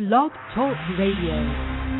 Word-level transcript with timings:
Blog 0.00 0.32
Talk 0.54 0.78
Radio. 0.96 1.99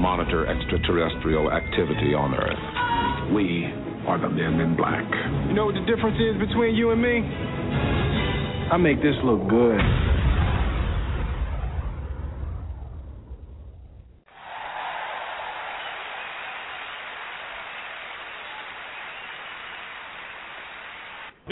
monitor 0.00 0.46
extraterrestrial 0.46 1.52
activity 1.52 2.14
on 2.16 2.34
Earth. 2.34 3.34
We 3.36 3.68
are 4.08 4.18
the 4.18 4.30
men 4.30 4.58
in 4.58 4.74
black. 4.74 5.04
You 5.46 5.54
know 5.54 5.66
what 5.66 5.74
the 5.74 5.84
difference 5.84 6.16
is 6.16 6.40
between 6.40 6.74
you 6.74 6.90
and 6.90 7.02
me? 7.02 7.20
I 8.72 8.78
make 8.78 8.96
this 9.02 9.14
look 9.22 9.46
good. 9.48 9.78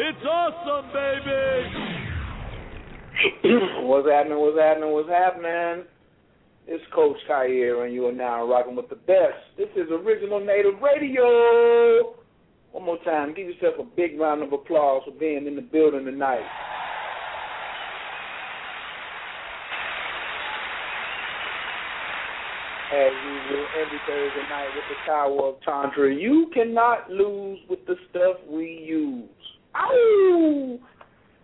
It's 0.01 0.25
awesome, 0.25 0.89
baby! 0.95 1.99
what's 3.89 4.09
happening? 4.09 4.39
What's 4.39 4.59
happening? 4.59 4.93
What's 4.93 5.09
happening? 5.11 5.98
It's 6.71 6.85
Coach 6.95 7.17
here, 7.27 7.87
and 7.87 7.95
you 7.95 8.05
are 8.09 8.13
now 8.13 8.47
rocking 8.47 8.77
with 8.77 8.91
the 8.91 8.95
best. 8.95 9.41
This 9.57 9.71
is 9.75 9.91
Original 9.91 10.39
Native 10.39 10.75
Radio. 10.83 12.15
One 12.73 12.85
more 12.85 12.99
time, 13.05 13.33
give 13.33 13.47
yourself 13.47 13.77
a 13.81 13.85
big 13.97 14.21
round 14.21 14.43
of 14.43 14.53
applause 14.53 15.01
for 15.07 15.19
being 15.19 15.47
in 15.47 15.57
the 15.57 15.63
building 15.63 16.05
tonight. 16.05 16.45
As 22.93 23.13
usual, 23.17 23.67
every 23.81 23.99
Thursday 24.07 24.49
night 24.51 24.69
with 24.75 24.85
the 24.91 25.07
Tower 25.07 25.49
of 25.49 25.55
Tantra, 25.63 26.15
you 26.15 26.51
cannot 26.53 27.11
lose 27.11 27.61
with 27.71 27.81
the 27.87 27.95
stuff 28.11 28.37
we 28.47 28.85
use. 28.87 29.31
Ow! 29.75 30.79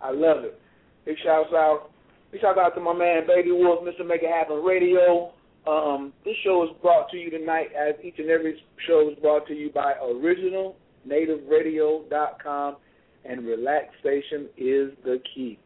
I 0.03 0.11
love 0.11 0.45
it. 0.45 0.61
Big 1.07 1.17
shouts 1.25 1.49
out. 1.55 1.94
Shout 2.41 2.59
out 2.59 2.75
to 2.75 2.81
my 2.81 2.93
man 2.93 3.29
Baby 3.29 3.53
Wolf, 3.53 3.85
Mr. 3.85 4.05
Make 4.05 4.25
It 4.25 4.31
Happen 4.31 4.65
Radio. 4.65 5.31
Um, 5.69 6.13
this 6.25 6.35
show 6.43 6.65
is 6.65 6.71
brought 6.83 7.09
to 7.11 7.17
you 7.17 7.31
tonight, 7.31 7.69
as 7.79 7.95
each 8.03 8.19
and 8.19 8.29
every 8.29 8.61
show 8.89 9.09
is 9.09 9.17
brought 9.21 9.47
to 9.47 9.55
you 9.55 9.71
by 9.71 9.93
OriginalNativeRadio.com, 10.03 12.77
and 13.25 13.47
relaxation 13.47 14.49
is 14.57 14.91
the 15.05 15.23
key. 15.33 15.61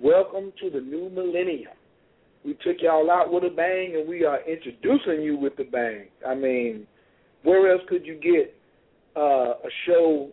Welcome 0.00 0.50
to 0.62 0.70
the 0.70 0.80
new 0.80 1.10
millennium. 1.10 1.74
We 2.44 2.54
took 2.64 2.78
y'all 2.80 3.10
out 3.10 3.30
with 3.30 3.44
a 3.44 3.50
bang, 3.50 3.96
and 3.98 4.08
we 4.08 4.24
are 4.24 4.38
introducing 4.48 5.20
you 5.22 5.36
with 5.36 5.56
the 5.56 5.64
bang. 5.64 6.06
I 6.26 6.34
mean, 6.34 6.86
where 7.42 7.70
else 7.70 7.82
could 7.88 8.06
you 8.06 8.14
get 8.14 8.54
uh, 9.14 9.50
a 9.50 9.68
show, 9.86 10.30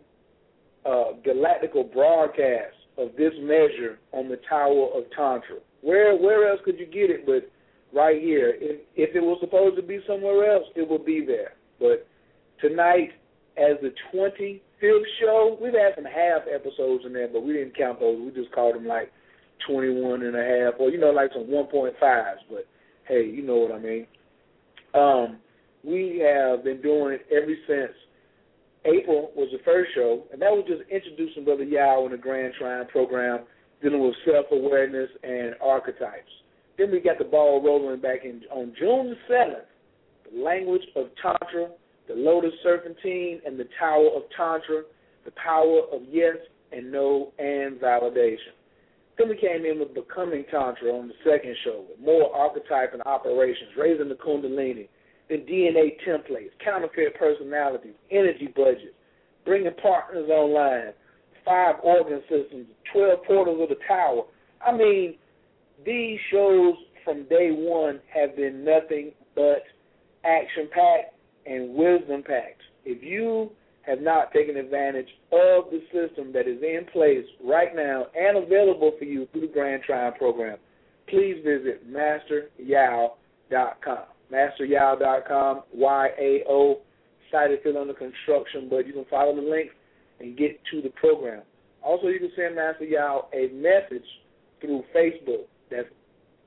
uh, 0.86 1.12
galactical 1.22 1.92
broadcast 1.92 2.76
of 3.00 3.16
this 3.16 3.32
measure 3.40 3.98
on 4.12 4.28
the 4.28 4.38
Tower 4.48 4.90
of 4.94 5.04
Tantra? 5.16 5.56
Where 5.82 6.16
where 6.16 6.50
else 6.50 6.60
could 6.64 6.78
you 6.78 6.86
get 6.86 7.10
it 7.10 7.26
but 7.26 7.50
right 7.96 8.20
here? 8.20 8.54
If, 8.60 8.80
if 8.96 9.16
it 9.16 9.20
was 9.20 9.38
supposed 9.40 9.76
to 9.76 9.82
be 9.82 10.00
somewhere 10.06 10.52
else, 10.52 10.66
it 10.76 10.88
would 10.88 11.06
be 11.06 11.24
there. 11.24 11.54
But 11.78 12.06
tonight, 12.60 13.10
as 13.56 13.76
the 13.80 13.92
25th 14.14 15.02
show, 15.20 15.58
we've 15.60 15.72
had 15.72 15.94
some 15.96 16.04
half 16.04 16.42
episodes 16.52 17.04
in 17.06 17.12
there, 17.12 17.28
but 17.28 17.42
we 17.42 17.54
didn't 17.54 17.76
count 17.76 18.00
those. 18.00 18.20
We 18.20 18.30
just 18.30 18.54
called 18.54 18.76
them 18.76 18.86
like 18.86 19.10
21 19.68 20.22
and 20.22 20.36
a 20.36 20.44
half, 20.44 20.74
or 20.78 20.90
you 20.90 20.98
know, 20.98 21.10
like 21.10 21.30
some 21.32 21.46
1.5s. 21.46 22.34
But 22.50 22.66
hey, 23.08 23.24
you 23.24 23.42
know 23.42 23.56
what 23.56 23.72
I 23.72 23.78
mean. 23.78 24.06
Um, 24.94 25.38
we 25.84 26.22
have 26.24 26.64
been 26.64 26.82
doing 26.82 27.14
it 27.14 27.26
ever 27.32 27.54
since 27.66 27.96
April 28.84 29.30
was 29.36 29.48
the 29.52 29.62
first 29.64 29.90
show, 29.94 30.24
and 30.32 30.40
that 30.40 30.50
was 30.50 30.64
just 30.66 30.88
introducing 30.90 31.44
Brother 31.44 31.64
Yao 31.64 32.06
in 32.06 32.12
the 32.12 32.18
Grand 32.18 32.54
Trine 32.58 32.86
program, 32.88 33.40
dealing 33.82 34.00
with 34.00 34.14
self 34.24 34.46
awareness 34.52 35.10
and 35.22 35.54
archetypes. 35.60 36.30
Then 36.78 36.90
we 36.90 37.00
got 37.00 37.18
the 37.18 37.24
ball 37.24 37.62
rolling 37.62 38.00
back 38.00 38.24
in 38.24 38.42
on 38.50 38.72
June 38.78 39.16
seventh, 39.28 39.68
the 40.30 40.42
language 40.42 40.82
of 40.96 41.08
Tantra, 41.20 41.68
the 42.08 42.14
Lotus 42.14 42.54
Serpentine, 42.62 43.40
and 43.44 43.58
the 43.58 43.68
Tower 43.78 44.08
of 44.16 44.22
Tantra, 44.34 44.82
the 45.24 45.32
power 45.32 45.82
of 45.92 46.00
yes 46.08 46.36
and 46.72 46.90
no 46.90 47.32
and 47.38 47.78
validation. 47.80 48.56
Then 49.18 49.28
we 49.28 49.36
came 49.36 49.66
in 49.66 49.78
with 49.78 49.92
Becoming 49.92 50.44
Tantra 50.50 50.90
on 50.92 51.08
the 51.08 51.14
second 51.22 51.54
show, 51.64 51.84
with 51.90 52.00
more 52.00 52.34
archetype 52.34 52.94
and 52.94 53.02
operations, 53.02 53.70
raising 53.76 54.08
the 54.08 54.14
Kundalini, 54.14 54.88
then 55.30 55.46
DNA 55.46 55.96
templates, 56.06 56.50
counterfeit 56.62 57.18
personalities, 57.18 57.94
energy 58.10 58.52
budgets, 58.54 58.94
bringing 59.44 59.72
partners 59.82 60.28
online, 60.28 60.92
five 61.44 61.76
organ 61.82 62.20
systems, 62.28 62.66
12 62.92 63.24
portals 63.24 63.62
of 63.62 63.68
the 63.68 63.82
tower. 63.88 64.22
I 64.66 64.76
mean, 64.76 65.14
these 65.86 66.18
shows 66.30 66.74
from 67.04 67.24
day 67.24 67.50
one 67.52 68.00
have 68.12 68.36
been 68.36 68.64
nothing 68.64 69.12
but 69.34 69.62
action 70.24 70.68
packed 70.72 71.14
and 71.46 71.74
wisdom 71.74 72.22
packed. 72.22 72.62
If 72.84 73.02
you 73.02 73.50
have 73.82 74.00
not 74.00 74.32
taken 74.32 74.56
advantage 74.56 75.08
of 75.32 75.64
the 75.70 75.82
system 75.92 76.32
that 76.32 76.46
is 76.46 76.62
in 76.62 76.86
place 76.92 77.24
right 77.42 77.74
now 77.74 78.06
and 78.14 78.36
available 78.36 78.92
for 78.98 79.04
you 79.04 79.26
through 79.32 79.42
the 79.42 79.46
Grand 79.46 79.82
Trine 79.82 80.12
program, 80.14 80.58
please 81.08 81.36
visit 81.44 81.90
masteryao.com. 81.90 84.04
Masteryao.com, 84.32 85.62
Y-A-O, 85.74 86.80
site 87.30 87.50
is 87.50 87.58
still 87.60 87.78
under 87.78 87.94
construction, 87.94 88.68
but 88.68 88.86
you 88.86 88.92
can 88.92 89.04
follow 89.10 89.34
the 89.34 89.42
link 89.42 89.70
and 90.20 90.36
get 90.36 90.60
to 90.72 90.82
the 90.82 90.90
program. 90.90 91.42
Also, 91.82 92.08
you 92.08 92.18
can 92.18 92.30
send 92.36 92.56
Master 92.56 92.84
Yao 92.84 93.28
a 93.32 93.48
message 93.54 94.06
through 94.60 94.82
Facebook. 94.94 95.46
That's 95.70 95.88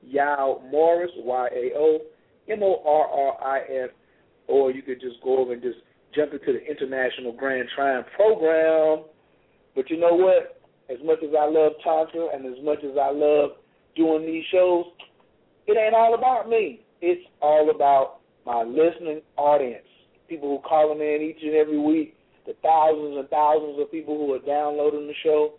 Yao 0.02 0.62
Morris, 0.70 1.10
Y-A-O, 1.16 1.98
M-O-R-R-I-S, 2.48 3.90
or 4.46 4.70
you 4.70 4.82
could 4.82 5.00
just 5.00 5.16
go 5.22 5.38
over 5.38 5.54
and 5.54 5.62
just 5.62 5.78
jump 6.14 6.32
into 6.32 6.52
the 6.52 6.64
International 6.64 7.32
Grand 7.32 7.68
Trine 7.74 8.04
program. 8.14 9.04
But 9.74 9.90
you 9.90 9.98
know 9.98 10.14
what? 10.14 10.60
As 10.90 10.98
much 11.04 11.18
as 11.24 11.30
I 11.38 11.48
love 11.48 11.72
Tantra 11.82 12.28
and 12.34 12.46
as 12.46 12.62
much 12.62 12.78
as 12.84 12.96
I 13.00 13.10
love 13.10 13.52
doing 13.96 14.26
these 14.26 14.44
shows, 14.52 14.84
it 15.66 15.78
ain't 15.78 15.94
all 15.94 16.14
about 16.14 16.48
me. 16.48 16.83
It's 17.00 17.22
all 17.40 17.70
about 17.70 18.20
my 18.46 18.62
listening 18.62 19.22
audience, 19.36 19.86
people 20.28 20.48
who 20.48 20.68
calling 20.68 21.00
in 21.00 21.22
each 21.22 21.42
and 21.42 21.54
every 21.54 21.78
week, 21.78 22.14
the 22.46 22.54
thousands 22.62 23.16
and 23.18 23.28
thousands 23.28 23.80
of 23.80 23.90
people 23.90 24.16
who 24.16 24.32
are 24.34 24.38
downloading 24.38 25.06
the 25.06 25.14
show 25.22 25.54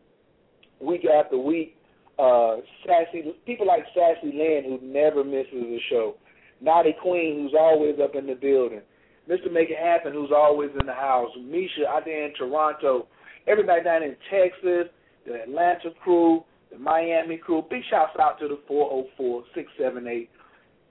week 0.80 1.06
after 1.06 1.38
week. 1.38 1.77
Uh, 2.18 2.58
sassy 2.86 3.34
people 3.46 3.68
like 3.68 3.84
Sassy 3.94 4.32
Lynn 4.34 4.63
who 4.63 4.80
never 4.82 5.22
misses 5.24 5.51
a 5.54 5.80
show, 5.89 6.15
Naughty 6.62 6.96
Queen 7.01 7.42
who's 7.42 7.54
always 7.60 7.96
up 8.01 8.15
in 8.15 8.25
the 8.25 8.36
building, 8.36 8.82
Mr. 9.30 9.51
Make 9.51 9.70
It 9.70 9.84
Happen 9.84 10.13
who's 10.13 10.32
always 10.34 10.70
in 10.80 10.86
the 10.86 10.94
house, 10.94 11.30
Misha 11.38 11.86
out 11.89 12.06
there 12.06 12.25
in 12.25 12.34
Toronto, 12.36 13.08
everybody 13.48 13.84
down 13.84 14.01
in 14.01 14.15
Texas, 14.32 14.88
the 15.27 15.44
Atlanta 15.44 15.89
crew, 16.01 16.46
the 16.72 16.77
Miami 16.80 17.36
crew. 17.36 17.65
Big 17.70 17.82
shouts 17.89 18.15
out 18.18 18.39
to 18.39 18.48
the 18.48 18.60
404 18.65 19.44
678 19.54 20.30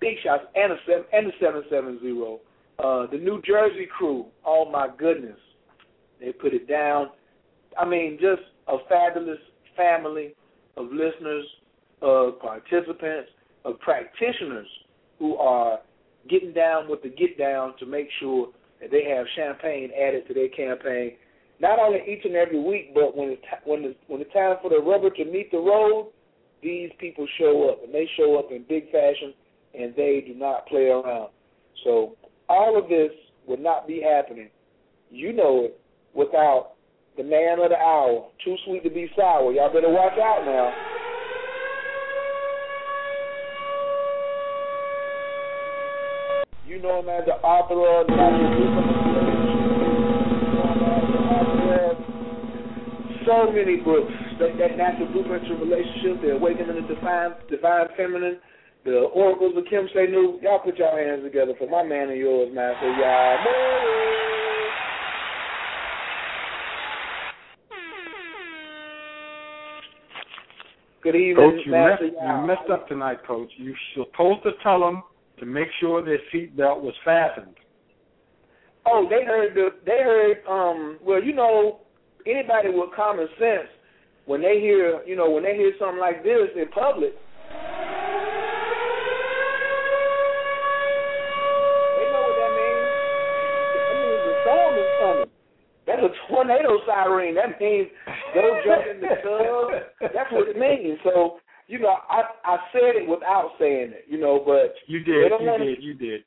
big 0.04 0.16
shots 0.22 0.44
and 0.54 0.72
a 0.72 0.76
seven 0.86 1.04
and 1.12 1.26
a 1.26 1.30
seven 1.40 1.62
seven 1.70 1.98
zero. 2.00 2.40
Uh, 2.78 3.06
the 3.10 3.16
New 3.16 3.40
Jersey 3.42 3.88
crew, 3.96 4.26
oh 4.44 4.70
my 4.70 4.88
goodness, 4.98 5.38
they 6.20 6.32
put 6.32 6.52
it 6.52 6.68
down. 6.68 7.08
I 7.78 7.86
mean, 7.86 8.18
just 8.20 8.42
a 8.68 8.76
fabulous 8.88 9.38
family 9.76 10.34
of 10.76 10.86
listeners, 10.86 11.46
of 12.02 12.38
participants, 12.40 13.30
of 13.64 13.80
practitioners 13.80 14.66
who 15.18 15.36
are 15.36 15.78
getting 16.28 16.52
down 16.52 16.90
with 16.90 17.02
the 17.02 17.08
get 17.08 17.38
down 17.38 17.74
to 17.78 17.86
make 17.86 18.08
sure 18.20 18.48
that 18.80 18.90
they 18.90 19.04
have 19.04 19.24
champagne 19.36 19.90
added 19.96 20.26
to 20.28 20.34
their 20.34 20.48
campaign. 20.48 21.12
Not 21.60 21.78
only 21.78 22.00
each 22.06 22.24
and 22.24 22.34
every 22.34 22.60
week, 22.60 22.92
but 22.92 23.16
when 23.16 23.30
it's 23.30 23.42
when 23.64 23.82
the 23.82 23.94
when 24.08 24.20
it's 24.20 24.32
time 24.34 24.56
for 24.60 24.68
the 24.68 24.80
rubber 24.80 25.08
to 25.08 25.24
meet 25.24 25.50
the 25.50 25.58
road, 25.58 26.10
these 26.62 26.90
people 26.98 27.26
show 27.38 27.70
up 27.70 27.84
and 27.84 27.94
they 27.94 28.08
show 28.18 28.38
up 28.38 28.50
in 28.50 28.64
big 28.68 28.90
fashion 28.92 29.32
and 29.78 29.94
they 29.96 30.24
do 30.26 30.34
not 30.34 30.66
play 30.66 30.86
around. 30.86 31.30
So 31.84 32.16
all 32.48 32.78
of 32.78 32.88
this 32.88 33.10
would 33.46 33.60
not 33.60 33.86
be 33.86 34.00
happening, 34.00 34.50
you 35.10 35.32
know 35.32 35.64
it, 35.64 35.80
without 36.14 36.72
the 37.16 37.22
man 37.22 37.58
of 37.60 37.70
the 37.70 37.76
hour. 37.76 38.28
Too 38.44 38.56
sweet 38.66 38.82
to 38.84 38.90
be 38.90 39.10
sour. 39.16 39.52
Y'all 39.52 39.72
better 39.72 39.90
watch 39.90 40.18
out 40.18 40.44
now. 40.44 40.72
You 46.66 46.82
know 46.82 47.00
him 47.00 47.08
as 47.08 47.24
the 47.26 47.34
author 47.34 48.00
of 48.00 48.06
so 53.26 53.52
many 53.52 53.76
books. 53.76 54.12
That, 54.38 54.58
that 54.58 54.76
natural 54.76 55.06
blueprint 55.12 55.46
to 55.46 55.54
relationship, 55.54 56.20
the 56.20 56.34
awakening 56.34 56.70
of 56.70 56.88
the 56.88 56.94
divine, 56.94 57.38
divine 57.48 57.86
feminine, 57.96 58.38
the 58.84 58.98
oracles 59.14 59.54
of 59.56 59.64
Kim 59.68 59.88
Say 59.94 60.06
New, 60.06 60.38
y'all 60.42 60.58
put 60.58 60.76
y'all 60.76 60.96
hands 60.96 61.22
together 61.22 61.54
for 61.58 61.68
my 61.68 61.82
man 61.82 62.10
and 62.10 62.18
yours, 62.18 62.50
Master 62.54 62.80
So 62.82 62.86
y'all. 63.00 63.38
Good 71.02 71.16
evening, 71.16 71.36
Coach. 71.36 71.66
You, 71.66 71.72
Master 71.72 72.04
messed, 72.04 72.16
you 72.22 72.46
messed 72.46 72.70
up 72.70 72.88
tonight, 72.88 73.18
Coach. 73.26 73.50
You 73.56 73.74
supposed 73.94 74.42
to 74.44 74.52
tell 74.62 74.80
them 74.80 75.02
to 75.38 75.46
make 75.46 75.68
sure 75.80 76.04
their 76.04 76.18
seatbelt 76.32 76.80
was 76.80 76.94
fastened. 77.04 77.54
Oh, 78.86 79.06
they 79.08 79.24
heard 79.24 79.54
the. 79.54 79.68
They 79.84 79.98
heard. 80.02 80.38
Um. 80.48 80.98
Well, 81.02 81.22
you 81.22 81.34
know, 81.34 81.80
anybody 82.26 82.68
with 82.70 82.90
common 82.96 83.28
sense, 83.38 83.68
when 84.24 84.40
they 84.40 84.60
hear, 84.60 85.02
you 85.06 85.16
know, 85.16 85.30
when 85.30 85.42
they 85.42 85.54
hear 85.54 85.72
something 85.78 86.00
like 86.00 86.22
this 86.22 86.48
in 86.56 86.68
public, 86.68 87.12
tornado 96.46 96.78
siren. 96.86 97.34
That 97.34 97.60
means 97.60 97.88
go 98.34 98.60
jump 98.64 98.84
in 98.90 99.00
the 99.00 99.08
tub. 99.22 100.10
That's 100.14 100.32
what 100.32 100.48
it 100.48 100.58
means. 100.58 100.98
So, 101.04 101.38
you 101.66 101.78
know, 101.78 101.96
I 102.08 102.22
I 102.44 102.56
said 102.72 102.96
it 102.96 103.08
without 103.08 103.52
saying 103.58 103.92
it, 103.92 104.04
you 104.08 104.18
know, 104.18 104.42
but 104.44 104.74
You 104.86 105.00
did. 105.00 105.30
You 105.30 105.38
wanna- 105.40 105.64
did. 105.64 105.82
You 105.82 105.94
did. 105.94 106.24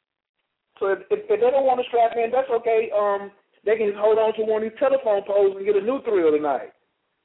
so 0.80 0.88
if, 0.88 1.00
if 1.10 1.30
they 1.30 1.38
don't 1.38 1.66
want 1.66 1.80
to 1.82 1.88
strap 1.88 2.12
in, 2.16 2.32
that's 2.32 2.50
okay. 2.50 2.90
Um, 2.98 3.32
they 3.66 3.78
can 3.78 3.88
just 3.88 4.00
hold 4.00 4.18
on 4.18 4.34
to 4.36 4.44
one 4.44 4.64
of 4.64 4.70
these 4.70 4.80
telephone 4.80 5.24
poles 5.26 5.56
and 5.58 5.66
get 5.66 5.76
a 5.76 5.82
new 5.82 6.02
thrill 6.04 6.32
tonight. 6.32 6.72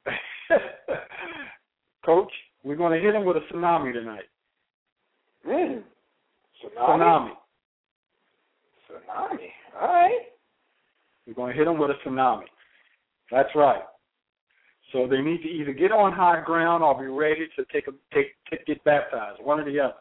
Coach, 2.05 2.33
we're 2.65 2.77
going 2.77 2.93
to 2.93 3.05
hit 3.05 3.15
him 3.15 3.25
with 3.25 3.37
a 3.37 3.41
tsunami 3.53 3.93
tonight. 3.93 4.25
Mm. 5.47 5.83
Tsunami. 6.65 7.31
Tsunami. 8.91 9.49
All 9.81 9.89
right. 9.89 10.21
We're 11.27 11.35
going 11.35 11.53
to 11.53 11.59
hit 11.59 11.65
them 11.67 11.79
with 11.79 11.91
a 11.91 12.09
tsunami. 12.09 12.45
That's 13.33 13.49
right. 13.55 13.83
So 14.93 15.09
they 15.09 15.23
need 15.23 15.43
to 15.43 15.49
either 15.49 15.73
get 15.73 15.91
on 15.91 16.13
high 16.13 16.43
ground 16.45 16.85
or 16.85 17.01
be 17.01 17.07
ready 17.07 17.49
to 17.57 17.65
take 17.73 17.89
a 17.89 17.93
take, 18.15 18.35
take 18.51 18.67
get 18.67 18.85
baptized. 18.85 19.43
One 19.43 19.59
or 19.59 19.65
the 19.65 19.81
other. 19.81 19.95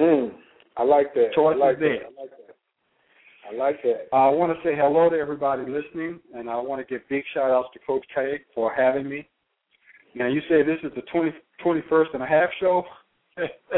Mm. 0.00 0.32
I 0.78 0.82
like 0.82 1.12
that. 1.14 1.32
Choice 1.34 1.56
I 1.56 1.66
like 1.66 1.74
is 1.74 1.80
there. 1.80 1.98
that. 1.98 2.06
I 2.06 2.22
like 2.22 2.30
that. 2.30 2.56
I 3.50 3.56
like 3.56 3.82
that. 3.82 4.16
I 4.16 4.28
want 4.30 4.52
to 4.56 4.58
say 4.66 4.74
hello 4.74 5.10
to 5.10 5.16
everybody 5.16 5.62
listening, 5.62 6.20
and 6.34 6.48
I 6.48 6.56
want 6.56 6.80
to 6.80 6.90
give 6.90 7.06
big 7.08 7.22
shout 7.34 7.50
outs 7.50 7.68
to 7.74 7.78
Coach 7.86 8.04
K 8.14 8.40
for 8.54 8.72
having 8.74 9.08
me. 9.08 9.28
Now 10.14 10.26
you 10.26 10.40
say 10.48 10.62
this 10.62 10.78
is 10.82 10.92
the 10.96 11.02
20, 11.12 11.32
21st 11.64 12.14
and 12.14 12.22
a 12.22 12.26
half 12.26 12.48
show. 12.60 12.84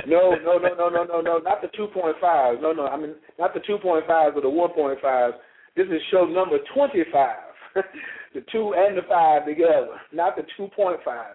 No, 0.06 0.34
no, 0.42 0.58
no, 0.58 0.74
no, 0.74 0.88
no, 0.88 1.04
no, 1.04 1.20
no. 1.20 1.38
Not 1.38 1.60
the 1.60 1.68
two 1.76 1.88
point 1.88 2.16
five. 2.20 2.62
No, 2.62 2.72
no. 2.72 2.86
I 2.86 2.96
mean, 2.96 3.14
not 3.38 3.52
the 3.52 3.60
two 3.66 3.76
point 3.78 4.06
five, 4.06 4.34
but 4.34 4.42
the 4.42 4.48
one 4.48 4.70
point 4.70 4.98
five. 5.02 5.32
This 5.76 5.86
is 5.86 6.00
show 6.10 6.24
number 6.24 6.56
twenty 6.72 7.04
five. 7.12 7.49
the 8.34 8.40
two 8.52 8.74
and 8.76 8.96
the 8.96 9.02
five 9.08 9.46
together, 9.46 9.88
not 10.12 10.36
the 10.36 10.42
two 10.56 10.68
point 10.74 11.00
five. 11.04 11.34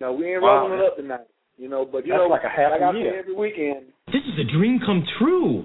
No, 0.00 0.12
we 0.12 0.32
ain't 0.32 0.42
Wow. 0.42 0.66
rolling 0.68 0.78
it 0.78 0.84
up 0.84 0.96
tonight. 0.96 1.26
You 1.56 1.68
know, 1.68 1.84
but 1.84 2.06
you 2.06 2.12
That's 2.12 2.20
know, 2.22 2.28
like 2.28 2.44
a 2.44 2.48
half 2.48 2.70
like 2.70 2.80
a 2.80 2.84
I 2.84 2.92
year. 2.92 3.12
say 3.12 3.18
every 3.18 3.34
weekend, 3.34 3.86
This 4.06 4.22
is 4.22 4.38
a 4.38 4.44
dream 4.56 4.78
come 4.84 5.04
true. 5.18 5.64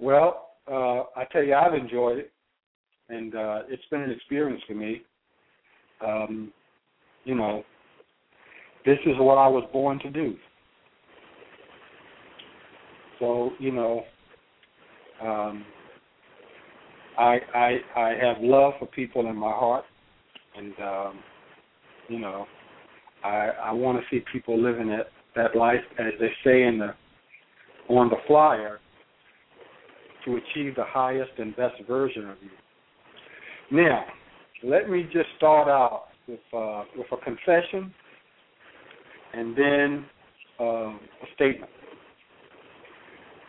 Well, 0.00 0.48
uh, 0.70 1.02
I 1.14 1.24
tell 1.30 1.42
you, 1.42 1.54
I've 1.54 1.74
enjoyed 1.74 2.18
it, 2.18 2.32
and 3.10 3.34
uh, 3.34 3.62
it's 3.68 3.82
been 3.90 4.00
an 4.00 4.10
experience 4.10 4.62
for 4.66 4.74
me. 4.74 5.02
Um, 6.04 6.52
you 7.24 7.34
know, 7.34 7.64
this 8.86 8.98
is 9.06 9.14
what 9.18 9.36
I 9.36 9.46
was 9.46 9.68
born 9.72 9.98
to 10.00 10.10
do. 10.10 10.36
So, 13.18 13.52
you 13.58 13.72
know, 13.72 14.04
um, 15.22 15.64
I 17.18 17.38
I 17.54 17.78
I 17.96 18.14
have 18.20 18.36
love 18.40 18.74
for 18.78 18.86
people 18.86 19.28
in 19.28 19.36
my 19.36 19.50
heart, 19.50 19.84
and 20.56 20.74
um, 20.80 21.20
you 22.08 22.18
know, 22.18 22.46
I 23.22 23.50
I 23.62 23.72
want 23.72 23.98
to 23.98 24.04
see 24.10 24.24
people 24.32 24.60
living 24.60 24.88
that 24.88 25.08
that 25.36 25.56
life, 25.56 25.80
as 25.98 26.12
they 26.20 26.30
say 26.44 26.64
in 26.64 26.78
the 26.78 26.94
on 27.88 28.08
the 28.08 28.16
flyer, 28.26 28.80
to 30.24 30.36
achieve 30.36 30.74
the 30.76 30.84
highest 30.84 31.32
and 31.38 31.54
best 31.56 31.74
version 31.86 32.30
of 32.30 32.36
you. 32.42 33.78
Now, 33.78 34.04
let 34.62 34.88
me 34.88 35.04
just 35.12 35.28
start 35.36 35.68
out 35.68 36.04
with 36.26 36.40
uh, 36.52 36.84
with 36.96 37.06
a 37.12 37.16
confession, 37.24 37.92
and 39.32 39.56
then 39.56 40.06
um, 40.58 41.00
a 41.22 41.34
statement. 41.34 41.70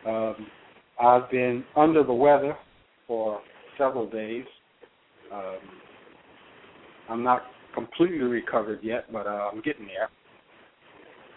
Um, 0.08 0.48
I've 1.02 1.30
been 1.32 1.64
under 1.76 2.04
the 2.04 2.14
weather 2.14 2.56
for 3.08 3.42
several 3.78 4.10
days. 4.10 4.46
Um, 5.34 5.60
I'm 7.10 7.24
not 7.24 7.44
completely 7.74 8.20
recovered 8.20 8.80
yet, 8.82 9.12
but 9.12 9.28
uh, 9.28 9.50
I'm 9.52 9.62
getting 9.62 9.88
there. 9.88 10.10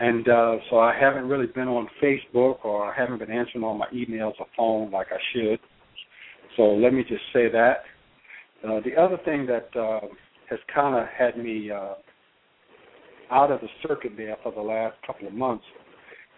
And 0.01 0.29
uh, 0.29 0.57
so 0.71 0.79
I 0.79 0.97
haven't 0.99 1.29
really 1.29 1.47
been 1.47 1.67
on 1.67 1.89
Facebook 2.03 2.65
or 2.65 2.93
I 2.93 2.97
haven't 2.97 3.19
been 3.19 3.33
answering 3.33 3.65
all 3.65 3.77
my 3.77 3.89
emails 3.89 4.35
or 4.39 4.47
phone 4.57 4.91
like 4.91 5.09
I 5.11 5.19
should. 5.33 5.59
So 6.57 6.63
let 6.63 6.93
me 6.93 7.03
just 7.03 7.23
say 7.33 7.51
that. 7.51 7.83
Uh, 8.65 8.81
the 8.85 8.97
other 9.01 9.19
thing 9.25 9.47
that 9.47 9.69
uh, 9.79 10.07
has 10.49 10.59
kind 10.73 10.97
of 10.97 11.07
had 11.09 11.37
me 11.37 11.71
uh, 11.71 11.95
out 13.31 13.51
of 13.51 13.61
the 13.61 13.69
circuit 13.87 14.13
there 14.17 14.37
for 14.43 14.53
the 14.53 14.61
last 14.61 14.97
couple 15.07 15.27
of 15.27 15.35
months 15.35 15.65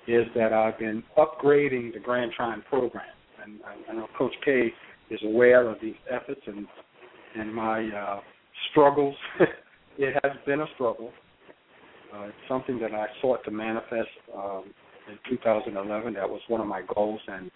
is 0.08 0.26
that 0.34 0.52
I've 0.52 0.78
been 0.78 1.02
upgrading 1.16 1.92
the 1.92 2.00
Grand 2.00 2.32
Trine 2.32 2.62
program. 2.68 3.04
And 3.42 3.60
I, 3.64 3.92
I 3.92 3.94
know 3.94 4.06
Coach 4.16 4.34
K 4.44 4.72
is 5.10 5.20
aware 5.24 5.68
of 5.68 5.78
these 5.80 5.94
efforts 6.10 6.40
and 6.46 6.66
and 7.36 7.54
my 7.54 7.86
uh, 7.88 8.20
struggles. 8.70 9.14
it 9.98 10.14
has 10.22 10.32
been 10.46 10.60
a 10.60 10.66
struggle. 10.74 11.10
Uh, 12.12 12.24
it's 12.24 12.36
something 12.48 12.78
that 12.80 12.92
I 12.92 13.06
sought 13.20 13.44
to 13.44 13.50
manifest 13.50 14.08
um, 14.36 14.64
in 15.08 15.36
2011. 15.36 16.14
That 16.14 16.28
was 16.28 16.40
one 16.48 16.60
of 16.60 16.66
my 16.66 16.82
goals, 16.94 17.20
and 17.28 17.50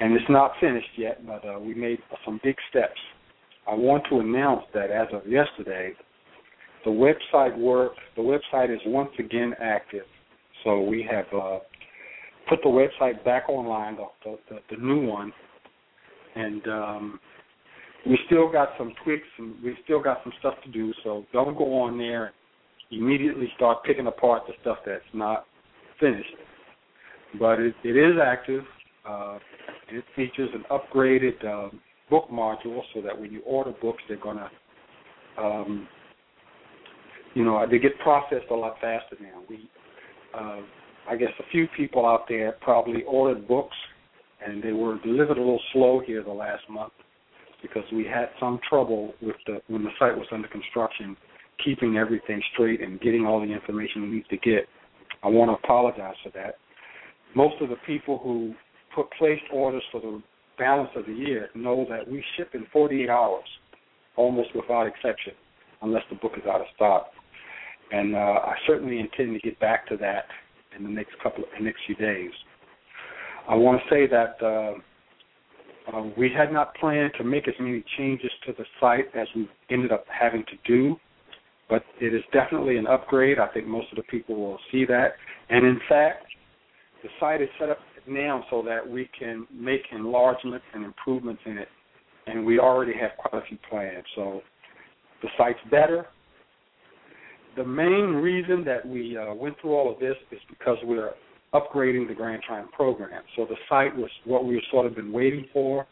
and 0.00 0.12
it's 0.14 0.30
not 0.30 0.52
finished 0.60 0.90
yet, 0.96 1.26
but 1.26 1.44
uh, 1.44 1.58
we 1.58 1.74
made 1.74 1.98
some 2.24 2.40
big 2.44 2.54
steps. 2.70 2.98
I 3.68 3.74
want 3.74 4.04
to 4.10 4.20
announce 4.20 4.62
that 4.74 4.90
as 4.90 5.08
of 5.12 5.28
yesterday, 5.28 5.92
the 6.84 6.90
website 6.90 7.58
work. 7.58 7.92
The 8.16 8.22
website 8.22 8.72
is 8.72 8.80
once 8.86 9.10
again 9.18 9.54
active, 9.60 10.04
so 10.64 10.80
we 10.80 11.06
have 11.10 11.26
uh, 11.34 11.58
put 12.48 12.60
the 12.62 12.68
website 12.68 13.24
back 13.24 13.48
online, 13.48 13.96
the 13.96 14.06
the, 14.24 14.38
the, 14.50 14.76
the 14.76 14.82
new 14.82 15.06
one, 15.06 15.32
and 16.38 16.68
um, 16.68 17.20
we 18.06 18.18
still 18.26 18.50
got 18.50 18.70
some 18.78 18.92
tweaks 19.04 19.26
and 19.38 19.54
we 19.62 19.76
still 19.84 20.00
got 20.00 20.18
some 20.22 20.32
stuff 20.38 20.54
to 20.64 20.70
do. 20.70 20.92
So 21.02 21.24
don't 21.32 21.56
go 21.56 21.80
on 21.80 21.98
there 21.98 22.26
and 22.26 22.34
immediately 22.90 23.48
start 23.56 23.82
picking 23.84 24.06
apart 24.06 24.44
the 24.46 24.54
stuff 24.60 24.78
that's 24.86 25.02
not 25.12 25.46
finished. 26.00 26.34
But 27.38 27.60
it, 27.60 27.74
it 27.84 27.96
is 27.96 28.16
active. 28.22 28.64
Uh, 29.06 29.38
it 29.90 30.04
features 30.14 30.50
an 30.54 30.64
upgraded 30.70 31.44
um, 31.44 31.80
book 32.08 32.28
module 32.30 32.80
so 32.94 33.02
that 33.02 33.18
when 33.18 33.32
you 33.32 33.42
order 33.42 33.72
books, 33.82 34.02
they're 34.08 34.16
going 34.18 34.38
to, 34.38 35.42
um, 35.42 35.88
you 37.34 37.44
know, 37.44 37.66
they 37.70 37.78
get 37.78 37.98
processed 37.98 38.46
a 38.50 38.54
lot 38.54 38.74
faster 38.80 39.16
now. 39.20 39.42
We, 39.48 39.68
uh, 40.34 40.60
I 41.08 41.16
guess, 41.16 41.30
a 41.38 41.50
few 41.50 41.66
people 41.76 42.06
out 42.06 42.24
there 42.28 42.52
probably 42.60 43.02
ordered 43.04 43.48
books 43.48 43.76
and 44.46 44.62
they 44.62 44.72
were 44.72 44.98
delivered 45.00 45.36
a 45.36 45.40
little 45.40 45.60
slow 45.72 46.00
here 46.04 46.22
the 46.22 46.30
last 46.30 46.62
month 46.70 46.92
because 47.62 47.84
we 47.92 48.04
had 48.04 48.28
some 48.38 48.60
trouble 48.68 49.14
with 49.20 49.36
the 49.46 49.60
when 49.68 49.82
the 49.82 49.90
site 49.98 50.16
was 50.16 50.26
under 50.32 50.48
construction 50.48 51.16
keeping 51.64 51.96
everything 51.96 52.40
straight 52.52 52.80
and 52.80 53.00
getting 53.00 53.26
all 53.26 53.40
the 53.40 53.52
information 53.52 54.02
we 54.02 54.08
need 54.08 54.28
to 54.30 54.36
get. 54.36 54.68
I 55.22 55.28
want 55.28 55.50
to 55.50 55.64
apologize 55.64 56.14
for 56.22 56.30
that. 56.34 56.54
Most 57.34 57.60
of 57.60 57.68
the 57.68 57.76
people 57.86 58.18
who 58.22 58.54
put 58.94 59.06
placed 59.18 59.42
orders 59.52 59.82
for 59.90 60.00
the 60.00 60.22
balance 60.58 60.90
of 60.96 61.06
the 61.06 61.12
year 61.12 61.48
know 61.54 61.86
that 61.90 62.08
we 62.08 62.24
ship 62.36 62.50
in 62.54 62.66
48 62.72 63.08
hours, 63.08 63.44
almost 64.16 64.50
without 64.54 64.86
exception, 64.86 65.32
unless 65.82 66.02
the 66.10 66.16
book 66.16 66.32
is 66.36 66.44
out 66.48 66.60
of 66.60 66.66
stock. 66.74 67.08
And 67.90 68.14
uh, 68.14 68.18
I 68.18 68.54
certainly 68.66 68.98
intend 68.98 69.34
to 69.34 69.40
get 69.40 69.58
back 69.60 69.88
to 69.88 69.96
that 69.98 70.24
in 70.76 70.84
the 70.84 70.90
next 70.90 71.12
couple 71.22 71.44
of 71.44 71.50
the 71.58 71.64
next 71.64 71.80
few 71.86 71.94
days. 71.96 72.30
I 73.48 73.54
want 73.54 73.80
to 73.82 73.94
say 73.94 74.06
that 74.06 74.36
uh, 74.42 75.96
uh, 75.96 76.02
we 76.16 76.30
had 76.36 76.52
not 76.52 76.74
planned 76.76 77.12
to 77.18 77.24
make 77.24 77.48
as 77.48 77.54
many 77.58 77.82
changes 77.96 78.30
to 78.46 78.52
the 78.52 78.64
site 78.80 79.06
as 79.14 79.26
we 79.34 79.48
ended 79.70 79.90
up 79.90 80.04
having 80.08 80.44
to 80.44 80.56
do 80.66 80.96
but 81.68 81.84
it 82.00 82.14
is 82.14 82.22
definitely 82.32 82.76
an 82.76 82.86
upgrade. 82.86 83.38
I 83.38 83.48
think 83.48 83.66
most 83.66 83.88
of 83.92 83.96
the 83.96 84.02
people 84.04 84.36
will 84.36 84.58
see 84.72 84.84
that. 84.86 85.14
And 85.50 85.66
in 85.66 85.78
fact, 85.88 86.26
the 87.02 87.08
site 87.20 87.42
is 87.42 87.48
set 87.60 87.68
up 87.68 87.78
now 88.06 88.44
so 88.50 88.62
that 88.66 88.88
we 88.88 89.08
can 89.18 89.46
make 89.52 89.82
enlargements 89.94 90.64
and 90.74 90.84
improvements 90.84 91.42
in 91.44 91.58
it, 91.58 91.68
and 92.26 92.44
we 92.44 92.58
already 92.58 92.94
have 92.98 93.10
quite 93.18 93.42
a 93.42 93.46
few 93.46 93.58
plans. 93.68 94.04
So 94.16 94.40
the 95.22 95.28
site's 95.36 95.58
better. 95.70 96.06
The 97.56 97.64
main 97.64 98.14
reason 98.14 98.64
that 98.64 98.86
we 98.86 99.16
uh, 99.16 99.34
went 99.34 99.56
through 99.60 99.74
all 99.74 99.92
of 99.92 99.98
this 99.98 100.14
is 100.30 100.38
because 100.48 100.78
we're 100.84 101.10
upgrading 101.54 102.08
the 102.08 102.14
Grand 102.14 102.42
Trine 102.42 102.68
program. 102.68 103.22
So 103.36 103.46
the 103.46 103.56
site 103.68 103.96
was 103.96 104.10
what 104.24 104.44
we 104.44 104.62
sort 104.70 104.86
of 104.86 104.94
been 104.94 105.12
waiting 105.12 105.46
for 105.52 105.86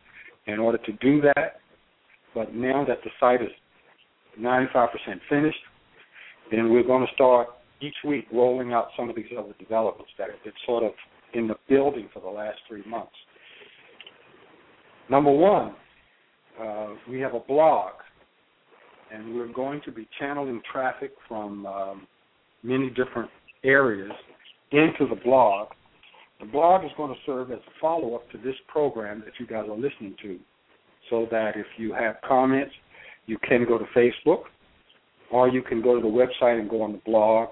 in 0.46 0.58
order 0.58 0.78
to 0.78 0.92
do 0.94 1.20
that. 1.22 1.60
But 2.34 2.54
now 2.54 2.84
that 2.86 2.98
the 3.02 3.10
site 3.18 3.42
is 3.42 3.48
95% 4.38 4.88
finished, 5.28 5.56
then 6.50 6.70
we're 6.70 6.82
going 6.82 7.06
to 7.06 7.12
start 7.14 7.48
each 7.80 7.94
week 8.04 8.26
rolling 8.32 8.72
out 8.72 8.88
some 8.96 9.08
of 9.08 9.16
these 9.16 9.26
other 9.38 9.54
developments 9.58 10.12
that 10.18 10.30
have 10.30 10.42
been 10.44 10.52
sort 10.66 10.84
of 10.84 10.92
in 11.34 11.48
the 11.48 11.56
building 11.68 12.08
for 12.12 12.20
the 12.20 12.28
last 12.28 12.58
three 12.68 12.84
months. 12.86 13.12
Number 15.10 15.30
one, 15.30 15.74
uh, 16.60 16.88
we 17.08 17.20
have 17.20 17.34
a 17.34 17.40
blog, 17.40 17.92
and 19.12 19.34
we're 19.34 19.52
going 19.52 19.80
to 19.84 19.92
be 19.92 20.08
channeling 20.18 20.60
traffic 20.70 21.12
from 21.28 21.66
um, 21.66 22.06
many 22.62 22.88
different 22.90 23.30
areas 23.62 24.12
into 24.72 25.06
the 25.08 25.20
blog. 25.24 25.68
The 26.40 26.46
blog 26.46 26.84
is 26.84 26.90
going 26.96 27.14
to 27.14 27.20
serve 27.24 27.50
as 27.50 27.58
a 27.58 27.80
follow 27.80 28.14
up 28.14 28.30
to 28.32 28.38
this 28.38 28.54
program 28.68 29.22
that 29.24 29.32
you 29.38 29.46
guys 29.46 29.64
are 29.70 29.76
listening 29.76 30.16
to, 30.22 30.38
so 31.08 31.26
that 31.30 31.56
if 31.56 31.66
you 31.78 31.92
have 31.94 32.16
comments, 32.26 32.74
you 33.26 33.38
can 33.38 33.64
go 33.66 33.78
to 33.78 33.84
Facebook, 33.96 34.44
or 35.30 35.48
you 35.48 35.62
can 35.62 35.82
go 35.82 35.94
to 35.94 36.00
the 36.00 36.06
website 36.06 36.60
and 36.60 36.68
go 36.68 36.82
on 36.82 36.92
the 36.92 37.00
blog 37.04 37.48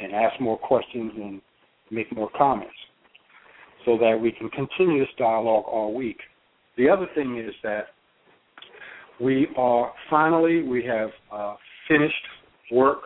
and 0.00 0.12
ask 0.12 0.40
more 0.40 0.58
questions 0.58 1.12
and 1.16 1.40
make 1.90 2.14
more 2.14 2.30
comments, 2.36 2.74
so 3.84 3.96
that 3.98 4.18
we 4.20 4.32
can 4.32 4.48
continue 4.50 5.00
this 5.00 5.08
dialogue 5.18 5.64
all 5.66 5.94
week. 5.94 6.18
The 6.76 6.88
other 6.88 7.06
thing 7.14 7.38
is 7.38 7.54
that 7.62 7.86
we 9.20 9.48
are 9.56 9.92
finally 10.08 10.62
we 10.62 10.84
have 10.84 11.10
uh, 11.32 11.54
finished 11.88 12.14
work 12.72 13.00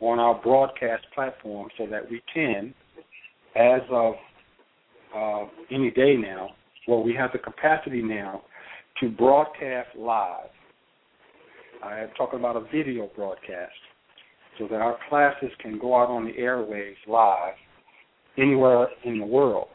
on 0.00 0.18
our 0.18 0.34
broadcast 0.42 1.06
platform 1.14 1.68
so 1.78 1.86
that 1.86 2.10
we 2.10 2.22
can, 2.32 2.74
as 3.56 3.82
of 3.90 4.14
uh, 5.16 5.44
any 5.70 5.90
day 5.90 6.16
now, 6.16 6.50
well, 6.88 7.02
we 7.02 7.14
have 7.14 7.30
the 7.32 7.38
capacity 7.38 8.02
now 8.02 8.42
to 9.00 9.08
broadcast 9.10 9.88
live. 9.96 10.50
I 11.82 12.00
am 12.00 12.08
talking 12.16 12.38
about 12.38 12.56
a 12.56 12.64
video 12.72 13.10
broadcast 13.14 13.72
so 14.58 14.66
that 14.68 14.76
our 14.76 14.96
classes 15.08 15.50
can 15.60 15.78
go 15.78 15.96
out 15.96 16.08
on 16.08 16.24
the 16.24 16.32
airwaves 16.32 16.94
live 17.06 17.54
anywhere 18.38 18.88
in 19.04 19.18
the 19.18 19.26
world. 19.26 19.68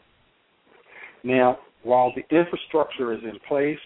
Now, 1.22 1.58
while 1.82 2.12
the 2.14 2.36
infrastructure 2.36 3.12
is 3.12 3.20
in 3.22 3.38
place, 3.48 3.78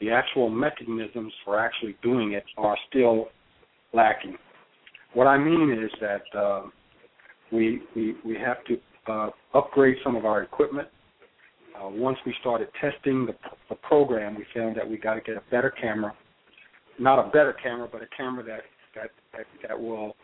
the 0.00 0.10
actual 0.10 0.50
mechanisms 0.50 1.32
for 1.44 1.58
actually 1.58 1.96
doing 2.02 2.32
it 2.32 2.44
are 2.56 2.76
still 2.88 3.28
lacking. 3.92 4.36
What 5.14 5.26
I 5.26 5.38
mean 5.38 5.78
is 5.82 5.90
that 6.00 6.38
uh, 6.38 6.62
we, 7.52 7.82
we 7.94 8.16
we 8.24 8.34
have 8.34 8.64
to 8.64 8.76
uh, 9.08 9.30
upgrade 9.54 9.96
some 10.04 10.16
of 10.16 10.24
our 10.24 10.42
equipment. 10.42 10.88
Uh, 11.76 11.88
once 11.88 12.18
we 12.24 12.34
started 12.40 12.68
testing 12.80 13.26
the, 13.26 13.34
the 13.68 13.74
program, 13.76 14.36
we 14.36 14.44
found 14.54 14.76
that 14.76 14.88
we 14.88 14.96
got 14.96 15.14
to 15.14 15.20
get 15.20 15.36
a 15.36 15.42
better 15.50 15.70
camera, 15.70 16.14
not 16.98 17.18
a 17.18 17.28
better 17.30 17.54
camera, 17.60 17.88
but 17.90 18.02
a 18.02 18.06
camera 18.16 18.44
that 18.44 18.60
that 18.94 19.10
that, 19.32 19.46
that 19.66 19.80
will 19.80 20.14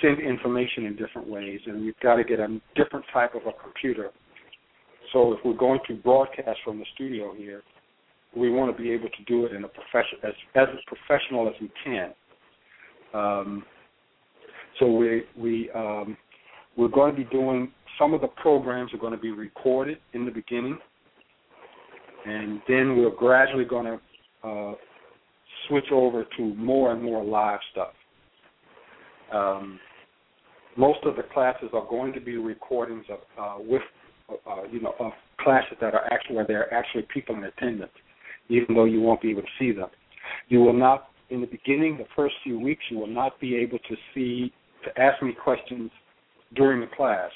send 0.00 0.18
information 0.20 0.86
in 0.86 0.96
different 0.96 1.28
ways, 1.28 1.60
and 1.66 1.84
we've 1.84 1.98
got 2.02 2.16
to 2.16 2.24
get 2.24 2.40
a 2.40 2.60
different 2.74 3.04
type 3.12 3.34
of 3.34 3.42
a 3.42 3.52
computer. 3.62 4.10
So 5.12 5.32
if 5.32 5.40
we're 5.44 5.54
going 5.54 5.80
to 5.88 5.94
broadcast 5.94 6.58
from 6.64 6.78
the 6.78 6.84
studio 6.94 7.34
here, 7.34 7.62
we 8.36 8.50
want 8.50 8.74
to 8.74 8.82
be 8.82 8.90
able 8.90 9.08
to 9.08 9.24
do 9.26 9.46
it 9.46 9.52
in 9.52 9.64
a 9.64 9.68
profession 9.68 10.18
as 10.22 10.32
as 10.54 10.68
professional 10.86 11.48
as 11.48 11.54
we 11.60 11.70
can. 11.84 12.12
Um, 13.14 13.64
so 14.78 14.90
we 14.90 15.22
we 15.36 15.70
um, 15.74 16.16
we're 16.76 16.88
going 16.88 17.14
to 17.14 17.16
be 17.16 17.28
doing 17.30 17.72
some 17.98 18.14
of 18.14 18.20
the 18.20 18.28
programs 18.28 18.92
are 18.94 18.98
going 18.98 19.12
to 19.12 19.18
be 19.18 19.30
recorded 19.30 19.98
in 20.12 20.24
the 20.24 20.30
beginning, 20.30 20.78
and 22.26 22.60
then 22.68 22.96
we're 22.96 23.14
gradually 23.14 23.64
going 23.64 23.86
to 23.86 24.48
uh, 24.48 24.74
switch 25.68 25.90
over 25.92 26.24
to 26.36 26.54
more 26.54 26.92
and 26.92 27.02
more 27.02 27.24
live 27.24 27.60
stuff. 27.72 27.92
Um, 29.32 29.78
most 30.76 31.00
of 31.04 31.16
the 31.16 31.24
classes 31.34 31.70
are 31.72 31.86
going 31.88 32.12
to 32.12 32.20
be 32.20 32.36
recordings 32.36 33.04
of 33.10 33.18
uh, 33.38 33.62
with 33.62 33.82
uh, 34.30 34.62
you 34.70 34.80
know 34.80 34.94
of 35.00 35.12
classes 35.40 35.76
that 35.80 35.94
are 35.94 36.04
actually 36.12 36.36
where 36.36 36.46
there 36.46 36.60
are 36.62 36.74
actually 36.74 37.06
people 37.12 37.34
in 37.36 37.44
attendance, 37.44 37.92
even 38.48 38.74
though 38.74 38.84
you 38.84 39.00
won't 39.00 39.20
be 39.20 39.30
able 39.30 39.42
to 39.42 39.48
see 39.58 39.72
them. 39.72 39.88
You 40.48 40.60
will 40.60 40.72
not 40.72 41.08
in 41.30 41.40
the 41.40 41.46
beginning, 41.46 41.98
the 41.98 42.06
first 42.16 42.34
few 42.42 42.58
weeks, 42.58 42.82
you 42.90 42.98
will 42.98 43.06
not 43.06 43.38
be 43.40 43.56
able 43.56 43.78
to 43.78 43.96
see 44.14 44.52
to 44.84 45.00
ask 45.00 45.22
me 45.22 45.32
questions 45.32 45.90
during 46.54 46.80
the 46.80 46.86
class. 46.96 47.30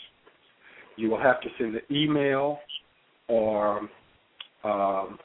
You 0.96 1.11
will 1.11 1.20
have 1.20 1.40
to 1.40 1.48
send 1.59 1.74
an 1.74 1.83
email 1.90 2.59
or 3.28 3.88
um, 4.64 5.18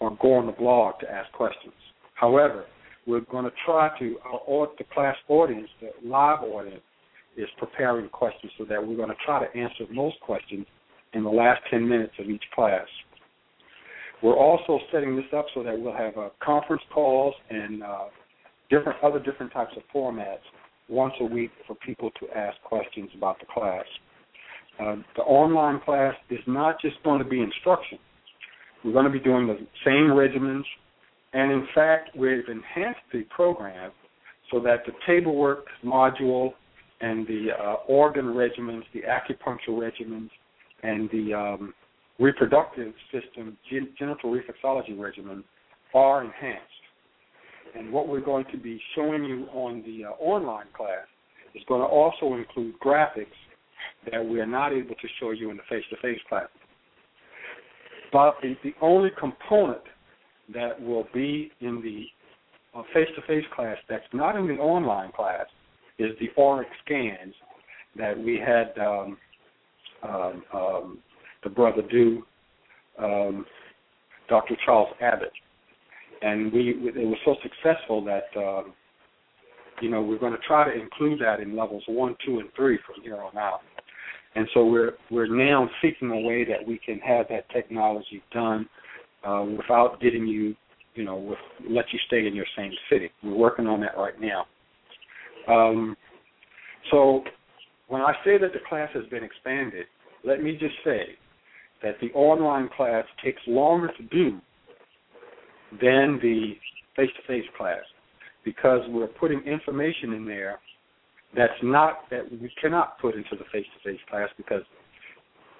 or 0.00 0.16
go 0.20 0.34
on 0.34 0.46
the 0.46 0.52
blog 0.52 0.98
to 1.00 1.10
ask 1.10 1.30
questions. 1.32 1.74
However, 2.14 2.64
we're 3.06 3.20
going 3.20 3.44
to 3.44 3.52
try 3.64 3.90
to 3.98 4.16
our 4.24 4.68
the 4.78 4.84
class 4.92 5.16
audience, 5.28 5.68
the 5.80 5.90
live 6.06 6.40
audience, 6.42 6.82
is 7.36 7.48
preparing 7.58 8.08
questions 8.08 8.52
so 8.58 8.64
that 8.64 8.84
we're 8.84 8.96
going 8.96 9.08
to 9.08 9.14
try 9.24 9.44
to 9.44 9.58
answer 9.58 9.84
most 9.90 10.18
questions 10.20 10.66
in 11.12 11.24
the 11.24 11.30
last 11.30 11.60
10 11.70 11.88
minutes 11.88 12.12
of 12.18 12.28
each 12.28 12.42
class. 12.54 12.86
We're 14.22 14.36
also 14.36 14.78
setting 14.92 15.16
this 15.16 15.24
up 15.34 15.46
so 15.54 15.62
that 15.62 15.78
we'll 15.78 15.96
have 15.96 16.16
uh, 16.16 16.28
conference 16.42 16.82
calls 16.92 17.34
and 17.48 17.82
uh, 17.82 18.04
different 18.68 19.02
other 19.02 19.18
different 19.18 19.52
types 19.52 19.72
of 19.76 19.82
formats 19.94 20.44
once 20.88 21.14
a 21.20 21.24
week 21.24 21.50
for 21.66 21.74
people 21.76 22.10
to 22.20 22.36
ask 22.36 22.60
questions 22.62 23.08
about 23.16 23.38
the 23.40 23.46
class. 23.52 23.84
Uh, 24.80 24.96
the 25.16 25.22
online 25.22 25.80
class 25.84 26.14
is 26.30 26.38
not 26.46 26.80
just 26.80 26.96
going 27.04 27.22
to 27.22 27.28
be 27.28 27.40
instruction. 27.40 27.98
We're 28.84 28.92
going 28.92 29.04
to 29.04 29.10
be 29.10 29.20
doing 29.20 29.46
the 29.46 29.58
same 29.84 30.08
regimens, 30.10 30.64
and 31.34 31.52
in 31.52 31.68
fact, 31.74 32.16
we've 32.16 32.48
enhanced 32.48 33.00
the 33.12 33.22
program 33.34 33.90
so 34.50 34.58
that 34.60 34.86
the 34.86 34.92
table 35.06 35.36
work 35.36 35.66
module 35.84 36.52
and 37.00 37.26
the 37.26 37.48
uh, 37.58 37.74
organ 37.88 38.26
regimens, 38.26 38.82
the 38.94 39.00
acupuncture 39.00 39.68
regimens, 39.70 40.30
and 40.82 41.10
the 41.10 41.34
um, 41.34 41.74
reproductive 42.18 42.92
system 43.12 43.56
gen- 43.70 43.90
genital 43.98 44.30
reflexology 44.32 44.98
regimen 44.98 45.44
are 45.94 46.24
enhanced. 46.24 46.64
And 47.76 47.92
what 47.92 48.08
we're 48.08 48.20
going 48.20 48.46
to 48.50 48.58
be 48.58 48.80
showing 48.94 49.24
you 49.24 49.46
on 49.52 49.82
the 49.86 50.06
uh, 50.06 50.10
online 50.20 50.66
class 50.76 51.06
is 51.54 51.62
going 51.68 51.80
to 51.80 51.86
also 51.86 52.34
include 52.34 52.74
graphics 52.80 53.26
that 54.10 54.24
we 54.24 54.40
are 54.40 54.46
not 54.46 54.72
able 54.72 54.94
to 54.94 55.08
show 55.18 55.30
you 55.30 55.50
in 55.50 55.56
the 55.56 55.62
face-to-face 55.68 56.20
class. 56.28 56.48
But 58.12 58.36
the, 58.42 58.72
only 58.80 59.10
component 59.18 59.82
that 60.52 60.80
will 60.80 61.06
be 61.14 61.50
in 61.60 61.80
the 61.82 62.06
uh, 62.78 62.82
face-to-face 62.92 63.44
class 63.54 63.76
that's 63.88 64.04
not 64.12 64.36
in 64.36 64.48
the 64.48 64.54
online 64.54 65.12
class 65.12 65.46
is 65.98 66.10
the 66.18 66.30
auric 66.40 66.68
scans 66.84 67.34
that 67.96 68.18
we 68.18 68.38
had 68.38 68.72
um, 68.78 69.16
um, 70.02 70.42
um, 70.54 70.98
the 71.44 71.50
brother 71.50 71.82
do, 71.90 72.22
um, 72.98 73.44
Dr. 74.28 74.56
Charles 74.64 74.88
Abbott 75.00 75.32
and 76.22 76.52
we 76.52 76.70
it 76.70 77.06
was 77.06 77.18
so 77.24 77.36
successful 77.42 78.04
that 78.04 78.24
um, 78.36 78.72
you 79.80 79.90
know 79.90 80.02
we're 80.02 80.18
going 80.18 80.32
to 80.32 80.46
try 80.46 80.64
to 80.64 80.80
include 80.80 81.20
that 81.20 81.40
in 81.40 81.56
levels 81.56 81.82
one, 81.86 82.16
two, 82.24 82.40
and 82.40 82.48
three 82.54 82.78
from 82.86 83.02
here 83.02 83.16
on 83.16 83.36
out. 83.36 83.60
And 84.36 84.46
so 84.54 84.64
we're 84.64 84.92
we're 85.10 85.26
now 85.26 85.68
seeking 85.82 86.10
a 86.10 86.20
way 86.20 86.44
that 86.44 86.66
we 86.66 86.78
can 86.84 86.98
have 87.00 87.26
that 87.28 87.48
technology 87.50 88.22
done 88.32 88.68
uh, 89.24 89.44
without 89.56 90.00
getting 90.00 90.26
you, 90.26 90.54
you 90.94 91.04
know, 91.04 91.16
with 91.16 91.38
let 91.68 91.86
you 91.92 91.98
stay 92.06 92.26
in 92.26 92.34
your 92.34 92.46
same 92.56 92.72
city. 92.90 93.10
We're 93.22 93.36
working 93.36 93.66
on 93.66 93.80
that 93.80 93.96
right 93.96 94.20
now. 94.20 94.46
Um, 95.48 95.96
so 96.90 97.24
when 97.88 98.02
I 98.02 98.12
say 98.24 98.38
that 98.38 98.52
the 98.52 98.60
class 98.68 98.88
has 98.94 99.04
been 99.06 99.24
expanded, 99.24 99.86
let 100.24 100.42
me 100.42 100.52
just 100.52 100.74
say 100.84 101.16
that 101.82 101.96
the 102.00 102.10
online 102.12 102.68
class 102.76 103.04
takes 103.24 103.40
longer 103.46 103.88
to 103.96 104.02
do 104.04 104.38
than 105.80 106.18
the 106.22 106.54
face-to-face 106.96 107.44
class 107.56 107.82
because 108.44 108.80
we're 108.88 109.06
putting 109.06 109.40
information 109.42 110.12
in 110.12 110.24
there 110.24 110.58
that's 111.36 111.52
not 111.62 112.10
that 112.10 112.30
we 112.30 112.52
cannot 112.60 112.98
put 113.00 113.14
into 113.14 113.30
the 113.32 113.44
face-to-face 113.52 114.00
class 114.08 114.28
because 114.36 114.62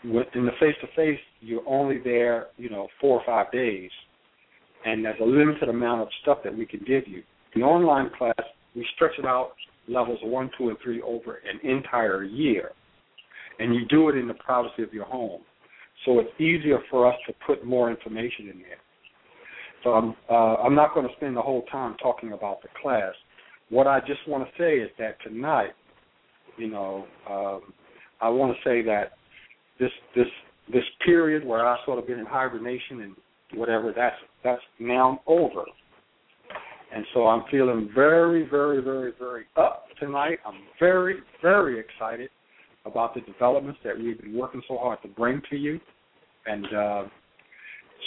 in 0.03 0.45
the 0.45 0.53
face-to-face 0.59 1.21
you're 1.41 1.67
only 1.67 1.99
there, 1.99 2.49
you 2.57 2.71
know, 2.71 2.89
four 3.01 3.21
or 3.21 3.27
five 3.27 3.53
days, 3.53 3.91
and 4.85 5.05
there's 5.05 5.21
a 5.21 5.25
limited 5.25 5.69
amount 5.69 6.01
of 6.01 6.09
stuff 6.23 6.39
that 6.43 6.57
we 6.57 6.67
can 6.67 6.81
give 6.81 7.07
you. 7.07 7.23
The 7.55 7.63
online 7.63 8.11
class 8.17 8.35
we 8.75 8.87
stretch 8.95 9.19
it 9.19 9.27
out 9.27 9.53
levels 9.89 10.19
one, 10.23 10.51
two, 10.57 10.69
and 10.69 10.79
three 10.83 11.03
over 11.03 11.41
an 11.51 11.69
entire 11.69 12.23
year, 12.23 12.71
and 13.59 13.75
you 13.75 13.87
do 13.87 14.09
it 14.09 14.17
in 14.17 14.29
the 14.29 14.35
privacy 14.35 14.83
of 14.83 14.93
your 14.93 15.05
home. 15.05 15.43
So 16.05 16.19
it's 16.19 16.41
easier 16.41 16.79
for 16.91 17.07
us 17.07 17.19
to 17.27 17.35
put 17.47 17.65
more 17.65 17.91
information 17.91 18.49
in 18.49 18.59
there. 18.59 18.79
So 19.85 19.91
I'm 19.91 20.15
uh, 20.29 20.57
I'm 20.57 20.75
not 20.75 20.95
going 20.95 21.07
to 21.07 21.15
spend 21.17 21.37
the 21.37 21.43
whole 21.43 21.63
time 21.71 21.97
talking 22.03 22.33
about 22.33 22.63
the 22.63 22.69
class. 22.81 23.13
What 23.71 23.87
I 23.87 24.01
just 24.01 24.21
want 24.29 24.47
to 24.47 24.63
say 24.63 24.79
is 24.79 24.91
that 24.99 25.17
tonight, 25.23 25.71
you 26.59 26.69
know, 26.69 27.07
um, 27.29 27.73
I 28.21 28.29
want 28.29 28.55
to 28.55 28.69
say 28.69 28.83
that 28.83 29.13
this 29.79 29.91
this 30.15 30.27
this 30.73 30.85
period 31.05 31.45
where 31.45 31.67
I 31.67 31.77
sort 31.85 31.99
of 31.99 32.07
been 32.07 32.19
in 32.19 32.27
hibernation 32.27 33.01
and 33.03 33.15
whatever 33.55 33.93
that's 33.97 34.17
that's 34.45 34.63
now 34.79 35.21
over, 35.27 35.65
and 36.95 37.05
so 37.15 37.27
I'm 37.27 37.45
feeling 37.51 37.91
very 37.95 38.49
very 38.49 38.83
very 38.83 39.13
very 39.19 39.45
up 39.57 39.87
tonight. 40.01 40.39
I'm 40.45 40.63
very, 40.81 41.17
very 41.43 41.79
excited 41.79 42.31
about 42.87 43.15
the 43.15 43.21
developments 43.21 43.79
that 43.85 43.97
we've 43.97 44.21
been 44.21 44.37
working 44.37 44.63
so 44.67 44.79
hard 44.79 45.01
to 45.03 45.09
bring 45.09 45.41
to 45.51 45.57
you. 45.57 45.79
And 46.47 46.67
uh, 46.75 47.03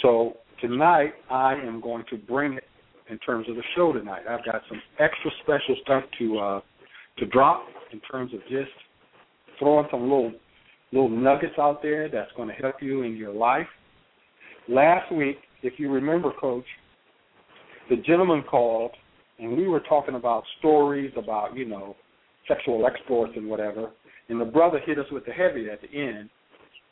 so 0.02 0.34
tonight, 0.60 1.14
I 1.30 1.54
am 1.54 1.80
going 1.80 2.04
to 2.10 2.16
bring 2.16 2.54
it 2.54 2.64
in 3.10 3.18
terms 3.18 3.48
of 3.48 3.56
the 3.56 3.62
show 3.76 3.92
tonight. 3.92 4.22
I've 4.28 4.44
got 4.44 4.62
some 4.68 4.80
extra 4.98 5.30
special 5.42 5.76
stuff 5.82 6.04
to 6.18 6.38
uh, 6.38 6.60
to 7.18 7.26
drop 7.26 7.64
in 7.92 8.00
terms 8.00 8.32
of 8.34 8.40
just 8.42 8.70
throwing 9.58 9.86
some 9.90 10.02
little 10.02 10.32
little 10.92 11.08
nuggets 11.08 11.54
out 11.58 11.82
there 11.82 12.08
that's 12.08 12.30
going 12.36 12.48
to 12.48 12.54
help 12.54 12.76
you 12.80 13.02
in 13.02 13.16
your 13.16 13.32
life. 13.32 13.66
Last 14.68 15.12
week, 15.12 15.36
if 15.62 15.74
you 15.78 15.90
remember, 15.90 16.32
Coach, 16.40 16.64
the 17.90 17.96
gentleman 17.96 18.42
called 18.42 18.92
and 19.38 19.56
we 19.56 19.66
were 19.66 19.80
talking 19.80 20.14
about 20.14 20.44
stories 20.58 21.12
about 21.16 21.56
you 21.56 21.64
know 21.64 21.96
sexual 22.48 22.86
exploits 22.86 23.32
and 23.36 23.48
whatever, 23.48 23.90
and 24.28 24.40
the 24.40 24.44
brother 24.44 24.78
hit 24.84 24.98
us 24.98 25.06
with 25.10 25.24
the 25.26 25.32
heavy 25.32 25.68
at 25.70 25.80
the 25.80 25.88
end, 25.88 26.28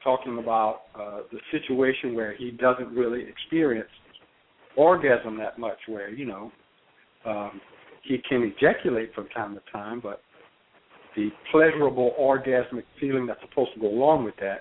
talking 0.03 0.38
about 0.38 0.83
uh, 0.98 1.20
the 1.31 1.38
situation 1.51 2.14
where 2.14 2.35
he 2.35 2.51
doesn't 2.51 2.88
really 2.88 3.25
experience 3.29 3.88
orgasm 4.77 5.39
that 5.39 5.59
much, 5.59 5.79
where 5.87 6.11
you 6.11 6.27
know 6.27 6.53
um, 7.25 7.61
he 8.03 8.19
can 8.29 8.43
ejaculate 8.43 9.15
from 9.15 9.29
time 9.29 9.55
to 9.55 9.61
time, 9.73 10.01
but 10.03 10.21
the 11.17 11.31
pleasurable 11.51 12.15
orgasmic 12.19 12.85
feeling 12.99 13.27
that's 13.27 13.41
supposed 13.49 13.73
to 13.75 13.81
go 13.81 13.89
along 13.89 14.25
with 14.25 14.35
that, 14.41 14.61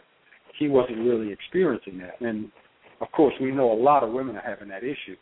he 0.60 0.68
wasn't 0.68 0.98
really 1.00 1.32
experiencing 1.32 1.98
that. 2.00 2.20
And 2.22 2.52
of 3.00 3.12
course, 3.12 3.34
we 3.42 3.52
know 3.52 3.72
a 3.72 3.74
lot 3.82 4.04
of 4.04 4.12
women 4.12 4.36
are 4.36 4.42
having 4.42 4.68
that 4.70 4.84
issue, 4.84 5.16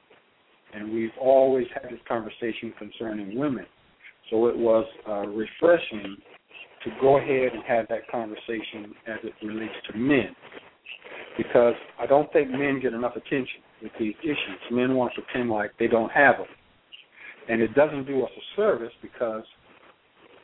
and 0.73 0.91
we've 0.91 1.11
always 1.21 1.67
had 1.73 1.91
this 1.91 1.99
conversation 2.07 2.73
concerning 2.77 3.37
women. 3.37 3.65
So 4.29 4.47
it 4.47 4.57
was 4.57 4.85
uh, 5.07 5.27
refreshing 5.27 6.17
to 6.83 6.91
go 7.01 7.17
ahead 7.17 7.53
and 7.53 7.63
have 7.67 7.87
that 7.89 8.09
conversation 8.11 8.93
as 9.07 9.17
it 9.23 9.33
relates 9.45 9.73
to 9.91 9.97
men. 9.97 10.35
Because 11.37 11.73
I 11.99 12.05
don't 12.05 12.31
think 12.33 12.49
men 12.49 12.79
get 12.81 12.93
enough 12.93 13.15
attention 13.15 13.61
with 13.81 13.91
these 13.99 14.15
issues. 14.23 14.59
Men 14.71 14.95
want 14.95 15.13
to 15.15 15.21
pretend 15.21 15.49
like 15.49 15.71
they 15.79 15.87
don't 15.87 16.11
have 16.11 16.37
them. 16.37 16.47
And 17.47 17.61
it 17.61 17.73
doesn't 17.73 18.05
do 18.05 18.23
us 18.23 18.29
a 18.35 18.55
service 18.55 18.91
because, 19.01 19.43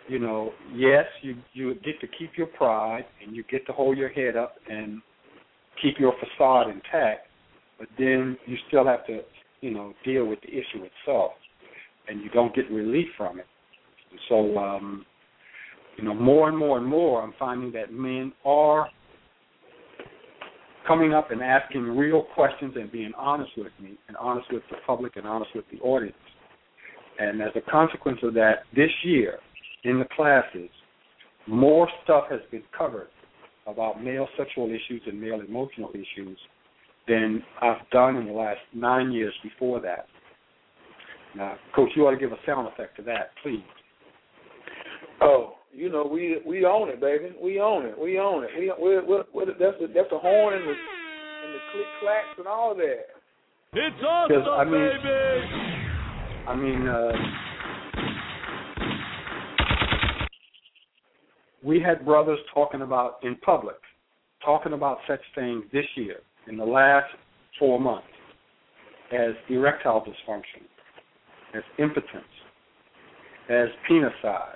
you 0.07 0.19
know, 0.19 0.51
yes, 0.73 1.05
you, 1.21 1.35
you 1.53 1.75
get 1.75 1.99
to 2.01 2.07
keep 2.19 2.31
your 2.37 2.47
pride 2.47 3.05
and 3.23 3.35
you 3.35 3.43
get 3.49 3.65
to 3.67 3.73
hold 3.73 3.97
your 3.97 4.09
head 4.09 4.35
up 4.35 4.55
and 4.69 5.01
keep 5.81 5.95
your 5.99 6.13
facade 6.13 6.69
intact, 6.69 7.27
but 7.77 7.87
then 7.99 8.37
you 8.45 8.57
still 8.67 8.85
have 8.85 9.05
to, 9.07 9.21
you 9.61 9.71
know, 9.71 9.93
deal 10.03 10.25
with 10.25 10.39
the 10.41 10.49
issue 10.49 10.85
itself 10.85 11.31
and 12.07 12.21
you 12.21 12.29
don't 12.29 12.55
get 12.55 12.69
relief 12.71 13.07
from 13.17 13.39
it. 13.39 13.45
So 14.29 14.57
um, 14.57 15.05
you 15.97 16.03
know, 16.03 16.13
more 16.13 16.49
and 16.49 16.57
more 16.57 16.77
and 16.77 16.85
more, 16.85 17.21
I'm 17.21 17.33
finding 17.39 17.71
that 17.73 17.93
men 17.93 18.33
are 18.43 18.87
coming 20.87 21.13
up 21.13 21.31
and 21.31 21.41
asking 21.41 21.83
real 21.83 22.23
questions 22.33 22.73
and 22.75 22.91
being 22.91 23.11
honest 23.17 23.51
with 23.57 23.71
me, 23.81 23.97
and 24.07 24.17
honest 24.17 24.51
with 24.51 24.63
the 24.69 24.77
public, 24.85 25.15
and 25.15 25.27
honest 25.27 25.51
with 25.55 25.65
the 25.71 25.79
audience. 25.79 26.15
And 27.19 27.41
as 27.41 27.51
a 27.55 27.71
consequence 27.71 28.19
of 28.23 28.33
that, 28.33 28.63
this 28.75 28.91
year 29.03 29.39
in 29.83 29.99
the 29.99 30.05
classes, 30.15 30.69
more 31.47 31.87
stuff 32.03 32.25
has 32.29 32.41
been 32.51 32.63
covered 32.77 33.09
about 33.67 34.03
male 34.03 34.27
sexual 34.37 34.67
issues 34.67 35.01
and 35.05 35.19
male 35.19 35.41
emotional 35.41 35.89
issues 35.91 36.37
than 37.07 37.43
I've 37.61 37.87
done 37.91 38.15
in 38.15 38.27
the 38.27 38.33
last 38.33 38.59
nine 38.73 39.11
years 39.11 39.33
before 39.43 39.79
that. 39.81 40.07
Now, 41.35 41.55
Coach, 41.75 41.89
you 41.95 42.07
ought 42.07 42.11
to 42.11 42.17
give 42.17 42.31
a 42.31 42.37
sound 42.45 42.67
effect 42.67 42.95
to 42.97 43.03
that, 43.03 43.31
please. 43.43 43.63
Oh, 45.21 45.54
you 45.75 45.89
know, 45.89 46.05
we 46.05 46.37
we 46.45 46.65
own 46.65 46.89
it, 46.89 47.01
baby. 47.01 47.35
We 47.41 47.59
own 47.59 47.85
it. 47.85 47.99
We 47.99 48.17
own 48.17 48.43
it. 48.45 48.49
We 48.57 48.71
we 48.81 48.99
we 48.99 49.21
we 49.33 49.45
that's 49.59 49.77
the 49.79 49.87
that's 49.93 50.09
the 50.09 50.17
horn 50.17 50.53
and 50.53 50.63
the 50.63 50.71
and 50.71 51.53
the 51.53 51.59
click 51.71 51.85
clacks 52.01 52.37
and 52.37 52.47
all 52.47 52.73
that. 52.75 53.05
It's 53.73 54.03
awesome, 54.07 54.43
I 54.47 54.63
mean, 54.63 54.89
baby. 55.03 55.75
I 56.47 56.55
mean, 56.55 56.87
uh, 56.87 57.11
we 61.61 61.81
had 61.81 62.05
brothers 62.05 62.39
talking 62.53 62.81
about 62.81 63.17
in 63.23 63.35
public, 63.37 63.75
talking 64.45 64.73
about 64.73 64.99
such 65.07 65.19
things 65.33 65.63
this 65.73 65.85
year 65.95 66.19
in 66.47 66.55
the 66.55 66.63
last 66.63 67.07
four 67.59 67.79
months 67.79 68.07
as 69.11 69.31
erectile 69.49 70.01
dysfunction, 70.01 70.63
as 71.53 71.63
impotence, 71.79 72.23
as 73.49 73.67
penis 73.87 74.13
size, 74.21 74.55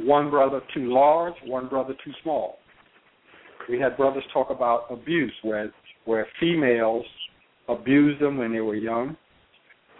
one 0.00 0.30
brother 0.30 0.60
too 0.74 0.92
large, 0.92 1.34
one 1.44 1.68
brother 1.68 1.94
too 2.04 2.12
small. 2.22 2.58
We 3.68 3.78
had 3.78 3.96
brothers 3.96 4.24
talk 4.32 4.50
about 4.50 4.86
abuse, 4.90 5.32
where 5.42 5.72
where 6.04 6.26
females 6.40 7.04
abused 7.68 8.20
them 8.20 8.38
when 8.38 8.52
they 8.52 8.60
were 8.60 8.76
young. 8.76 9.16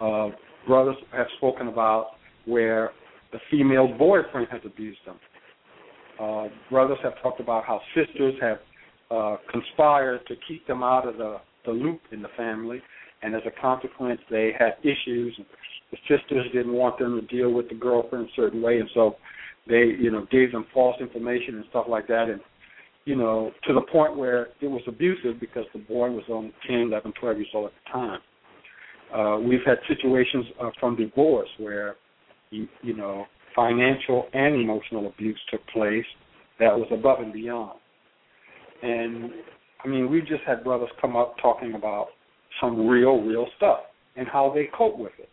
Uh, 0.01 0.29
brothers 0.65 0.95
have 1.11 1.27
spoken 1.37 1.67
about 1.67 2.11
where 2.45 2.91
the 3.31 3.39
female 3.51 3.87
boyfriend 3.87 4.47
has 4.49 4.61
abused 4.65 4.99
them. 5.05 5.17
Uh, 6.19 6.47
brothers 6.69 6.97
have 7.03 7.13
talked 7.21 7.39
about 7.39 7.63
how 7.63 7.79
sisters 7.95 8.33
have 8.41 8.57
uh, 9.11 9.37
conspired 9.51 10.25
to 10.27 10.35
keep 10.47 10.65
them 10.67 10.83
out 10.83 11.07
of 11.07 11.17
the, 11.17 11.37
the 11.65 11.71
loop 11.71 12.01
in 12.11 12.21
the 12.21 12.27
family, 12.35 12.81
and 13.21 13.35
as 13.35 13.41
a 13.45 13.61
consequence, 13.61 14.19
they 14.29 14.51
had 14.57 14.73
issues. 14.81 15.39
The 15.91 15.97
sisters 16.07 16.45
didn't 16.53 16.73
want 16.73 16.99
them 16.99 17.19
to 17.19 17.27
deal 17.27 17.51
with 17.51 17.69
the 17.69 17.75
girlfriend 17.75 18.27
a 18.27 18.35
certain 18.35 18.61
way, 18.61 18.79
and 18.79 18.89
so 18.93 19.15
they 19.69 19.85
you 19.99 20.11
know 20.11 20.25
gave 20.31 20.51
them 20.51 20.65
false 20.73 20.95
information 20.99 21.55
and 21.55 21.65
stuff 21.69 21.85
like 21.87 22.07
that. 22.07 22.29
And 22.29 22.41
you 23.05 23.15
know 23.15 23.51
to 23.67 23.73
the 23.73 23.81
point 23.81 24.17
where 24.17 24.47
it 24.61 24.67
was 24.67 24.81
abusive 24.87 25.39
because 25.39 25.65
the 25.73 25.79
boy 25.79 26.09
was 26.09 26.23
on 26.29 26.51
10 26.67 26.75
11 26.91 27.13
12 27.19 27.37
years 27.37 27.47
old 27.53 27.67
at 27.67 27.71
the 27.85 27.91
time. 27.91 28.19
Uh 29.15 29.39
we've 29.39 29.63
had 29.65 29.77
situations 29.87 30.45
uh, 30.61 30.69
from 30.79 30.95
divorce 30.95 31.49
where 31.59 31.95
you, 32.49 32.67
you 32.81 32.95
know 32.95 33.25
financial 33.55 34.27
and 34.33 34.55
emotional 34.55 35.07
abuse 35.07 35.39
took 35.51 35.65
place 35.67 36.05
that 36.59 36.75
was 36.75 36.87
above 36.91 37.19
and 37.19 37.31
beyond. 37.31 37.79
And 38.81 39.31
i 39.83 39.87
mean 39.87 40.09
we 40.09 40.21
just 40.21 40.43
had 40.45 40.63
brothers 40.63 40.89
come 40.99 41.15
up 41.15 41.35
talking 41.41 41.75
about 41.75 42.07
some 42.59 42.87
real 42.87 43.21
real 43.21 43.47
stuff 43.57 43.79
and 44.15 44.27
how 44.27 44.51
they 44.53 44.67
cope 44.75 44.97
with 44.97 45.13
it. 45.19 45.29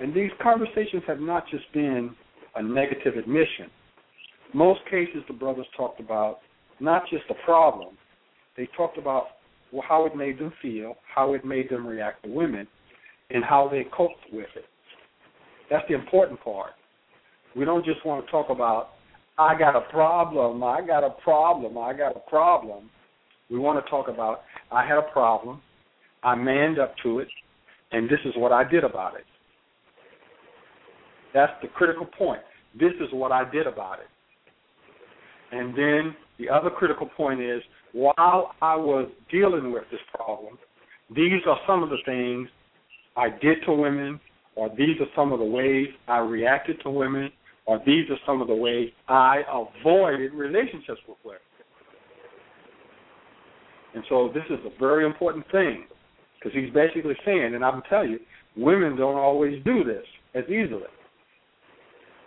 And 0.00 0.14
these 0.14 0.30
conversations 0.42 1.02
have 1.06 1.20
not 1.20 1.44
just 1.50 1.64
been 1.72 2.14
a 2.56 2.62
negative 2.62 3.16
admission. 3.16 3.70
Most 4.54 4.80
cases, 4.90 5.22
the 5.28 5.34
brothers 5.34 5.66
talked 5.76 6.00
about 6.00 6.38
not 6.80 7.02
just 7.10 7.24
the 7.28 7.34
problem, 7.44 7.96
they 8.56 8.68
talked 8.76 8.98
about 8.98 9.26
well, 9.72 9.84
how 9.86 10.06
it 10.06 10.16
made 10.16 10.38
them 10.38 10.52
feel, 10.62 10.94
how 11.14 11.34
it 11.34 11.44
made 11.44 11.68
them 11.68 11.86
react 11.86 12.24
to 12.24 12.30
women, 12.30 12.66
and 13.30 13.44
how 13.44 13.68
they 13.68 13.84
coped 13.96 14.14
with 14.32 14.48
it. 14.54 14.64
That's 15.70 15.86
the 15.88 15.94
important 15.94 16.40
part. 16.42 16.70
We 17.56 17.64
don't 17.64 17.84
just 17.84 18.04
want 18.06 18.24
to 18.24 18.30
talk 18.30 18.50
about, 18.50 18.90
I 19.38 19.58
got 19.58 19.76
a 19.76 19.80
problem, 19.90 20.62
I 20.62 20.86
got 20.86 21.04
a 21.04 21.10
problem, 21.22 21.76
I 21.76 21.92
got 21.92 22.16
a 22.16 22.30
problem. 22.30 22.90
We 23.50 23.58
want 23.58 23.84
to 23.84 23.90
talk 23.90 24.08
about, 24.08 24.42
I 24.70 24.86
had 24.86 24.98
a 24.98 25.10
problem, 25.12 25.60
I 26.22 26.34
manned 26.34 26.78
up 26.78 26.94
to 27.02 27.20
it, 27.20 27.28
and 27.92 28.08
this 28.08 28.20
is 28.24 28.34
what 28.36 28.52
I 28.52 28.68
did 28.68 28.84
about 28.84 29.16
it. 29.16 29.24
That's 31.34 31.52
the 31.62 31.68
critical 31.68 32.06
point. 32.06 32.40
This 32.78 32.92
is 33.00 33.08
what 33.12 33.32
I 33.32 33.48
did 33.50 33.66
about 33.66 33.98
it. 34.00 34.06
And 35.52 35.76
then 35.76 36.16
the 36.38 36.48
other 36.48 36.70
critical 36.70 37.08
point 37.16 37.40
is 37.40 37.62
while 37.92 38.54
I 38.60 38.76
was 38.76 39.08
dealing 39.30 39.72
with 39.72 39.84
this 39.90 40.00
problem, 40.14 40.58
these 41.14 41.40
are 41.46 41.58
some 41.66 41.82
of 41.82 41.90
the 41.90 41.98
things 42.04 42.48
I 43.16 43.30
did 43.30 43.58
to 43.66 43.72
women, 43.72 44.20
or 44.54 44.68
these 44.70 45.00
are 45.00 45.06
some 45.14 45.32
of 45.32 45.38
the 45.38 45.44
ways 45.44 45.86
I 46.08 46.18
reacted 46.18 46.80
to 46.82 46.90
women, 46.90 47.30
or 47.64 47.80
these 47.86 48.08
are 48.10 48.18
some 48.26 48.40
of 48.40 48.48
the 48.48 48.54
ways 48.54 48.90
I 49.08 49.42
avoided 49.48 50.32
relationships 50.32 51.00
with 51.08 51.18
women. 51.24 51.40
And 53.94 54.04
so 54.08 54.30
this 54.34 54.44
is 54.50 54.58
a 54.66 54.78
very 54.78 55.06
important 55.06 55.44
thing 55.50 55.86
because 56.38 56.52
he's 56.54 56.72
basically 56.72 57.16
saying, 57.24 57.54
and 57.54 57.64
I'm 57.64 57.82
telling 57.88 58.10
you, 58.10 58.18
women 58.56 58.96
don't 58.96 59.16
always 59.16 59.62
do 59.64 59.84
this 59.84 60.04
as 60.34 60.44
easily 60.44 60.82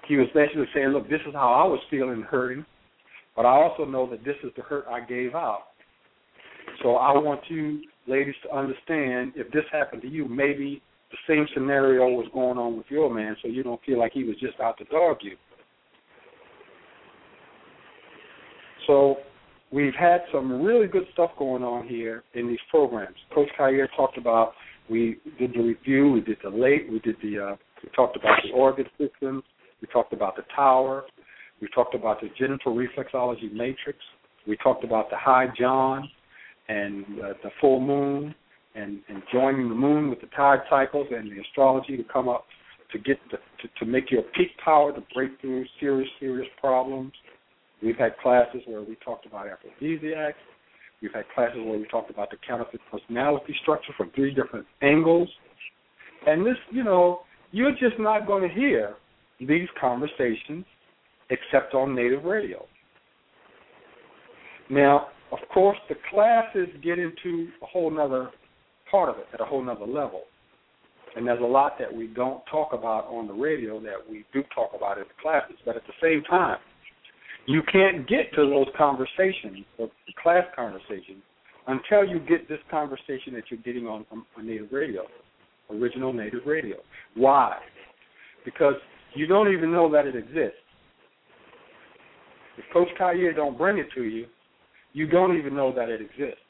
he 0.10 0.17
was 0.17 0.28
basically 0.34 0.65
saying, 0.74 0.89
look, 0.89 1.08
this 1.08 1.22
is 1.28 1.34
how 1.34 1.54
I 1.54 1.67
was 1.67 1.80
feeling 1.89 2.24
hurting, 2.24 2.65
but 3.36 3.45
I 3.45 3.52
also 3.52 3.86
know 3.86 4.10
that 4.10 4.26
this 4.26 4.36
is 4.43 4.52
the 4.58 4.63
hurt 4.63 4.86
I 4.89 5.02
gave 5.06 5.36
out. 5.36 5.65
So 6.82 6.95
I 6.95 7.15
want 7.17 7.41
you 7.48 7.82
ladies 8.08 8.34
to 8.43 8.56
understand 8.56 9.34
if 9.36 9.52
this 9.52 9.63
happened 9.72 10.02
to 10.02 10.10
you, 10.10 10.28
maybe 10.28 10.82
the 11.12 11.17
same 11.28 11.45
scenario 11.54 12.08
was 12.08 12.26
going 12.34 12.58
on 12.58 12.76
with 12.76 12.88
your 12.89 13.13
man, 13.13 13.38
so 13.41 13.48
you 13.48 13.62
don't 13.62 13.80
feel 13.86 14.00
like 14.00 14.12
he 14.13 14.24
was 14.24 14.36
just 14.39 14.60
out 14.60 14.80
to 14.80 14.84
dog 14.86 15.17
you. 15.22 15.36
So 18.88 19.17
we've 19.72 19.93
had 19.93 20.22
some 20.34 20.63
really 20.63 20.88
good 20.88 21.06
stuff 21.13 21.30
going 21.38 21.62
on 21.63 21.88
here 21.88 22.24
in 22.34 22.48
these 22.48 22.60
programs. 22.72 23.15
Coach 23.34 23.50
Khayr 23.60 23.88
talked 23.95 24.17
about 24.17 24.54
we 24.89 25.19
did 25.38 25.54
the 25.54 25.62
review, 25.62 26.12
we 26.12 26.22
did 26.22 26.38
the 26.43 26.50
late, 26.50 26.91
we 26.91 26.98
did 27.00 27.15
the 27.22 27.52
uh, 27.52 27.56
we 27.84 27.89
talked 27.95 28.17
about 28.17 28.39
the 28.43 28.52
organ 28.52 28.86
systems, 28.98 29.43
We 29.81 29.87
talked 29.87 30.13
about 30.13 30.35
the 30.35 30.43
tower. 30.55 31.03
We 31.61 31.67
talked 31.73 31.95
about 31.95 32.21
the 32.21 32.29
genital 32.37 32.75
reflexology 32.75 33.51
matrix. 33.51 33.99
We 34.47 34.57
talked 34.57 34.83
about 34.83 35.09
the 35.09 35.17
high 35.17 35.47
John 35.57 36.09
and 36.67 37.03
uh, 37.19 37.33
the 37.43 37.49
full 37.59 37.79
moon 37.79 38.33
and, 38.75 38.99
and 39.09 39.21
joining 39.33 39.69
the 39.69 39.75
moon 39.75 40.09
with 40.09 40.21
the 40.21 40.27
tide 40.27 40.59
cycles 40.69 41.07
and 41.11 41.31
the 41.31 41.41
astrology 41.41 41.97
to 41.97 42.03
come 42.03 42.29
up 42.29 42.45
to 42.91 42.99
get 42.99 43.17
the, 43.31 43.37
to, 43.37 43.67
to 43.79 43.85
make 43.85 44.09
your 44.09 44.23
peak 44.35 44.49
power 44.63 44.93
to 44.93 45.03
break 45.13 45.39
through 45.41 45.65
serious, 45.79 46.09
serious 46.19 46.47
problems. 46.59 47.11
We've 47.81 47.97
had 47.97 48.17
classes 48.17 48.61
where 48.65 48.81
we 48.81 48.97
talked 49.03 49.25
about 49.25 49.47
aphrodisiacs. 49.47 50.37
We've 51.01 51.13
had 51.13 51.25
classes 51.33 51.59
where 51.63 51.77
we 51.77 51.87
talked 51.87 52.09
about 52.09 52.29
the 52.29 52.37
counterfeit 52.45 52.81
personality 52.91 53.55
structure 53.61 53.93
from 53.95 54.11
three 54.15 54.33
different 54.33 54.65
angles. 54.81 55.29
And 56.27 56.45
this, 56.45 56.57
you 56.71 56.83
know, 56.83 57.21
you're 57.51 57.71
just 57.71 57.99
not 57.99 58.27
going 58.27 58.47
to 58.47 58.53
hear 58.53 58.95
these 59.39 59.67
conversations 59.80 60.65
except 61.30 61.73
on 61.73 61.95
native 61.95 62.23
radio. 62.23 62.65
Now, 64.69 65.08
of 65.32 65.39
course, 65.54 65.78
the 65.88 65.95
classes 66.10 66.67
get 66.84 66.99
into 66.99 67.49
a 67.62 67.65
whole 67.65 67.91
nother 67.91 68.30
part 68.89 69.10
of 69.10 69.17
it 69.17 69.25
at 69.34 69.41
a 69.41 69.45
whole 69.45 69.63
nother 69.63 69.86
level. 69.86 70.23
And 71.15 71.28
there's 71.28 71.41
a 71.41 71.45
lot 71.45 71.78
that 71.80 71.93
we 71.93 72.08
don't 72.08 72.43
talk 72.52 72.73
about 72.73 73.06
on 73.08 73.28
the 73.28 73.34
radio 73.34 73.80
that 73.82 73.97
we 74.10 74.25
do 74.34 74.43
talk 74.54 74.71
about 74.75 74.97
in 74.97 75.06
the 75.06 75.21
classes. 75.21 75.58
But 75.65 75.75
at 75.75 75.84
the 75.88 75.93
same 76.02 76.23
time, 76.23 76.58
you 77.47 77.62
can't 77.71 78.08
get 78.08 78.32
to 78.36 78.47
those 78.47 78.67
conversations, 78.78 79.65
or 79.78 79.89
class 80.21 80.45
conversations, 80.56 81.23
until 81.67 82.06
you 82.06 82.19
get 82.19 82.47
this 82.47 82.60
conversation 82.69 83.34
that 83.34 83.43
you're 83.49 83.62
getting 83.62 83.88
on, 83.88 84.06
on 84.12 84.25
native 84.45 84.71
radio, 84.71 85.04
original 85.71 86.13
native 86.13 86.45
radio. 86.45 86.78
Why? 87.15 87.58
Because 88.45 88.75
you 89.15 89.28
don't 89.28 89.52
even 89.52 89.72
know 89.72 89.91
that 89.91 90.06
it 90.06 90.15
exists. 90.15 90.58
If 92.58 92.65
Coach 92.74 92.89
Khayr 93.00 93.36
don't 93.36 93.58
bring 93.58 93.78
it 93.78 93.88
to 93.95 94.04
you, 94.04 94.26
you 94.93 95.08
don't 95.08 95.38
even 95.38 95.56
know 95.56 95.74
that 95.74 95.89
it 95.89 96.02
exists. 96.02 96.41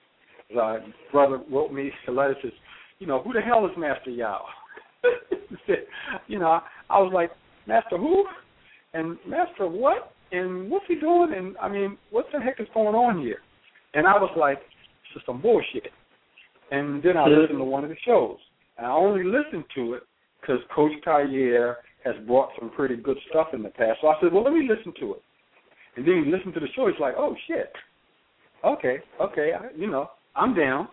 Uh, 0.59 0.77
brother 1.11 1.39
wrote 1.51 1.71
me 1.71 1.91
a 2.07 2.11
letter 2.11 2.35
says, 2.41 2.51
you 2.97 3.05
know, 3.05 3.21
who 3.21 3.33
the 3.33 3.41
hell 3.41 3.65
is 3.65 3.71
Master 3.77 4.09
Yao? 4.09 4.43
you 6.27 6.39
know, 6.39 6.59
I 6.89 6.99
was 6.99 7.11
like, 7.13 7.31
Master 7.67 7.97
who? 7.97 8.25
And 8.93 9.17
Master 9.27 9.67
what? 9.67 10.13
And 10.31 10.69
what's 10.69 10.85
he 10.87 10.95
doing? 10.95 11.33
And 11.35 11.55
I 11.57 11.69
mean, 11.69 11.97
what 12.09 12.25
the 12.33 12.39
heck 12.39 12.59
is 12.59 12.67
going 12.73 12.95
on 12.95 13.21
here? 13.21 13.39
And 13.93 14.07
I 14.07 14.13
was 14.13 14.31
like, 14.37 14.57
this 14.57 15.17
is 15.17 15.21
some 15.25 15.41
bullshit. 15.41 15.91
And 16.71 17.01
then 17.01 17.17
I 17.17 17.27
listened 17.27 17.59
to 17.59 17.63
one 17.63 17.83
of 17.83 17.89
the 17.89 17.95
shows. 18.05 18.37
And 18.77 18.87
I 18.87 18.91
only 18.91 19.23
listened 19.23 19.65
to 19.75 19.93
it 19.95 20.03
because 20.41 20.59
Coach 20.75 20.91
Khayr 21.05 21.75
has 22.03 22.15
brought 22.25 22.49
some 22.59 22.69
pretty 22.71 22.95
good 22.95 23.17
stuff 23.29 23.47
in 23.53 23.61
the 23.63 23.69
past. 23.69 23.99
So 24.01 24.07
I 24.07 24.15
said, 24.21 24.31
well, 24.33 24.43
let 24.43 24.53
me 24.53 24.67
listen 24.67 24.93
to 24.99 25.13
it. 25.13 25.23
And 25.95 26.07
then 26.07 26.23
he 26.23 26.31
listened 26.31 26.53
to 26.53 26.59
the 26.59 26.67
show. 26.75 26.87
He's 26.87 26.99
like, 26.99 27.15
oh 27.17 27.35
shit. 27.47 27.71
Okay, 28.63 28.97
okay, 29.21 29.51
I, 29.57 29.67
you 29.77 29.89
know, 29.89 30.09
I'm 30.35 30.53
down. 30.53 30.89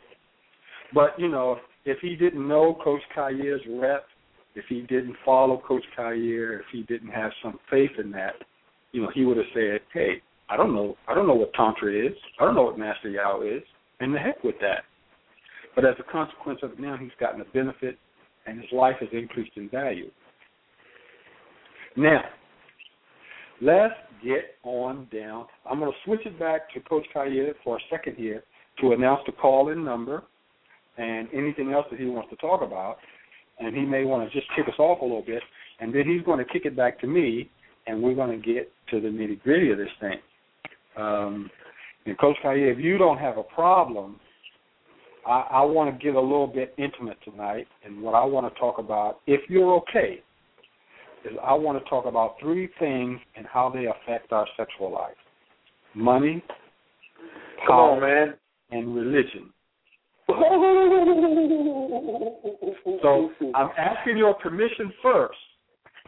But 0.95 1.19
you 1.19 1.29
know, 1.29 1.59
if 1.85 1.99
he 2.01 2.15
didn't 2.17 2.47
know 2.47 2.79
Coach 2.83 3.01
Khayr's 3.17 3.63
rep, 3.81 4.05
if 4.55 4.65
he 4.69 4.83
didn't 4.83 5.17
follow 5.25 5.63
Coach 5.67 5.85
Khayr, 5.99 6.61
if 6.61 6.67
he 6.73 6.83
didn't 6.83 7.11
have 7.11 7.31
some 7.43 7.59
faith 7.71 7.91
in 7.99 8.11
that, 8.13 8.35
you 8.93 9.03
know, 9.03 9.11
he 9.15 9.25
would 9.25 9.37
have 9.37 9.47
said, 9.53 9.81
"Hey, 9.93 10.23
I 10.49 10.57
don't 10.57 10.75
know, 10.75 10.97
I 11.09 11.15
don't 11.15 11.27
know 11.27 11.35
what 11.35 11.53
tantra 11.55 11.93
is. 11.93 12.15
I 12.41 12.45
don't 12.45 12.55
know 12.55 12.63
what 12.63 12.79
Master 12.79 13.11
Yao 13.11 13.43
is, 13.43 13.63
and 14.01 14.15
the 14.15 14.19
heck 14.19 14.43
with 14.45 14.59
that." 14.61 14.85
But 15.75 15.85
as 15.85 15.95
a 15.99 16.11
consequence 16.11 16.61
of 16.63 16.73
it, 16.73 16.81
now 16.81 16.97
he's 16.97 17.11
gotten 17.21 17.41
a 17.41 17.45
benefit, 17.47 17.99
and 18.47 18.61
his 18.61 18.71
life 18.73 18.97
has 19.01 19.09
increased 19.13 19.57
in 19.57 19.69
value. 19.69 20.11
Now, 21.97 22.21
let's 23.61 23.95
get 24.23 24.57
on 24.63 25.09
down. 25.13 25.47
I'm 25.69 25.79
going 25.79 25.91
to 25.91 25.97
switch 26.05 26.27
it 26.27 26.39
back 26.39 26.73
to 26.75 26.81
Coach 26.81 27.07
Khayr 27.15 27.53
for 27.65 27.77
a 27.77 27.81
second 27.91 28.17
here 28.17 28.45
to 28.81 28.93
announce 28.93 29.21
the 29.27 29.33
call-in 29.33 29.83
number 29.85 30.23
and 30.99 31.29
anything 31.33 31.73
else 31.73 31.87
that 31.91 31.99
he 31.99 32.07
wants 32.07 32.31
to 32.31 32.37
talk 32.37 32.63
about. 32.63 32.99
And 33.59 33.75
he 33.75 33.83
may 33.83 34.05
want 34.05 34.31
to 34.31 34.39
just 34.39 34.51
kick 34.55 34.69
us 34.69 34.79
off 34.79 35.01
a 35.01 35.05
little 35.05 35.25
bit, 35.25 35.43
and 35.81 35.95
then 35.95 36.07
he's 36.07 36.23
going 36.23 36.39
to 36.39 36.45
kick 36.45 36.67
it 36.67 36.77
back 36.77 37.01
to 37.01 37.07
me, 37.07 37.51
and 37.87 38.03
we're 38.03 38.15
going 38.15 38.39
to 38.39 38.47
get 38.47 38.71
to 38.91 39.01
the 39.01 39.09
nitty 39.09 39.41
gritty 39.41 39.71
of 39.71 39.79
this 39.79 39.89
thing. 39.99 40.19
Um, 40.99 41.51
and 42.05 42.19
Coach 42.19 42.37
Khayr, 42.45 42.71
if 42.71 42.79
you 42.79 42.99
don't 42.99 43.17
have 43.17 43.39
a 43.39 43.43
problem, 43.43 44.21
I, 45.27 45.47
I 45.51 45.63
want 45.63 45.99
to 45.99 46.05
get 46.05 46.15
a 46.15 46.21
little 46.21 46.47
bit 46.47 46.75
intimate 46.77 47.17
tonight, 47.25 47.67
and 47.85 48.03
what 48.03 48.15
I 48.15 48.25
want 48.25 48.53
to 48.53 48.61
talk 48.61 48.79
about, 48.79 49.21
if 49.27 49.41
you're 49.49 49.75
okay, 49.77 50.23
is 51.27 51.33
I 51.43 51.55
want 51.55 51.83
to 51.83 51.91
talk 51.91 52.07
about 52.07 52.37
three 52.41 52.69
things 52.79 53.19
and 53.37 53.45
how 53.47 53.71
they 53.71 53.87
affect 53.87 54.33
our 54.33 54.47
sexual 54.57 54.93
life: 54.93 55.17
money, 55.95 56.45
power, 57.67 57.95
on, 57.95 58.01
man. 58.01 58.35
and 58.71 58.95
religion. 58.95 59.51
so 63.03 63.31
I'm 63.55 63.71
asking 63.79 64.17
your 64.17 64.35
permission 64.35 64.93
first 65.03 65.39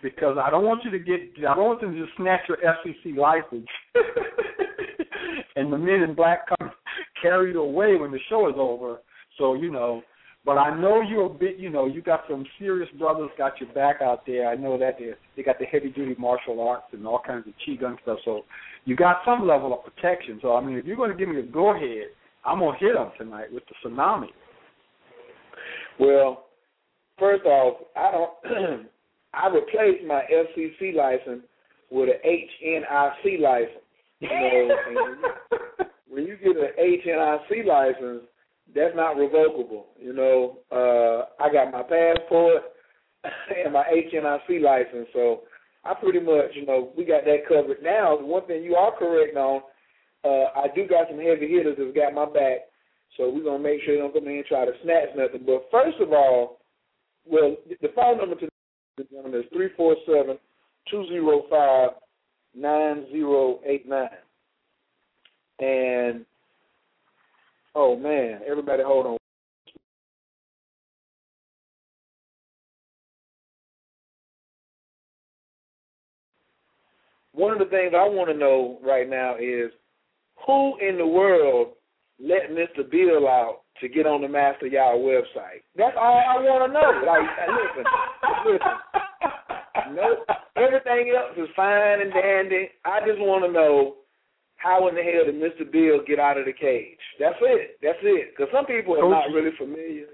because 0.02 0.36
I 0.42 0.50
don't 0.50 0.64
want 0.64 0.84
you 0.84 0.90
to 0.90 0.98
get 0.98 1.20
I 1.48 1.54
don't 1.54 1.64
want 1.64 1.80
them 1.80 1.92
to 1.92 2.04
just 2.04 2.16
snatch 2.16 2.40
your 2.48 2.58
FCC 2.58 3.16
license 3.16 3.68
and 5.56 5.72
the 5.72 5.78
men 5.78 6.02
in 6.02 6.14
black 6.14 6.48
come 6.48 6.70
carry 7.20 7.52
you 7.52 7.60
away 7.60 7.96
when 7.96 8.10
the 8.10 8.18
show 8.28 8.48
is 8.48 8.54
over. 8.56 8.98
So 9.38 9.54
you 9.54 9.70
know, 9.70 10.02
but 10.48 10.56
I 10.56 10.74
know 10.74 11.02
you're 11.02 11.26
a 11.26 11.28
bit 11.28 11.58
you 11.58 11.68
know 11.68 11.84
you 11.84 12.00
got 12.00 12.22
some 12.26 12.42
serious 12.58 12.88
brothers 12.98 13.28
got 13.36 13.60
your 13.60 13.70
back 13.74 13.96
out 14.00 14.24
there. 14.26 14.48
I 14.48 14.54
know 14.54 14.78
that 14.78 14.96
they 14.98 15.10
they 15.36 15.42
got 15.42 15.58
the 15.58 15.66
heavy 15.66 15.90
duty 15.90 16.14
martial 16.18 16.66
arts 16.66 16.86
and 16.92 17.06
all 17.06 17.20
kinds 17.20 17.46
of 17.46 17.52
chi 17.66 17.74
gun 17.74 17.98
stuff. 18.02 18.16
So 18.24 18.46
you 18.86 18.96
got 18.96 19.18
some 19.26 19.46
level 19.46 19.74
of 19.74 19.84
protection. 19.84 20.38
So 20.40 20.56
I 20.56 20.64
mean, 20.64 20.78
if 20.78 20.86
you're 20.86 20.96
going 20.96 21.10
to 21.10 21.16
give 21.18 21.28
me 21.28 21.38
a 21.38 21.42
go 21.42 21.76
ahead, 21.76 22.06
I'm 22.46 22.60
gonna 22.60 22.78
hit 22.78 22.94
them 22.94 23.10
tonight 23.18 23.52
with 23.52 23.62
the 23.66 23.90
tsunami. 23.90 24.28
Well, 26.00 26.46
first 27.18 27.44
off, 27.44 27.82
I 27.94 28.10
don't. 28.10 28.86
I 29.34 29.48
replaced 29.48 30.06
my 30.06 30.22
FCC 30.32 30.94
license 30.94 31.42
with 31.90 32.08
an 32.08 32.22
HNIC 32.24 33.38
license. 33.42 33.84
You 34.20 34.28
know, 34.30 34.68
when 36.08 36.24
you 36.24 36.38
get 36.38 36.56
an 36.56 36.70
HNIC 36.80 37.66
license, 37.66 38.22
that's 38.74 38.94
not 38.96 39.16
revocable. 39.16 39.86
You 40.00 40.12
know, 40.12 40.58
uh, 40.70 41.42
I 41.42 41.52
got 41.52 41.72
my 41.72 41.82
passport 41.82 42.62
and 43.64 43.72
my 43.72 43.84
HNIC 43.84 44.62
license, 44.62 45.08
so 45.12 45.42
I 45.84 45.94
pretty 45.94 46.20
much, 46.20 46.52
you 46.54 46.66
know, 46.66 46.92
we 46.96 47.04
got 47.04 47.24
that 47.24 47.48
covered. 47.48 47.82
Now, 47.82 48.16
The 48.18 48.24
one 48.24 48.46
thing 48.46 48.62
you 48.62 48.74
are 48.74 48.96
correct 48.96 49.36
on, 49.36 49.62
uh, 50.24 50.58
I 50.58 50.66
do 50.74 50.86
got 50.86 51.08
some 51.08 51.18
heavy 51.18 51.48
hitters 51.48 51.76
that's 51.78 51.96
got 51.96 52.14
my 52.14 52.26
back, 52.26 52.68
so 53.16 53.30
we're 53.30 53.44
gonna 53.44 53.62
make 53.62 53.80
sure 53.82 53.94
they 53.94 54.00
don't 54.00 54.12
come 54.12 54.28
in 54.28 54.36
and 54.36 54.44
try 54.46 54.64
to 54.64 54.72
snatch 54.82 55.08
nothing. 55.16 55.46
But 55.46 55.68
first 55.70 55.98
of 56.00 56.12
all, 56.12 56.58
well, 57.24 57.56
the 57.80 57.88
phone 57.94 58.18
number 58.18 58.34
to 58.36 58.48
the 58.96 59.04
gentleman 59.04 59.40
is 59.40 59.46
three 59.52 59.68
four 59.76 59.96
seven 60.06 60.38
two 60.90 61.06
zero 61.08 61.44
five 61.48 61.90
nine 62.54 63.06
zero 63.12 63.60
eight 63.64 63.88
nine. 63.88 64.08
And 65.60 66.24
oh 67.74 67.96
man, 67.96 68.40
everybody 68.48 68.82
hold 68.82 69.06
on. 69.06 69.16
One 77.32 77.52
of 77.52 77.58
the 77.60 77.66
things 77.66 77.92
I 77.94 78.08
want 78.08 78.28
to 78.30 78.36
know 78.36 78.78
right 78.82 79.08
now 79.08 79.36
is 79.36 79.70
who 80.44 80.76
in 80.78 80.98
the 80.98 81.06
world 81.06 81.68
let 82.18 82.50
Mr. 82.50 82.88
Bill 82.90 83.28
out 83.28 83.60
to 83.80 83.88
get 83.88 84.06
on 84.06 84.22
the 84.22 84.28
Master 84.28 84.66
Yao 84.66 84.96
website? 84.98 85.62
That's 85.76 85.96
all 85.96 86.18
I 86.18 86.34
want 86.42 86.66
to 86.66 86.72
know. 86.74 87.06
Like, 87.06 87.22
listen, 87.46 87.84
listen. 88.44 89.94
No, 89.94 90.16
everything 90.56 91.14
else 91.16 91.36
is 91.36 91.48
fine 91.54 92.00
and 92.00 92.12
dandy. 92.12 92.70
I 92.84 93.00
just 93.06 93.20
want 93.20 93.44
to 93.46 93.52
know 93.52 93.94
how 94.58 94.88
in 94.88 94.94
the 94.94 95.02
hell 95.02 95.24
did 95.24 95.34
Mr. 95.34 95.70
Bill 95.70 96.04
get 96.06 96.18
out 96.18 96.38
of 96.38 96.46
the 96.46 96.52
cage? 96.52 96.98
That's 97.18 97.38
it. 97.40 97.78
That's 97.82 97.98
it. 98.02 98.34
Because 98.36 98.52
some 98.52 98.66
people 98.66 98.94
are 98.94 99.08
not 99.08 99.32
really 99.32 99.54
familiar. 99.56 100.06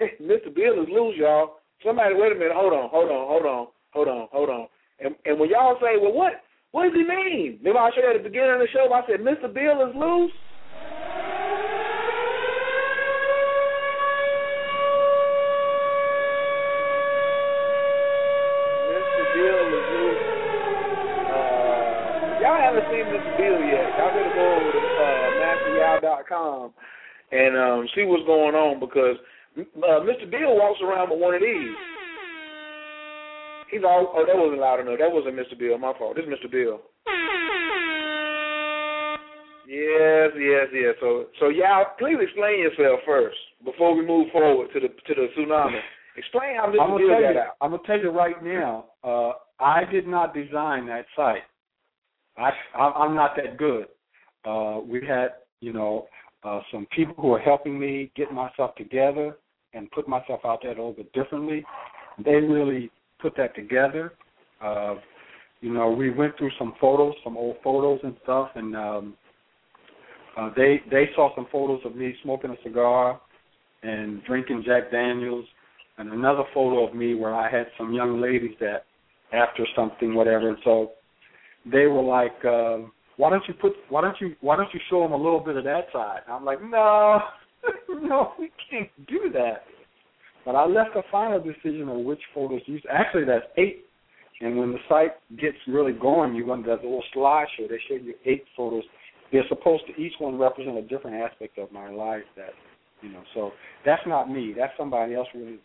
Mr. 0.22 0.54
Bill 0.54 0.82
is 0.82 0.88
loose, 0.88 1.16
y'all. 1.18 1.56
Somebody, 1.84 2.14
wait 2.14 2.32
a 2.32 2.34
minute. 2.34 2.54
Hold 2.54 2.72
on. 2.72 2.88
Hold 2.90 3.10
on. 3.10 3.26
Hold 3.28 3.46
on. 3.46 3.66
Hold 3.92 4.08
on. 4.08 4.28
Hold 4.32 4.50
on. 4.50 4.66
And, 5.00 5.14
and 5.24 5.38
when 5.38 5.50
y'all 5.50 5.76
say, 5.80 6.00
well, 6.00 6.12
what 6.12 6.40
what 6.72 6.84
does 6.84 6.92
he 6.92 7.04
mean? 7.04 7.58
Remember 7.60 7.80
I 7.80 7.90
showed 7.94 8.02
you 8.02 8.16
at 8.16 8.22
the 8.22 8.28
beginning 8.28 8.52
of 8.52 8.60
the 8.60 8.68
show, 8.68 8.92
I 8.92 9.00
said, 9.08 9.20
Mr. 9.20 9.48
Bill 9.48 9.80
is 9.88 9.94
loose? 9.96 10.32
Mr. 18.92 19.22
Bill 19.32 19.60
is 19.72 19.86
loose. 19.88 20.24
Uh, 21.32 22.44
y'all 22.44 22.60
haven't 22.60 22.84
seen 22.92 23.08
Mr. 23.08 23.32
Bill 23.40 23.60
yet. 23.72 23.88
Y'all 23.96 24.12
better 24.12 24.32
go 24.36 24.44
over 24.60 24.72
to 24.72 24.82
uh, 25.00 25.28
masteryao.com 25.40 26.74
and 27.46 27.56
um, 27.56 27.88
see 27.94 28.02
what's 28.04 28.26
going 28.26 28.54
on 28.54 28.80
because 28.80 29.16
uh, 29.58 30.02
Mr. 30.02 30.30
Bill 30.30 30.56
walks 30.56 30.80
around 30.82 31.10
with 31.10 31.20
one 31.20 31.34
of 31.34 31.40
these. 31.40 31.74
He's 33.70 33.82
all. 33.84 34.12
Oh, 34.14 34.24
that 34.26 34.36
wasn't 34.36 34.60
loud 34.60 34.80
enough. 34.80 34.98
That 34.98 35.10
wasn't 35.10 35.34
Mr. 35.36 35.58
Bill. 35.58 35.78
My 35.78 35.92
fault. 35.98 36.16
This 36.16 36.24
is 36.24 36.30
Mr. 36.30 36.50
Bill. 36.50 36.80
Yes, 39.68 40.30
yes, 40.38 40.66
yes. 40.72 40.94
So, 41.00 41.26
so 41.40 41.48
y'all, 41.48 41.86
please 41.98 42.16
explain 42.20 42.60
yourself 42.60 43.00
first 43.04 43.36
before 43.64 43.96
we 43.96 44.06
move 44.06 44.28
forward 44.30 44.68
to 44.72 44.80
the 44.80 44.88
to 44.88 45.14
the 45.14 45.26
tsunami. 45.36 45.80
Explain 46.16 46.56
how 46.56 46.66
Mr. 46.66 46.80
I'm 46.80 46.96
Bill 46.96 47.08
got 47.08 47.18
you. 47.18 47.40
out. 47.40 47.56
I'm 47.60 47.70
gonna 47.72 47.82
tell 47.84 47.98
you 47.98 48.10
right 48.10 48.42
now. 48.42 48.86
Uh, 49.02 49.32
I 49.58 49.84
did 49.90 50.06
not 50.06 50.34
design 50.34 50.86
that 50.86 51.06
site. 51.16 51.42
I, 52.38 52.50
I 52.78 52.90
I'm 52.90 53.14
not 53.16 53.32
that 53.36 53.56
good. 53.58 53.86
Uh, 54.44 54.80
we 54.86 55.04
had, 55.04 55.30
you 55.60 55.72
know, 55.72 56.06
uh, 56.46 56.60
some 56.70 56.86
people 56.94 57.14
who 57.18 57.32
are 57.32 57.40
helping 57.40 57.78
me 57.78 58.10
get 58.14 58.32
myself 58.32 58.74
together 58.76 59.36
and 59.74 59.90
put 59.90 60.06
myself 60.08 60.40
out 60.44 60.60
there 60.62 60.70
a 60.70 60.74
little 60.74 60.92
bit 60.92 61.12
differently. 61.12 61.64
They 62.24 62.36
really 62.36 62.90
put 63.20 63.36
that 63.36 63.54
together. 63.54 64.12
Uh, 64.62 64.94
you 65.60 65.72
know, 65.72 65.90
we 65.90 66.10
went 66.10 66.38
through 66.38 66.52
some 66.58 66.74
photos, 66.80 67.14
some 67.24 67.36
old 67.36 67.56
photos 67.64 67.98
and 68.04 68.14
stuff, 68.22 68.50
and 68.54 68.76
um, 68.76 69.14
uh, 70.36 70.50
they 70.56 70.82
they 70.90 71.06
saw 71.16 71.34
some 71.34 71.46
photos 71.50 71.80
of 71.84 71.96
me 71.96 72.14
smoking 72.22 72.50
a 72.50 72.62
cigar 72.62 73.20
and 73.82 74.22
drinking 74.24 74.62
Jack 74.64 74.92
Daniels, 74.92 75.46
and 75.98 76.12
another 76.12 76.44
photo 76.54 76.86
of 76.86 76.94
me 76.94 77.14
where 77.14 77.34
I 77.34 77.50
had 77.50 77.66
some 77.76 77.92
young 77.92 78.20
ladies 78.20 78.54
that 78.60 78.84
after 79.32 79.66
something, 79.74 80.14
whatever. 80.14 80.48
And 80.48 80.58
so 80.62 80.92
they 81.64 81.86
were 81.86 82.02
like, 82.02 82.44
um, 82.44 82.92
"Why 83.16 83.30
don't 83.30 83.42
you 83.48 83.54
put? 83.54 83.72
Why 83.88 84.00
don't 84.00 84.16
you? 84.20 84.34
Why 84.40 84.56
don't 84.56 84.72
you 84.72 84.80
show 84.90 85.02
them 85.02 85.12
a 85.12 85.16
little 85.16 85.40
bit 85.40 85.56
of 85.56 85.64
that 85.64 85.86
side?" 85.92 86.20
I'm 86.28 86.44
like, 86.44 86.62
"No, 86.62 87.20
no, 87.88 88.32
we 88.38 88.50
can't 88.70 88.90
do 89.06 89.30
that." 89.32 89.64
But 90.44 90.54
I 90.54 90.64
left 90.64 90.94
the 90.94 91.02
final 91.10 91.40
decision 91.40 91.88
on 91.88 92.04
which 92.04 92.20
photos 92.32 92.64
to 92.64 92.72
use. 92.72 92.84
Actually, 92.90 93.24
that's 93.24 93.46
eight. 93.58 93.84
And 94.40 94.56
when 94.58 94.72
the 94.72 94.78
site 94.88 95.12
gets 95.38 95.56
really 95.66 95.92
going, 95.92 96.34
you're 96.34 96.46
going 96.46 96.62
to 96.62 96.68
that 96.68 96.82
little 96.82 97.02
slideshow. 97.14 97.68
They 97.68 97.80
show 97.88 97.94
you 97.94 98.14
eight 98.24 98.44
photos. 98.56 98.84
They're 99.32 99.48
supposed 99.48 99.84
to 99.88 100.00
each 100.00 100.12
one 100.18 100.38
represent 100.38 100.76
a 100.76 100.82
different 100.82 101.16
aspect 101.16 101.58
of 101.58 101.72
my 101.72 101.90
life. 101.90 102.22
That 102.36 102.50
you 103.02 103.10
know, 103.10 103.22
so 103.34 103.50
that's 103.84 104.02
not 104.06 104.30
me. 104.30 104.54
That's 104.56 104.72
somebody 104.78 105.14
else 105.14 105.26
really 105.34 105.58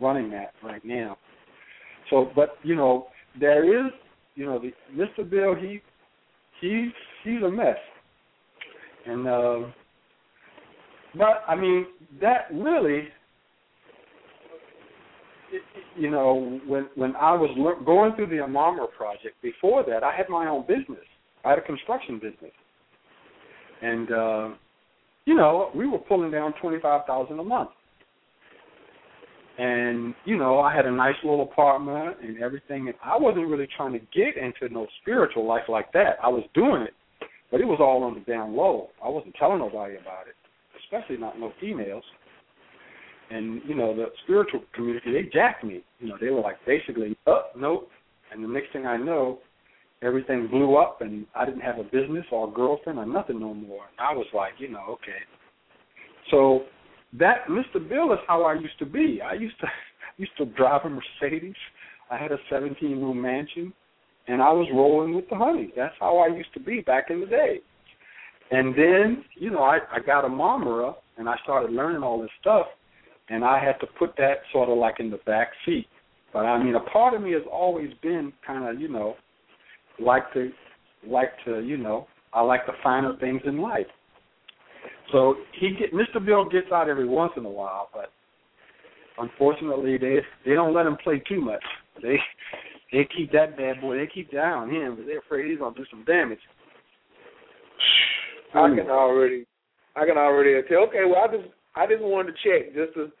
running 0.00 0.30
that 0.30 0.52
right 0.62 0.84
now. 0.84 1.16
So, 2.08 2.30
but 2.34 2.50
you 2.62 2.76
know, 2.76 3.08
there 3.38 3.64
is, 3.86 3.92
you 4.34 4.46
know, 4.46 4.60
the 4.60 4.72
Mr. 4.94 5.28
Bill. 5.28 5.54
He 5.54 5.80
he's 6.60 6.90
she's 7.22 7.42
a 7.42 7.50
mess. 7.50 7.76
And 9.06 9.28
um 9.28 9.74
but 11.16 11.42
I 11.48 11.56
mean 11.56 11.86
that 12.20 12.46
really 12.52 13.08
you 15.96 16.10
know, 16.10 16.60
when 16.66 16.88
when 16.94 17.16
I 17.16 17.32
was 17.32 17.50
lear- 17.56 17.84
going 17.84 18.14
through 18.14 18.28
the 18.28 18.36
Amamra 18.36 18.90
project, 18.96 19.40
before 19.42 19.84
that, 19.84 20.02
I 20.02 20.14
had 20.14 20.28
my 20.28 20.46
own 20.46 20.62
business. 20.66 21.04
I 21.44 21.50
had 21.50 21.58
a 21.58 21.62
construction 21.62 22.16
business, 22.16 22.52
and 23.82 24.12
uh, 24.12 24.48
you 25.24 25.34
know, 25.34 25.70
we 25.74 25.86
were 25.86 25.98
pulling 25.98 26.30
down 26.30 26.54
twenty 26.60 26.80
five 26.80 27.06
thousand 27.06 27.38
a 27.38 27.44
month. 27.44 27.70
And 29.60 30.14
you 30.24 30.38
know, 30.38 30.58
I 30.58 30.74
had 30.74 30.86
a 30.86 30.90
nice 30.90 31.16
little 31.22 31.42
apartment 31.42 32.16
and 32.22 32.42
everything, 32.42 32.88
and 32.88 32.94
I 33.04 33.18
wasn't 33.18 33.46
really 33.46 33.68
trying 33.76 33.92
to 33.92 33.98
get 33.98 34.42
into 34.42 34.72
no 34.72 34.86
spiritual 35.02 35.46
life 35.46 35.64
like 35.68 35.92
that. 35.92 36.16
I 36.22 36.28
was 36.28 36.44
doing 36.54 36.80
it, 36.80 36.94
but 37.50 37.60
it 37.60 37.66
was 37.66 37.76
all 37.78 38.02
on 38.02 38.14
the 38.14 38.20
down 38.20 38.56
low. 38.56 38.88
I 39.04 39.10
wasn't 39.10 39.34
telling 39.34 39.58
nobody 39.58 39.96
about 39.96 40.28
it, 40.28 40.34
especially 40.82 41.18
not 41.18 41.38
no 41.38 41.52
females. 41.60 42.04
And 43.30 43.60
you 43.66 43.74
know 43.74 43.94
the 43.94 44.06
spiritual 44.24 44.62
community 44.74 45.12
they 45.12 45.28
jacked 45.30 45.62
me. 45.62 45.82
You 45.98 46.08
know 46.08 46.16
they 46.18 46.30
were 46.30 46.40
like 46.40 46.56
basically 46.66 47.14
oh 47.26 47.48
nope. 47.54 47.90
And 48.32 48.42
the 48.42 48.48
next 48.48 48.72
thing 48.72 48.86
i 48.86 48.96
know 48.96 49.40
everything 50.02 50.48
blew 50.48 50.76
up 50.76 51.02
and 51.02 51.26
i 51.34 51.44
didn't 51.44 51.60
have 51.60 51.78
a 51.78 51.84
business 51.84 52.24
or 52.32 52.48
a 52.48 52.50
girlfriend 52.50 52.98
or 52.98 53.04
nothing 53.04 53.38
no 53.38 53.52
more. 53.52 53.84
And 53.90 54.00
i 54.00 54.12
was 54.12 54.26
like 54.34 54.54
you 54.58 54.70
know 54.70 54.84
okay. 54.88 55.20
So 56.30 56.62
that 57.18 57.46
mr 57.48 57.86
bill 57.88 58.12
is 58.12 58.18
how 58.26 58.44
i 58.44 58.54
used 58.54 58.78
to 58.78 58.86
be 58.86 59.20
i 59.22 59.34
used 59.34 59.58
to 59.60 59.66
used 60.16 60.36
to 60.36 60.44
drive 60.46 60.82
a 60.84 60.88
mercedes 60.88 61.54
i 62.10 62.16
had 62.16 62.32
a 62.32 62.38
seventeen 62.48 63.00
room 63.00 63.20
mansion 63.20 63.72
and 64.28 64.42
i 64.42 64.50
was 64.50 64.68
rolling 64.74 65.14
with 65.14 65.28
the 65.28 65.36
honey 65.36 65.72
that's 65.76 65.94
how 65.98 66.18
i 66.18 66.26
used 66.26 66.52
to 66.54 66.60
be 66.60 66.80
back 66.80 67.10
in 67.10 67.20
the 67.20 67.26
day 67.26 67.58
and 68.50 68.74
then 68.74 69.24
you 69.34 69.50
know 69.50 69.62
i 69.62 69.78
i 69.92 69.98
got 70.00 70.24
a 70.24 70.28
mamara 70.28 70.94
and 71.18 71.28
i 71.28 71.36
started 71.42 71.72
learning 71.72 72.02
all 72.02 72.20
this 72.20 72.30
stuff 72.40 72.66
and 73.30 73.44
I 73.44 73.64
had 73.64 73.78
to 73.80 73.86
put 73.98 74.16
that 74.18 74.38
sort 74.52 74.68
of 74.68 74.76
like 74.76 74.96
in 74.98 75.10
the 75.10 75.18
back 75.18 75.48
seat. 75.64 75.86
But 76.32 76.40
I 76.40 76.62
mean, 76.62 76.74
a 76.74 76.80
part 76.80 77.14
of 77.14 77.22
me 77.22 77.32
has 77.32 77.42
always 77.50 77.90
been 78.02 78.32
kind 78.46 78.68
of, 78.68 78.80
you 78.80 78.88
know, 78.88 79.14
like 79.98 80.32
to, 80.34 80.50
like 81.06 81.30
to, 81.44 81.60
you 81.60 81.76
know, 81.76 82.06
I 82.32 82.42
like 82.42 82.66
the 82.66 82.72
finer 82.82 83.16
things 83.18 83.40
in 83.46 83.58
life. 83.58 83.86
So 85.12 85.36
he 85.58 85.70
get 85.70 85.92
Mr. 85.92 86.24
Bill 86.24 86.48
gets 86.48 86.72
out 86.72 86.88
every 86.88 87.08
once 87.08 87.32
in 87.36 87.44
a 87.44 87.50
while, 87.50 87.88
but 87.92 88.12
unfortunately 89.18 89.98
they 89.98 90.18
they 90.46 90.54
don't 90.54 90.74
let 90.74 90.86
him 90.86 90.96
play 91.02 91.22
too 91.28 91.40
much. 91.40 91.62
They 92.02 92.16
they 92.92 93.08
keep 93.16 93.32
that 93.32 93.56
bad 93.56 93.80
boy. 93.80 93.98
They 93.98 94.08
keep 94.12 94.30
that 94.32 94.52
on 94.52 94.70
him, 94.70 94.96
but 94.96 95.06
they're 95.06 95.18
afraid 95.18 95.50
he's 95.50 95.58
gonna 95.58 95.76
do 95.76 95.84
some 95.90 96.04
damage. 96.04 96.40
I 98.54 98.68
can 98.68 98.90
already, 98.90 99.46
I 99.94 100.04
can 100.06 100.18
already 100.18 100.60
tell. 100.68 100.88
Okay, 100.88 101.04
well, 101.06 101.22
I 101.22 101.36
just, 101.36 101.48
I 101.76 101.86
just 101.86 102.02
wanted 102.02 102.32
to 102.32 102.38
check 102.42 102.74
just 102.74 102.94
to, 102.94 103.12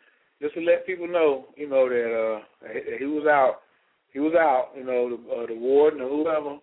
just 0.42 0.54
to 0.54 0.60
let 0.60 0.86
people 0.86 1.06
know, 1.06 1.46
you 1.56 1.68
know, 1.68 1.88
that 1.88 2.10
uh 2.10 2.68
he 2.98 3.04
was 3.04 3.26
out, 3.26 3.60
he 4.12 4.18
was 4.18 4.34
out. 4.34 4.70
You 4.76 4.84
know, 4.84 5.10
the, 5.10 5.32
uh, 5.32 5.46
the 5.46 5.54
warden 5.54 6.00
or 6.00 6.08
whoever 6.08 6.58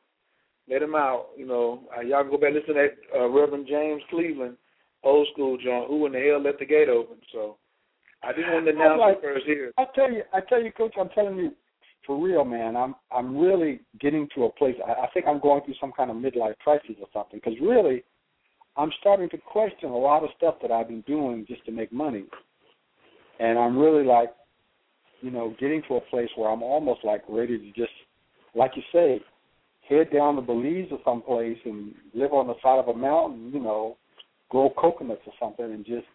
let 0.69 0.81
him 0.81 0.95
out. 0.95 1.27
You 1.37 1.45
know, 1.45 1.83
uh, 1.97 2.01
y'all 2.01 2.23
can 2.23 2.31
go 2.31 2.37
back 2.37 2.49
and 2.49 2.55
listen 2.55 2.75
to 2.75 2.81
that 2.81 3.17
uh, 3.17 3.29
Reverend 3.29 3.67
James 3.69 4.01
Cleveland, 4.09 4.57
old 5.03 5.27
school 5.33 5.57
John. 5.57 5.87
Who 5.87 6.05
in 6.05 6.11
the 6.11 6.19
hell 6.19 6.41
let 6.41 6.59
the 6.59 6.65
gate 6.65 6.89
open? 6.89 7.17
So 7.31 7.57
I 8.23 8.33
just 8.33 8.47
wanted 8.49 8.71
to 8.71 8.77
announce 8.77 8.99
like, 8.99 9.17
it 9.17 9.21
first 9.21 9.45
here. 9.45 9.71
I 9.77 9.85
tell 9.95 10.11
you, 10.11 10.23
I 10.33 10.39
tell 10.41 10.61
you, 10.61 10.71
Coach, 10.71 10.95
I'm 10.99 11.09
telling 11.09 11.37
you, 11.37 11.51
for 12.05 12.21
real, 12.21 12.45
man. 12.45 12.75
I'm 12.75 12.95
I'm 13.11 13.37
really 13.37 13.81
getting 13.99 14.27
to 14.35 14.45
a 14.45 14.51
place. 14.51 14.75
I, 14.87 14.91
I 14.91 15.07
think 15.13 15.25
I'm 15.27 15.39
going 15.39 15.63
through 15.63 15.75
some 15.79 15.91
kind 15.91 16.09
of 16.09 16.17
midlife 16.17 16.57
crisis 16.63 16.95
or 16.99 17.07
something. 17.13 17.39
Because 17.43 17.59
really, 17.61 18.03
I'm 18.75 18.91
starting 18.99 19.29
to 19.29 19.37
question 19.37 19.89
a 19.89 19.97
lot 19.97 20.23
of 20.23 20.29
stuff 20.37 20.55
that 20.61 20.71
I've 20.71 20.87
been 20.87 21.01
doing 21.01 21.45
just 21.47 21.65
to 21.65 21.71
make 21.71 21.91
money, 21.91 22.25
and 23.39 23.59
I'm 23.59 23.77
really 23.77 24.05
like, 24.05 24.29
you 25.21 25.31
know, 25.31 25.55
getting 25.59 25.81
to 25.87 25.95
a 25.95 26.01
place 26.01 26.29
where 26.35 26.49
I'm 26.49 26.63
almost 26.63 27.01
like 27.03 27.23
ready 27.27 27.57
to 27.57 27.71
just, 27.73 27.93
like 28.55 28.71
you 28.75 28.83
say, 28.93 29.21
head 29.89 30.11
down 30.13 30.35
to 30.35 30.41
Belize 30.41 30.87
or 30.91 30.99
someplace 31.03 31.57
and 31.65 31.93
live 32.13 32.33
on 32.33 32.47
the 32.47 32.55
side 32.61 32.79
of 32.79 32.87
a 32.87 32.97
mountain, 32.97 33.51
you 33.53 33.59
know, 33.59 33.97
grow 34.49 34.69
coconuts 34.77 35.21
or 35.25 35.33
something, 35.39 35.65
and 35.65 35.85
just 35.85 36.07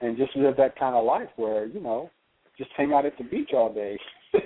and 0.00 0.16
just 0.16 0.34
live 0.36 0.56
that 0.56 0.78
kind 0.78 0.94
of 0.94 1.04
life 1.04 1.28
where 1.36 1.66
you 1.66 1.80
know, 1.80 2.10
just 2.56 2.70
hang 2.76 2.92
out 2.92 3.06
at 3.06 3.16
the 3.18 3.24
beach 3.24 3.50
all 3.54 3.72
day. 3.72 3.98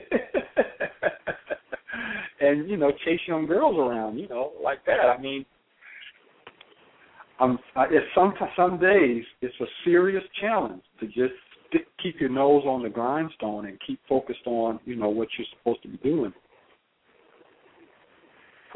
and 2.41 2.69
you 2.69 2.77
know, 2.77 2.91
chase 3.05 3.21
young 3.27 3.47
girls 3.47 3.77
around, 3.77 4.19
you 4.19 4.29
know, 4.29 4.53
like 4.63 4.85
that. 4.87 5.01
I 5.01 5.21
mean, 5.21 5.45
um, 7.41 7.59
it's 7.77 8.07
some 8.15 8.35
some 8.57 8.79
days 8.79 9.25
it's 9.41 9.55
a 9.61 9.67
serious 9.85 10.25
challenge 10.41 10.83
to 11.01 11.07
just 11.07 11.35
stick, 11.69 11.87
keep 12.03 12.21
your 12.21 12.31
nose 12.31 12.63
on 12.67 12.83
the 12.83 12.89
grindstone 12.89 13.67
and 13.67 13.79
keep 13.87 14.01
focused 14.09 14.47
on 14.47 14.79
you 14.85 14.97
know 14.97 15.09
what 15.09 15.29
you're 15.37 15.47
supposed 15.59 15.83
to 15.83 15.89
be 15.89 15.97
doing. 15.99 16.33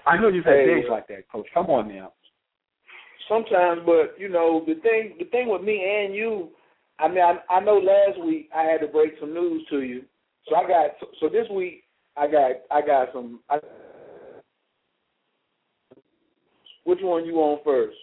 I 0.07 0.17
know 0.21 0.29
you've 0.29 0.45
had 0.45 0.55
Hey. 0.55 0.67
days 0.67 0.85
like 0.91 1.07
that, 1.09 1.29
Coach. 1.31 1.47
Come 1.53 1.67
on 1.67 1.89
now. 1.89 2.13
Sometimes, 3.29 3.83
but 3.85 4.15
you 4.19 4.29
know, 4.29 4.65
the 4.67 4.75
thing, 4.77 5.15
the 5.19 5.27
thing 5.27 5.49
with 5.49 5.63
me 5.63 6.05
and 6.05 6.15
you, 6.15 6.49
I 6.99 7.09
mean, 7.09 7.21
I, 7.23 7.39
I 7.51 7.61
know 7.61 7.77
last 7.77 8.19
week 8.25 8.49
I 8.55 8.63
had 8.63 8.81
to 8.81 8.89
break 8.89 9.13
some 9.21 9.35
news 9.35 9.65
to 9.71 9.83
you, 9.83 10.03
so 10.49 10.57
I 10.57 10.67
got, 10.67 10.91
so, 11.21 11.29
this 11.29 11.47
week 11.51 11.85
I 12.17 12.27
got, 12.27 12.53
I 12.71 12.81
got 12.81 13.09
some. 13.13 13.41
I, 13.51 13.59
which 16.85 17.01
one 17.03 17.27
you 17.27 17.35
on 17.37 17.59
first? 17.65 17.97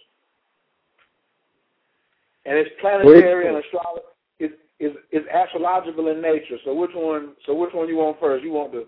And 2.46 2.58
it's 2.58 2.70
planetary 2.80 3.48
and 3.48 3.58
astrology. 3.58 4.06
Is 4.40 4.52
is 4.80 4.92
is 5.12 5.24
astrological 5.34 6.10
in 6.10 6.22
nature. 6.22 6.58
So 6.64 6.76
which 6.76 6.92
one? 6.94 7.34
So 7.48 7.56
which 7.56 7.74
one 7.74 7.90
you 7.90 7.98
want 7.98 8.20
first? 8.20 8.44
You 8.44 8.52
want 8.52 8.74
the, 8.74 8.88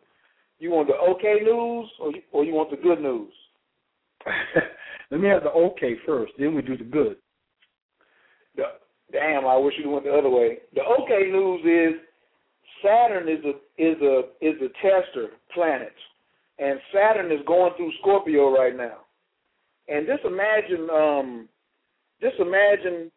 you 0.60 0.70
want 0.70 0.88
the 0.88 0.94
okay 0.94 1.40
news 1.44 1.90
or 2.00 2.12
you, 2.12 2.22
or 2.32 2.46
you 2.46 2.54
want 2.54 2.70
the 2.70 2.78
good 2.78 3.02
news? 3.02 3.34
Let 5.12 5.22
me 5.22 5.30
have 5.30 5.44
the 5.44 5.52
okay 5.52 5.96
first, 6.06 6.34
then 6.38 6.54
we 6.54 6.62
do 6.62 6.78
the 6.78 6.84
good. 6.84 7.18
The, 8.56 8.64
damn, 9.12 9.46
I 9.46 9.56
wish 9.58 9.74
you 9.82 9.90
went 9.90 10.06
the 10.06 10.14
other 10.14 10.30
way. 10.30 10.58
The 10.74 10.82
okay 10.82 11.32
news 11.32 11.62
is 11.64 12.02
Saturn 12.84 13.30
is 13.30 13.44
a 13.46 13.82
is 13.82 14.02
a 14.02 14.22
is 14.42 14.56
a 14.62 14.70
tester 14.82 15.30
planet, 15.54 15.94
and 16.60 16.80
Saturn 16.94 17.32
is 17.32 17.40
going 17.48 17.74
through 17.78 17.92
Scorpio 18.02 18.54
right 18.56 18.76
now. 18.76 18.98
And 19.88 20.06
just 20.06 20.26
imagine, 20.26 20.90
um, 20.90 21.50
just 22.22 22.36
imagine 22.40 23.10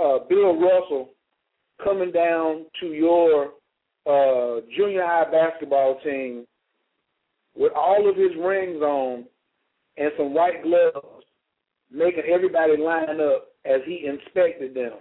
uh, 0.00 0.18
Bill 0.28 0.60
Russell 0.60 1.10
coming 1.82 2.12
down 2.12 2.66
to 2.80 2.88
your 2.88 3.52
uh, 4.06 4.60
junior 4.76 5.04
high 5.04 5.30
basketball 5.30 5.98
team 6.04 6.46
with 7.56 7.72
all 7.74 8.08
of 8.08 8.16
his 8.16 8.32
rings 8.38 8.82
on 8.82 9.24
and 9.96 10.10
some 10.16 10.34
white 10.34 10.62
gloves, 10.62 11.24
making 11.90 12.24
everybody 12.32 12.76
line 12.76 13.20
up 13.20 13.48
as 13.64 13.80
he 13.86 14.06
inspected 14.06 14.74
them. 14.74 14.98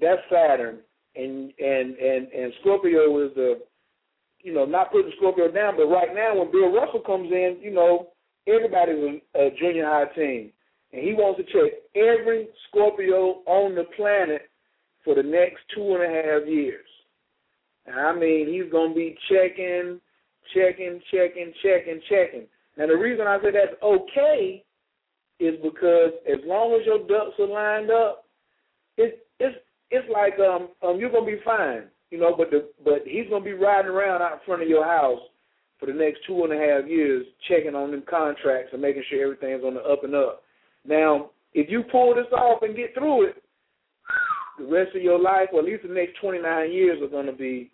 That's 0.00 0.20
Saturn, 0.32 0.78
and 1.16 1.52
and 1.58 1.96
and 1.96 2.32
and 2.32 2.52
Scorpio 2.60 3.26
is 3.26 3.34
the, 3.34 3.60
you 4.42 4.54
know, 4.54 4.64
not 4.64 4.92
putting 4.92 5.12
Scorpio 5.18 5.50
down, 5.50 5.76
but 5.76 5.86
right 5.86 6.14
now 6.14 6.38
when 6.38 6.50
Bill 6.50 6.72
Russell 6.72 7.00
comes 7.00 7.30
in, 7.30 7.58
you 7.60 7.72
know, 7.72 8.08
everybody's 8.46 9.20
a, 9.36 9.46
a 9.46 9.50
junior 9.58 9.84
high 9.84 10.12
team, 10.14 10.52
and 10.92 11.02
he 11.02 11.12
wants 11.12 11.40
to 11.40 11.44
check 11.52 11.72
every 11.94 12.48
Scorpio 12.68 13.42
on 13.46 13.74
the 13.74 13.84
planet 13.96 14.42
for 15.04 15.14
the 15.14 15.22
next 15.22 15.58
two 15.74 15.94
and 15.94 16.02
a 16.02 16.08
half 16.08 16.48
years. 16.48 16.86
And 17.86 17.98
I 17.98 18.14
mean, 18.14 18.48
he's 18.48 18.70
gonna 18.72 18.94
be 18.94 19.18
checking, 19.28 20.00
checking, 20.54 21.00
checking, 21.10 21.52
checking, 21.62 22.00
checking. 22.08 22.46
Now 22.76 22.86
the 22.86 22.96
reason 22.96 23.26
I 23.26 23.38
say 23.42 23.50
that's 23.52 23.80
okay 23.82 24.64
is 25.38 25.54
because 25.62 26.12
as 26.30 26.38
long 26.44 26.78
as 26.78 26.86
your 26.86 26.98
ducks 27.00 27.38
are 27.38 27.46
lined 27.46 27.90
up, 27.90 28.24
it's 28.96 29.16
it's 29.38 29.56
it's 29.90 30.08
like 30.12 30.34
um 30.38 30.68
um 30.82 30.98
you're 30.98 31.10
gonna 31.10 31.26
be 31.26 31.40
fine, 31.44 31.84
you 32.10 32.18
know. 32.18 32.34
But 32.36 32.50
the 32.50 32.68
but 32.84 33.02
he's 33.04 33.28
gonna 33.30 33.44
be 33.44 33.52
riding 33.52 33.90
around 33.90 34.22
out 34.22 34.32
in 34.32 34.38
front 34.46 34.62
of 34.62 34.68
your 34.68 34.84
house 34.84 35.20
for 35.78 35.86
the 35.86 35.92
next 35.92 36.20
two 36.26 36.44
and 36.44 36.52
a 36.52 36.56
half 36.56 36.88
years, 36.88 37.26
checking 37.48 37.74
on 37.74 37.90
them 37.90 38.04
contracts 38.08 38.70
and 38.72 38.82
making 38.82 39.02
sure 39.08 39.22
everything's 39.22 39.64
on 39.64 39.74
the 39.74 39.80
up 39.80 40.04
and 40.04 40.14
up. 40.14 40.42
Now, 40.86 41.30
if 41.54 41.70
you 41.70 41.82
pull 41.90 42.14
this 42.14 42.30
off 42.32 42.62
and 42.62 42.76
get 42.76 42.94
through 42.94 43.28
it, 43.28 43.42
the 44.58 44.66
rest 44.66 44.94
of 44.94 45.02
your 45.02 45.18
life, 45.18 45.48
or 45.52 45.60
at 45.60 45.64
least 45.64 45.82
the 45.82 45.92
next 45.92 46.20
29 46.20 46.70
years, 46.70 47.02
are 47.02 47.08
going 47.08 47.26
to 47.26 47.32
be 47.32 47.70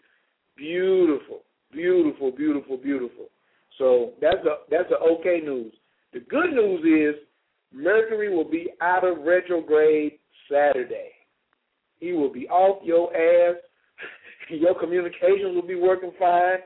beautiful, 0.57 1.41
beautiful, 1.73 2.31
beautiful, 2.31 2.77
beautiful. 2.77 3.27
So 3.79 4.13
that's 4.21 4.39
the 4.43 4.55
that's 4.71 4.89
the 4.89 4.99
okay 4.99 5.41
news. 5.45 5.73
The 6.13 6.21
good 6.21 6.53
news 6.53 7.15
is 7.15 7.21
Mercury 7.73 8.35
will 8.35 8.49
be 8.49 8.71
out 8.81 9.07
of 9.07 9.19
retrograde 9.25 10.19
Saturday. 10.51 11.11
He 11.99 12.13
will 12.13 12.33
be 12.33 12.49
off 12.49 12.83
your 12.85 13.15
ass. 13.15 13.57
your 14.51 14.79
communications 14.79 15.55
will 15.55 15.67
be 15.67 15.75
working 15.75 16.13
fine. 16.19 16.59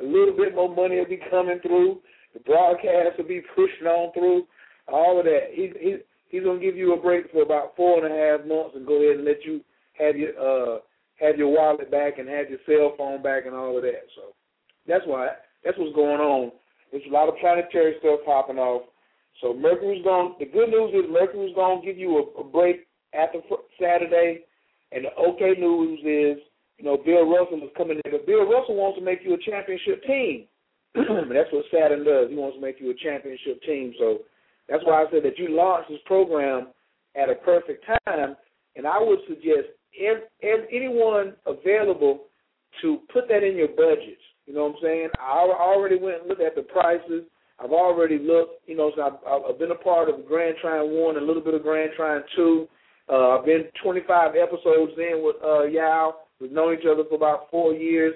A 0.00 0.02
little 0.02 0.36
bit 0.36 0.54
more 0.54 0.74
money 0.74 0.96
will 0.96 1.06
be 1.06 1.20
coming 1.30 1.60
through. 1.60 2.00
The 2.34 2.40
broadcast 2.40 3.18
will 3.18 3.28
be 3.28 3.42
pushing 3.54 3.86
on 3.86 4.12
through. 4.12 4.46
All 4.88 5.18
of 5.18 5.24
that. 5.24 5.48
He's 5.52 5.70
he's 5.80 5.98
he's 6.28 6.42
gonna 6.42 6.60
give 6.60 6.76
you 6.76 6.94
a 6.94 7.00
break 7.00 7.30
for 7.30 7.42
about 7.42 7.76
four 7.76 8.04
and 8.04 8.12
a 8.12 8.16
half 8.16 8.46
months 8.46 8.76
and 8.76 8.86
go 8.86 9.02
ahead 9.02 9.16
and 9.16 9.24
let 9.24 9.44
you 9.44 9.60
have 9.98 10.16
your 10.16 10.32
uh 10.38 10.78
have 11.16 11.36
your 11.36 11.48
wallet 11.48 11.90
back 11.90 12.18
and 12.18 12.28
have 12.28 12.50
your 12.50 12.58
cell 12.66 12.94
phone 12.96 13.22
back 13.22 13.46
and 13.46 13.54
all 13.54 13.76
of 13.76 13.82
that. 13.82 14.06
So 14.14 14.34
that's 14.86 15.06
why 15.06 15.28
that's 15.66 15.76
what's 15.78 15.94
going 15.98 16.22
on. 16.22 16.52
There's 16.92 17.02
a 17.10 17.12
lot 17.12 17.28
of 17.28 17.34
planetary 17.42 17.98
stuff 17.98 18.20
popping 18.24 18.62
off. 18.62 18.86
So 19.42 19.52
Mercury's 19.52 20.04
going. 20.04 20.38
The 20.38 20.46
good 20.46 20.70
news 20.70 20.94
is 20.94 21.10
Mercury's 21.10 21.54
going 21.54 21.82
to 21.82 21.86
give 21.86 21.98
you 21.98 22.22
a, 22.22 22.40
a 22.40 22.44
break 22.44 22.86
after 23.12 23.40
Saturday, 23.74 24.46
and 24.92 25.04
the 25.04 25.12
okay 25.18 25.58
news 25.58 25.98
is 26.06 26.38
you 26.78 26.84
know 26.86 26.96
Bill 26.96 27.26
Russell 27.26 27.58
is 27.66 27.74
coming 27.76 27.98
in. 27.98 28.12
But 28.12 28.26
Bill 28.26 28.46
Russell 28.46 28.78
wants 28.78 28.98
to 28.98 29.04
make 29.04 29.26
you 29.26 29.34
a 29.34 29.42
championship 29.42 30.06
team. 30.06 30.46
that's 30.94 31.50
what 31.50 31.66
Saturn 31.74 32.06
does. 32.06 32.30
He 32.30 32.36
wants 32.36 32.56
to 32.56 32.62
make 32.62 32.80
you 32.80 32.90
a 32.90 32.94
championship 32.94 33.60
team. 33.66 33.92
So 33.98 34.20
that's 34.70 34.84
why 34.86 35.02
I 35.02 35.10
said 35.10 35.24
that 35.24 35.36
you 35.36 35.50
launched 35.50 35.90
this 35.90 36.00
program 36.06 36.68
at 37.14 37.28
a 37.28 37.34
perfect 37.34 37.84
time, 38.06 38.36
and 38.76 38.86
I 38.86 39.02
would 39.02 39.18
suggest 39.28 39.74
if, 39.92 40.24
if 40.40 40.68
anyone 40.72 41.34
available 41.46 42.24
to 42.82 43.00
put 43.12 43.28
that 43.28 43.42
in 43.42 43.56
your 43.56 43.68
budget. 43.68 44.18
You 44.46 44.54
know 44.54 44.64
what 44.64 44.76
I'm 44.76 44.82
saying? 44.82 45.08
I 45.18 45.38
already 45.38 45.98
went 45.98 46.20
and 46.20 46.28
looked 46.28 46.40
at 46.40 46.54
the 46.54 46.62
prices. 46.62 47.24
I've 47.58 47.72
already 47.72 48.18
looked, 48.18 48.68
you 48.68 48.76
know, 48.76 48.92
so 48.94 49.02
I've, 49.02 49.44
I've 49.50 49.58
been 49.58 49.72
a 49.72 49.76
part 49.76 50.08
of 50.08 50.26
Grand 50.26 50.56
Trine 50.60 50.90
1 50.90 51.16
a 51.16 51.20
little 51.20 51.42
bit 51.42 51.54
of 51.54 51.62
Grand 51.62 51.90
Trine 51.96 52.22
2. 52.36 52.68
Uh, 53.10 53.38
I've 53.38 53.44
been 53.44 53.64
25 53.82 54.34
episodes 54.36 54.92
in 54.98 55.22
with 55.24 55.36
uh, 55.44 55.64
Yao. 55.64 56.16
We've 56.40 56.52
known 56.52 56.74
each 56.74 56.86
other 56.90 57.02
for 57.08 57.14
about 57.14 57.50
four 57.50 57.72
years. 57.72 58.14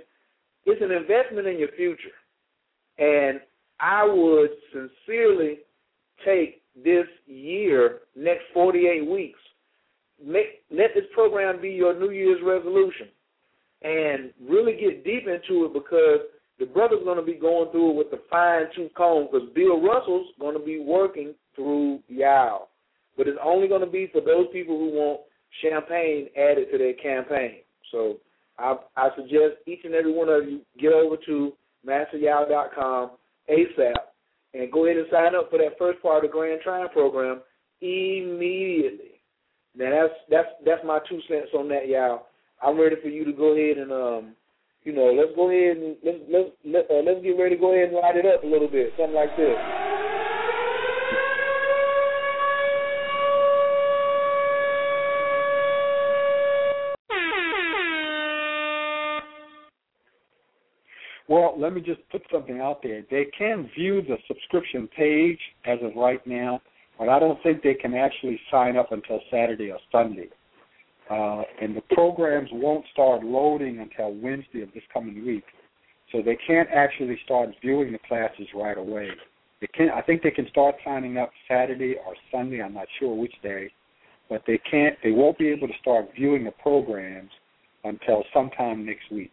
It's 0.66 0.82
an 0.82 0.92
investment 0.92 1.46
in 1.46 1.58
your 1.58 1.70
future. 1.76 2.14
And 2.98 3.40
I 3.80 4.04
would 4.04 4.50
sincerely 4.72 5.60
take 6.24 6.62
this 6.84 7.06
year, 7.26 8.00
next 8.14 8.42
48 8.52 9.08
weeks, 9.08 9.38
make, 10.24 10.62
let 10.70 10.90
this 10.94 11.04
program 11.14 11.60
be 11.60 11.70
your 11.70 11.98
New 11.98 12.10
Year's 12.10 12.40
resolution 12.44 13.08
and 13.82 14.32
really 14.48 14.72
get 14.72 15.04
deep 15.04 15.26
into 15.26 15.64
it 15.64 15.72
because 15.72 16.20
the 16.58 16.66
brother's 16.66 17.04
going 17.04 17.16
to 17.16 17.24
be 17.24 17.38
going 17.38 17.70
through 17.72 17.90
it 17.90 17.96
with 17.96 18.10
the 18.10 18.20
fine 18.30 18.64
tooth 18.76 18.92
comb 18.94 19.28
because 19.30 19.48
Bill 19.54 19.80
Russell's 19.80 20.28
going 20.38 20.58
to 20.58 20.64
be 20.64 20.78
working 20.78 21.34
through 21.56 22.00
Yao. 22.08 22.68
But 23.16 23.28
it's 23.28 23.38
only 23.42 23.68
going 23.68 23.80
to 23.80 23.90
be 23.90 24.08
for 24.12 24.20
those 24.20 24.46
people 24.52 24.78
who 24.78 24.90
want 24.90 25.20
champagne 25.62 26.28
added 26.36 26.70
to 26.70 26.78
their 26.78 26.94
campaign. 26.94 27.60
So 27.90 28.18
I, 28.58 28.76
I 28.96 29.08
suggest 29.16 29.64
each 29.66 29.80
and 29.84 29.94
every 29.94 30.12
one 30.12 30.28
of 30.28 30.44
you 30.44 30.60
get 30.78 30.92
over 30.92 31.16
to 31.26 31.52
masteryao.com 31.86 33.12
ASAP 33.50 33.94
and 34.54 34.70
go 34.70 34.84
ahead 34.84 34.98
and 34.98 35.06
sign 35.10 35.34
up 35.34 35.50
for 35.50 35.58
that 35.58 35.78
first 35.78 36.02
part 36.02 36.24
of 36.24 36.30
the 36.30 36.32
Grand 36.32 36.60
Trine 36.62 36.88
program 36.90 37.40
immediately. 37.80 39.20
Now 39.74 39.90
that's 39.90 40.14
that's 40.28 40.48
that's 40.64 40.84
my 40.84 40.98
two 41.08 41.20
cents 41.28 41.50
on 41.56 41.68
that, 41.68 41.88
y'all. 41.88 42.26
I'm 42.62 42.78
ready 42.78 42.96
for 43.02 43.08
you 43.08 43.24
to 43.24 43.32
go 43.32 43.54
ahead 43.56 43.78
and 43.78 43.92
um, 43.92 44.36
you 44.84 44.92
know, 44.94 45.12
let's 45.12 45.34
go 45.36 45.50
ahead 45.50 45.76
and 45.76 45.96
let's 46.04 46.18
let's 46.30 46.50
let, 46.64 46.90
uh, 46.90 47.02
let's 47.04 47.22
get 47.22 47.38
ready 47.38 47.56
to 47.56 47.60
go 47.60 47.72
ahead 47.72 47.88
and 47.88 47.96
light 47.96 48.16
it 48.16 48.26
up 48.26 48.42
a 48.44 48.46
little 48.46 48.68
bit, 48.68 48.92
something 48.96 49.14
like 49.14 49.36
this. 49.36 49.56
Well, 61.28 61.54
let 61.56 61.72
me 61.72 61.80
just 61.80 62.00
put 62.10 62.22
something 62.32 62.60
out 62.60 62.82
there. 62.82 63.04
They 63.08 63.26
can 63.38 63.70
view 63.78 64.02
the 64.02 64.16
subscription 64.26 64.88
page 64.88 65.38
as 65.64 65.78
of 65.80 65.92
right 65.94 66.26
now, 66.26 66.60
but 66.98 67.08
I 67.08 67.20
don't 67.20 67.40
think 67.44 67.62
they 67.62 67.74
can 67.74 67.94
actually 67.94 68.40
sign 68.50 68.76
up 68.76 68.90
until 68.90 69.20
Saturday 69.30 69.70
or 69.70 69.78
Sunday. 69.92 70.28
Uh, 71.10 71.42
and 71.60 71.76
the 71.76 71.82
programs 71.92 72.48
won't 72.52 72.84
start 72.92 73.24
loading 73.24 73.80
until 73.80 74.14
Wednesday 74.14 74.62
of 74.62 74.72
this 74.72 74.84
coming 74.94 75.26
week. 75.26 75.44
So 76.12 76.22
they 76.22 76.38
can't 76.46 76.68
actually 76.74 77.18
start 77.24 77.50
viewing 77.60 77.92
the 77.92 77.98
classes 78.06 78.46
right 78.54 78.78
away. 78.78 79.10
They 79.60 79.66
can 79.68 79.90
I 79.90 80.02
think 80.02 80.22
they 80.22 80.30
can 80.30 80.48
start 80.48 80.76
signing 80.84 81.18
up 81.18 81.30
Saturday 81.48 81.96
or 82.06 82.14
Sunday, 82.32 82.62
I'm 82.62 82.74
not 82.74 82.86
sure 82.98 83.14
which 83.14 83.34
day, 83.42 83.70
but 84.28 84.42
they 84.46 84.58
can't 84.70 84.96
they 85.02 85.10
won't 85.10 85.38
be 85.38 85.48
able 85.48 85.68
to 85.68 85.74
start 85.80 86.06
viewing 86.14 86.44
the 86.44 86.52
programs 86.52 87.30
until 87.84 88.24
sometime 88.32 88.86
next 88.86 89.10
week. 89.10 89.32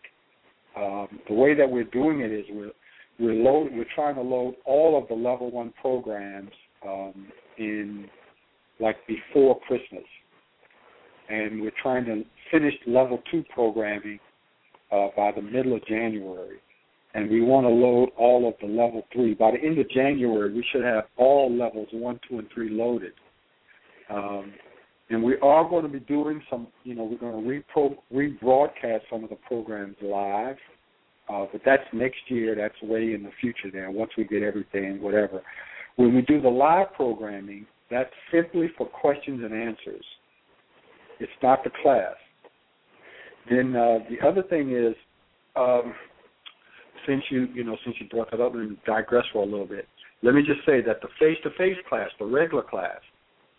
Um, 0.76 1.20
the 1.28 1.34
way 1.34 1.54
that 1.56 1.70
we're 1.70 1.86
doing 1.86 2.22
it 2.22 2.32
is 2.32 2.46
we're 2.50 2.72
we're 3.20 3.34
load, 3.34 3.72
we're 3.74 3.86
trying 3.96 4.16
to 4.16 4.22
load 4.22 4.56
all 4.66 5.02
of 5.02 5.08
the 5.08 5.16
level 5.16 5.50
one 5.50 5.74
programs 5.82 6.52
um, 6.88 7.28
in 7.58 8.08
like 8.80 8.98
before 9.08 9.60
Christmas, 9.62 10.04
and 11.30 11.62
we're 11.62 11.72
trying 11.82 12.06
to 12.06 12.24
finish 12.52 12.74
level 12.86 13.22
two 13.32 13.44
programming 13.54 14.20
uh, 14.92 15.08
by 15.16 15.32
the 15.32 15.42
middle 15.42 15.76
of 15.76 15.86
January, 15.86 16.58
and 17.14 17.30
we 17.30 17.42
want 17.42 17.66
to 17.66 17.70
load 17.70 18.10
all 18.18 18.48
of 18.48 18.54
the 18.62 18.68
level 18.68 19.04
three 19.14 19.34
by 19.34 19.52
the 19.52 19.58
end 19.58 19.78
of 19.80 19.90
January. 19.90 20.54
We 20.54 20.66
should 20.72 20.84
have 20.84 21.06
all 21.18 21.52
levels 21.56 21.88
one, 21.92 22.20
two, 22.30 22.40
and 22.40 22.48
three 22.54 22.70
loaded. 22.70 23.14
Um, 24.10 24.54
and 25.10 25.24
we 25.24 25.38
are 25.40 25.68
going 25.68 25.84
to 25.84 25.90
be 25.90 26.00
doing 26.02 26.42
some, 26.50 26.68
you 26.84 26.94
know, 26.94 27.04
we're 27.04 27.18
going 27.18 27.44
to 27.44 27.80
repro- 27.80 27.98
rebroadcast 28.14 29.02
some 29.10 29.24
of 29.24 29.30
the 29.30 29.38
programs 29.48 29.96
live, 30.02 30.58
uh, 31.30 31.46
but 31.52 31.62
that's 31.66 31.84
next 31.94 32.20
year. 32.28 32.56
That's 32.56 32.76
way 32.82 33.14
in 33.14 33.24
the 33.24 33.32
future 33.40 33.72
there, 33.72 33.90
once 33.90 34.12
we 34.18 34.26
get 34.26 34.44
everything, 34.44 35.02
whatever. 35.02 35.42
When 35.96 36.14
we 36.14 36.22
do 36.22 36.42
the 36.42 36.50
live 36.50 36.94
programming, 36.94 37.66
that's 37.90 38.12
simply 38.32 38.70
for 38.78 38.86
questions 38.86 39.42
and 39.44 39.54
answers. 39.54 40.06
It's 41.20 41.32
not 41.42 41.64
the 41.64 41.72
class. 41.82 42.16
Then 43.50 43.76
uh, 43.76 44.00
the 44.10 44.28
other 44.28 44.44
thing 44.44 44.76
is, 44.76 44.94
um, 45.56 45.94
since 47.08 47.24
you 47.30 47.48
you 47.54 47.64
know 47.64 47.78
since 47.84 47.96
you 48.00 48.08
brought 48.10 48.32
that 48.32 48.42
up 48.42 48.54
and 48.56 48.78
digress 48.86 49.24
for 49.32 49.44
a 49.44 49.46
little 49.46 49.66
bit, 49.66 49.88
let 50.22 50.36
me 50.36 50.42
just 50.42 50.66
say 50.66 50.82
that 50.82 51.02
the 51.02 51.08
face-to-face 51.20 51.78
class, 51.88 52.10
the 52.20 52.26
regular 52.26 52.64
class, 52.64 53.00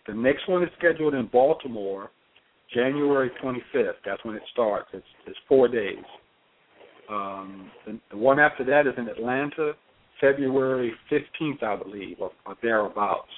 the 0.06 0.14
next 0.14 0.48
one 0.48 0.62
is 0.62 0.68
scheduled 0.78 1.14
in 1.14 1.26
Baltimore, 1.26 2.10
January 2.74 3.30
25th. 3.42 3.92
That's 4.04 4.24
when 4.24 4.36
it 4.36 4.42
starts. 4.52 4.88
It's 4.92 5.06
it's 5.26 5.38
four 5.48 5.68
days. 5.68 6.04
Um, 7.10 7.70
the, 7.86 7.98
the 8.10 8.16
one 8.16 8.38
after 8.38 8.64
that 8.64 8.86
is 8.86 8.92
in 8.98 9.08
Atlanta, 9.08 9.72
February 10.20 10.92
15th, 11.10 11.62
I 11.62 11.76
believe, 11.76 12.16
or, 12.20 12.32
or 12.44 12.56
thereabouts. 12.62 13.30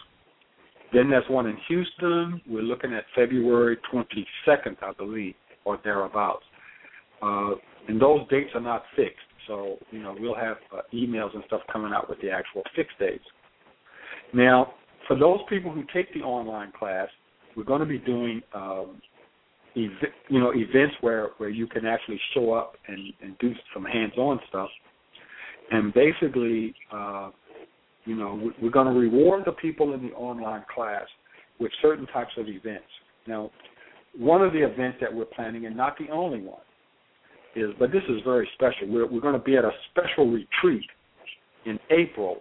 Then 0.93 1.11
there's 1.11 1.29
one 1.29 1.47
in 1.47 1.57
Houston. 1.69 2.41
We're 2.49 2.63
looking 2.63 2.93
at 2.95 3.05
February 3.15 3.79
22nd, 3.93 4.77
I 4.83 4.93
believe, 4.97 5.35
or 5.65 5.79
thereabouts. 5.85 6.45
Uh, 7.23 7.53
and 7.89 8.01
those 8.01 8.27
dates 8.29 8.51
are 8.55 8.61
not 8.61 8.83
fixed. 8.97 9.19
So 9.47 9.79
you 9.91 10.03
know 10.03 10.15
we'll 10.19 10.35
have 10.35 10.59
uh, 10.73 10.83
emails 10.95 11.35
and 11.35 11.43
stuff 11.47 11.63
coming 11.73 11.93
out 11.93 12.09
with 12.09 12.21
the 12.21 12.31
actual 12.31 12.63
fixed 12.77 12.99
dates. 12.99 13.25
Now, 14.33 14.75
for 15.09 15.19
those 15.19 15.41
people 15.49 15.73
who 15.73 15.83
take 15.93 16.13
the 16.15 16.21
online 16.21 16.73
class, 16.79 17.09
we're 17.57 17.65
going 17.65 17.81
to 17.81 17.87
be 17.87 17.99
doing 17.99 18.43
um, 18.55 19.01
ev- 19.77 20.11
you 20.29 20.39
know 20.39 20.53
events 20.55 20.95
where 21.01 21.31
where 21.39 21.49
you 21.49 21.67
can 21.67 21.87
actually 21.87 22.21
show 22.35 22.53
up 22.53 22.75
and, 22.87 23.13
and 23.23 23.37
do 23.39 23.53
some 23.75 23.85
hands-on 23.85 24.39
stuff, 24.49 24.69
and 25.71 25.93
basically, 25.95 26.75
uh, 26.93 27.31
you 28.11 28.17
know, 28.17 28.51
we're 28.61 28.71
going 28.71 28.93
to 28.93 29.01
reward 29.01 29.45
the 29.47 29.53
people 29.53 29.95
in 29.95 30.03
the 30.03 30.13
online 30.15 30.65
class 30.75 31.05
with 31.61 31.71
certain 31.81 32.09
types 32.09 32.33
of 32.39 32.49
events. 32.49 32.89
Now, 33.29 33.53
one 34.19 34.43
of 34.43 34.53
the 34.53 34.65
events 34.65 34.99
that 35.01 35.15
we're 35.15 35.27
planning, 35.27 35.67
and 35.67 35.77
not 35.77 35.97
the 35.97 36.13
only 36.13 36.41
one, 36.41 36.59
is 37.55 37.71
but 37.79 37.93
this 37.93 38.03
is 38.09 38.17
very 38.25 38.49
special. 38.55 38.89
We're 38.89 39.07
we're 39.07 39.21
going 39.21 39.35
to 39.35 39.45
be 39.45 39.57
at 39.57 39.65
a 39.65 39.71
special 39.93 40.29
retreat 40.29 40.85
in 41.67 41.79
April, 41.91 42.39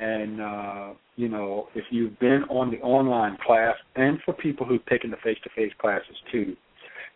and 0.00 0.40
uh, 0.40 0.88
you 1.16 1.28
know 1.28 1.68
if 1.74 1.84
you've 1.90 2.18
been 2.18 2.44
on 2.48 2.70
the 2.70 2.78
online 2.78 3.36
class, 3.44 3.74
and 3.96 4.18
for 4.24 4.32
people 4.32 4.64
who've 4.64 4.84
taken 4.86 5.10
the 5.10 5.18
face-to-face 5.22 5.72
classes 5.78 6.16
too, 6.32 6.56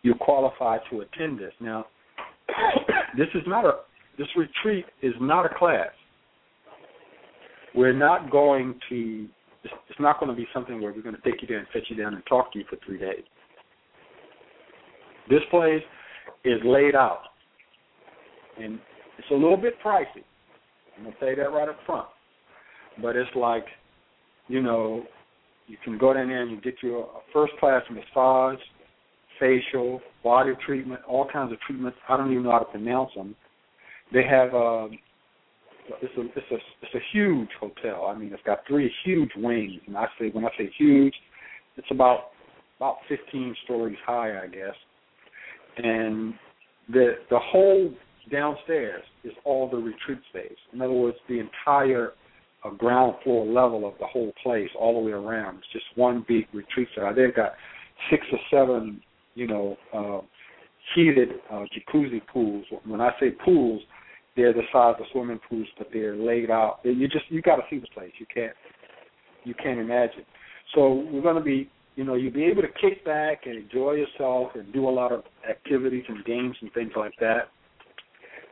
you 0.03 0.13
qualify 0.13 0.77
to 0.91 1.01
attend 1.01 1.39
this. 1.39 1.53
Now, 1.59 1.87
this 3.17 3.29
is 3.33 3.41
not 3.47 3.65
a 3.65 3.71
this 4.19 4.27
retreat 4.37 4.85
is 5.01 5.13
not 5.19 5.47
a 5.47 5.57
class. 5.57 5.89
We're 7.75 7.93
not 7.93 8.31
going 8.31 8.79
to. 8.89 9.27
It's 9.63 9.99
not 9.99 10.19
going 10.19 10.29
to 10.29 10.35
be 10.35 10.47
something 10.53 10.81
where 10.81 10.91
we're 10.91 11.01
going 11.01 11.15
to 11.15 11.21
take 11.21 11.41
you 11.41 11.47
there 11.47 11.59
and 11.59 11.67
sit 11.73 11.83
you 11.87 11.95
down 11.95 12.13
and 12.13 12.23
talk 12.25 12.51
to 12.53 12.59
you 12.59 12.65
for 12.69 12.77
three 12.85 12.97
days. 12.97 13.23
This 15.29 15.39
place 15.49 15.81
is 16.43 16.59
laid 16.65 16.95
out, 16.95 17.21
and 18.61 18.77
it's 19.17 19.27
a 19.31 19.33
little 19.33 19.57
bit 19.57 19.75
pricey. 19.83 20.23
I'm 20.97 21.05
gonna 21.05 21.15
say 21.19 21.35
that 21.35 21.51
right 21.51 21.69
up 21.69 21.77
front. 21.85 22.07
But 23.01 23.15
it's 23.15 23.29
like, 23.35 23.65
you 24.47 24.61
know, 24.61 25.03
you 25.67 25.77
can 25.83 25.97
go 25.97 26.13
down 26.13 26.27
there 26.27 26.41
and 26.41 26.51
you 26.51 26.61
get 26.61 26.75
your 26.83 27.09
first 27.31 27.53
class 27.59 27.81
massage, 27.89 28.59
facial, 29.39 30.01
body 30.23 30.51
treatment, 30.65 31.01
all 31.07 31.27
kinds 31.31 31.51
of 31.51 31.59
treatments. 31.61 31.97
I 32.09 32.17
don't 32.17 32.31
even 32.31 32.43
know 32.43 32.51
how 32.51 32.59
to 32.59 32.65
pronounce 32.65 33.11
them. 33.15 33.35
They 34.11 34.23
have 34.23 34.53
um, 34.53 34.91
it's 36.01 36.17
a 36.17 36.21
it's 36.21 36.51
a 36.51 36.55
it's 36.81 36.95
a 36.95 37.01
huge 37.11 37.49
hotel. 37.59 38.05
I 38.05 38.17
mean, 38.17 38.31
it's 38.33 38.43
got 38.43 38.59
three 38.67 38.91
huge 39.03 39.31
wings, 39.35 39.81
and 39.87 39.97
I 39.97 40.05
say 40.19 40.29
when 40.29 40.45
I 40.45 40.49
say 40.57 40.69
huge, 40.77 41.13
it's 41.77 41.87
about 41.91 42.31
about 42.77 42.97
15 43.07 43.55
stories 43.63 43.97
high, 44.05 44.41
I 44.43 44.47
guess. 44.47 44.75
And 45.77 46.33
the 46.89 47.15
the 47.29 47.39
whole 47.39 47.93
downstairs 48.31 49.03
is 49.23 49.33
all 49.43 49.69
the 49.69 49.77
retreat 49.77 50.19
space. 50.29 50.57
In 50.73 50.81
other 50.81 50.93
words, 50.93 51.17
the 51.27 51.39
entire 51.39 52.11
uh, 52.63 52.69
ground 52.71 53.15
floor 53.23 53.45
level 53.45 53.87
of 53.87 53.93
the 53.99 54.05
whole 54.05 54.33
place, 54.41 54.69
all 54.79 54.99
the 54.99 55.07
way 55.07 55.11
around, 55.11 55.57
it's 55.57 55.67
just 55.73 55.85
one 55.95 56.25
big 56.27 56.45
retreat 56.53 56.87
center. 56.95 57.13
They've 57.13 57.35
got 57.35 57.53
six 58.09 58.25
or 58.31 58.39
seven, 58.49 59.01
you 59.35 59.47
know, 59.47 59.77
uh, 59.93 60.21
heated 60.95 61.29
uh, 61.51 61.65
jacuzzi 61.75 62.21
pools. 62.31 62.65
When 62.85 63.01
I 63.01 63.11
say 63.19 63.31
pools, 63.31 63.81
they're 64.35 64.53
the 64.53 64.63
size 64.71 64.95
of 64.99 65.05
swimming 65.11 65.39
pools, 65.49 65.67
but 65.77 65.87
they're 65.93 66.15
laid 66.15 66.49
out. 66.49 66.79
You 66.83 67.07
just 67.07 67.25
you 67.29 67.41
got 67.41 67.57
to 67.57 67.63
see 67.69 67.79
the 67.79 67.87
place. 67.93 68.11
You 68.19 68.25
can't 68.33 68.53
you 69.43 69.53
can't 69.53 69.79
imagine. 69.79 70.25
So 70.75 71.05
we're 71.11 71.21
going 71.21 71.35
to 71.35 71.41
be, 71.41 71.69
you 71.95 72.03
know, 72.03 72.15
you'll 72.15 72.33
be 72.33 72.45
able 72.45 72.61
to 72.61 72.69
kick 72.81 73.03
back 73.05 73.45
and 73.45 73.57
enjoy 73.57 73.93
yourself 73.93 74.51
and 74.55 74.71
do 74.73 74.87
a 74.87 74.89
lot 74.89 75.11
of 75.11 75.23
activities 75.47 76.03
and 76.07 76.23
games 76.25 76.55
and 76.61 76.71
things 76.73 76.91
like 76.95 77.13
that 77.19 77.49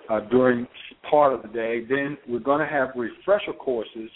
uh, 0.10 0.20
during 0.30 0.68
part 1.10 1.34
of 1.34 1.42
the 1.42 1.48
day. 1.48 1.84
Then 1.88 2.18
we're 2.28 2.40
going 2.40 2.60
to 2.60 2.72
have 2.72 2.90
refresher 2.96 3.54
courses 3.54 4.10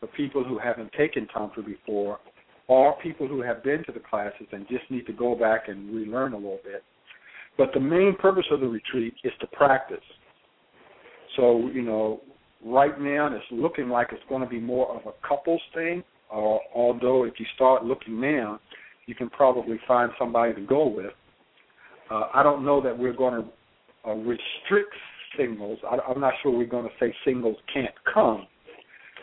for 0.00 0.06
people 0.08 0.44
who 0.44 0.58
haven't 0.58 0.92
taken 0.96 1.26
tantra 1.36 1.62
before, 1.62 2.18
or 2.68 2.96
people 3.02 3.28
who 3.28 3.42
have 3.42 3.62
been 3.62 3.84
to 3.84 3.92
the 3.92 4.00
classes 4.00 4.46
and 4.52 4.66
just 4.68 4.90
need 4.90 5.06
to 5.06 5.12
go 5.12 5.34
back 5.34 5.68
and 5.68 5.94
relearn 5.94 6.32
a 6.32 6.36
little 6.36 6.60
bit. 6.64 6.82
But 7.58 7.70
the 7.74 7.80
main 7.80 8.16
purpose 8.18 8.46
of 8.50 8.60
the 8.60 8.66
retreat 8.66 9.14
is 9.22 9.32
to 9.40 9.46
practice. 9.48 9.98
So, 11.36 11.68
you 11.72 11.82
know, 11.82 12.20
right 12.64 12.98
now 13.00 13.28
it's 13.34 13.44
looking 13.50 13.88
like 13.88 14.08
it's 14.12 14.22
going 14.28 14.42
to 14.42 14.48
be 14.48 14.60
more 14.60 14.94
of 14.94 15.02
a 15.06 15.28
couples 15.28 15.60
thing. 15.74 16.02
Uh, 16.32 16.58
although 16.74 17.24
if 17.24 17.34
you 17.38 17.46
start 17.54 17.84
looking 17.84 18.20
now, 18.20 18.60
you 19.06 19.14
can 19.14 19.28
probably 19.30 19.78
find 19.86 20.10
somebody 20.18 20.54
to 20.54 20.60
go 20.62 20.86
with. 20.86 21.12
Uh, 22.10 22.28
I 22.34 22.42
don't 22.42 22.64
know 22.64 22.80
that 22.80 22.96
we're 22.96 23.12
going 23.12 23.42
to 23.42 24.10
uh, 24.10 24.14
restrict 24.14 24.94
singles. 25.36 25.78
I, 25.88 25.98
I'm 26.08 26.20
not 26.20 26.34
sure 26.42 26.56
we're 26.56 26.66
going 26.66 26.84
to 26.84 26.90
say 27.00 27.14
singles 27.24 27.56
can't 27.72 27.94
come, 28.12 28.46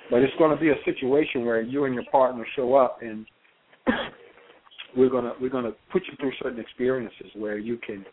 but 0.10 0.22
it's 0.22 0.34
going 0.38 0.56
to 0.56 0.62
be 0.62 0.70
a 0.70 0.76
situation 0.86 1.46
where 1.46 1.62
you 1.62 1.86
and 1.86 1.94
your 1.94 2.06
partner 2.12 2.46
show 2.56 2.76
up 2.76 3.00
and 3.02 3.26
we're 4.98 5.10
to 5.10 5.34
we're 5.42 5.50
to 5.50 5.74
put 5.92 6.04
you 6.10 6.16
through 6.20 6.32
certain 6.42 6.60
experiences 6.60 7.28
where 7.36 7.58
you 7.58 7.78
can 7.78 8.06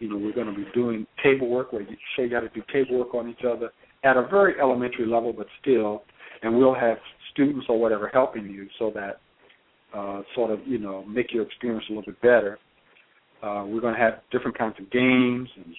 you 0.00 0.08
know, 0.08 0.16
we're 0.16 0.32
going 0.32 0.46
to 0.46 0.54
be 0.54 0.66
doing 0.74 1.06
table 1.22 1.48
work 1.48 1.72
where 1.72 1.82
you 1.82 1.96
show 2.16 2.22
you 2.22 2.34
how 2.34 2.40
to 2.40 2.48
do 2.50 2.62
table 2.72 2.98
work 2.98 3.14
on 3.14 3.28
each 3.28 3.44
other 3.48 3.70
at 4.04 4.16
a 4.16 4.26
very 4.26 4.60
elementary 4.60 5.06
level, 5.06 5.32
but 5.32 5.46
still, 5.60 6.02
and 6.42 6.56
we'll 6.56 6.74
have 6.74 6.98
students 7.32 7.66
or 7.68 7.80
whatever 7.80 8.10
helping 8.12 8.46
you 8.46 8.68
so 8.78 8.92
that 8.94 9.20
uh, 9.96 10.22
sort 10.34 10.50
of, 10.50 10.60
you 10.66 10.78
know, 10.78 11.04
make 11.04 11.32
your 11.32 11.44
experience 11.44 11.84
a 11.88 11.92
little 11.92 12.12
bit 12.12 12.20
better. 12.20 12.58
Uh, 13.42 13.64
we're 13.66 13.80
going 13.80 13.94
to 13.94 14.00
have 14.00 14.20
different 14.30 14.56
kinds 14.56 14.74
of 14.78 14.90
games 14.90 15.48
and, 15.56 15.74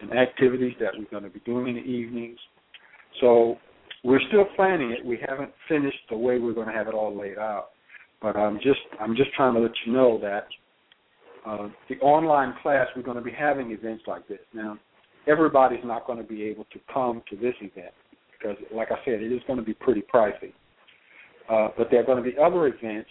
and 0.00 0.18
activities 0.18 0.74
that 0.80 0.90
we're 0.96 1.10
going 1.10 1.22
to 1.22 1.30
be 1.30 1.40
doing 1.40 1.68
in 1.68 1.74
the 1.76 1.80
evenings. 1.80 2.38
So 3.20 3.56
we're 4.02 4.20
still 4.28 4.44
planning 4.56 4.90
it. 4.90 5.04
We 5.04 5.18
haven't 5.26 5.50
finished 5.68 5.98
the 6.10 6.16
way 6.16 6.38
we're 6.38 6.52
going 6.52 6.68
to 6.68 6.74
have 6.74 6.88
it 6.88 6.94
all 6.94 7.16
laid 7.16 7.38
out. 7.38 7.68
But 8.20 8.36
I'm 8.36 8.56
just 8.56 8.80
I'm 9.00 9.16
just 9.16 9.32
trying 9.34 9.54
to 9.54 9.60
let 9.60 9.72
you 9.84 9.92
know 9.92 10.18
that 10.22 10.46
uh, 11.44 11.68
the 11.88 11.96
online 11.96 12.54
class, 12.62 12.86
we're 12.96 13.02
going 13.02 13.16
to 13.16 13.22
be 13.22 13.32
having 13.32 13.70
events 13.70 14.04
like 14.06 14.26
this. 14.28 14.38
Now, 14.54 14.78
everybody's 15.26 15.84
not 15.84 16.06
going 16.06 16.18
to 16.18 16.24
be 16.24 16.42
able 16.44 16.64
to 16.72 16.78
come 16.92 17.22
to 17.30 17.36
this 17.36 17.54
event 17.60 17.92
because, 18.32 18.56
like 18.74 18.88
I 18.90 18.96
said, 19.04 19.22
it 19.22 19.32
is 19.32 19.42
going 19.46 19.58
to 19.58 19.64
be 19.64 19.74
pretty 19.74 20.02
pricey. 20.02 20.52
Uh, 21.50 21.68
but 21.76 21.88
there 21.90 22.00
are 22.00 22.04
going 22.04 22.22
to 22.22 22.30
be 22.30 22.36
other 22.38 22.66
events 22.66 23.10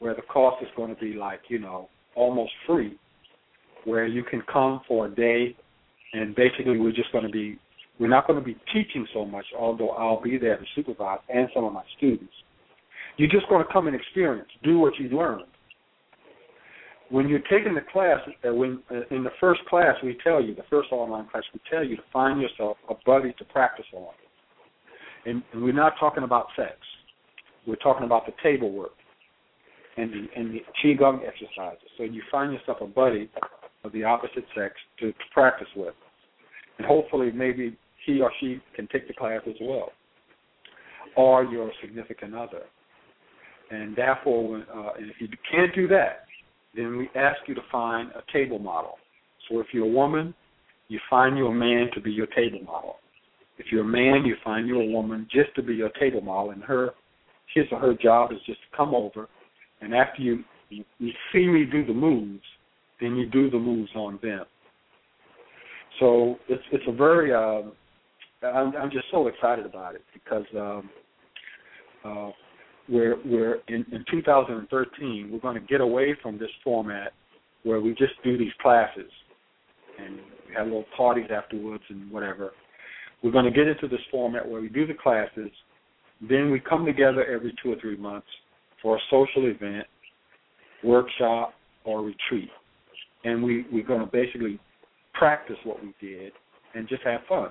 where 0.00 0.14
the 0.14 0.22
cost 0.22 0.62
is 0.62 0.68
going 0.76 0.92
to 0.92 1.00
be 1.00 1.14
like, 1.14 1.40
you 1.48 1.58
know, 1.58 1.88
almost 2.16 2.50
free, 2.66 2.98
where 3.84 4.06
you 4.06 4.24
can 4.24 4.42
come 4.52 4.80
for 4.88 5.06
a 5.06 5.14
day 5.14 5.56
and 6.12 6.34
basically 6.34 6.76
we're 6.76 6.90
just 6.90 7.12
going 7.12 7.24
to 7.24 7.30
be, 7.30 7.56
we're 8.00 8.08
not 8.08 8.26
going 8.26 8.38
to 8.38 8.44
be 8.44 8.56
teaching 8.72 9.06
so 9.14 9.24
much, 9.24 9.44
although 9.56 9.90
I'll 9.90 10.20
be 10.20 10.38
there 10.38 10.56
to 10.56 10.64
supervise 10.74 11.20
and 11.28 11.48
some 11.54 11.64
of 11.64 11.72
my 11.72 11.82
students. 11.96 12.32
You're 13.16 13.28
just 13.30 13.48
going 13.48 13.64
to 13.64 13.72
come 13.72 13.86
and 13.86 13.94
experience, 13.94 14.48
do 14.64 14.78
what 14.78 14.94
you 14.98 15.08
learned 15.10 15.44
when 17.10 17.28
you're 17.28 17.40
taking 17.40 17.74
the 17.74 17.82
class, 17.92 18.20
uh, 18.48 18.54
when 18.54 18.82
uh, 18.90 19.00
in 19.14 19.24
the 19.24 19.30
first 19.40 19.60
class 19.68 19.96
we 20.02 20.16
tell 20.22 20.42
you, 20.42 20.54
the 20.54 20.62
first 20.70 20.90
online 20.92 21.28
class 21.28 21.42
we 21.52 21.60
tell 21.70 21.84
you 21.84 21.96
to 21.96 22.02
find 22.12 22.40
yourself 22.40 22.76
a 22.88 22.94
buddy 23.04 23.34
to 23.38 23.44
practice 23.46 23.86
on. 23.92 24.14
And, 25.26 25.42
and 25.52 25.62
we're 25.62 25.72
not 25.72 25.94
talking 25.98 26.22
about 26.22 26.46
sex. 26.56 26.76
We're 27.66 27.76
talking 27.76 28.06
about 28.06 28.26
the 28.26 28.32
table 28.42 28.72
work 28.72 28.92
and 29.96 30.10
the 30.12 30.26
and 30.36 30.54
the 30.54 30.60
qigong 30.82 31.20
exercises. 31.26 31.88
So 31.98 32.04
you 32.04 32.22
find 32.30 32.52
yourself 32.52 32.78
a 32.80 32.86
buddy 32.86 33.28
of 33.84 33.92
the 33.92 34.04
opposite 34.04 34.44
sex 34.56 34.74
to, 35.00 35.12
to 35.12 35.18
practice 35.34 35.68
with, 35.76 35.94
and 36.78 36.86
hopefully 36.86 37.30
maybe 37.34 37.76
he 38.06 38.20
or 38.20 38.30
she 38.40 38.60
can 38.74 38.88
take 38.92 39.08
the 39.08 39.14
class 39.14 39.42
as 39.46 39.56
well, 39.60 39.90
or 41.16 41.44
your 41.44 41.70
significant 41.82 42.34
other. 42.34 42.62
And 43.70 43.94
therefore, 43.94 44.48
when, 44.48 44.62
uh, 44.62 44.90
if 44.98 45.20
you 45.20 45.28
can't 45.50 45.74
do 45.74 45.86
that, 45.88 46.24
then 46.74 46.96
we 46.96 47.08
ask 47.14 47.38
you 47.46 47.54
to 47.54 47.62
find 47.70 48.10
a 48.10 48.32
table 48.32 48.58
model. 48.58 48.94
So 49.48 49.60
if 49.60 49.66
you're 49.72 49.86
a 49.86 49.90
woman, 49.90 50.34
you 50.88 50.98
find 51.08 51.36
you 51.36 51.46
a 51.46 51.54
man 51.54 51.88
to 51.94 52.00
be 52.00 52.10
your 52.10 52.26
table 52.28 52.60
model. 52.64 52.96
If 53.58 53.66
you're 53.70 53.82
a 53.82 53.84
man, 53.84 54.24
you 54.24 54.36
find 54.42 54.66
you 54.66 54.80
a 54.80 54.86
woman 54.86 55.28
just 55.30 55.54
to 55.56 55.62
be 55.62 55.74
your 55.74 55.90
table 56.00 56.20
model, 56.20 56.50
and 56.50 56.62
her, 56.64 56.90
his 57.54 57.66
or 57.70 57.78
her 57.78 57.94
job 57.94 58.32
is 58.32 58.38
just 58.46 58.60
to 58.60 58.76
come 58.76 58.94
over, 58.94 59.28
and 59.80 59.94
after 59.94 60.22
you 60.22 60.44
you, 60.70 60.84
you 60.98 61.10
see 61.32 61.46
me 61.46 61.64
do 61.64 61.84
the 61.84 61.92
moves, 61.92 62.44
then 63.00 63.16
you 63.16 63.26
do 63.26 63.50
the 63.50 63.58
moves 63.58 63.90
on 63.94 64.18
them. 64.22 64.44
So 65.98 66.36
it's 66.48 66.62
it's 66.72 66.84
a 66.86 66.92
very 66.92 67.32
uh, 67.34 67.68
I'm 68.46 68.74
I'm 68.76 68.90
just 68.90 69.06
so 69.10 69.26
excited 69.26 69.66
about 69.66 69.94
it 69.94 70.04
because 70.14 70.44
um, 70.56 70.90
uh, 72.04 72.30
we're 72.90 73.16
we're 73.24 73.56
in, 73.68 73.84
in 73.92 74.04
2013 74.10 75.30
we're 75.32 75.38
going 75.38 75.54
to 75.54 75.66
get 75.66 75.80
away 75.80 76.16
from 76.22 76.38
this 76.38 76.50
format 76.64 77.12
where 77.62 77.80
we 77.80 77.90
just 77.90 78.14
do 78.24 78.36
these 78.36 78.52
classes 78.60 79.10
and 79.98 80.18
have 80.56 80.66
little 80.66 80.84
parties 80.96 81.28
afterwards 81.30 81.84
and 81.90 82.10
whatever. 82.10 82.50
We're 83.22 83.32
going 83.32 83.44
to 83.44 83.50
get 83.50 83.68
into 83.68 83.86
this 83.86 84.00
format 84.10 84.48
where 84.48 84.60
we 84.60 84.68
do 84.68 84.86
the 84.86 84.94
classes, 84.94 85.50
then 86.26 86.50
we 86.50 86.60
come 86.60 86.84
together 86.84 87.24
every 87.24 87.54
two 87.62 87.72
or 87.72 87.76
three 87.80 87.96
months 87.96 88.26
for 88.82 88.96
a 88.96 89.00
social 89.10 89.46
event, 89.46 89.86
workshop, 90.82 91.54
or 91.84 92.02
retreat, 92.02 92.50
and 93.24 93.42
we 93.42 93.66
we're 93.72 93.86
going 93.86 94.00
to 94.00 94.10
basically 94.10 94.58
practice 95.14 95.56
what 95.64 95.82
we 95.82 95.94
did 96.00 96.32
and 96.74 96.88
just 96.88 97.02
have 97.02 97.20
fun. 97.28 97.50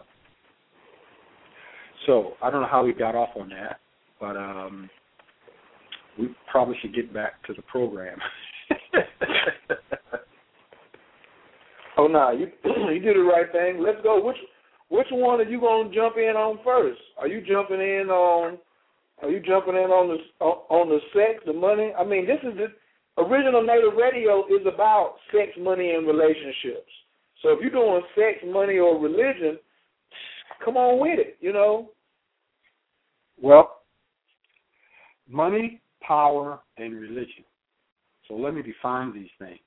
So 2.08 2.34
I 2.42 2.50
don't 2.50 2.62
know 2.62 2.68
how 2.70 2.84
we 2.84 2.94
got 2.94 3.16
off 3.16 3.30
on 3.40 3.50
that, 3.50 3.80
but 4.20 4.38
um, 4.38 4.90
we 6.20 6.36
probably 6.51 6.76
should 6.82 6.93
get 6.93 7.13
back 7.13 7.41
to 7.47 7.53
the 7.53 7.61
program. 7.63 8.17
oh 11.97 12.07
no, 12.07 12.32
you 12.32 12.47
you 12.93 12.99
did 12.99 13.15
the 13.15 13.22
right 13.22 13.51
thing. 13.51 13.82
Let's 13.84 14.01
go. 14.03 14.24
Which 14.24 14.38
which 14.89 15.07
one 15.11 15.39
are 15.39 15.43
you 15.43 15.61
gonna 15.61 15.93
jump 15.93 16.17
in 16.17 16.36
on 16.36 16.59
first? 16.63 16.99
Are 17.17 17.28
you 17.28 17.41
jumping 17.41 17.80
in 17.80 18.09
on? 18.09 18.57
Are 19.22 19.30
you 19.30 19.39
jumping 19.39 19.76
in 19.76 19.89
on 19.91 20.07
the 20.09 20.45
on 20.45 20.89
the 20.89 20.99
sex, 21.13 21.43
the 21.45 21.53
money? 21.53 21.93
I 21.97 22.03
mean, 22.03 22.28
this 22.28 22.39
is 22.43 22.57
the 22.57 22.67
original 23.22 23.63
Native 23.63 23.95
Radio 23.97 24.45
is 24.47 24.65
about 24.65 25.15
sex, 25.32 25.51
money, 25.59 25.91
and 25.91 26.05
relationships. 26.07 26.91
So 27.41 27.49
if 27.49 27.59
you're 27.61 27.72
doing 27.72 28.01
sex, 28.15 28.39
money, 28.45 28.78
or 28.78 28.99
religion, 28.99 29.57
come 30.63 30.76
on 30.76 30.99
with 30.99 31.20
it. 31.20 31.38
You 31.39 31.53
know. 31.53 31.91
Well, 33.41 33.84
money, 35.30 35.82
power, 36.10 36.60
and 36.78 36.99
religion. 36.99 37.45
So 38.28 38.34
let 38.34 38.55
me 38.55 38.64
define 38.64 39.14
these 39.14 39.30
things. 39.38 39.60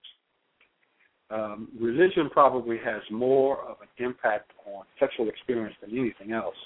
Um, 1.31 1.69
religion 1.81 2.29
probably 2.31 2.79
has 2.85 3.01
more 3.11 3.61
of 3.63 3.77
an 3.81 4.05
impact 4.05 4.51
on 4.67 4.85
sexual 4.99 5.29
experience 5.29 5.75
than 5.81 5.97
anything 5.97 6.33
else, 6.33 6.57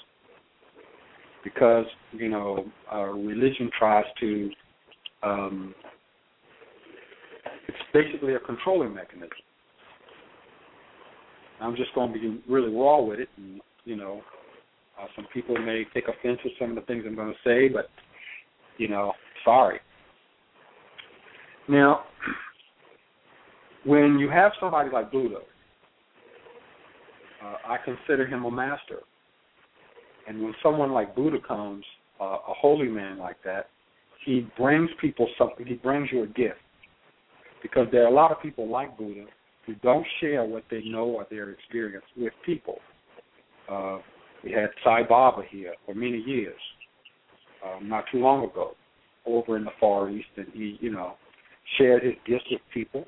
because 1.43 1.85
you 2.11 2.27
know 2.27 2.65
religion 2.91 3.69
tries 3.77 4.05
to. 4.19 4.49
Um, 5.23 5.75
it's 7.67 7.77
basically 7.93 8.33
a 8.33 8.39
controlling 8.39 8.93
mechanism. 8.93 9.29
I'm 11.61 11.75
just 11.75 11.93
going 11.95 12.13
to 12.13 12.19
be 12.19 12.41
really 12.49 12.73
raw 12.73 13.01
with 13.01 13.19
it, 13.19 13.29
and 13.37 13.61
you 13.85 13.95
know, 13.95 14.21
uh, 14.99 15.05
some 15.15 15.27
people 15.33 15.57
may 15.57 15.85
take 15.93 16.05
offense 16.07 16.39
with 16.43 16.53
some 16.59 16.71
of 16.71 16.75
the 16.75 16.81
things 16.81 17.03
I'm 17.07 17.15
going 17.15 17.33
to 17.33 17.49
say, 17.49 17.69
but 17.69 17.89
you 18.77 18.87
know, 18.87 19.13
sorry. 19.47 19.79
Now, 21.69 22.01
when 23.85 24.17
you 24.19 24.29
have 24.29 24.51
somebody 24.59 24.89
like 24.91 25.09
Buddha, 25.09 25.39
uh, 27.41 27.55
I 27.65 27.77
consider 27.85 28.27
him 28.27 28.43
a 28.43 28.51
master. 28.51 28.99
And 30.27 30.43
when 30.43 30.53
someone 30.61 30.91
like 30.91 31.15
Buddha 31.15 31.37
comes, 31.47 31.85
uh, 32.19 32.39
a 32.49 32.53
holy 32.53 32.89
man 32.89 33.17
like 33.17 33.37
that, 33.45 33.67
he 34.25 34.47
brings 34.57 34.89
people 34.99 35.29
something. 35.37 35.65
He 35.65 35.75
brings 35.75 36.09
you 36.11 36.23
a 36.23 36.27
gift. 36.27 36.57
Because 37.61 37.87
there 37.91 38.03
are 38.03 38.07
a 38.07 38.13
lot 38.13 38.31
of 38.31 38.41
people 38.41 38.69
like 38.69 38.97
Buddha 38.97 39.25
who 39.65 39.75
don't 39.75 40.05
share 40.19 40.43
what 40.43 40.63
they 40.69 40.81
know 40.83 41.05
or 41.05 41.25
their 41.29 41.51
experience 41.51 42.05
with 42.17 42.33
people. 42.45 42.79
Uh, 43.71 43.99
we 44.43 44.51
had 44.51 44.69
Sai 44.83 45.03
Baba 45.07 45.43
here 45.49 45.73
for 45.85 45.95
many 45.95 46.19
years, 46.19 46.59
um, 47.65 47.87
not 47.87 48.03
too 48.11 48.19
long 48.19 48.43
ago, 48.43 48.75
over 49.27 49.57
in 49.57 49.65
the 49.65 49.71
Far 49.79 50.09
East, 50.09 50.27
and 50.37 50.47
he, 50.53 50.77
you 50.79 50.91
know, 50.91 51.13
shared 51.77 52.03
his 52.03 52.13
gifts 52.25 52.45
with 52.49 52.61
people. 52.73 53.05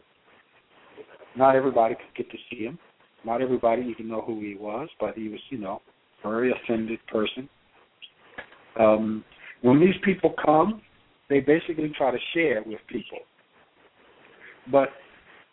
Not 1.35 1.55
everybody 1.55 1.95
could 1.95 2.15
get 2.15 2.31
to 2.31 2.37
see 2.49 2.65
him. 2.65 2.77
Not 3.25 3.41
everybody 3.41 3.83
even 3.83 4.07
know 4.09 4.21
who 4.21 4.39
he 4.41 4.55
was, 4.59 4.89
but 4.99 5.15
he 5.15 5.29
was, 5.29 5.39
you 5.49 5.57
know, 5.57 5.81
a 6.23 6.29
very 6.29 6.51
ascended 6.51 6.99
person. 7.07 7.49
Um, 8.79 9.23
when 9.61 9.79
these 9.79 9.95
people 10.03 10.33
come, 10.43 10.81
they 11.29 11.39
basically 11.39 11.91
try 11.97 12.11
to 12.11 12.17
share 12.33 12.63
with 12.65 12.79
people. 12.87 13.19
But 14.71 14.89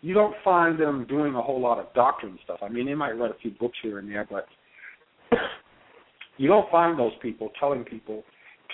you 0.01 0.15
don't 0.15 0.35
find 0.45 0.79
them 0.79 1.07
doing 1.09 1.35
a 1.35 1.43
whole 1.43 1.61
lot 1.61 1.79
of 1.79 1.93
doctrine 1.95 2.39
stuff. 2.45 2.59
I 2.63 2.69
mean, 2.69 2.87
they 2.87 2.95
might 2.95 3.13
write 3.13 3.31
a 3.31 3.39
few 3.41 3.51
books 3.53 3.77
here 3.83 3.99
and 3.99 4.09
there, 4.09 4.27
but 4.31 4.47
you 6.37 6.49
don't 6.49 6.71
find 6.71 6.99
those 6.99 7.13
people 7.21 7.51
telling 7.59 7.85
people 7.85 8.23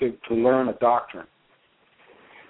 to, 0.01 0.13
to 0.29 0.35
learn 0.35 0.69
a 0.69 0.75
doctrine. 0.75 1.27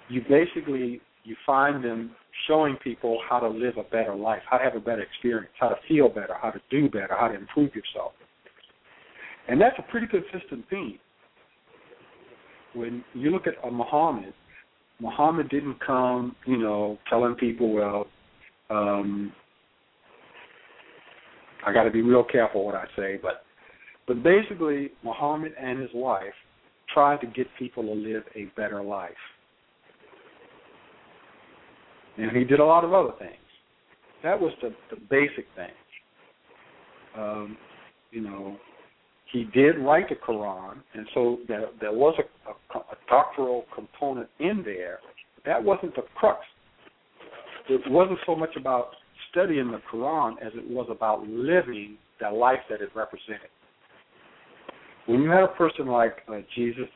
You 0.09 0.21
basically 0.29 1.01
you 1.23 1.35
find 1.45 1.83
them 1.83 2.11
showing 2.47 2.75
people 2.83 3.19
how 3.27 3.39
to 3.39 3.47
live 3.47 3.77
a 3.77 3.83
better 3.83 4.15
life, 4.15 4.41
how 4.49 4.57
to 4.57 4.63
have 4.63 4.75
a 4.75 4.79
better 4.79 5.01
experience, 5.01 5.51
how 5.59 5.69
to 5.69 5.75
feel 5.87 6.09
better, 6.09 6.35
how 6.41 6.51
to 6.51 6.59
do 6.69 6.89
better, 6.89 7.15
how 7.17 7.27
to 7.27 7.35
improve 7.35 7.73
yourself. 7.75 8.11
And 9.47 9.59
that's 9.61 9.75
a 9.77 9.91
pretty 9.91 10.07
consistent 10.07 10.65
theme. 10.69 10.99
When 12.73 13.03
you 13.13 13.29
look 13.29 13.47
at 13.47 13.53
a 13.65 13.71
Muhammad, 13.71 14.33
Muhammad 14.99 15.49
didn't 15.49 15.79
come, 15.85 16.35
you 16.45 16.57
know, 16.57 16.97
telling 17.09 17.35
people, 17.35 17.73
well, 17.73 18.07
um, 18.69 19.31
I 21.65 21.71
got 21.71 21.83
to 21.83 21.91
be 21.91 22.01
real 22.01 22.23
careful 22.23 22.65
what 22.65 22.75
I 22.75 22.85
say, 22.95 23.19
but 23.21 23.43
but 24.05 24.21
basically, 24.21 24.91
Muhammad 25.03 25.53
and 25.57 25.79
his 25.79 25.89
wife 25.93 26.33
tried 26.93 27.21
to 27.21 27.27
get 27.27 27.47
people 27.57 27.83
to 27.83 27.93
live 27.93 28.23
a 28.35 28.45
better 28.57 28.83
life. 28.83 29.11
And 32.17 32.31
he 32.35 32.43
did 32.43 32.59
a 32.59 32.65
lot 32.65 32.83
of 32.83 32.93
other 32.93 33.13
things. 33.19 33.33
That 34.23 34.39
was 34.39 34.53
the, 34.61 34.69
the 34.89 34.97
basic 35.09 35.45
thing. 35.55 35.71
Um, 37.17 37.57
you 38.11 38.21
know, 38.21 38.57
he 39.31 39.45
did 39.45 39.79
write 39.79 40.09
the 40.09 40.15
Quran, 40.15 40.75
and 40.93 41.07
so 41.13 41.39
there, 41.47 41.65
there 41.81 41.91
was 41.91 42.15
a, 42.19 42.49
a, 42.49 42.81
a 42.81 42.95
doctoral 43.09 43.65
component 43.73 44.29
in 44.39 44.61
there. 44.63 44.99
But 45.35 45.45
that 45.45 45.63
wasn't 45.63 45.95
the 45.95 46.03
crux. 46.15 46.39
It 47.69 47.81
wasn't 47.89 48.19
so 48.25 48.35
much 48.35 48.55
about 48.55 48.89
studying 49.31 49.71
the 49.71 49.81
Quran 49.91 50.33
as 50.45 50.51
it 50.55 50.69
was 50.69 50.87
about 50.91 51.27
living 51.27 51.97
the 52.19 52.29
life 52.29 52.59
that 52.69 52.81
it 52.81 52.89
represented. 52.95 53.49
When 55.07 55.21
you 55.21 55.29
had 55.29 55.43
a 55.43 55.47
person 55.47 55.87
like 55.87 56.17
uh, 56.29 56.39
Jesus, 56.55 56.87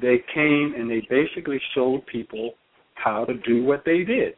they 0.00 0.22
came 0.32 0.74
and 0.76 0.90
they 0.90 1.06
basically 1.10 1.60
showed 1.74 2.06
people 2.06 2.52
how 2.96 3.24
to 3.24 3.34
do 3.34 3.64
what 3.64 3.84
they 3.84 4.04
did. 4.04 4.34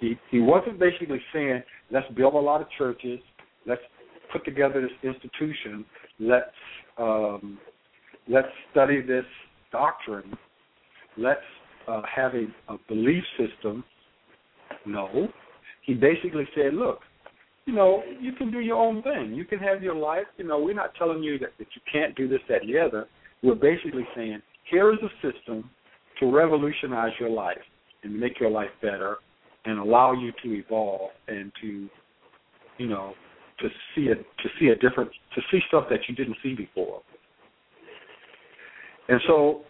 He 0.00 0.18
he 0.30 0.40
wasn't 0.40 0.78
basically 0.78 1.20
saying, 1.32 1.62
let's 1.90 2.06
build 2.14 2.34
a 2.34 2.38
lot 2.38 2.60
of 2.60 2.66
churches, 2.76 3.20
let's 3.66 3.80
put 4.32 4.44
together 4.44 4.80
this 4.80 5.14
institution, 5.14 5.84
let's 6.18 6.50
um, 6.98 7.58
let's 8.28 8.48
study 8.72 9.00
this 9.00 9.24
doctrine, 9.72 10.36
let's 11.16 11.40
uh, 11.88 12.02
have 12.14 12.32
a, 12.34 12.46
a 12.72 12.78
belief 12.88 13.24
system. 13.38 13.84
No, 14.84 15.28
he 15.82 15.94
basically 15.94 16.46
said, 16.54 16.74
look, 16.74 17.00
you 17.66 17.72
know, 17.72 18.02
you 18.20 18.32
can 18.32 18.50
do 18.50 18.60
your 18.60 18.76
own 18.76 19.02
thing. 19.02 19.34
You 19.34 19.44
can 19.44 19.58
have 19.58 19.82
your 19.82 19.94
life. 19.94 20.26
You 20.36 20.46
know, 20.46 20.58
we're 20.60 20.74
not 20.74 20.94
telling 20.96 21.22
you 21.22 21.38
that, 21.38 21.50
that 21.58 21.66
you 21.74 21.82
can't 21.90 22.14
do 22.14 22.28
this, 22.28 22.40
that, 22.48 22.62
the 22.66 22.78
other. 22.78 23.06
We're 23.42 23.54
basically 23.54 24.06
saying, 24.14 24.40
here 24.70 24.92
is 24.92 24.98
a 25.02 25.32
system 25.32 25.70
to 26.20 26.30
revolutionize 26.30 27.12
your 27.20 27.30
life 27.30 27.58
and 28.02 28.18
make 28.18 28.38
your 28.40 28.50
life 28.50 28.70
better 28.82 29.16
and 29.64 29.78
allow 29.78 30.12
you 30.12 30.32
to 30.42 30.52
evolve 30.52 31.10
and 31.28 31.52
to, 31.60 31.88
you 32.78 32.86
know, 32.86 33.14
to 33.58 33.68
see 33.94 34.08
a 34.08 34.14
to 34.14 34.48
see 34.60 34.68
a 34.68 34.76
different 34.76 35.10
to 35.34 35.40
see 35.50 35.60
stuff 35.68 35.84
that 35.90 36.00
you 36.08 36.14
didn't 36.14 36.36
see 36.42 36.54
before. 36.54 37.02
And 39.08 39.20
so, 39.26 39.62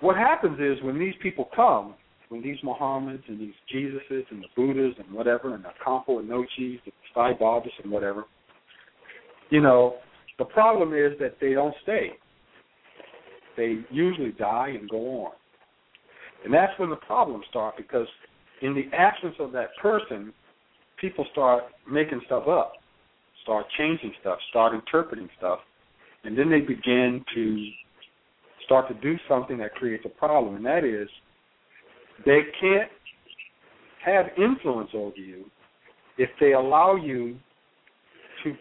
what 0.00 0.16
happens 0.16 0.58
is 0.60 0.82
when 0.82 0.98
these 0.98 1.14
people 1.22 1.48
come, 1.54 1.94
when 2.28 2.42
these 2.42 2.58
Muhammads 2.64 3.22
and 3.28 3.40
these 3.40 3.54
Jesuses 3.72 4.24
and 4.30 4.42
the 4.42 4.48
Buddhas 4.54 4.94
and 4.98 5.14
whatever, 5.14 5.54
and 5.54 5.64
the 5.64 5.70
Kampo 5.84 6.18
and 6.18 6.28
Nochis, 6.28 6.80
the 6.84 6.92
Sai 7.14 7.32
Babas 7.38 7.72
and 7.82 7.90
whatever, 7.92 8.24
you 9.50 9.60
know, 9.60 9.96
the 10.38 10.44
problem 10.44 10.92
is 10.92 11.12
that 11.20 11.36
they 11.40 11.54
don't 11.54 11.74
stay. 11.82 12.10
They 13.56 13.78
usually 13.90 14.32
die 14.32 14.74
and 14.78 14.88
go 14.88 15.24
on. 15.24 15.32
And 16.46 16.54
that's 16.54 16.78
when 16.78 16.90
the 16.90 16.96
problems 16.96 17.44
start 17.50 17.76
because 17.76 18.06
in 18.62 18.72
the 18.72 18.84
absence 18.96 19.34
of 19.40 19.50
that 19.50 19.70
person, 19.82 20.32
people 20.96 21.26
start 21.32 21.64
making 21.90 22.20
stuff 22.26 22.46
up, 22.46 22.74
start 23.42 23.66
changing 23.76 24.12
stuff, 24.20 24.38
start 24.50 24.72
interpreting 24.72 25.28
stuff, 25.38 25.58
and 26.22 26.38
then 26.38 26.48
they 26.48 26.60
begin 26.60 27.24
to 27.34 27.68
start 28.64 28.86
to 28.86 28.94
do 29.00 29.16
something 29.28 29.58
that 29.58 29.74
creates 29.74 30.04
a 30.06 30.08
problem, 30.08 30.54
and 30.54 30.64
that 30.64 30.84
is 30.84 31.08
they 32.24 32.42
can't 32.60 32.90
have 34.04 34.26
influence 34.38 34.90
over 34.94 35.16
you 35.16 35.46
if 36.16 36.30
they 36.38 36.52
allow 36.52 36.94
you 36.94 37.36
to 38.44 38.54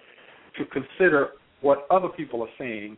to 0.58 0.66
consider 0.72 1.34
what 1.62 1.86
other 1.92 2.08
people 2.10 2.42
are 2.42 2.50
saying 2.58 2.98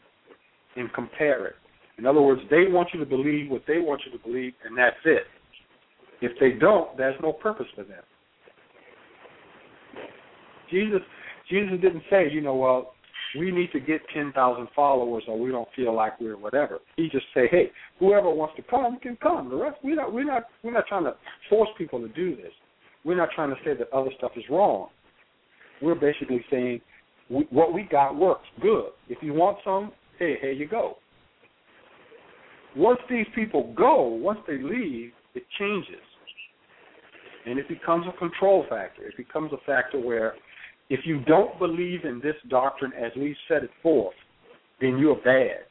and 0.78 0.94
compare 0.94 1.48
it. 1.48 1.56
In 1.98 2.06
other 2.06 2.22
words, 2.22 2.42
they 2.50 2.66
want 2.68 2.90
you 2.94 3.00
to 3.00 3.06
believe 3.06 3.50
what 3.50 3.64
they 3.68 3.80
want 3.80 4.02
you 4.06 4.18
to 4.18 4.24
believe, 4.24 4.54
and 4.66 4.78
that's 4.78 4.98
it. 5.06 5.24
If 6.22 6.32
they 6.40 6.52
don't, 6.52 6.96
there's 6.98 7.20
no 7.22 7.34
purpose 7.34 7.68
for 7.76 7.84
them. 7.84 8.04
Jesus 10.70 11.02
Jesus 11.50 11.80
didn't 11.82 12.04
say, 12.10 12.30
you 12.32 12.42
know, 12.42 12.56
well, 12.56 12.94
we 13.38 13.52
need 13.52 13.72
to 13.72 13.80
get 13.80 14.02
10,000 14.14 14.68
followers 14.76 15.24
or 15.28 15.40
we 15.40 15.52
don't 15.52 15.68
feel 15.76 15.96
like 15.96 16.20
we're 16.20 16.38
whatever. 16.38 16.80
He 16.96 17.10
just 17.10 17.26
say, 17.34 17.48
hey, 17.50 17.72
whoever 18.00 18.30
wants 18.30 18.56
to 18.58 18.64
come 18.64 19.00
can 19.00 19.18
come. 19.22 19.50
The 19.50 19.56
rest, 19.56 19.78
we're 19.84 19.96
not, 19.96 20.14
we're 20.14 20.26
not, 20.26 20.44
we're 20.64 20.74
not 20.74 20.88
trying 20.88 21.04
to 21.06 21.16
force 21.50 21.70
people 21.78 22.00
to 22.02 22.08
do 22.10 22.36
this. 22.36 22.52
We're 23.04 23.18
not 23.18 23.30
trying 23.36 23.50
to 23.50 23.56
say 23.64 23.74
that 23.78 23.92
other 23.94 24.10
stuff 24.18 24.32
is 24.36 24.44
wrong. 24.50 24.88
We're 25.82 25.96
basically 25.96 26.44
saying 26.50 26.82
we, 27.30 27.48
what 27.50 27.74
we 27.74 27.84
got 27.84 28.16
works 28.16 28.48
good. 28.62 28.90
If 29.10 29.20
you 29.22 29.34
want 29.34 29.58
some, 29.64 29.92
hey, 30.20 30.36
here 30.42 30.52
you 30.52 30.68
go. 30.68 30.98
Once 32.78 33.00
these 33.10 33.26
people 33.34 33.74
go, 33.76 34.04
once 34.04 34.40
they 34.48 34.62
leave, 34.62 35.12
it 35.34 35.44
changes. 35.60 36.02
And 37.46 37.58
it 37.58 37.68
becomes 37.68 38.06
a 38.08 38.18
control 38.18 38.66
factor. 38.70 39.04
It 39.08 39.18
becomes 39.18 39.52
a 39.52 39.58
factor 39.66 40.00
where 40.00 40.36
if 40.90 41.02
you 41.06 41.22
don't 41.22 41.58
believe 41.60 42.06
in 42.06 42.22
this 42.22 42.36
doctrine 42.50 42.94
as 42.94 43.12
we 43.16 43.36
set 43.48 43.64
it 43.64 43.72
forth, 43.82 44.16
then 44.80 44.98
you're 44.98 45.16
bad. 45.16 45.66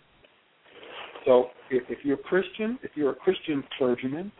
So 1.24 1.46
if, 1.70 1.84
if 1.88 1.98
you're 2.04 2.14
a 2.16 2.22
Christian, 2.22 2.78
if 2.82 2.90
you're 2.94 3.12
a 3.12 3.14
Christian 3.14 3.62
clergyman, 3.78 4.32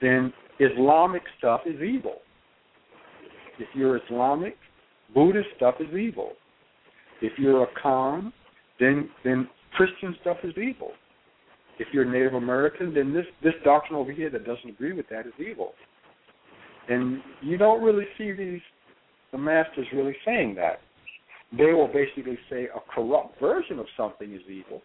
then 0.00 0.32
Islamic 0.60 1.22
stuff 1.38 1.62
is 1.66 1.80
evil. 1.82 2.16
If 3.58 3.68
you're 3.74 4.00
Islamic, 4.04 4.56
Buddhist 5.14 5.48
stuff 5.56 5.76
is 5.80 5.94
evil. 5.96 6.32
If 7.20 7.38
you're 7.38 7.64
a 7.64 7.68
Khan, 7.80 8.32
then 8.80 9.08
then 9.24 9.48
Christian 9.74 10.16
stuff 10.20 10.38
is 10.42 10.52
evil. 10.56 10.92
If 11.78 11.88
you're 11.92 12.04
Native 12.04 12.34
American, 12.34 12.94
then 12.94 13.12
this 13.12 13.26
this 13.42 13.54
doctrine 13.64 13.98
over 13.98 14.12
here 14.12 14.30
that 14.30 14.44
doesn't 14.44 14.68
agree 14.68 14.92
with 14.92 15.08
that 15.08 15.26
is 15.26 15.32
evil. 15.38 15.72
And 16.88 17.22
you 17.40 17.56
don't 17.56 17.82
really 17.82 18.04
see 18.18 18.32
these 18.32 18.60
the 19.30 19.38
masters 19.38 19.86
really 19.92 20.16
saying 20.24 20.54
that. 20.56 20.80
They 21.56 21.72
will 21.72 21.88
basically 21.88 22.38
say 22.50 22.64
a 22.64 22.80
corrupt 22.94 23.38
version 23.40 23.78
of 23.78 23.86
something 23.96 24.32
is 24.32 24.40
evil. 24.48 24.82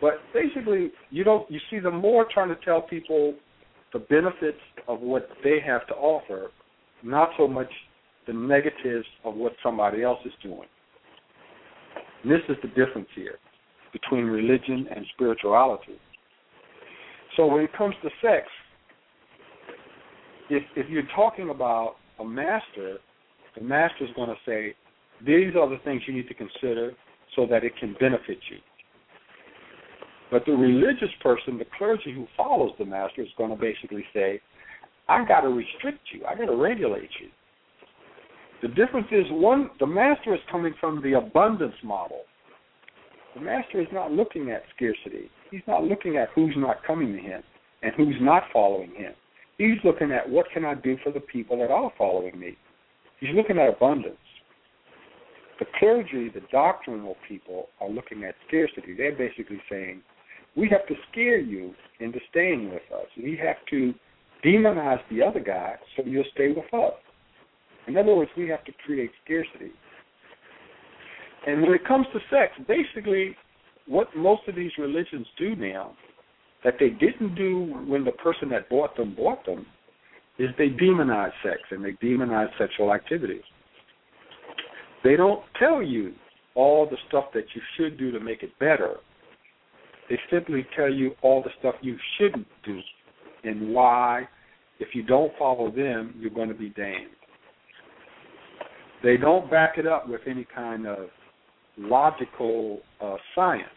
But 0.00 0.14
basically, 0.34 0.90
you 1.10 1.24
don't 1.24 1.50
you 1.50 1.60
see 1.70 1.78
them 1.78 1.96
more 1.96 2.26
trying 2.32 2.48
to 2.48 2.56
tell 2.64 2.82
people 2.82 3.34
the 3.92 4.00
benefits 4.00 4.58
of 4.88 5.00
what 5.00 5.28
they 5.44 5.58
have 5.64 5.86
to 5.88 5.94
offer, 5.94 6.50
not 7.02 7.30
so 7.36 7.46
much 7.46 7.70
the 8.26 8.32
negatives 8.32 9.06
of 9.24 9.34
what 9.34 9.52
somebody 9.62 10.02
else 10.02 10.20
is 10.24 10.32
doing. 10.42 10.68
And 12.22 12.32
this 12.32 12.40
is 12.48 12.56
the 12.62 12.68
difference 12.68 13.08
here 13.14 13.38
between 13.92 14.24
religion 14.24 14.86
and 14.94 15.04
spirituality. 15.14 15.98
So 17.36 17.46
when 17.46 17.62
it 17.64 17.72
comes 17.76 17.94
to 18.02 18.10
sex, 18.20 18.46
if 20.50 20.62
if 20.76 20.88
you're 20.90 21.08
talking 21.14 21.50
about 21.50 21.96
a 22.18 22.24
master, 22.24 22.98
the 23.56 23.62
master 23.62 24.04
is 24.04 24.10
going 24.14 24.28
to 24.28 24.36
say, 24.46 24.74
these 25.24 25.54
are 25.56 25.68
the 25.68 25.78
things 25.84 26.02
you 26.06 26.14
need 26.14 26.28
to 26.28 26.34
consider 26.34 26.92
so 27.36 27.46
that 27.46 27.64
it 27.64 27.72
can 27.78 27.94
benefit 28.00 28.38
you. 28.50 28.58
But 30.30 30.44
the 30.46 30.52
religious 30.52 31.10
person, 31.22 31.58
the 31.58 31.66
clergy 31.76 32.12
who 32.14 32.26
follows 32.36 32.72
the 32.78 32.86
master, 32.86 33.22
is 33.22 33.28
going 33.36 33.50
to 33.50 33.56
basically 33.56 34.04
say, 34.14 34.40
I 35.08 35.24
got 35.26 35.42
to 35.42 35.48
restrict 35.48 36.00
you. 36.12 36.24
I 36.24 36.34
got 36.34 36.46
to 36.46 36.56
regulate 36.56 37.10
you. 37.20 37.28
The 38.62 38.68
difference 38.68 39.08
is 39.10 39.26
one, 39.30 39.70
the 39.80 39.86
master 39.86 40.34
is 40.34 40.40
coming 40.50 40.72
from 40.80 41.02
the 41.02 41.14
abundance 41.14 41.74
model. 41.82 42.22
The 43.34 43.40
master 43.40 43.80
is 43.80 43.88
not 43.92 44.12
looking 44.12 44.50
at 44.50 44.62
scarcity. 44.74 45.30
He's 45.50 45.62
not 45.66 45.84
looking 45.84 46.16
at 46.16 46.28
who's 46.34 46.54
not 46.56 46.84
coming 46.86 47.12
to 47.12 47.18
him 47.18 47.42
and 47.82 47.92
who's 47.96 48.16
not 48.20 48.44
following 48.52 48.90
him. 48.94 49.12
He's 49.58 49.78
looking 49.84 50.12
at 50.12 50.28
what 50.28 50.46
can 50.52 50.64
I 50.64 50.74
do 50.74 50.96
for 51.02 51.12
the 51.12 51.20
people 51.20 51.58
that 51.58 51.70
are 51.70 51.92
following 51.96 52.38
me. 52.38 52.56
He's 53.20 53.34
looking 53.34 53.58
at 53.58 53.68
abundance. 53.68 54.16
The 55.58 55.66
clergy, 55.78 56.28
the 56.28 56.42
doctrinal 56.50 57.16
people, 57.28 57.68
are 57.80 57.88
looking 57.88 58.24
at 58.24 58.34
scarcity. 58.48 58.94
They're 58.96 59.16
basically 59.16 59.60
saying, 59.70 60.02
we 60.56 60.68
have 60.70 60.86
to 60.88 60.94
scare 61.10 61.38
you 61.38 61.74
into 62.00 62.18
staying 62.30 62.70
with 62.70 62.82
us. 62.92 63.06
We 63.16 63.38
have 63.42 63.56
to 63.70 63.94
demonize 64.44 65.00
the 65.10 65.22
other 65.22 65.40
guy 65.40 65.76
so 65.96 66.02
you'll 66.04 66.24
stay 66.34 66.48
with 66.48 66.72
us. 66.74 66.94
In 67.86 67.96
other 67.96 68.14
words, 68.14 68.30
we 68.36 68.48
have 68.48 68.64
to 68.64 68.72
create 68.84 69.10
scarcity. 69.24 69.72
And 71.46 71.62
when 71.62 71.72
it 71.72 71.84
comes 71.86 72.06
to 72.12 72.20
sex, 72.30 72.52
basically, 72.68 73.36
what 73.86 74.08
most 74.16 74.42
of 74.48 74.54
these 74.54 74.70
religions 74.78 75.26
do 75.38 75.56
now 75.56 75.96
that 76.64 76.74
they 76.78 76.90
didn't 76.90 77.34
do 77.34 77.84
when 77.86 78.04
the 78.04 78.12
person 78.12 78.48
that 78.50 78.68
bought 78.68 78.96
them 78.96 79.14
bought 79.16 79.44
them 79.44 79.66
is 80.38 80.48
they 80.56 80.68
demonize 80.68 81.32
sex 81.42 81.58
and 81.70 81.84
they 81.84 81.92
demonize 81.92 82.48
sexual 82.58 82.92
activities. 82.92 83.42
They 85.02 85.16
don't 85.16 85.42
tell 85.58 85.82
you 85.82 86.12
all 86.54 86.88
the 86.88 86.96
stuff 87.08 87.24
that 87.34 87.44
you 87.54 87.62
should 87.76 87.98
do 87.98 88.12
to 88.12 88.20
make 88.20 88.42
it 88.42 88.56
better. 88.58 88.96
They 90.08 90.18
simply 90.30 90.66
tell 90.76 90.92
you 90.92 91.12
all 91.22 91.42
the 91.42 91.50
stuff 91.58 91.74
you 91.80 91.96
shouldn't 92.18 92.46
do 92.64 92.80
and 93.44 93.74
why, 93.74 94.28
if 94.78 94.88
you 94.94 95.02
don't 95.02 95.32
follow 95.38 95.70
them, 95.70 96.14
you're 96.18 96.30
going 96.30 96.48
to 96.48 96.54
be 96.54 96.70
damned. 96.70 97.10
They 99.02 99.16
don't 99.16 99.50
back 99.50 99.78
it 99.78 99.86
up 99.86 100.08
with 100.08 100.20
any 100.28 100.46
kind 100.54 100.86
of 100.86 101.08
logical 101.78 102.80
uh, 103.00 103.16
science. 103.34 103.68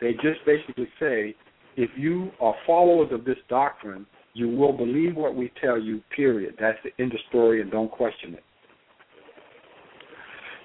They 0.00 0.12
just 0.12 0.44
basically 0.44 0.88
say, 1.00 1.34
if 1.76 1.90
you 1.96 2.30
are 2.40 2.54
followers 2.66 3.08
of 3.12 3.24
this 3.24 3.38
doctrine, 3.48 4.06
you 4.34 4.48
will 4.48 4.72
believe 4.72 5.16
what 5.16 5.34
we 5.34 5.50
tell 5.62 5.80
you, 5.80 6.02
period. 6.14 6.56
That's 6.60 6.78
the 6.84 6.90
end 7.02 7.12
of 7.12 7.20
story, 7.28 7.62
and 7.62 7.70
don't 7.70 7.90
question 7.90 8.34
it. 8.34 8.44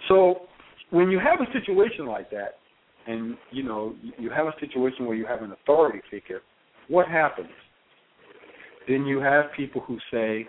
So, 0.09 0.41
when 0.89 1.09
you 1.09 1.19
have 1.19 1.39
a 1.39 1.51
situation 1.57 2.05
like 2.05 2.29
that, 2.31 2.57
and 3.07 3.37
you 3.49 3.63
know 3.63 3.95
you 4.19 4.29
have 4.29 4.47
a 4.47 4.53
situation 4.59 5.05
where 5.05 5.15
you 5.15 5.25
have 5.25 5.41
an 5.41 5.53
authority 5.53 6.01
figure, 6.11 6.41
what 6.87 7.07
happens? 7.07 7.49
Then 8.87 9.05
you 9.05 9.19
have 9.19 9.45
people 9.55 9.81
who 9.81 9.97
say, 10.11 10.47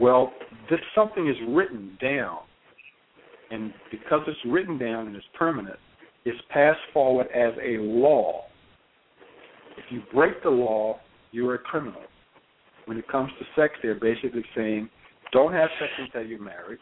well, 0.00 0.32
this 0.68 0.80
something 0.94 1.28
is 1.28 1.36
written 1.48 1.96
down, 2.00 2.40
and 3.54 3.72
because 3.92 4.22
it's 4.26 4.38
written 4.46 4.78
down 4.78 5.06
and 5.06 5.14
it's 5.14 5.24
permanent, 5.38 5.78
it's 6.24 6.40
passed 6.50 6.80
forward 6.92 7.28
as 7.32 7.52
a 7.64 7.78
law. 7.78 8.42
If 9.78 9.84
you 9.90 10.02
break 10.12 10.42
the 10.42 10.50
law, 10.50 10.98
you're 11.30 11.54
a 11.54 11.58
criminal. 11.58 12.02
When 12.86 12.98
it 12.98 13.06
comes 13.06 13.30
to 13.38 13.44
sex, 13.60 13.74
they're 13.80 13.94
basically 13.94 14.44
saying, 14.56 14.90
don't 15.32 15.52
have 15.52 15.68
sex 15.78 15.92
until 15.98 16.28
you're 16.28 16.42
married. 16.42 16.80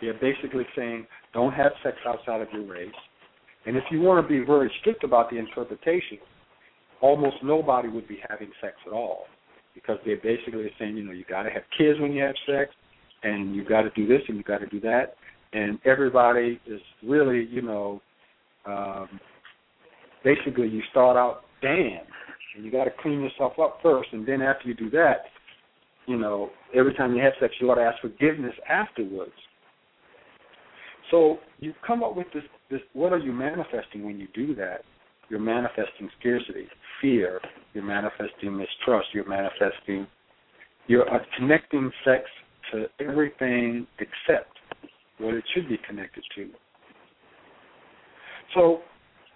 They're 0.00 0.14
basically 0.14 0.66
saying, 0.74 1.06
don't 1.32 1.52
have 1.52 1.70
sex 1.84 1.96
outside 2.06 2.40
of 2.40 2.48
your 2.52 2.66
race. 2.66 2.90
And 3.66 3.76
if 3.76 3.84
you 3.92 4.00
want 4.00 4.26
to 4.26 4.28
be 4.28 4.44
very 4.44 4.70
strict 4.80 5.04
about 5.04 5.30
the 5.30 5.38
interpretation, 5.38 6.18
almost 7.00 7.36
nobody 7.42 7.88
would 7.88 8.08
be 8.08 8.18
having 8.28 8.50
sex 8.60 8.74
at 8.84 8.92
all 8.92 9.26
because 9.74 9.98
they're 10.04 10.16
basically 10.16 10.70
saying, 10.76 10.96
you 10.96 11.04
know, 11.04 11.12
you 11.12 11.24
got 11.28 11.44
to 11.44 11.50
have 11.50 11.62
kids 11.78 12.00
when 12.00 12.12
you 12.12 12.22
have 12.22 12.34
sex, 12.46 12.70
and 13.26 13.54
you've 13.54 13.68
got 13.68 13.82
to 13.82 13.90
do 13.90 14.06
this 14.06 14.22
and 14.28 14.36
you've 14.36 14.46
got 14.46 14.58
to 14.58 14.66
do 14.66 14.80
that, 14.80 15.16
and 15.52 15.78
everybody 15.84 16.60
is 16.66 16.80
really, 17.02 17.46
you 17.50 17.62
know, 17.62 18.00
um, 18.66 19.20
basically 20.22 20.68
you 20.68 20.80
start 20.90 21.16
out 21.16 21.42
damn, 21.60 22.06
and 22.54 22.64
you 22.64 22.70
got 22.70 22.84
to 22.84 22.90
clean 23.02 23.20
yourself 23.20 23.54
up 23.60 23.78
first, 23.82 24.08
and 24.12 24.26
then 24.26 24.42
after 24.42 24.68
you 24.68 24.74
do 24.74 24.90
that, 24.90 25.24
you 26.06 26.16
know, 26.16 26.50
every 26.74 26.94
time 26.94 27.14
you 27.14 27.22
have 27.22 27.32
sex, 27.40 27.54
you 27.60 27.70
ought 27.70 27.76
to 27.76 27.82
ask 27.82 28.00
forgiveness 28.00 28.54
afterwards. 28.68 29.32
So 31.10 31.38
you 31.58 31.74
come 31.84 32.02
up 32.02 32.16
with 32.16 32.26
this. 32.32 32.44
This 32.70 32.80
what 32.92 33.12
are 33.12 33.18
you 33.18 33.32
manifesting 33.32 34.04
when 34.04 34.18
you 34.18 34.26
do 34.34 34.54
that? 34.56 34.82
You're 35.28 35.40
manifesting 35.40 36.08
scarcity, 36.20 36.66
fear. 37.00 37.40
You're 37.74 37.84
manifesting 37.84 38.56
mistrust. 38.56 39.08
You're 39.12 39.28
manifesting. 39.28 40.06
You're 40.86 41.12
uh, 41.12 41.18
connecting 41.36 41.90
sex 42.04 42.22
to 42.72 42.86
everything 43.00 43.86
except 43.98 44.56
what 45.18 45.34
it 45.34 45.44
should 45.54 45.68
be 45.68 45.78
connected 45.86 46.24
to. 46.36 46.48
So 48.54 48.80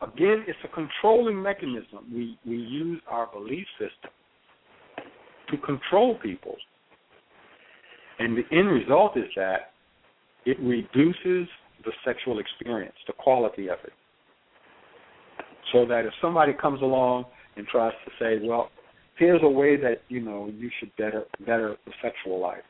again, 0.02 0.44
it's 0.46 0.58
a 0.64 0.68
controlling 0.68 1.40
mechanism. 1.42 2.06
We 2.12 2.38
we 2.46 2.56
use 2.56 3.00
our 3.08 3.26
belief 3.26 3.66
system 3.78 4.10
to 5.50 5.56
control 5.58 6.18
people, 6.22 6.56
and 8.18 8.36
the 8.36 8.44
end 8.56 8.68
result 8.68 9.16
is 9.16 9.24
that 9.36 9.72
it 10.46 10.58
reduces 10.60 11.48
the 11.84 11.92
sexual 12.04 12.38
experience, 12.38 12.94
the 13.06 13.12
quality 13.14 13.68
of 13.68 13.78
it. 13.84 13.92
So 15.72 15.86
that 15.86 16.04
if 16.04 16.12
somebody 16.20 16.52
comes 16.52 16.82
along 16.82 17.26
and 17.56 17.66
tries 17.66 17.92
to 18.04 18.10
say, 18.18 18.46
well, 18.46 18.70
here's 19.16 19.40
a 19.42 19.48
way 19.48 19.76
that, 19.76 20.02
you 20.08 20.20
know, 20.20 20.50
you 20.56 20.70
should 20.78 20.94
better 20.96 21.24
better 21.46 21.76
the 21.86 21.92
sexual 22.02 22.40
life, 22.40 22.64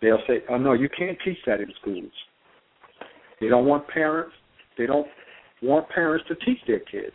they'll 0.00 0.22
say, 0.26 0.42
oh, 0.48 0.56
no, 0.56 0.72
you 0.72 0.88
can't 0.88 1.18
teach 1.24 1.38
that 1.46 1.60
in 1.60 1.72
schools. 1.80 2.12
They 3.40 3.48
don't 3.48 3.66
want 3.66 3.86
parents, 3.88 4.34
they 4.76 4.86
don't 4.86 5.06
want 5.62 5.88
parents 5.88 6.24
to 6.28 6.34
teach 6.36 6.58
their 6.66 6.80
kids. 6.80 7.14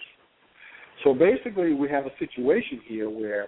So 1.04 1.14
basically, 1.14 1.74
we 1.74 1.90
have 1.90 2.06
a 2.06 2.12
situation 2.20 2.82
here 2.88 3.10
where 3.10 3.48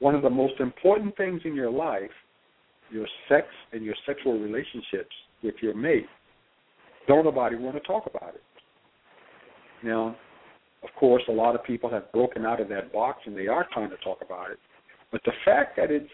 one 0.00 0.14
of 0.14 0.22
the 0.22 0.30
most 0.30 0.54
important 0.60 1.16
things 1.16 1.40
in 1.44 1.54
your 1.54 1.70
life, 1.70 2.10
your 2.90 3.06
sex 3.28 3.46
and 3.72 3.84
your 3.84 3.94
sexual 4.06 4.38
relationships 4.38 5.14
with 5.42 5.54
your 5.60 5.74
mate, 5.74 6.06
don't 7.06 7.24
nobody 7.24 7.56
want 7.56 7.76
to 7.76 7.80
talk 7.80 8.04
about 8.12 8.34
it. 8.34 8.42
Now, 9.82 10.16
of 10.82 10.88
course, 10.98 11.22
a 11.28 11.32
lot 11.32 11.54
of 11.54 11.64
people 11.64 11.90
have 11.90 12.10
broken 12.12 12.46
out 12.46 12.60
of 12.60 12.68
that 12.68 12.92
box 12.92 13.20
and 13.26 13.36
they 13.36 13.46
are 13.46 13.66
trying 13.72 13.90
to 13.90 13.96
talk 13.98 14.18
about 14.24 14.50
it. 14.50 14.58
But 15.10 15.20
the 15.24 15.32
fact 15.44 15.76
that 15.76 15.90
it's 15.90 16.10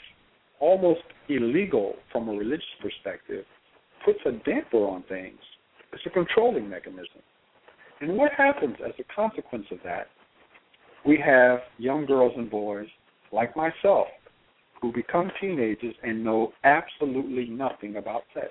almost 0.64 1.02
illegal 1.28 1.94
from 2.10 2.26
a 2.30 2.32
religious 2.32 2.64
perspective 2.80 3.44
puts 4.02 4.18
a 4.24 4.32
damper 4.48 4.78
on 4.78 5.04
things. 5.10 5.38
It's 5.92 6.02
a 6.06 6.10
controlling 6.10 6.70
mechanism. 6.70 7.20
And 8.00 8.16
what 8.16 8.32
happens 8.32 8.76
as 8.84 8.92
a 8.98 9.14
consequence 9.14 9.66
of 9.70 9.78
that? 9.84 10.06
We 11.06 11.22
have 11.24 11.60
young 11.76 12.06
girls 12.06 12.32
and 12.36 12.50
boys 12.50 12.86
like 13.30 13.54
myself 13.54 14.06
who 14.80 14.90
become 14.90 15.30
teenagers 15.38 15.94
and 16.02 16.24
know 16.24 16.52
absolutely 16.64 17.46
nothing 17.50 17.96
about 17.96 18.22
sex, 18.32 18.48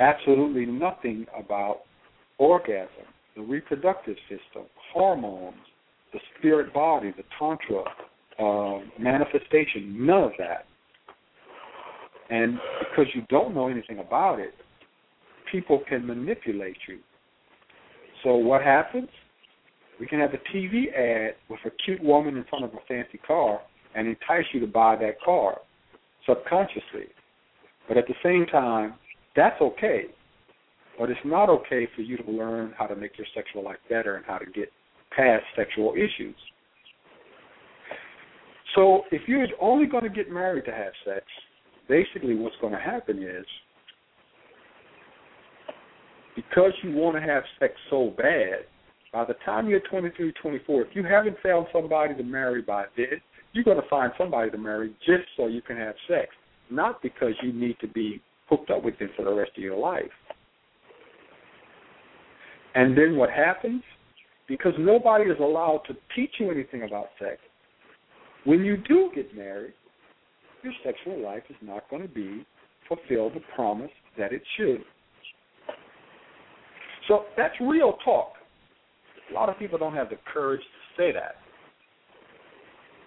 absolutely 0.00 0.66
nothing 0.66 1.26
about 1.38 1.82
orgasm, 2.38 3.06
the 3.36 3.42
reproductive 3.42 4.16
system, 4.28 4.64
hormones, 4.92 5.54
the 6.12 6.18
spirit 6.38 6.74
body, 6.74 7.14
the 7.16 7.24
tantra, 7.38 7.84
uh, 8.38 8.80
manifestation, 8.98 10.04
none 10.04 10.24
of 10.24 10.32
that. 10.38 10.66
And 12.30 12.58
because 12.80 13.06
you 13.14 13.22
don't 13.28 13.54
know 13.54 13.68
anything 13.68 13.98
about 13.98 14.40
it, 14.40 14.54
people 15.50 15.82
can 15.88 16.06
manipulate 16.06 16.76
you. 16.88 16.98
So 18.22 18.36
what 18.36 18.62
happens? 18.62 19.08
We 20.00 20.06
can 20.06 20.20
have 20.20 20.32
a 20.32 20.56
TV 20.56 20.92
ad 20.96 21.34
with 21.48 21.60
a 21.66 21.70
cute 21.84 22.02
woman 22.02 22.36
in 22.36 22.44
front 22.44 22.64
of 22.64 22.72
a 22.72 22.78
fancy 22.88 23.18
car 23.26 23.60
and 23.94 24.08
entice 24.08 24.44
you 24.52 24.60
to 24.60 24.66
buy 24.66 24.96
that 24.96 25.20
car 25.24 25.58
subconsciously. 26.26 27.08
But 27.88 27.96
at 27.96 28.06
the 28.06 28.14
same 28.22 28.46
time, 28.46 28.94
that's 29.36 29.60
okay. 29.60 30.04
But 30.98 31.10
it's 31.10 31.20
not 31.24 31.48
okay 31.48 31.88
for 31.96 32.02
you 32.02 32.16
to 32.18 32.30
learn 32.30 32.74
how 32.78 32.86
to 32.86 32.96
make 32.96 33.18
your 33.18 33.26
sexual 33.34 33.64
life 33.64 33.78
better 33.88 34.16
and 34.16 34.24
how 34.24 34.38
to 34.38 34.46
get 34.46 34.70
past 35.16 35.44
sexual 35.56 35.94
issues. 35.94 36.36
So 38.74 39.02
if 39.10 39.22
you're 39.26 39.46
only 39.60 39.86
going 39.86 40.04
to 40.04 40.10
get 40.10 40.30
married 40.30 40.64
to 40.66 40.72
have 40.72 40.92
sex, 41.04 41.24
basically 41.88 42.34
what's 42.34 42.56
going 42.60 42.72
to 42.72 42.78
happen 42.78 43.22
is 43.22 43.46
because 46.34 46.72
you 46.82 46.92
want 46.92 47.16
to 47.16 47.22
have 47.22 47.42
sex 47.58 47.74
so 47.90 48.14
bad, 48.16 48.64
by 49.12 49.24
the 49.24 49.34
time 49.44 49.68
you're 49.68 49.80
23, 49.90 50.32
24, 50.40 50.82
if 50.82 50.88
you 50.94 51.04
haven't 51.04 51.36
found 51.42 51.66
somebody 51.72 52.14
to 52.14 52.22
marry 52.22 52.62
by 52.62 52.84
then, 52.96 53.20
you're 53.52 53.64
going 53.64 53.80
to 53.80 53.88
find 53.88 54.12
somebody 54.16 54.50
to 54.50 54.58
marry 54.58 54.94
just 55.04 55.24
so 55.36 55.46
you 55.46 55.60
can 55.60 55.76
have 55.76 55.94
sex, 56.08 56.28
not 56.70 57.02
because 57.02 57.34
you 57.42 57.52
need 57.52 57.76
to 57.80 57.88
be 57.88 58.22
hooked 58.48 58.70
up 58.70 58.82
with 58.82 58.98
them 58.98 59.10
for 59.16 59.24
the 59.24 59.32
rest 59.32 59.50
of 59.56 59.62
your 59.62 59.76
life. 59.76 60.04
And 62.74 62.96
then 62.96 63.16
what 63.16 63.28
happens? 63.28 63.82
Because 64.48 64.72
nobody 64.78 65.24
is 65.24 65.38
allowed 65.38 65.82
to 65.88 65.94
teach 66.16 66.30
you 66.38 66.50
anything 66.50 66.84
about 66.84 67.08
sex, 67.18 67.36
when 68.44 68.64
you 68.64 68.76
do 68.76 69.10
get 69.14 69.36
married, 69.36 69.74
your 70.62 70.72
sexual 70.84 71.22
life 71.22 71.42
is 71.50 71.56
not 71.62 71.88
going 71.90 72.02
to 72.02 72.08
be 72.08 72.46
fulfill 72.88 73.30
the 73.30 73.40
promise 73.54 73.90
that 74.18 74.32
it 74.32 74.42
should. 74.56 74.82
So 77.08 77.24
that's 77.36 77.54
real 77.60 77.94
talk. 78.04 78.32
A 79.30 79.34
lot 79.34 79.48
of 79.48 79.58
people 79.58 79.78
don't 79.78 79.94
have 79.94 80.10
the 80.10 80.18
courage 80.32 80.60
to 80.60 81.02
say 81.02 81.12
that. 81.12 81.36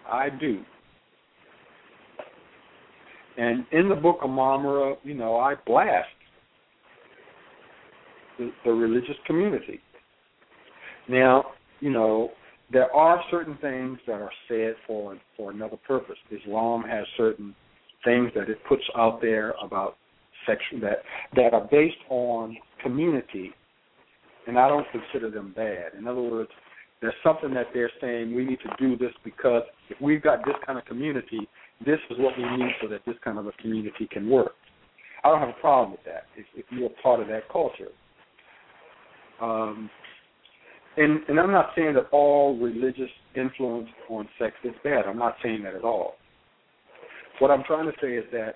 I 0.09 0.29
do. 0.29 0.61
And 3.37 3.65
in 3.71 3.89
the 3.89 3.95
book 3.95 4.19
of 4.21 4.29
Marmara, 4.29 4.95
you 5.03 5.13
know, 5.13 5.37
I 5.37 5.55
blast 5.65 6.07
the, 8.37 8.51
the 8.63 8.71
religious 8.71 9.15
community. 9.27 9.79
Now, 11.09 11.45
you 11.79 11.91
know, 11.91 12.31
there 12.71 12.93
are 12.93 13.21
certain 13.29 13.57
things 13.61 13.99
that 14.07 14.21
are 14.21 14.31
said 14.47 14.75
for 14.87 15.17
for 15.37 15.51
another 15.51 15.77
purpose. 15.87 16.17
Islam 16.31 16.83
has 16.83 17.05
certain 17.17 17.55
things 18.03 18.31
that 18.35 18.49
it 18.49 18.57
puts 18.67 18.83
out 18.97 19.21
there 19.21 19.53
about 19.61 19.97
sexual 20.45 20.79
that 20.81 20.99
that 21.35 21.53
are 21.53 21.67
based 21.71 21.97
on 22.09 22.57
community, 22.81 23.51
and 24.47 24.57
I 24.57 24.67
don't 24.67 24.87
consider 24.91 25.29
them 25.29 25.53
bad. 25.55 25.93
In 25.97 26.07
other 26.07 26.21
words, 26.21 26.49
there's 27.01 27.13
something 27.23 27.53
that 27.53 27.67
they're 27.73 27.91
saying 28.01 28.33
we 28.33 28.45
need 28.45 28.59
to 28.59 28.75
do 28.79 28.97
this 28.97 29.13
because 29.23 29.63
if 29.89 29.99
we've 30.01 30.23
got 30.23 30.45
this 30.45 30.55
kind 30.65 30.79
of 30.79 30.85
community, 30.85 31.47
this 31.85 31.99
is 32.09 32.17
what 32.17 32.37
we 32.37 32.43
need 32.57 32.71
so 32.81 32.87
that 32.87 33.01
this 33.05 33.15
kind 33.23 33.37
of 33.37 33.47
a 33.47 33.51
community 33.61 34.07
can 34.09 34.29
work. 34.29 34.53
I 35.23 35.29
don't 35.29 35.39
have 35.39 35.49
a 35.49 35.61
problem 35.61 35.91
with 35.91 36.03
that 36.05 36.25
if, 36.37 36.45
if 36.55 36.65
you're 36.71 36.89
part 37.03 37.19
of 37.19 37.27
that 37.27 37.49
culture. 37.51 37.89
Um, 39.41 39.89
and 40.97 41.21
and 41.27 41.39
I'm 41.39 41.51
not 41.51 41.71
saying 41.75 41.95
that 41.95 42.07
all 42.11 42.57
religious 42.57 43.09
influence 43.35 43.89
on 44.09 44.27
sex 44.39 44.53
is 44.63 44.73
bad. 44.83 45.05
I'm 45.07 45.17
not 45.17 45.35
saying 45.43 45.63
that 45.63 45.75
at 45.75 45.83
all. 45.83 46.15
What 47.39 47.51
I'm 47.51 47.63
trying 47.63 47.85
to 47.85 47.97
say 48.01 48.13
is 48.13 48.25
that 48.31 48.55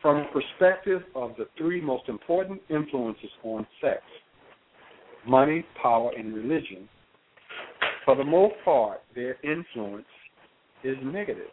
from 0.00 0.24
the 0.24 0.40
perspective 0.40 1.02
of 1.14 1.32
the 1.36 1.46
three 1.56 1.80
most 1.80 2.08
important 2.08 2.60
influences 2.70 3.30
on 3.42 3.66
sex, 3.80 4.00
money, 5.26 5.64
power, 5.82 6.10
and 6.16 6.34
religion, 6.34 6.88
for 8.04 8.14
the 8.16 8.24
most 8.24 8.54
part, 8.64 9.00
their 9.14 9.36
influence 9.42 10.06
is 10.84 10.96
negative. 11.02 11.50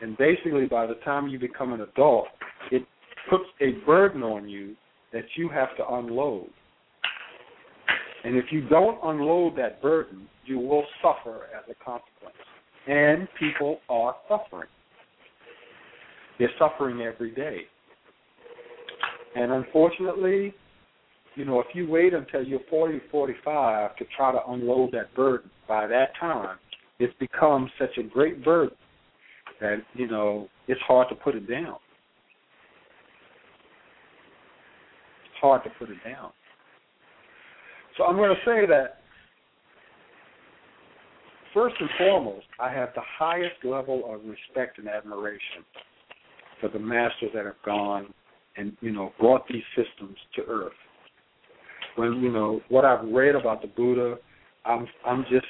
And 0.00 0.16
basically, 0.18 0.66
by 0.66 0.86
the 0.86 0.96
time 1.04 1.28
you 1.28 1.38
become 1.38 1.72
an 1.72 1.82
adult, 1.82 2.26
it 2.72 2.82
puts 3.30 3.44
a 3.60 3.84
burden 3.86 4.22
on 4.24 4.48
you 4.48 4.74
that 5.12 5.24
you 5.36 5.48
have 5.48 5.76
to 5.76 5.88
unload. 5.94 6.50
And 8.24 8.36
if 8.36 8.46
you 8.50 8.68
don't 8.68 8.98
unload 9.02 9.56
that 9.56 9.82
burden, 9.82 10.26
you 10.44 10.58
will 10.58 10.84
suffer 11.02 11.46
as 11.56 11.64
a 11.70 11.84
consequence. 11.84 12.36
And 12.86 13.28
people 13.38 13.78
are 13.88 14.16
suffering. 14.28 14.68
They're 16.38 16.50
suffering 16.58 17.00
every 17.00 17.32
day. 17.32 17.62
And 19.34 19.52
unfortunately, 19.52 20.54
you 21.36 21.44
know, 21.44 21.60
if 21.60 21.66
you 21.74 21.88
wait 21.88 22.12
until 22.12 22.42
you're 22.42 22.60
40, 22.68 23.00
45 23.10 23.96
to 23.96 24.04
try 24.16 24.32
to 24.32 24.40
unload 24.48 24.92
that 24.92 25.14
burden, 25.14 25.50
by 25.66 25.86
that 25.86 26.10
time, 26.20 26.58
it's 26.98 27.14
become 27.18 27.70
such 27.78 27.96
a 27.98 28.02
great 28.02 28.44
burden 28.44 28.76
that, 29.60 29.78
you 29.94 30.06
know, 30.06 30.48
it's 30.68 30.80
hard 30.86 31.08
to 31.08 31.14
put 31.14 31.34
it 31.34 31.48
down. 31.48 31.76
It's 35.24 35.40
hard 35.40 35.64
to 35.64 35.70
put 35.78 35.90
it 35.90 35.98
down. 36.04 36.30
So 37.96 38.04
I'm 38.04 38.16
going 38.16 38.34
to 38.34 38.40
say 38.44 38.66
that 38.66 39.02
first 41.52 41.76
and 41.80 41.90
foremost, 41.98 42.46
I 42.58 42.72
have 42.72 42.90
the 42.94 43.02
highest 43.18 43.64
level 43.64 44.02
of 44.12 44.20
respect 44.24 44.78
and 44.78 44.88
admiration 44.88 45.64
for 46.60 46.68
the 46.68 46.78
masters 46.78 47.30
that 47.34 47.44
have 47.44 47.60
gone 47.64 48.12
and 48.56 48.76
you 48.80 48.92
know 48.92 49.12
brought 49.18 49.46
these 49.48 49.62
systems 49.76 50.16
to 50.36 50.42
earth. 50.48 50.72
When 51.96 52.22
you 52.22 52.32
know 52.32 52.60
what 52.68 52.84
I've 52.84 53.06
read 53.08 53.34
about 53.34 53.62
the 53.62 53.68
Buddha, 53.68 54.16
I'm 54.64 54.86
I'm 55.06 55.24
just 55.30 55.46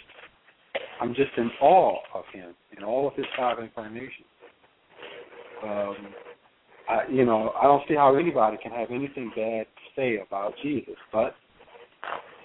I'm 1.00 1.14
just 1.14 1.30
in 1.36 1.50
awe 1.60 1.98
of 2.14 2.24
him 2.32 2.54
and 2.74 2.84
all 2.84 3.06
of 3.08 3.14
his 3.14 3.26
five 3.36 3.58
incarnations. 3.58 4.26
Um, 5.62 5.96
I, 6.88 7.02
you 7.10 7.24
know, 7.24 7.52
I 7.60 7.64
don't 7.64 7.82
see 7.88 7.94
how 7.94 8.16
anybody 8.16 8.56
can 8.60 8.72
have 8.72 8.90
anything 8.90 9.30
bad 9.36 9.66
to 9.66 9.82
say 9.94 10.18
about 10.26 10.54
Jesus, 10.62 10.96
but 11.12 11.34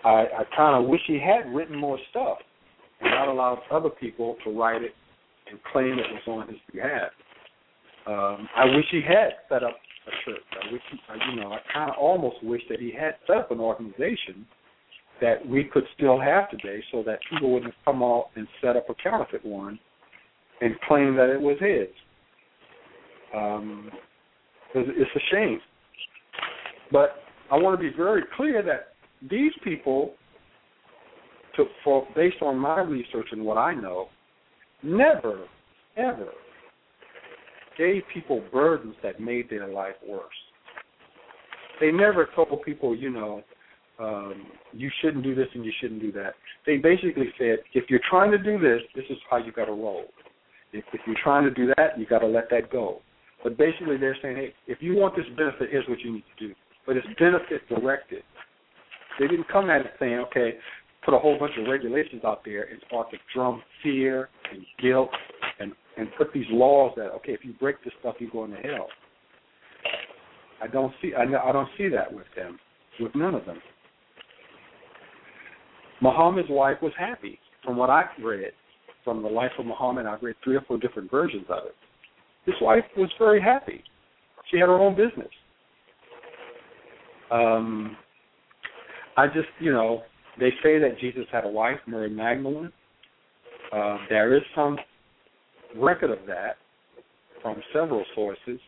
I, 0.04 0.26
I 0.40 0.44
kind 0.56 0.82
of 0.82 0.90
wish 0.90 1.02
he 1.08 1.20
had 1.20 1.54
written 1.54 1.78
more 1.78 1.98
stuff 2.10 2.38
and 3.02 3.12
not 3.12 3.28
allowed 3.28 3.60
other 3.72 3.90
people 3.90 4.36
to 4.44 4.52
write 4.52 4.82
it 4.82 4.94
and 5.50 5.60
claim 5.72 5.94
it 6.00 6.06
was 6.12 6.22
on 6.28 6.48
his 6.48 6.58
behalf. 6.74 7.12
Um, 8.06 8.48
I 8.56 8.66
wish 8.66 8.86
he 8.92 9.02
had 9.02 9.32
set 9.50 9.64
up 9.64 9.76
a 10.08 10.12
church. 10.26 10.44
I 10.52 10.72
wish, 10.72 10.82
he, 10.92 10.98
you 11.32 11.42
know, 11.42 11.52
I 11.52 11.60
kind 11.74 11.90
of 11.90 11.98
almost 11.98 12.44
wish 12.44 12.62
that 12.70 12.80
he 12.80 12.92
had 12.92 13.16
set 13.26 13.38
up 13.38 13.52
an 13.52 13.60
organization 13.60 14.46
that 15.20 15.46
we 15.46 15.64
could 15.64 15.84
still 15.96 16.20
have 16.20 16.50
today, 16.50 16.82
so 16.92 17.04
that 17.04 17.20
people 17.30 17.52
wouldn't 17.52 17.74
come 17.84 18.04
out 18.04 18.30
and 18.36 18.48
set 18.62 18.76
up 18.76 18.90
a 18.90 18.94
counterfeit 18.96 19.44
one 19.44 19.80
and 20.62 20.80
claim 20.88 21.16
that 21.16 21.30
it 21.30 21.42
was 21.42 21.58
his. 21.60 21.88
Um, 23.36 23.92
it's 24.76 25.12
a 25.16 25.36
shame. 25.36 25.60
But 26.92 27.16
I 27.52 27.56
want 27.56 27.80
to 27.80 27.90
be 27.90 27.96
very 27.96 28.24
clear 28.36 28.62
that 28.64 28.94
these 29.30 29.52
people, 29.64 30.14
to, 31.56 31.66
for 31.84 32.08
based 32.16 32.42
on 32.42 32.58
my 32.58 32.82
research 32.82 33.28
and 33.32 33.44
what 33.44 33.58
I 33.58 33.74
know, 33.74 34.10
never, 34.84 35.46
ever 35.96 36.30
gave 37.78 38.04
people 38.14 38.44
burdens 38.52 38.96
that 39.04 39.20
made 39.20 39.50
their 39.50 39.68
life 39.68 39.96
worse. 40.08 40.24
They 41.80 41.92
never 41.92 42.28
told 42.36 42.64
people, 42.64 42.96
you 42.96 43.10
know, 43.10 43.44
um, 44.00 44.48
you 44.74 44.90
shouldn't 45.02 45.24
do 45.24 45.36
this 45.36 45.48
and 45.54 45.66
you 45.66 45.72
shouldn't 45.80 46.02
do 46.02 46.12
that. 46.14 46.34
They 46.66 46.78
basically 46.78 47.30
said, 47.38 47.60
if 47.74 47.90
you're 47.90 48.02
trying 48.10 48.32
to 48.32 48.38
do 48.38 48.60
this, 48.60 48.82
this 48.96 49.06
is 49.10 49.18
how 49.30 49.38
you 49.38 49.52
got 49.52 49.66
to 49.66 49.72
roll. 49.72 50.06
If, 50.74 50.84
if 50.94 51.02
you're 51.08 51.18
trying 51.24 51.44
to 51.46 51.52
do 51.52 51.74
that, 51.78 51.98
you 51.98 52.06
got 52.06 52.20
to 52.20 52.28
let 52.28 52.50
that 52.52 52.72
go. 52.72 53.02
But 53.44 53.58
basically, 53.58 53.98
they're 53.98 54.18
saying, 54.22 54.36
hey, 54.36 54.54
if 54.68 54.80
you 54.82 54.96
want 54.96 55.16
this 55.16 55.26
benefit, 55.38 55.70
here's 55.72 55.88
what 55.88 56.00
you 56.00 56.14
need 56.14 56.24
to 56.38 56.48
do. 56.48 56.54
But 56.86 56.98
it's 56.98 57.08
benefit 57.20 57.68
directed. 57.70 58.24
They 59.20 59.28
didn't 59.28 59.48
come 59.48 59.70
at 59.70 59.82
it 59.82 59.94
saying, 60.00 60.24
okay, 60.28 60.54
put 61.04 61.14
a 61.14 61.20
whole 61.20 61.40
bunch 61.40 61.54
of 61.58 61.68
regulations 61.68 62.24
out 62.26 62.44
there 62.44 62.64
and 62.64 62.80
start 62.88 63.10
to 63.12 63.18
drum 63.34 63.62
fear 63.82 64.30
and 64.52 64.66
guilt 64.82 65.10
and 65.60 65.72
and 65.98 66.10
put 66.16 66.32
these 66.32 66.46
laws 66.50 66.94
that 66.96 67.08
okay, 67.08 67.32
if 67.32 67.44
you 67.44 67.54
break 67.54 67.84
this 67.84 67.94
stuff, 68.00 68.16
you're 68.20 68.30
going 68.30 68.52
to 68.52 68.58
hell. 68.58 68.88
I 70.62 70.68
don't 70.68 70.94
see 71.02 71.14
I, 71.18 71.24
I 71.24 71.52
don't 71.52 71.70
see 71.78 71.88
that 71.90 72.12
with 72.14 72.28
them, 72.36 72.60
with 73.00 73.16
none 73.16 73.36
of 73.36 73.46
them. 73.46 73.60
Muhammad's 76.02 76.50
wife 76.50 76.78
was 76.82 76.92
happy, 76.98 77.40
from 77.64 77.76
what 77.78 77.90
I've 77.90 78.06
read, 78.24 78.52
from 79.04 79.24
the 79.24 79.30
life 79.30 79.52
of 79.58 79.66
Muhammad. 79.66 80.06
I've 80.06 80.22
read 80.22 80.36
three 80.44 80.56
or 80.56 80.62
four 80.68 80.78
different 80.78 81.10
versions 81.10 81.46
of 81.50 81.66
it. 81.66 81.76
His 82.46 82.56
wife 82.62 82.84
was 82.96 83.10
very 83.18 83.42
happy. 83.42 83.84
She 84.52 84.58
had 84.58 84.68
her 84.68 84.78
own 84.78 84.96
business. 84.96 85.30
Um, 87.32 87.98
I 89.18 89.26
just, 89.28 89.50
you 89.60 89.74
know, 89.74 90.04
they 90.40 90.52
say 90.64 90.78
that 90.80 91.00
Jesus 91.00 91.26
had 91.32 91.44
a 91.44 91.50
wife, 91.50 91.80
Mary 91.88 92.10
Magdalene. 92.10 92.72
Uh, 93.74 93.98
there 94.10 94.36
is 94.36 94.44
some 94.56 94.78
record 95.76 96.12
of 96.12 96.20
that 96.28 96.58
from 97.42 97.62
several 97.74 98.06
sources. 98.16 98.60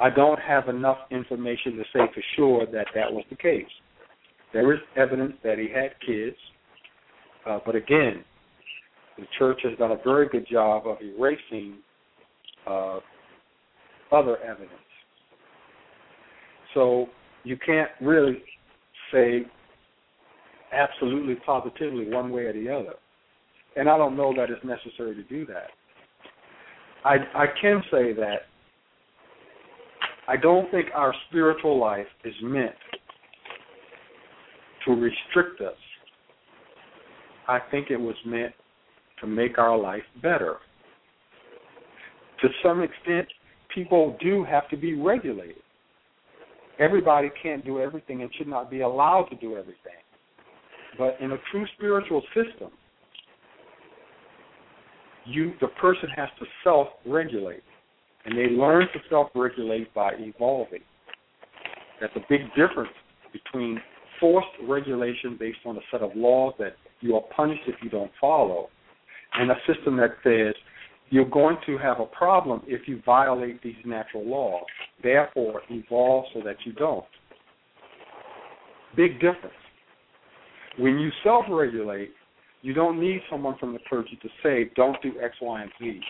I 0.00 0.08
don't 0.08 0.40
have 0.40 0.68
enough 0.68 0.96
information 1.10 1.76
to 1.76 1.82
say 1.92 2.00
for 2.14 2.22
sure 2.36 2.66
that 2.72 2.86
that 2.94 3.12
was 3.12 3.24
the 3.28 3.36
case. 3.36 3.66
There 4.54 4.72
is 4.72 4.80
evidence 4.96 5.34
that 5.44 5.58
he 5.58 5.68
had 5.68 5.90
kids, 6.04 6.36
uh, 7.46 7.58
but 7.64 7.76
again, 7.76 8.24
the 9.18 9.26
church 9.38 9.60
has 9.64 9.78
done 9.78 9.92
a 9.92 9.98
very 10.02 10.28
good 10.28 10.46
job 10.50 10.86
of 10.86 10.96
erasing 11.02 11.76
uh, 12.66 13.00
other 14.10 14.38
evidence. 14.38 14.72
So 16.72 17.06
you 17.44 17.58
can't 17.64 17.90
really 18.00 18.42
say 19.12 19.42
absolutely 20.72 21.36
positively 21.46 22.08
one 22.10 22.30
way 22.30 22.42
or 22.42 22.52
the 22.52 22.68
other. 22.70 22.94
And 23.76 23.88
I 23.88 23.96
don't 23.96 24.16
know 24.16 24.32
that 24.36 24.50
it's 24.50 24.64
necessary 24.64 25.14
to 25.14 25.22
do 25.24 25.46
that. 25.46 25.68
I 27.04 27.16
I 27.34 27.46
can 27.60 27.82
say 27.90 28.12
that 28.14 28.42
I 30.28 30.36
don't 30.36 30.70
think 30.70 30.88
our 30.94 31.14
spiritual 31.28 31.78
life 31.78 32.06
is 32.24 32.34
meant 32.42 32.74
to 34.84 34.92
restrict 34.92 35.60
us. 35.60 35.76
I 37.48 37.58
think 37.70 37.90
it 37.90 38.00
was 38.00 38.14
meant 38.24 38.52
to 39.20 39.26
make 39.26 39.58
our 39.58 39.76
life 39.76 40.02
better. 40.22 40.56
To 42.42 42.48
some 42.62 42.82
extent, 42.82 43.26
people 43.74 44.16
do 44.20 44.44
have 44.44 44.68
to 44.70 44.76
be 44.76 44.94
regulated. 44.94 45.62
Everybody 46.80 47.30
can't 47.42 47.64
do 47.64 47.78
everything 47.78 48.22
and 48.22 48.30
should 48.36 48.48
not 48.48 48.70
be 48.70 48.80
allowed 48.80 49.24
to 49.24 49.36
do 49.36 49.56
everything. 49.56 50.00
But 50.98 51.18
in 51.20 51.32
a 51.32 51.36
true 51.52 51.66
spiritual 51.76 52.22
system, 52.34 52.70
you 55.26 55.52
the 55.60 55.68
person 55.80 56.08
has 56.16 56.28
to 56.38 56.46
self-regulate, 56.64 57.62
and 58.24 58.36
they 58.36 58.46
learn 58.46 58.88
to 58.94 58.98
self-regulate 59.10 59.92
by 59.94 60.12
evolving. 60.18 60.80
That's 62.00 62.16
a 62.16 62.24
big 62.28 62.40
difference 62.56 62.90
between 63.32 63.80
forced 64.18 64.48
regulation 64.66 65.36
based 65.38 65.58
on 65.66 65.76
a 65.76 65.80
set 65.90 66.00
of 66.00 66.10
laws 66.16 66.54
that 66.58 66.76
you 67.00 67.14
are 67.14 67.22
punished 67.36 67.62
if 67.66 67.76
you 67.82 67.90
don't 67.90 68.10
follow, 68.18 68.68
and 69.34 69.50
a 69.50 69.56
system 69.66 69.96
that 69.98 70.16
says 70.24 70.54
you're 71.10 71.28
going 71.28 71.56
to 71.66 71.76
have 71.76 72.00
a 72.00 72.06
problem 72.06 72.62
if 72.66 72.88
you 72.88 73.02
violate 73.04 73.62
these 73.62 73.76
natural 73.84 74.24
laws. 74.26 74.64
Therefore, 75.02 75.62
evolve 75.70 76.26
so 76.34 76.40
that 76.44 76.56
you 76.64 76.72
don't. 76.72 77.04
Big 78.96 79.14
difference. 79.14 79.54
When 80.78 80.98
you 80.98 81.10
self 81.24 81.44
regulate, 81.48 82.10
you 82.62 82.74
don't 82.74 83.00
need 83.00 83.20
someone 83.30 83.56
from 83.58 83.72
the 83.72 83.78
clergy 83.88 84.18
to 84.22 84.28
say, 84.42 84.70
don't 84.76 85.00
do 85.02 85.12
X, 85.22 85.36
Y, 85.40 85.62
and 85.62 85.70
Z. 85.80 86.00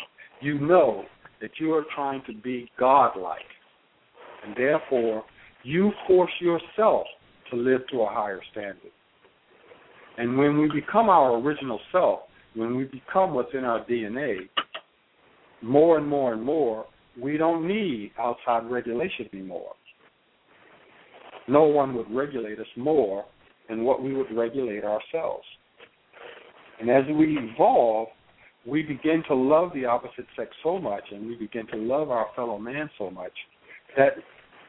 You 0.40 0.58
know 0.58 1.04
that 1.40 1.50
you 1.58 1.72
are 1.74 1.84
trying 1.94 2.22
to 2.26 2.34
be 2.34 2.70
godlike. 2.78 3.38
And 4.44 4.56
therefore, 4.56 5.24
you 5.62 5.92
force 6.06 6.32
yourself 6.40 7.06
to 7.50 7.56
live 7.56 7.82
to 7.92 8.00
a 8.02 8.08
higher 8.08 8.40
standard. 8.50 8.90
And 10.18 10.36
when 10.36 10.58
we 10.58 10.68
become 10.72 11.08
our 11.08 11.38
original 11.38 11.80
self, 11.92 12.20
when 12.54 12.76
we 12.76 12.84
become 12.84 13.34
what's 13.34 13.54
in 13.54 13.64
our 13.64 13.84
DNA, 13.84 14.48
more 15.62 15.98
and 15.98 16.06
more 16.06 16.32
and 16.32 16.42
more, 16.42 16.86
we 17.20 17.36
don't 17.36 17.66
need 17.66 18.12
outside 18.18 18.70
regulation 18.70 19.28
anymore. 19.32 19.72
No 21.48 21.64
one 21.64 21.94
would 21.94 22.10
regulate 22.10 22.58
us 22.58 22.66
more 22.76 23.24
than 23.68 23.84
what 23.84 24.02
we 24.02 24.14
would 24.14 24.34
regulate 24.34 24.84
ourselves. 24.84 25.44
And 26.80 26.90
as 26.90 27.04
we 27.16 27.38
evolve, 27.38 28.08
we 28.66 28.82
begin 28.82 29.22
to 29.28 29.34
love 29.34 29.70
the 29.74 29.84
opposite 29.84 30.26
sex 30.36 30.50
so 30.62 30.78
much 30.78 31.04
and 31.10 31.26
we 31.26 31.34
begin 31.36 31.66
to 31.68 31.76
love 31.76 32.10
our 32.10 32.26
fellow 32.36 32.58
man 32.58 32.90
so 32.98 33.10
much 33.10 33.32
that 33.96 34.12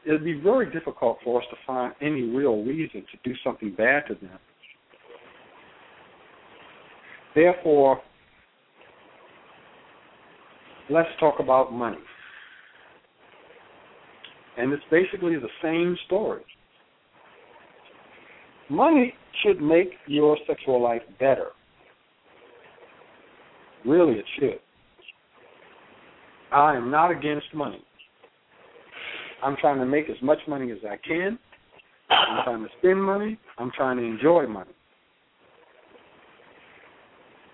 it'd 0.06 0.24
be 0.24 0.40
very 0.40 0.70
difficult 0.72 1.18
for 1.22 1.40
us 1.40 1.46
to 1.50 1.56
find 1.66 1.92
any 2.00 2.22
real 2.22 2.62
reason 2.64 3.04
to 3.12 3.30
do 3.30 3.34
something 3.44 3.74
bad 3.76 4.04
to 4.08 4.14
them. 4.14 4.38
Therefore, 7.34 8.00
let's 10.90 11.08
talk 11.20 11.36
about 11.38 11.72
money. 11.72 11.98
And 14.58 14.72
it's 14.72 14.82
basically 14.90 15.36
the 15.36 15.48
same 15.62 15.96
story. 16.06 16.42
Money 18.68 19.14
should 19.42 19.60
make 19.60 19.90
your 20.06 20.36
sexual 20.46 20.80
life 20.82 21.02
better. 21.18 21.48
Really, 23.84 24.14
it 24.14 24.24
should. 24.38 24.60
I 26.52 26.76
am 26.76 26.90
not 26.90 27.10
against 27.10 27.46
money. 27.54 27.82
I'm 29.42 29.56
trying 29.56 29.78
to 29.78 29.86
make 29.86 30.08
as 30.08 30.16
much 30.22 30.38
money 30.46 30.70
as 30.70 30.78
I 30.88 30.96
can. 31.06 31.38
I'm 32.10 32.44
trying 32.44 32.62
to 32.62 32.68
spend 32.78 33.02
money. 33.02 33.38
I'm 33.58 33.70
trying 33.74 33.96
to 33.96 34.02
enjoy 34.02 34.46
money. 34.46 34.70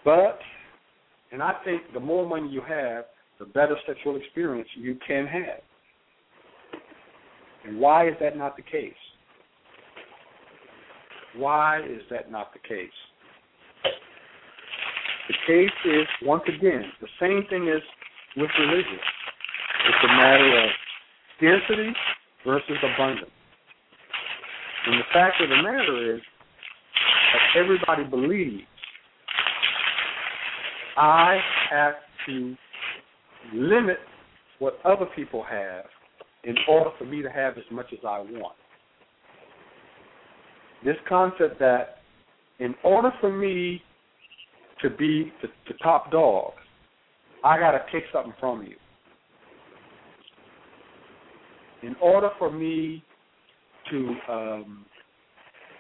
But, 0.05 0.39
and 1.33 1.43
I 1.43 1.55
think 1.65 1.83
the 1.95 2.01
more 2.01 2.29
money 2.29 2.49
you 2.49 2.61
have, 2.69 3.05
the 3.39 3.47
better 3.47 3.77
sexual 3.87 4.17
experience 4.17 4.69
you 4.77 4.97
can 5.07 5.27
have. 5.27 5.61
And 7.65 7.81
why 7.81 8.09
is 8.09 8.15
that 8.21 8.37
not 8.37 8.57
the 8.57 8.63
case? 8.63 8.93
Why 11.37 11.81
is 11.81 12.03
that 12.11 12.31
not 12.31 12.53
the 12.53 12.61
case? 12.61 12.91
The 15.29 15.35
case 15.47 15.71
is, 15.85 16.07
once 16.23 16.45
again, 16.49 16.85
the 17.01 17.09
same 17.21 17.45
thing 17.51 17.69
as 17.69 17.83
with 18.37 18.51
religion. 18.59 18.99
It's 19.89 20.05
a 20.05 20.09
matter 20.09 20.65
of 20.65 20.71
scarcity 21.37 21.93
versus 22.47 22.77
abundance. 22.95 23.31
And 24.87 24.99
the 24.99 25.05
fact 25.13 25.41
of 25.41 25.49
the 25.51 25.57
matter 25.57 26.15
is 26.15 26.21
that 27.33 27.61
everybody 27.61 28.05
believes 28.05 28.63
I 30.97 31.39
have 31.71 31.95
to 32.27 32.57
limit 33.55 33.99
what 34.59 34.79
other 34.85 35.07
people 35.15 35.45
have 35.49 35.85
in 36.49 36.57
order 36.67 36.91
for 36.99 37.05
me 37.05 37.21
to 37.21 37.29
have 37.29 37.59
as 37.59 37.65
much 37.71 37.87
as 37.93 37.99
I 38.03 38.21
want. 38.21 38.57
This 40.83 40.97
concept 41.07 41.59
that 41.59 41.99
in 42.59 42.75
order 42.83 43.11
for 43.21 43.31
me 43.31 43.83
to 44.81 44.89
be 44.89 45.31
the, 45.43 45.49
the 45.69 45.75
top 45.83 46.11
dog, 46.11 46.53
I 47.45 47.59
got 47.59 47.73
to 47.73 47.81
take 47.93 48.05
something 48.13 48.33
from 48.41 48.63
you. 48.63 48.77
In 51.83 51.95
order 52.01 52.31
for 52.39 52.51
me 52.51 53.05
to, 53.91 54.15
um, 54.31 54.87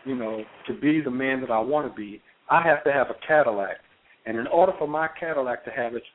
you 0.04 0.16
know, 0.16 0.42
to 0.66 0.74
be 0.74 1.00
the 1.00 1.10
man 1.10 1.40
that 1.40 1.50
I 1.50 1.60
want 1.60 1.90
to 1.90 1.96
be, 1.96 2.20
I 2.50 2.62
have 2.62 2.84
to 2.84 2.92
have 2.92 3.06
a 3.08 3.26
Cadillac. 3.26 3.78
And 4.26 4.36
in 4.36 4.46
order 4.48 4.72
for 4.78 4.86
my 4.86 5.08
Cadillac 5.18 5.64
to 5.64 5.70
have 5.70 5.94
its 5.94 6.06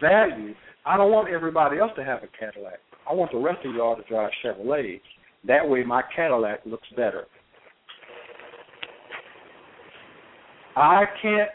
value, 0.00 0.54
I 0.86 0.96
don't 0.96 1.10
want 1.10 1.28
everybody 1.30 1.78
else 1.78 1.90
to 1.96 2.04
have 2.04 2.22
a 2.22 2.28
Cadillac. 2.38 2.78
I 3.08 3.14
want 3.14 3.32
the 3.32 3.38
rest 3.38 3.64
of 3.64 3.74
y'all 3.74 3.96
to 3.96 4.02
drive 4.02 4.30
Chevrolet. 4.44 5.00
That 5.46 5.66
way 5.66 5.82
my 5.84 6.02
Cadillac 6.14 6.60
looks 6.66 6.88
better. 6.96 7.24
I 10.76 11.04
can't, 11.22 11.50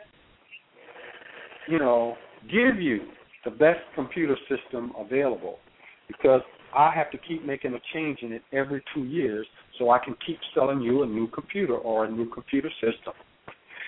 you 1.69 1.79
know, 1.79 2.15
give 2.51 2.81
you 2.81 3.01
the 3.45 3.51
best 3.51 3.79
computer 3.95 4.35
system 4.49 4.91
available 4.97 5.59
because 6.07 6.41
I 6.75 6.91
have 6.93 7.11
to 7.11 7.17
keep 7.17 7.45
making 7.45 7.73
a 7.73 7.79
change 7.93 8.19
in 8.21 8.33
it 8.33 8.41
every 8.51 8.83
two 8.93 9.03
years 9.03 9.45
so 9.77 9.91
I 9.91 9.99
can 9.99 10.15
keep 10.25 10.39
selling 10.55 10.81
you 10.81 11.03
a 11.03 11.05
new 11.05 11.27
computer 11.27 11.75
or 11.75 12.05
a 12.05 12.11
new 12.11 12.29
computer 12.29 12.69
system. 12.81 13.13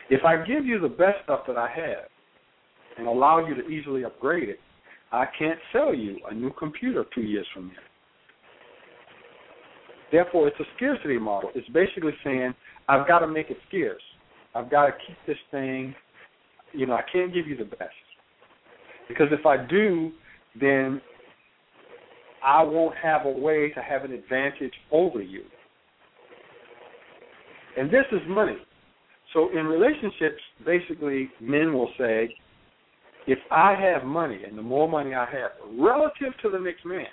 If 0.09 0.23
I 0.23 0.45
give 0.45 0.65
you 0.65 0.79
the 0.79 0.89
best 0.89 1.17
stuff 1.23 1.41
that 1.47 1.57
I 1.57 1.67
have 1.67 2.05
and 2.97 3.07
allow 3.07 3.45
you 3.45 3.55
to 3.55 3.67
easily 3.67 4.05
upgrade 4.05 4.49
it, 4.49 4.59
I 5.15 5.27
can't 5.39 5.59
sell 5.71 5.93
you 5.93 6.17
a 6.29 6.33
new 6.33 6.51
computer 6.59 7.05
two 7.15 7.21
years 7.21 7.47
from 7.53 7.67
now. 7.67 7.73
Therefore, 10.11 10.49
it's 10.49 10.59
a 10.59 10.65
scarcity 10.75 11.17
model. 11.17 11.51
It's 11.55 11.67
basically 11.69 12.11
saying, 12.21 12.53
I've 12.89 13.07
got 13.07 13.19
to 13.19 13.27
make 13.27 13.49
it 13.49 13.57
scarce. 13.69 14.01
I've 14.53 14.69
got 14.69 14.87
to 14.87 14.91
keep 15.07 15.15
this 15.25 15.37
thing, 15.51 15.95
you 16.73 16.85
know, 16.85 16.93
I 16.93 17.03
can't 17.11 17.33
give 17.33 17.47
you 17.47 17.55
the 17.55 17.63
best. 17.63 17.93
Because 19.07 19.27
if 19.31 19.45
I 19.45 19.55
do, 19.65 20.11
then 20.59 21.01
I 22.43 22.61
won't 22.61 22.95
have 23.01 23.25
a 23.25 23.31
way 23.31 23.71
to 23.71 23.81
have 23.81 24.03
an 24.03 24.11
advantage 24.11 24.73
over 24.91 25.21
you. 25.21 25.43
And 27.77 27.89
this 27.89 28.05
is 28.11 28.19
money. 28.27 28.57
So 29.33 29.49
in 29.57 29.65
relationships, 29.65 30.41
basically, 30.65 31.29
men 31.39 31.73
will 31.73 31.91
say, 31.97 32.35
if 33.27 33.39
I 33.51 33.75
have 33.75 34.03
money, 34.03 34.43
and 34.47 34.57
the 34.57 34.61
more 34.61 34.87
money 34.87 35.13
I 35.13 35.25
have, 35.25 35.51
relative 35.77 36.33
to 36.41 36.49
the 36.49 36.59
next 36.59 36.85
man, 36.85 37.07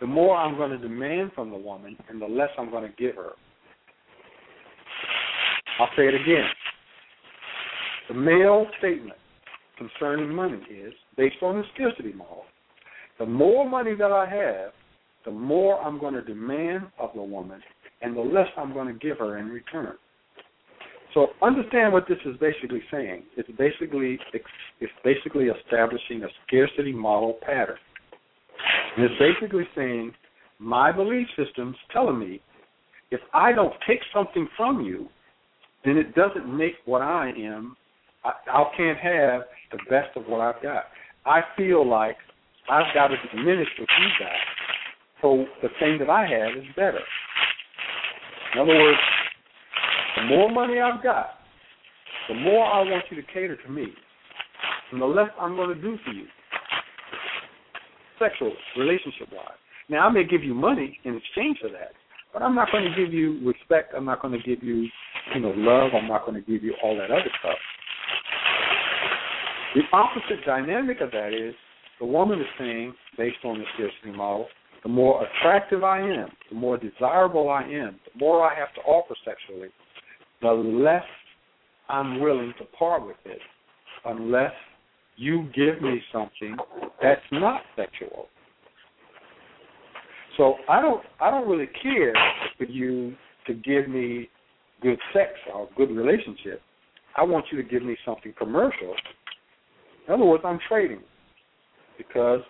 the 0.00 0.06
more 0.06 0.36
I'm 0.36 0.56
going 0.56 0.70
to 0.70 0.78
demand 0.78 1.32
from 1.34 1.50
the 1.50 1.56
woman 1.56 1.96
and 2.08 2.20
the 2.20 2.26
less 2.26 2.48
I'm 2.58 2.70
going 2.70 2.90
to 2.90 2.96
give 2.96 3.16
her. 3.16 3.30
I'll 5.78 5.88
say 5.96 6.08
it 6.08 6.14
again. 6.14 6.48
The 8.08 8.14
male 8.14 8.66
statement 8.78 9.18
concerning 9.78 10.34
money 10.34 10.60
is 10.70 10.92
based 11.16 11.36
on 11.42 11.56
the 11.56 11.62
scarcity 11.74 12.12
model. 12.12 12.44
The 13.18 13.26
more 13.26 13.68
money 13.68 13.94
that 13.94 14.10
I 14.10 14.26
have, 14.28 14.72
the 15.24 15.30
more 15.30 15.80
I'm 15.80 16.00
going 16.00 16.14
to 16.14 16.22
demand 16.22 16.84
of 16.98 17.10
the 17.14 17.22
woman 17.22 17.62
and 18.02 18.16
the 18.16 18.20
less 18.20 18.48
I'm 18.56 18.72
going 18.72 18.88
to 18.88 18.98
give 18.98 19.18
her 19.18 19.38
in 19.38 19.48
return. 19.48 19.96
So 21.14 21.28
understand 21.42 21.92
what 21.92 22.06
this 22.08 22.18
is 22.24 22.36
basically 22.38 22.82
saying. 22.90 23.24
It's 23.36 23.48
basically 23.58 24.18
it's 24.80 24.92
basically 25.04 25.46
establishing 25.46 26.22
a 26.22 26.28
scarcity 26.46 26.92
model 26.92 27.38
pattern. 27.42 27.78
And 28.96 29.04
it's 29.04 29.14
basically 29.18 29.64
saying 29.74 30.12
my 30.58 30.92
belief 30.92 31.26
system's 31.36 31.76
telling 31.92 32.18
me 32.18 32.40
if 33.10 33.20
I 33.34 33.52
don't 33.52 33.72
take 33.88 34.00
something 34.14 34.48
from 34.56 34.84
you, 34.84 35.08
then 35.84 35.96
it 35.96 36.14
doesn't 36.14 36.46
make 36.46 36.74
what 36.84 37.02
I 37.02 37.32
am. 37.36 37.76
I, 38.24 38.32
I 38.50 38.64
can't 38.76 38.98
have 38.98 39.42
the 39.72 39.78
best 39.88 40.16
of 40.16 40.24
what 40.26 40.40
I've 40.40 40.62
got. 40.62 40.84
I 41.26 41.40
feel 41.56 41.88
like 41.88 42.16
I've 42.70 42.94
got 42.94 43.08
to 43.08 43.16
diminish 43.34 43.68
what 43.78 43.88
you 44.00 44.08
got, 44.18 44.30
so 45.22 45.44
the 45.62 45.68
thing 45.80 45.98
that 45.98 46.10
I 46.10 46.22
have 46.26 46.56
is 46.56 46.68
better. 46.76 47.00
In 48.54 48.60
other 48.60 48.74
words, 48.74 48.98
the 50.16 50.22
more 50.24 50.50
money 50.50 50.80
I've 50.80 51.02
got, 51.02 51.30
the 52.28 52.34
more 52.34 52.64
I 52.64 52.80
want 52.80 53.04
you 53.10 53.16
to 53.20 53.26
cater 53.32 53.56
to 53.56 53.70
me, 53.70 53.86
and 54.92 55.00
the 55.00 55.06
less 55.06 55.30
I'm 55.40 55.56
going 55.56 55.74
to 55.74 55.80
do 55.80 55.96
for 56.04 56.12
you, 56.12 56.26
sexual, 58.18 58.52
relationship 58.76 59.28
wise. 59.32 59.56
Now, 59.88 60.06
I 60.06 60.12
may 60.12 60.24
give 60.24 60.44
you 60.44 60.54
money 60.54 60.98
in 61.04 61.16
exchange 61.16 61.58
for 61.60 61.70
that, 61.70 61.92
but 62.32 62.42
I'm 62.42 62.54
not 62.54 62.70
going 62.70 62.84
to 62.84 62.94
give 62.96 63.12
you 63.12 63.44
respect. 63.46 63.94
I'm 63.96 64.04
not 64.04 64.22
going 64.22 64.38
to 64.38 64.42
give 64.46 64.62
you, 64.62 64.86
you 65.34 65.40
know, 65.40 65.52
love. 65.56 65.92
I'm 65.94 66.08
not 66.08 66.26
going 66.26 66.40
to 66.40 66.48
give 66.48 66.62
you 66.62 66.74
all 66.82 66.96
that 66.96 67.10
other 67.10 67.30
stuff. 67.40 67.56
The 69.74 69.82
opposite 69.92 70.44
dynamic 70.44 71.00
of 71.00 71.10
that 71.12 71.32
is 71.32 71.54
the 71.98 72.06
woman 72.06 72.40
is 72.40 72.46
saying, 72.58 72.94
based 73.16 73.38
on 73.44 73.58
the 73.58 73.64
scarcity 73.74 74.16
model, 74.16 74.46
the 74.82 74.88
more 74.88 75.24
attractive 75.24 75.84
I 75.84 76.00
am, 76.00 76.28
the 76.48 76.56
more 76.56 76.78
desirable 76.78 77.50
I 77.50 77.62
am, 77.62 77.98
the 78.12 78.18
more 78.18 78.48
I 78.48 78.58
have 78.58 78.72
to 78.74 78.80
offer 78.82 79.14
sexually, 79.24 79.68
the 80.42 80.52
less 80.52 81.04
I'm 81.88 82.20
willing 82.20 82.54
to 82.58 82.64
part 82.76 83.06
with 83.06 83.16
it 83.24 83.40
unless 84.04 84.52
you 85.16 85.48
give 85.54 85.82
me 85.82 86.00
something 86.12 86.56
that's 87.02 87.20
not 87.32 87.60
sexual. 87.76 88.28
So 90.36 90.54
I 90.68 90.80
don't 90.80 91.02
I 91.20 91.30
don't 91.30 91.48
really 91.48 91.68
care 91.82 92.14
for 92.56 92.64
you 92.64 93.14
to 93.46 93.54
give 93.54 93.88
me 93.88 94.28
good 94.80 94.98
sex 95.12 95.32
or 95.52 95.68
good 95.76 95.90
relationship. 95.90 96.62
I 97.16 97.24
want 97.24 97.46
you 97.50 97.60
to 97.60 97.68
give 97.68 97.82
me 97.82 97.96
something 98.04 98.32
commercial. 98.38 98.94
In 100.06 100.14
other 100.14 100.24
words, 100.24 100.44
I'm 100.46 100.60
trading 100.68 101.02
because 101.98 102.40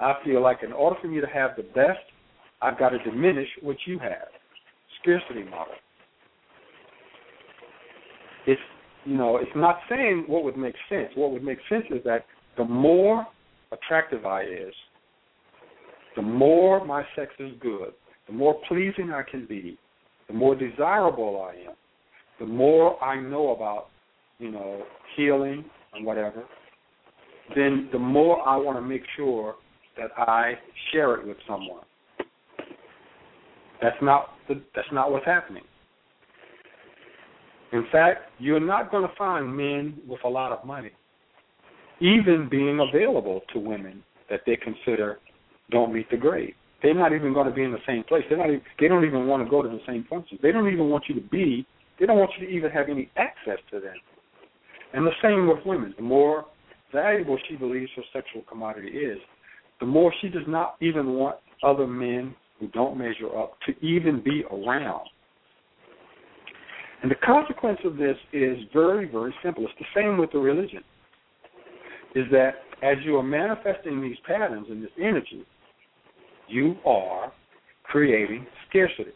I 0.00 0.14
feel 0.24 0.42
like 0.42 0.58
in 0.62 0.72
order 0.72 0.96
for 1.00 1.08
me 1.08 1.20
to 1.20 1.26
have 1.26 1.56
the 1.56 1.62
best, 1.62 1.98
I've 2.62 2.78
got 2.78 2.90
to 2.90 2.98
diminish 2.98 3.48
what 3.62 3.76
you 3.86 3.98
have. 3.98 4.28
Scarcity 5.00 5.42
model. 5.44 5.74
It's 8.50 8.60
you 9.04 9.16
know, 9.16 9.36
it's 9.36 9.50
not 9.54 9.78
saying 9.88 10.24
what 10.26 10.44
would 10.44 10.56
make 10.56 10.74
sense. 10.88 11.08
What 11.14 11.30
would 11.30 11.42
make 11.42 11.58
sense 11.68 11.84
is 11.90 12.02
that 12.04 12.26
the 12.56 12.64
more 12.64 13.26
attractive 13.72 14.26
I 14.26 14.42
is, 14.42 14.74
the 16.16 16.22
more 16.22 16.84
my 16.84 17.04
sex 17.16 17.30
is 17.38 17.52
good, 17.60 17.92
the 18.26 18.32
more 18.32 18.60
pleasing 18.68 19.10
I 19.12 19.22
can 19.22 19.46
be, 19.46 19.78
the 20.28 20.34
more 20.34 20.54
desirable 20.54 21.48
I 21.48 21.70
am, 21.70 21.76
the 22.38 22.46
more 22.46 23.02
I 23.02 23.20
know 23.20 23.50
about, 23.50 23.88
you 24.38 24.50
know, 24.50 24.82
healing 25.16 25.64
and 25.94 26.04
whatever, 26.04 26.44
then 27.54 27.88
the 27.92 27.98
more 27.98 28.46
I 28.46 28.56
want 28.56 28.76
to 28.76 28.82
make 28.82 29.02
sure 29.16 29.54
that 29.96 30.10
I 30.16 30.54
share 30.92 31.14
it 31.14 31.26
with 31.26 31.36
someone. 31.48 31.84
That's 33.80 33.96
not 34.02 34.30
the, 34.48 34.60
that's 34.74 34.88
not 34.92 35.10
what's 35.10 35.24
happening. 35.24 35.62
In 37.72 37.86
fact, 37.92 38.22
you're 38.38 38.60
not 38.60 38.90
going 38.90 39.06
to 39.06 39.14
find 39.16 39.56
men 39.56 39.98
with 40.08 40.20
a 40.24 40.28
lot 40.28 40.52
of 40.52 40.64
money 40.64 40.90
even 42.00 42.48
being 42.50 42.80
available 42.80 43.42
to 43.52 43.58
women 43.58 44.02
that 44.28 44.40
they 44.46 44.56
consider 44.56 45.18
don't 45.70 45.92
meet 45.92 46.10
the 46.10 46.16
grade. 46.16 46.54
They're 46.82 46.94
not 46.94 47.12
even 47.12 47.34
going 47.34 47.46
to 47.46 47.52
be 47.52 47.62
in 47.62 47.72
the 47.72 47.78
same 47.86 48.04
place. 48.04 48.24
They're 48.28 48.38
not. 48.38 48.48
Even, 48.48 48.62
they 48.80 48.88
don't 48.88 49.04
even 49.04 49.26
want 49.26 49.44
to 49.44 49.50
go 49.50 49.62
to 49.62 49.68
the 49.68 49.80
same 49.86 50.06
functions. 50.08 50.40
They 50.42 50.50
don't 50.50 50.66
even 50.72 50.88
want 50.88 51.04
you 51.08 51.14
to 51.14 51.28
be. 51.28 51.66
They 51.98 52.06
don't 52.06 52.18
want 52.18 52.30
you 52.38 52.46
to 52.46 52.52
even 52.52 52.70
have 52.70 52.88
any 52.88 53.10
access 53.16 53.58
to 53.70 53.80
them. 53.80 53.94
And 54.94 55.06
the 55.06 55.12
same 55.22 55.46
with 55.46 55.58
women. 55.66 55.94
The 55.96 56.02
more 56.02 56.46
valuable 56.92 57.38
she 57.48 57.56
believes 57.56 57.90
her 57.96 58.02
sexual 58.12 58.42
commodity 58.48 58.88
is, 58.88 59.18
the 59.78 59.86
more 59.86 60.12
she 60.22 60.28
does 60.28 60.46
not 60.48 60.76
even 60.80 61.12
want 61.12 61.36
other 61.62 61.86
men 61.86 62.34
who 62.58 62.68
don't 62.68 62.96
measure 62.96 63.38
up 63.38 63.58
to 63.66 63.86
even 63.86 64.22
be 64.22 64.42
around. 64.50 65.06
And 67.02 67.10
the 67.10 67.16
consequence 67.16 67.78
of 67.84 67.96
this 67.96 68.16
is 68.32 68.58
very, 68.72 69.10
very 69.10 69.34
simple. 69.42 69.64
It's 69.64 69.72
the 69.78 70.00
same 70.00 70.18
with 70.18 70.32
the 70.32 70.38
religion. 70.38 70.82
Is 72.14 72.24
that 72.32 72.56
as 72.82 72.96
you 73.04 73.16
are 73.16 73.22
manifesting 73.22 74.02
these 74.02 74.16
patterns 74.26 74.66
and 74.68 74.82
this 74.82 74.90
energy, 75.00 75.44
you 76.48 76.76
are 76.84 77.32
creating 77.84 78.46
scarcity. 78.68 79.12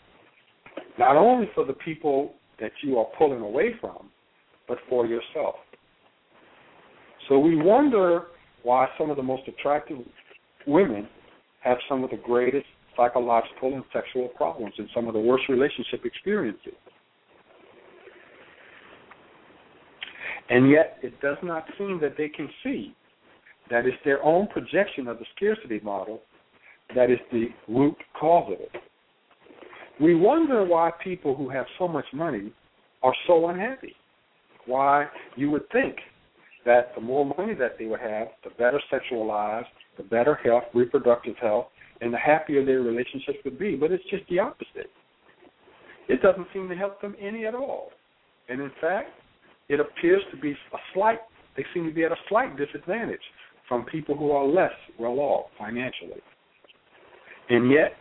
Not 0.98 1.16
only 1.16 1.48
for 1.54 1.64
the 1.64 1.72
people 1.72 2.34
that 2.60 2.72
you 2.82 2.98
are 2.98 3.06
pulling 3.18 3.40
away 3.40 3.74
from, 3.80 4.10
but 4.68 4.78
for 4.88 5.06
yourself. 5.06 5.56
So 7.28 7.38
we 7.38 7.56
wonder 7.56 8.24
why 8.62 8.88
some 8.98 9.10
of 9.10 9.16
the 9.16 9.22
most 9.22 9.42
attractive 9.48 9.98
women 10.66 11.08
have 11.60 11.78
some 11.88 12.04
of 12.04 12.10
the 12.10 12.16
greatest 12.16 12.66
psychological 12.96 13.74
and 13.74 13.84
sexual 13.92 14.28
problems 14.28 14.74
and 14.78 14.88
some 14.94 15.08
of 15.08 15.14
the 15.14 15.20
worst 15.20 15.44
relationship 15.48 16.04
experiences. 16.04 16.74
And 20.54 20.70
yet, 20.70 20.98
it 21.02 21.20
does 21.20 21.36
not 21.42 21.64
seem 21.76 21.98
that 22.00 22.14
they 22.16 22.28
can 22.28 22.48
see 22.62 22.94
that 23.70 23.86
it's 23.86 23.96
their 24.04 24.22
own 24.22 24.46
projection 24.46 25.08
of 25.08 25.18
the 25.18 25.24
scarcity 25.34 25.80
model 25.82 26.20
that 26.94 27.10
is 27.10 27.18
the 27.32 27.46
root 27.66 27.96
cause 28.16 28.52
of 28.52 28.60
it. 28.60 28.70
We 30.00 30.14
wonder 30.14 30.64
why 30.64 30.92
people 31.02 31.34
who 31.34 31.48
have 31.48 31.66
so 31.76 31.88
much 31.88 32.04
money 32.12 32.52
are 33.02 33.14
so 33.26 33.48
unhappy. 33.48 33.96
Why 34.66 35.08
you 35.34 35.50
would 35.50 35.68
think 35.72 35.96
that 36.64 36.94
the 36.94 37.00
more 37.00 37.34
money 37.36 37.54
that 37.54 37.72
they 37.76 37.86
would 37.86 37.98
have, 37.98 38.28
the 38.44 38.50
better 38.50 38.80
sexual 38.92 39.26
lives, 39.26 39.66
the 39.96 40.04
better 40.04 40.36
health, 40.36 40.64
reproductive 40.72 41.34
health, 41.42 41.66
and 42.00 42.14
the 42.14 42.18
happier 42.18 42.64
their 42.64 42.80
relationships 42.80 43.38
would 43.44 43.58
be. 43.58 43.74
But 43.74 43.90
it's 43.90 44.04
just 44.08 44.22
the 44.30 44.38
opposite. 44.38 44.90
It 46.08 46.22
doesn't 46.22 46.46
seem 46.52 46.68
to 46.68 46.76
help 46.76 47.00
them 47.00 47.16
any 47.20 47.44
at 47.44 47.56
all. 47.56 47.88
And 48.48 48.60
in 48.60 48.70
fact, 48.80 49.10
it 49.68 49.80
appears 49.80 50.22
to 50.30 50.36
be 50.36 50.52
a 50.52 50.78
slight, 50.92 51.18
they 51.56 51.64
seem 51.72 51.86
to 51.86 51.94
be 51.94 52.04
at 52.04 52.12
a 52.12 52.16
slight 52.28 52.56
disadvantage 52.56 53.20
from 53.68 53.84
people 53.84 54.16
who 54.16 54.30
are 54.30 54.46
less 54.46 54.72
well 54.98 55.18
off 55.20 55.46
financially. 55.58 56.20
And 57.48 57.70
yet, 57.70 57.92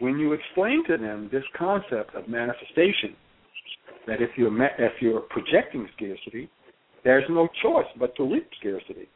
when 0.00 0.18
you 0.18 0.32
explain 0.32 0.84
to 0.88 0.96
them 0.96 1.28
this 1.32 1.44
concept 1.56 2.14
of 2.14 2.28
manifestation, 2.28 3.14
that 4.06 4.20
if 4.20 4.30
you're 4.36 4.64
if 4.78 4.92
you're 5.00 5.20
projecting 5.20 5.88
scarcity, 5.96 6.50
there's 7.04 7.24
no 7.28 7.48
choice 7.62 7.86
but 7.98 8.14
to 8.16 8.24
reap 8.24 8.48
scarcity. 8.58 9.08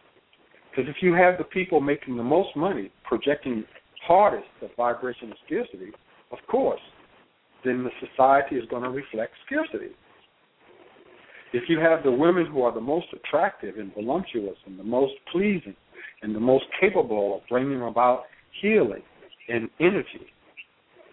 Because 0.71 0.89
if 0.89 1.03
you 1.03 1.15
have 1.15 1.39
the 1.39 1.45
people 1.45 1.81
making 1.81 2.17
the 2.17 2.23
most 2.23 2.55
money 2.57 2.91
projecting 3.05 3.65
hardest 4.07 4.47
the 4.61 4.71
vibration 4.77 5.31
of 5.31 5.37
scarcity, 5.47 5.91
of 6.31 6.39
course, 6.49 6.81
then 7.65 7.85
the 7.85 7.91
society 8.07 8.57
is 8.57 8.65
going 8.71 8.83
to 8.83 8.91
reflect 8.91 9.33
scarcity. 9.47 9.93
If 11.53 11.65
you 11.69 11.79
have 11.81 12.03
the 12.03 12.13
women 12.13 12.47
who 12.47 12.63
are 12.63 12.73
the 12.73 12.81
most 12.81 13.07
attractive 13.13 13.77
and 13.79 13.93
voluptuous 13.95 14.57
and 14.67 14.79
the 14.79 14.85
most 14.85 15.15
pleasing 15.33 15.75
and 16.23 16.35
the 16.35 16.41
most 16.41 16.65
capable 16.81 17.37
of 17.37 17.49
bringing 17.49 17.83
about 17.83 18.25
healing 18.61 19.03
and 19.49 19.69
energy, 19.81 20.27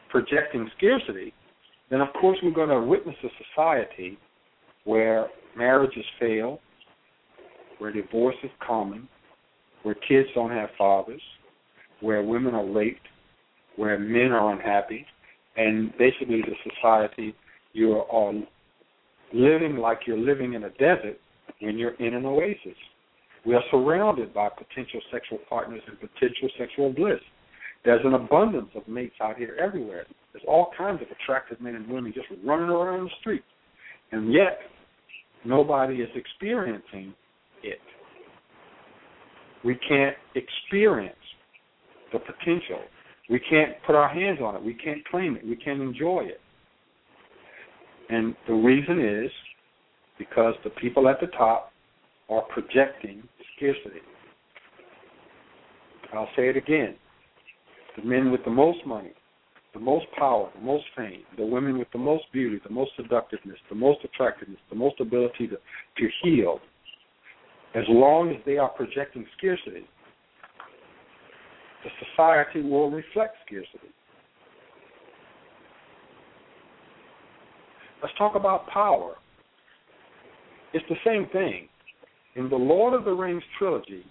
projecting 0.10 0.70
scarcity, 0.78 1.34
then 1.90 2.02
of 2.02 2.10
course 2.20 2.38
we're 2.44 2.52
going 2.52 2.70
to 2.70 2.82
witness 2.82 3.16
a 3.24 3.28
society 3.44 4.18
where 4.84 5.28
marriages 5.58 6.06
fail, 6.20 6.60
where 7.78 7.92
divorce 7.92 8.36
is 8.44 8.52
common, 8.66 9.08
where 9.84 9.96
kids 10.08 10.28
don't 10.36 10.52
have 10.52 10.70
fathers, 10.78 11.22
where 12.02 12.24
women 12.24 12.54
are 12.56 12.66
raped, 12.66 13.08
where 13.78 13.98
men 13.98 14.32
are 14.32 14.52
unhappy, 14.52 15.06
and 15.56 15.92
basically 15.98 16.42
the 16.42 16.56
society 16.72 17.34
you're 17.74 18.06
on 18.10 18.48
living 19.34 19.78
like 19.78 20.02
you're 20.06 20.18
living 20.18 20.54
in 20.54 20.64
a 20.64 20.70
desert 20.72 21.20
when 21.62 21.78
you're 21.78 21.96
in 21.96 22.14
an 22.14 22.26
oasis. 22.26 22.78
We 23.46 23.54
are 23.54 23.64
surrounded 23.70 24.34
by 24.34 24.50
potential 24.50 25.00
sexual 25.12 25.40
partners 25.48 25.82
and 25.88 26.00
potential 26.00 26.50
sexual 26.58 26.92
bliss. 26.92 27.20
There's 27.84 28.02
an 28.04 28.16
abundance 28.16 28.70
of 28.76 28.88
mates 28.88 29.16
out 29.22 29.38
here 29.38 29.56
everywhere. 29.62 30.06
There's 30.34 30.44
all 30.48 30.72
kinds 30.76 31.02
of 31.02 31.08
attractive 31.12 31.62
men 31.62 31.76
and 31.76 31.88
women 31.88 32.12
just 32.14 32.28
running 32.44 32.70
around 32.70 33.06
the 33.06 33.12
street. 33.20 33.44
And 34.12 34.34
yet, 34.34 34.58
nobody 35.46 35.98
is 35.98 36.10
experiencing 36.16 37.14
it. 37.64 37.80
We 39.64 39.80
can't 39.88 40.16
experience 40.36 41.16
the 42.12 42.20
potential. 42.20 42.82
We 43.30 43.40
can't 43.40 43.74
put 43.86 43.96
our 43.96 44.10
hands 44.10 44.40
on 44.42 44.56
it. 44.56 44.64
We 44.64 44.74
can't 44.74 45.06
claim 45.08 45.36
it. 45.36 45.46
We 45.46 45.56
can't 45.56 45.82
enjoy 45.82 46.26
it. 46.26 46.40
And 48.10 48.36
the 48.48 48.54
reason 48.54 49.04
is 49.04 49.32
because 50.18 50.54
the 50.64 50.70
people 50.72 51.10
at 51.10 51.20
the 51.20 51.28
top 51.28 51.72
are 52.30 52.42
projecting 52.44 53.24
scarcity. 53.56 54.02
I'll 56.14 56.30
say 56.36 56.50
it 56.50 56.58
again. 56.58 56.96
The 57.98 58.04
men 58.04 58.32
with 58.32 58.44
the 58.44 58.52
most 58.52 58.80
money, 58.86 59.14
the 59.74 59.80
most 59.80 60.06
power, 60.18 60.50
the 60.56 60.62
most 60.62 60.86
fame, 60.96 61.24
the 61.38 61.46
women 61.46 61.78
with 61.78 61.88
the 61.92 61.98
most 61.98 62.24
beauty, 62.32 62.60
the 62.66 62.74
most 62.74 62.92
seductiveness, 62.96 63.58
the 63.70 63.76
most 63.76 64.00
attractiveness, 64.04 64.60
the 64.70 64.76
most 64.76 65.00
ability 65.00 65.48
to, 65.48 65.56
to 65.56 66.10
heal, 66.24 66.60
as 67.74 67.84
long 67.90 68.30
as 68.30 68.38
they 68.46 68.58
are 68.58 68.70
projecting 68.70 69.26
scarcity, 69.38 69.86
the 71.84 71.90
society 72.08 72.62
will 72.62 72.90
reflect 72.90 73.36
scarcity. 73.46 73.94
Let's 78.06 78.20
talk 78.20 78.36
about 78.36 78.68
power. 78.68 79.16
It's 80.74 80.86
the 80.90 80.96
same 81.04 81.28
thing. 81.34 81.68
In 82.36 82.52
the 82.52 82.56
Lord 82.56 82.94
of 82.94 83.04
the 83.04 83.12
Rings 83.12 83.42
trilogy, 83.58 84.06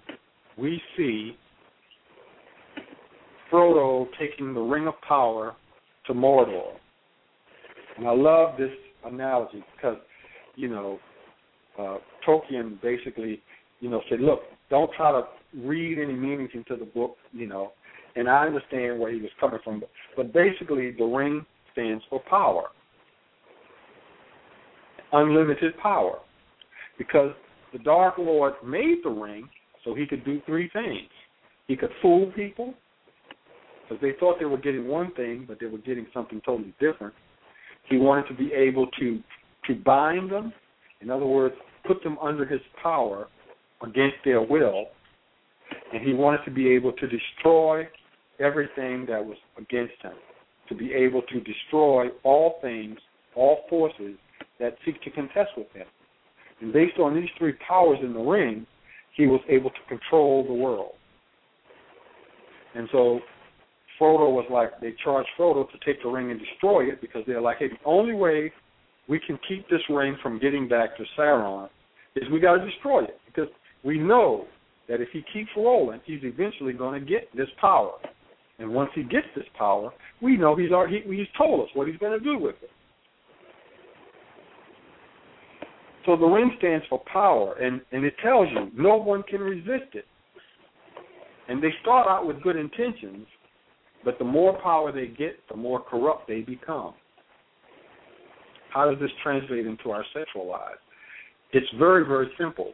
we 0.59 0.83
see 0.97 1.37
Frodo 3.53 4.09
taking 4.19 4.53
the 4.53 4.61
Ring 4.61 4.89
of 4.89 4.95
Power 5.07 5.55
to 6.09 6.13
Mordor. 6.13 6.73
And 7.97 8.09
I 8.09 8.11
love 8.11 8.59
this 8.59 8.73
analogy 9.05 9.63
because, 9.77 9.99
you 10.57 10.67
know, 10.71 10.99
uh, 11.79 11.99
Tolkien 12.27 12.83
basically, 12.83 13.43
you 13.79 13.91
know, 13.91 14.01
said, 14.11 14.19
look, 14.19 14.41
don't 14.71 14.91
try 14.95 15.13
to 15.13 15.23
read 15.57 16.01
any 16.01 16.15
meanings 16.15 16.51
into 16.53 16.75
the 16.75 16.91
book, 16.91 17.15
you 17.31 17.47
know, 17.47 17.71
and 18.17 18.29
I 18.29 18.45
understand 18.45 18.99
where 18.99 19.13
he 19.13 19.21
was 19.21 19.31
coming 19.39 19.61
from. 19.63 19.79
But, 19.79 19.91
but 20.17 20.33
basically, 20.33 20.91
the 20.99 21.05
ring 21.05 21.47
stands 21.73 22.03
for 22.11 22.21
power, 22.29 22.71
unlimited 25.15 25.77
power, 25.79 26.19
because 26.99 27.33
the 27.73 27.79
Dark 27.79 28.19
Lord 28.19 28.55
made 28.65 28.99
the 29.03 29.11
ring 29.11 29.49
so 29.85 29.95
he 29.95 30.07
could 30.07 30.25
do 30.25 30.41
three 30.47 30.71
things. 30.73 31.09
He 31.67 31.77
could 31.77 31.91
fool 32.03 32.31
people 32.37 32.75
because 33.83 34.01
they 34.01 34.13
thought 34.19 34.39
they 34.39 34.45
were 34.45 34.59
getting 34.59 34.87
one 34.89 35.13
thing, 35.15 35.45
but 35.47 35.59
they 35.61 35.67
were 35.67 35.79
getting 35.79 36.07
something 36.15 36.41
totally 36.45 36.75
different. 36.81 37.15
He 37.89 37.97
wanted 37.97 38.27
to 38.29 38.35
be 38.35 38.53
able 38.53 38.87
to 38.99 39.21
to 39.67 39.75
bind 39.75 40.31
them, 40.31 40.53
in 41.01 41.11
other 41.11 41.25
words, 41.25 41.55
put 41.87 42.03
them 42.03 42.19
under 42.21 42.45
his 42.45 42.61
power 42.83 43.29
against 43.83 44.17
their 44.25 44.43
will, 44.43 44.89
and 45.93 46.07
he 46.07 46.13
wanted 46.13 46.45
to 46.45 46.51
be 46.51 46.69
able 46.69 46.93
to 46.93 47.07
destroy 47.09 47.89
everything 48.41 49.07
that 49.09 49.25
was 49.25 49.39
against 49.57 49.95
him, 50.03 50.13
to 50.69 50.75
be 50.75 50.93
able 50.93 51.23
to 51.23 51.41
destroy 51.41 52.09
all 52.25 52.59
things, 52.61 52.99
all 53.35 53.65
forces 53.71 54.17
that 54.61 54.77
seek 54.85 55.01
to 55.03 55.11
contest 55.11 55.51
with 55.57 55.71
him. 55.73 55.87
And 56.61 56.73
based 56.73 56.99
on 56.99 57.15
these 57.15 57.29
three 57.39 57.55
powers 57.67 57.99
in 58.03 58.13
the 58.13 58.21
ring, 58.21 58.67
he 59.17 59.27
was 59.27 59.41
able 59.49 59.71
to 59.71 59.77
control 59.89 60.45
the 60.45 60.53
world. 60.53 60.93
And 62.75 62.89
so 62.91 63.21
Frodo 64.01 64.31
was 64.31 64.47
like, 64.51 64.81
they 64.81 64.95
charged 65.03 65.29
Frodo 65.39 65.71
to 65.71 65.79
take 65.85 66.03
the 66.03 66.09
ring 66.09 66.31
and 66.31 66.41
destroy 66.41 66.89
it 66.89 67.01
because 67.01 67.23
they're 67.27 67.41
like, 67.41 67.59
hey, 67.59 67.69
the 67.69 67.77
only 67.85 68.15
way 68.15 68.53
we 69.09 69.21
can 69.21 69.39
keep 69.49 69.69
this 69.69 69.83
ring 69.89 70.17
from 70.23 70.39
getting 70.41 70.69
back 70.69 70.97
to 70.97 71.05
Sauron 71.17 71.69
is 72.17 72.25
we 72.33 72.41
got 72.41 72.57
to 72.57 72.65
destroy 72.65 73.05
it 73.05 73.21
because 73.27 73.49
we 73.85 73.99
know 73.99 74.47
that 74.89 75.01
if 75.01 75.09
he 75.13 75.25
keeps 75.33 75.51
rolling, 75.57 76.01
he's 76.05 76.21
eventually 76.23 76.73
going 76.73 77.01
to 77.01 77.07
get 77.07 77.29
this 77.37 77.49
power. 77.61 77.93
And 78.59 78.73
once 78.73 78.91
he 78.95 79.03
gets 79.03 79.27
this 79.35 79.47
power, 79.59 79.91
we 80.21 80.37
know 80.37 80.55
he's 80.55 80.71
already, 80.71 81.03
he, 81.07 81.17
he's 81.17 81.27
told 81.37 81.61
us 81.63 81.69
what 81.75 81.89
he's 81.89 81.97
going 81.99 82.19
to 82.19 82.25
do 82.25 82.39
with 82.39 82.57
it. 82.63 82.71
So 86.07 86.17
the 86.17 86.27
ring 86.27 86.55
stands 86.59 86.85
for 86.89 87.03
power, 87.11 87.55
and, 87.55 87.81
and 87.93 88.05
it 88.05 88.15
tells 88.23 88.49
you 88.51 88.71
no 88.77 88.97
one 88.97 89.23
can 89.23 89.41
resist 89.41 89.95
it. 89.95 90.05
And 91.49 91.63
they 91.63 91.71
start 91.83 92.07
out 92.09 92.27
with 92.27 92.43
good 92.43 92.57
intentions, 92.57 93.27
but 94.05 94.19
the 94.19 94.25
more 94.25 94.61
power 94.63 94.93
they 94.93 95.07
get, 95.07 95.37
the 95.51 95.57
more 95.57 95.81
corrupt 95.81 96.29
they 96.29 96.41
become. 96.41 96.95
How 98.71 98.91
does 98.91 99.01
this 99.01 99.11
translate 99.23 99.67
into 99.67 99.91
our 99.91 100.05
sexual 100.13 100.49
lives? 100.49 100.81
It's 101.53 101.67
very, 101.79 102.05
very 102.05 102.29
simple. 102.39 102.73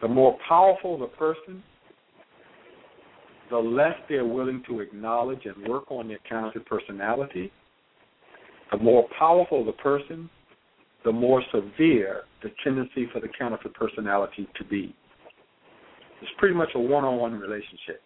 The 0.00 0.08
more 0.08 0.36
powerful 0.48 0.98
the 0.98 1.06
person, 1.06 1.62
the 3.50 3.58
less 3.58 3.94
they're 4.08 4.24
willing 4.24 4.62
to 4.68 4.80
acknowledge 4.80 5.44
and 5.44 5.68
work 5.68 5.90
on 5.90 6.08
their 6.08 6.20
counterfeit 6.28 6.64
personality. 6.66 7.52
The 8.72 8.78
more 8.78 9.06
powerful 9.18 9.64
the 9.64 9.72
person, 9.72 10.30
the 11.04 11.12
more 11.12 11.42
severe 11.52 12.22
the 12.42 12.50
tendency 12.62 13.06
for 13.12 13.20
the 13.20 13.28
counterfeit 13.38 13.74
personality 13.74 14.48
to 14.56 14.64
be. 14.64 14.94
It's 16.20 16.30
pretty 16.38 16.54
much 16.54 16.68
a 16.74 16.78
one 16.78 17.04
on 17.04 17.18
one 17.18 17.32
relationship, 17.32 18.02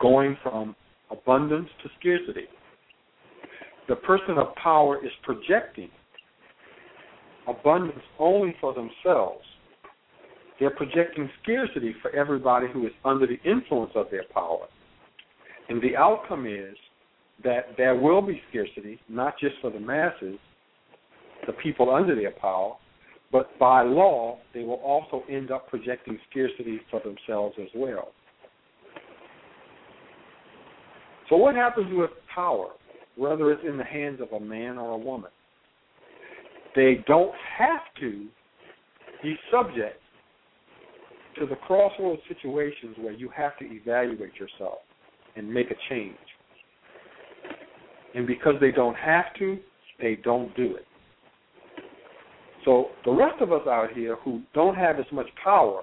going 0.00 0.36
from 0.42 0.74
abundance 1.10 1.68
to 1.82 1.90
scarcity. 2.00 2.46
The 3.88 3.96
person 3.96 4.38
of 4.38 4.54
power 4.56 5.04
is 5.04 5.12
projecting 5.22 5.90
abundance 7.46 8.00
only 8.18 8.54
for 8.60 8.72
themselves. 8.72 9.44
They're 10.58 10.70
projecting 10.70 11.28
scarcity 11.42 11.94
for 12.00 12.10
everybody 12.12 12.66
who 12.72 12.86
is 12.86 12.92
under 13.04 13.26
the 13.26 13.38
influence 13.48 13.92
of 13.94 14.06
their 14.10 14.24
power. 14.32 14.66
And 15.68 15.82
the 15.82 15.96
outcome 15.96 16.46
is 16.46 16.76
that 17.42 17.76
there 17.76 17.96
will 17.96 18.22
be 18.22 18.40
scarcity, 18.48 18.98
not 19.08 19.34
just 19.38 19.56
for 19.60 19.70
the 19.70 19.80
masses, 19.80 20.38
the 21.46 21.52
people 21.54 21.94
under 21.94 22.14
their 22.14 22.32
power, 22.32 22.74
but 23.32 23.58
by 23.58 23.82
law, 23.82 24.38
they 24.52 24.62
will 24.62 24.74
also 24.74 25.24
end 25.28 25.50
up 25.50 25.68
projecting 25.68 26.18
scarcity 26.30 26.80
for 26.90 27.00
themselves 27.00 27.56
as 27.60 27.68
well. 27.74 28.12
So, 31.28 31.36
what 31.36 31.54
happens 31.54 31.88
with 31.90 32.10
power, 32.32 32.68
whether 33.16 33.50
it's 33.50 33.62
in 33.66 33.76
the 33.76 33.84
hands 33.84 34.20
of 34.20 34.30
a 34.32 34.44
man 34.44 34.78
or 34.78 34.92
a 34.92 34.98
woman? 34.98 35.30
They 36.76 37.04
don't 37.06 37.34
have 37.58 37.80
to 38.00 38.26
be 39.22 39.36
subject 39.50 40.00
to 41.38 41.46
the 41.46 41.56
crossroads 41.56 42.20
situations 42.28 42.96
where 43.00 43.12
you 43.12 43.28
have 43.36 43.56
to 43.58 43.64
evaluate 43.64 44.34
yourself 44.34 44.78
and 45.36 45.52
make 45.52 45.70
a 45.70 45.76
change. 45.88 46.16
And 48.14 48.26
because 48.26 48.54
they 48.60 48.70
don't 48.70 48.96
have 48.96 49.34
to, 49.38 49.58
they 50.00 50.16
don't 50.16 50.54
do 50.56 50.76
it. 50.76 50.86
So 52.64 52.86
the 53.04 53.12
rest 53.12 53.40
of 53.40 53.52
us 53.52 53.66
out 53.66 53.92
here 53.94 54.16
who 54.24 54.40
don't 54.54 54.74
have 54.74 54.98
as 54.98 55.06
much 55.12 55.26
power, 55.42 55.82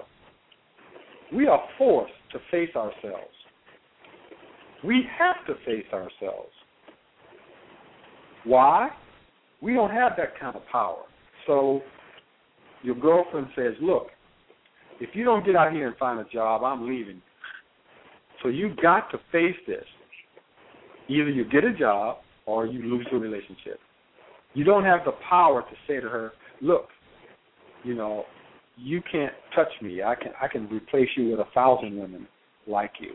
we 1.32 1.46
are 1.46 1.62
forced 1.78 2.12
to 2.32 2.38
face 2.50 2.74
ourselves. 2.74 3.32
We 4.84 5.04
have 5.18 5.36
to 5.46 5.54
face 5.64 5.86
ourselves. 5.92 6.50
Why? 8.44 8.90
We 9.60 9.74
don't 9.74 9.90
have 9.90 10.12
that 10.16 10.38
kind 10.38 10.56
of 10.56 10.62
power. 10.70 11.04
So 11.46 11.82
your 12.82 12.96
girlfriend 12.96 13.46
says, 13.54 13.74
Look, 13.80 14.08
if 15.00 15.10
you 15.14 15.24
don't 15.24 15.46
get 15.46 15.54
out 15.54 15.72
here 15.72 15.86
and 15.86 15.96
find 15.96 16.18
a 16.18 16.24
job, 16.32 16.64
I'm 16.64 16.88
leaving. 16.88 17.22
So 18.42 18.48
you've 18.48 18.76
got 18.78 19.10
to 19.12 19.18
face 19.30 19.56
this. 19.66 19.84
Either 21.08 21.30
you 21.30 21.44
get 21.44 21.64
a 21.64 21.72
job 21.72 22.18
or 22.46 22.66
you 22.66 22.82
lose 22.82 23.06
your 23.10 23.20
relationship. 23.20 23.78
You 24.54 24.64
don't 24.64 24.84
have 24.84 25.00
the 25.04 25.12
power 25.28 25.62
to 25.62 25.76
say 25.86 26.00
to 26.00 26.08
her, 26.08 26.32
look, 26.62 26.86
you 27.84 27.94
know, 27.94 28.24
you 28.76 29.02
can't 29.10 29.32
touch 29.54 29.68
me. 29.82 30.02
I 30.02 30.14
can 30.14 30.32
I 30.40 30.48
can 30.48 30.68
replace 30.68 31.08
you 31.16 31.30
with 31.30 31.40
a 31.40 31.50
thousand 31.54 31.98
women 31.98 32.26
like 32.66 32.92
you. 33.00 33.12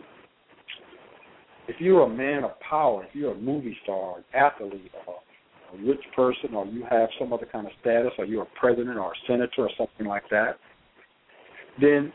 If 1.68 1.78
you're 1.80 2.04
a 2.04 2.10
man 2.10 2.44
of 2.44 2.52
power, 2.60 3.04
if 3.04 3.16
you're 3.16 3.34
a 3.34 3.38
movie 3.38 3.76
star, 3.84 4.18
an 4.18 4.24
athlete, 4.34 4.92
or 5.08 5.16
a 5.74 5.86
rich 5.86 6.04
person, 6.16 6.54
or 6.54 6.66
you 6.66 6.84
have 6.90 7.10
some 7.20 7.34
other 7.34 7.48
kind 7.52 7.66
of 7.66 7.74
status, 7.82 8.12
or 8.18 8.26
you're 8.26 8.44
a 8.44 8.60
president 8.60 8.98
or 8.98 9.12
a 9.12 9.16
senator 9.28 9.64
or 9.64 9.70
something 9.78 10.06
like 10.06 10.24
that, 10.30 10.58
then 11.82 12.14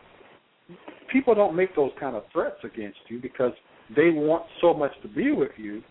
people 1.13 1.35
don't 1.35 1.55
make 1.55 1.75
those 1.77 1.91
kind 2.01 2.17
of 2.17 2.23
threats 2.33 2.57
against 2.65 2.99
you 3.09 3.21
because 3.21 3.53
they 3.95 4.11
want 4.11 4.45
so 4.61 4.73
much 4.73 4.93
to 5.03 5.09
be 5.09 5.33
with 5.33 5.51
you, 5.59 5.83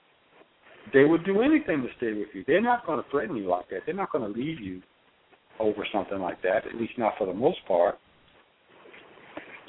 they 0.92 1.04
would 1.04 1.24
do 1.24 1.42
anything 1.42 1.84
to 1.84 1.88
stay 1.98 2.14
with 2.14 2.30
you. 2.34 2.44
They're 2.48 2.62
not 2.62 2.86
going 2.88 3.04
to 3.04 3.10
threaten 3.12 3.36
you 3.36 3.48
like 3.48 3.70
that. 3.70 3.82
They're 3.86 3.94
not 3.94 4.12
going 4.12 4.32
to 4.32 4.40
leave 4.40 4.60
you 4.60 4.82
over 5.60 5.86
something 5.94 6.20
like 6.20 6.42
that, 6.42 6.66
at 6.68 6.76
least 6.76 6.94
not 6.98 7.14
for 7.18 7.28
the 7.28 7.34
most 7.34 7.60
part. 7.68 7.98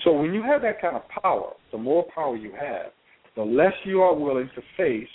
So 0.04 0.12
when 0.12 0.32
you 0.34 0.42
have 0.42 0.62
that 0.62 0.80
kind 0.80 0.96
of 0.96 1.02
power, 1.22 1.52
the 1.70 1.78
more 1.78 2.04
power 2.14 2.36
you 2.36 2.52
have, 2.52 2.92
the 3.36 3.42
less 3.42 3.72
you 3.84 4.00
are 4.02 4.14
willing 4.14 4.50
to 4.54 4.62
face 4.76 5.08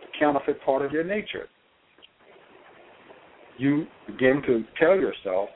the 0.00 0.18
counterfeit 0.18 0.62
part 0.64 0.84
of 0.84 0.92
your 0.92 1.04
nature. 1.04 1.46
You 3.58 3.86
begin 4.06 4.42
to 4.46 4.64
tell 4.80 4.96
yourself 4.96 5.48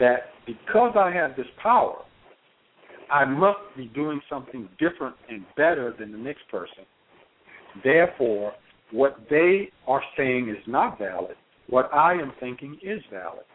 that 0.00 0.30
because 0.46 0.94
I 0.96 1.12
have 1.12 1.36
this 1.36 1.46
power, 1.62 1.98
I 3.10 3.24
must 3.24 3.58
be 3.76 3.86
doing 3.86 4.20
something 4.28 4.68
different 4.78 5.14
and 5.28 5.44
better 5.56 5.94
than 5.98 6.10
the 6.12 6.18
next 6.18 6.48
person. 6.50 6.84
Therefore, 7.84 8.52
what 8.90 9.18
they 9.30 9.70
are 9.86 10.02
saying 10.16 10.48
is 10.48 10.62
not 10.66 10.98
valid. 10.98 11.36
What 11.72 11.88
I 11.94 12.12
am 12.12 12.34
thinking 12.38 12.78
is 12.82 13.00
valid. 13.10 13.46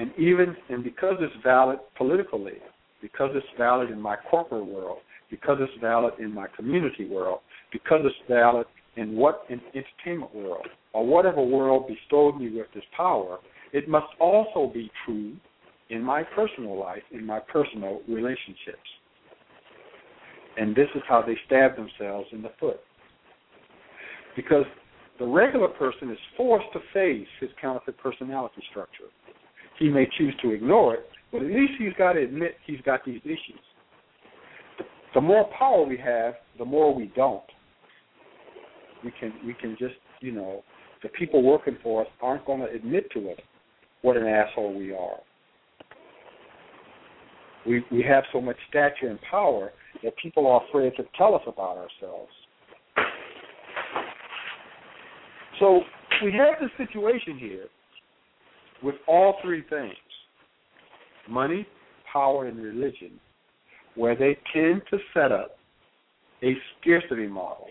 And 0.00 0.10
even 0.18 0.56
and 0.68 0.82
because 0.82 1.14
it's 1.20 1.32
valid 1.44 1.78
politically, 1.96 2.58
because 3.00 3.30
it's 3.36 3.46
valid 3.56 3.92
in 3.92 4.00
my 4.00 4.16
corporate 4.28 4.66
world, 4.66 4.98
because 5.30 5.58
it's 5.60 5.80
valid 5.80 6.14
in 6.18 6.34
my 6.34 6.48
community 6.56 7.08
world, 7.08 7.38
because 7.70 8.00
it's 8.02 8.28
valid 8.28 8.66
in 8.96 9.14
what 9.14 9.44
in 9.48 9.60
entertainment 9.76 10.34
world 10.34 10.66
or 10.92 11.06
whatever 11.06 11.40
world 11.40 11.86
bestowed 11.86 12.36
me 12.36 12.50
with 12.50 12.66
this 12.74 12.82
power, 12.96 13.38
it 13.72 13.88
must 13.88 14.08
also 14.18 14.68
be 14.74 14.90
true 15.06 15.36
in 15.88 16.02
my 16.02 16.24
personal 16.34 16.76
life, 16.76 17.04
in 17.12 17.24
my 17.24 17.38
personal 17.38 18.00
relationships. 18.08 18.90
And 20.56 20.74
this 20.74 20.88
is 20.96 21.02
how 21.08 21.22
they 21.22 21.36
stab 21.46 21.76
themselves 21.76 22.26
in 22.32 22.42
the 22.42 22.50
foot. 22.58 22.80
Because 24.34 24.64
the 25.20 25.26
regular 25.26 25.68
person 25.68 26.10
is 26.10 26.18
forced 26.34 26.66
to 26.72 26.80
face 26.94 27.28
his 27.40 27.50
counterfeit 27.60 27.98
personality 27.98 28.62
structure. 28.70 29.04
He 29.78 29.88
may 29.88 30.08
choose 30.18 30.34
to 30.42 30.50
ignore 30.50 30.94
it, 30.94 31.06
but 31.30 31.42
at 31.42 31.48
least 31.48 31.74
he's 31.78 31.92
got 31.98 32.14
to 32.14 32.22
admit 32.22 32.54
he's 32.66 32.80
got 32.80 33.04
these 33.04 33.20
issues. 33.24 33.60
The 35.14 35.20
more 35.20 35.48
power 35.58 35.84
we 35.84 35.98
have, 35.98 36.34
the 36.58 36.64
more 36.64 36.94
we 36.94 37.12
don't. 37.14 37.42
We 39.04 39.12
can 39.20 39.32
we 39.46 39.54
can 39.54 39.76
just 39.78 39.94
you 40.20 40.32
know 40.32 40.62
the 41.02 41.08
people 41.10 41.42
working 41.42 41.76
for 41.82 42.02
us 42.02 42.08
aren't 42.22 42.46
going 42.46 42.60
to 42.60 42.70
admit 42.70 43.10
to 43.12 43.30
us 43.30 43.38
what 44.02 44.16
an 44.16 44.26
asshole 44.26 44.78
we 44.78 44.92
are. 44.92 45.18
We 47.66 47.84
we 47.90 48.02
have 48.02 48.24
so 48.32 48.40
much 48.40 48.56
stature 48.70 49.08
and 49.08 49.18
power 49.30 49.72
that 50.02 50.16
people 50.16 50.46
are 50.46 50.62
afraid 50.68 50.92
to 50.96 51.04
tell 51.18 51.34
us 51.34 51.42
about 51.46 51.76
ourselves. 51.76 52.32
So 55.60 55.82
we 56.24 56.32
have 56.32 56.54
this 56.60 56.88
situation 56.88 57.38
here 57.38 57.66
with 58.82 58.94
all 59.06 59.36
three 59.42 59.62
things 59.68 59.94
money, 61.28 61.66
power, 62.12 62.46
and 62.46 62.58
religion, 62.58 63.20
where 63.94 64.16
they 64.16 64.36
tend 64.52 64.82
to 64.90 64.98
set 65.14 65.30
up 65.30 65.58
a 66.42 66.54
scarcity 66.80 67.28
model. 67.28 67.68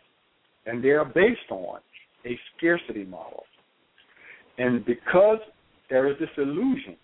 And 0.66 0.84
they 0.84 0.90
are 0.90 1.04
based 1.04 1.50
on 1.50 1.80
a 2.26 2.40
scarcity 2.56 3.06
model. 3.06 3.44
And 4.60 4.86
because 4.86 5.40
there 5.90 6.08
is 6.10 6.18
this 6.20 6.30
illusion 6.38 6.96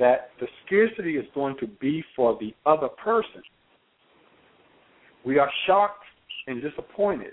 that 0.00 0.30
the 0.40 0.46
scarcity 0.66 1.16
is 1.16 1.26
going 1.34 1.56
to 1.60 1.66
be 1.66 2.02
for 2.16 2.36
the 2.40 2.52
other 2.66 2.88
person, 2.88 3.42
we 5.24 5.38
are 5.38 5.50
shocked 5.66 6.04
and 6.46 6.60
disappointed 6.60 7.32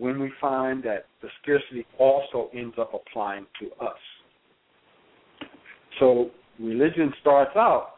when 0.00 0.18
we 0.18 0.32
find 0.40 0.82
that 0.82 1.04
the 1.20 1.28
scarcity 1.42 1.86
also 1.98 2.48
ends 2.54 2.74
up 2.80 2.92
applying 2.94 3.46
to 3.60 3.66
us. 3.84 3.98
So 5.98 6.30
religion 6.58 7.12
starts 7.20 7.54
out 7.54 7.96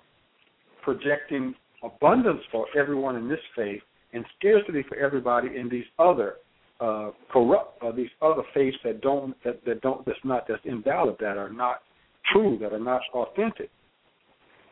projecting 0.82 1.54
abundance 1.84 2.40
for 2.50 2.66
everyone 2.76 3.14
in 3.14 3.28
this 3.28 3.38
faith 3.54 3.82
and 4.12 4.24
scarcity 4.36 4.84
for 4.88 4.96
everybody 4.96 5.56
in 5.56 5.68
these 5.68 5.84
other 6.00 6.34
uh, 6.80 7.10
corrupt 7.30 7.80
uh, 7.84 7.92
these 7.92 8.10
other 8.20 8.42
faiths 8.52 8.76
that 8.82 9.00
don't 9.00 9.36
that, 9.44 9.64
that 9.64 9.80
don't 9.82 10.04
that's 10.04 10.18
not 10.24 10.44
that's 10.48 10.60
invalid 10.64 11.14
that 11.20 11.36
are 11.36 11.52
not 11.52 11.82
true 12.32 12.58
that 12.60 12.72
are 12.72 12.80
not 12.80 13.00
authentic. 13.14 13.70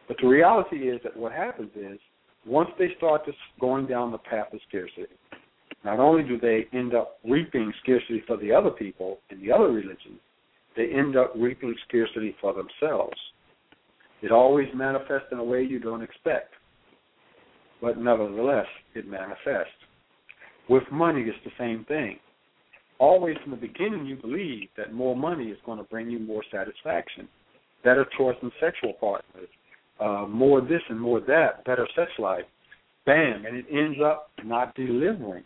But 0.09 0.17
the 0.21 0.27
reality 0.27 0.89
is 0.89 1.01
that 1.05 1.17
what 1.17 1.31
happens 1.31 1.71
is 1.77 2.01
once 2.45 2.71
they 2.77 2.89
start 2.97 3.23
this 3.25 3.37
going 3.61 3.87
down 3.87 4.11
the 4.11 4.19
path 4.19 4.53
of 4.53 4.59
scarcity, 4.69 5.07
not 5.85 5.99
only 5.99 6.23
do 6.23 6.39
they 6.39 6.67
end 6.73 6.95
up 6.95 7.19
reaping 7.25 7.73
scarcity 7.83 8.23
for 8.27 8.37
the 8.37 8.53
other 8.53 8.71
people 8.71 9.19
in 9.31 9.41
the 9.41 9.51
other 9.51 9.71
religions, 9.71 10.21
they 10.77 10.91
end 10.91 11.17
up 11.17 11.33
reaping 11.37 11.75
scarcity 11.89 12.37
for 12.41 12.53
themselves. 12.53 13.17
It 14.23 14.31
always 14.31 14.69
manifests 14.75 15.29
in 15.33 15.39
a 15.39 15.45
way 15.45 15.63
you 15.63 15.79
don't 15.79 16.03
expect, 16.03 16.53
but 17.81 17.99
nevertheless, 17.99 18.67
it 18.95 19.09
manifests. 19.09 19.73
With 20.69 20.85
money, 20.93 21.23
it's 21.23 21.39
the 21.45 21.51
same 21.59 21.85
thing. 21.87 22.19
Always 22.99 23.37
from 23.43 23.53
the 23.53 23.57
beginning, 23.57 24.05
you 24.05 24.17
believe 24.17 24.69
that 24.77 24.93
more 24.93 25.17
money 25.17 25.47
is 25.47 25.59
going 25.65 25.79
to 25.79 25.85
bring 25.85 26.11
you 26.11 26.19
more 26.19 26.45
satisfaction, 26.53 27.27
better 27.83 28.07
choice 28.19 28.37
in 28.43 28.53
sexual 28.61 28.93
partners, 28.93 29.49
uh, 29.99 30.27
more 30.29 30.61
this 30.61 30.83
and 30.91 31.01
more 31.01 31.21
that, 31.21 31.65
better 31.65 31.89
sex 31.97 32.11
life. 32.19 32.45
Bam, 33.07 33.47
and 33.47 33.57
it 33.57 33.65
ends 33.73 33.99
up 34.05 34.31
not 34.45 34.75
delivering 34.75 35.45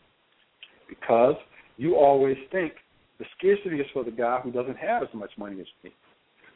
because 0.89 1.35
you 1.77 1.97
always 1.97 2.37
think 2.53 2.73
the 3.19 3.25
scarcity 3.39 3.77
is 3.77 3.87
for 3.93 4.05
the 4.05 4.11
guy 4.11 4.41
who 4.43 4.51
doesn't 4.51 4.77
have 4.77 5.03
as 5.03 5.09
much 5.15 5.31
money 5.37 5.61
as 5.61 5.67
me. 5.83 5.93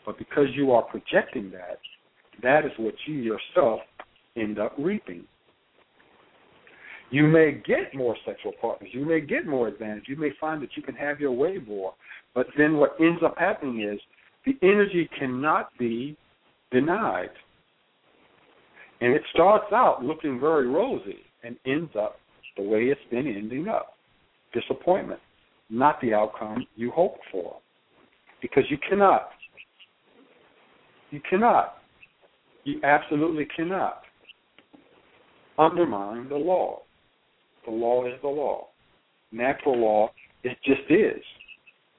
But 0.04 0.18
because 0.18 0.46
you 0.54 0.72
are 0.72 0.82
projecting 0.82 1.50
that, 1.50 1.78
that 2.42 2.64
is 2.64 2.72
what 2.78 2.94
you 3.06 3.14
yourself 3.14 3.80
end 4.36 4.58
up 4.58 4.72
reaping. 4.78 5.24
You 7.10 7.26
may 7.26 7.62
get 7.66 7.94
more 7.94 8.16
sexual 8.26 8.52
partners. 8.60 8.90
You 8.92 9.04
may 9.04 9.20
get 9.20 9.46
more 9.46 9.68
advantage. 9.68 10.04
You 10.08 10.16
may 10.16 10.30
find 10.40 10.62
that 10.62 10.70
you 10.76 10.82
can 10.82 10.94
have 10.94 11.20
your 11.20 11.32
way 11.32 11.58
more. 11.66 11.94
But 12.34 12.46
then 12.56 12.76
what 12.76 12.96
ends 13.00 13.22
up 13.24 13.36
happening 13.38 13.82
is 13.82 13.98
the 14.44 14.56
energy 14.66 15.08
cannot 15.18 15.70
be 15.78 16.16
denied. 16.70 17.30
And 19.00 19.14
it 19.14 19.22
starts 19.32 19.72
out 19.72 20.04
looking 20.04 20.38
very 20.38 20.66
rosy 20.66 21.20
and 21.42 21.56
ends 21.66 21.92
up 21.98 22.16
the 22.56 22.62
way 22.62 22.84
it's 22.84 23.00
been 23.10 23.26
ending 23.26 23.68
up 23.68 23.97
disappointment, 24.52 25.20
not 25.70 26.00
the 26.00 26.14
outcome 26.14 26.66
you 26.76 26.90
hoped 26.90 27.20
for. 27.30 27.56
Because 28.40 28.64
you 28.70 28.78
cannot. 28.88 29.28
You 31.10 31.20
cannot. 31.28 31.74
You 32.64 32.80
absolutely 32.84 33.46
cannot 33.56 34.02
undermine 35.58 36.28
the 36.28 36.36
law. 36.36 36.82
The 37.66 37.72
law 37.72 38.06
is 38.06 38.14
the 38.22 38.28
law. 38.28 38.68
Natural 39.32 39.78
law, 39.78 40.10
it 40.44 40.56
just 40.64 40.82
is. 40.88 41.22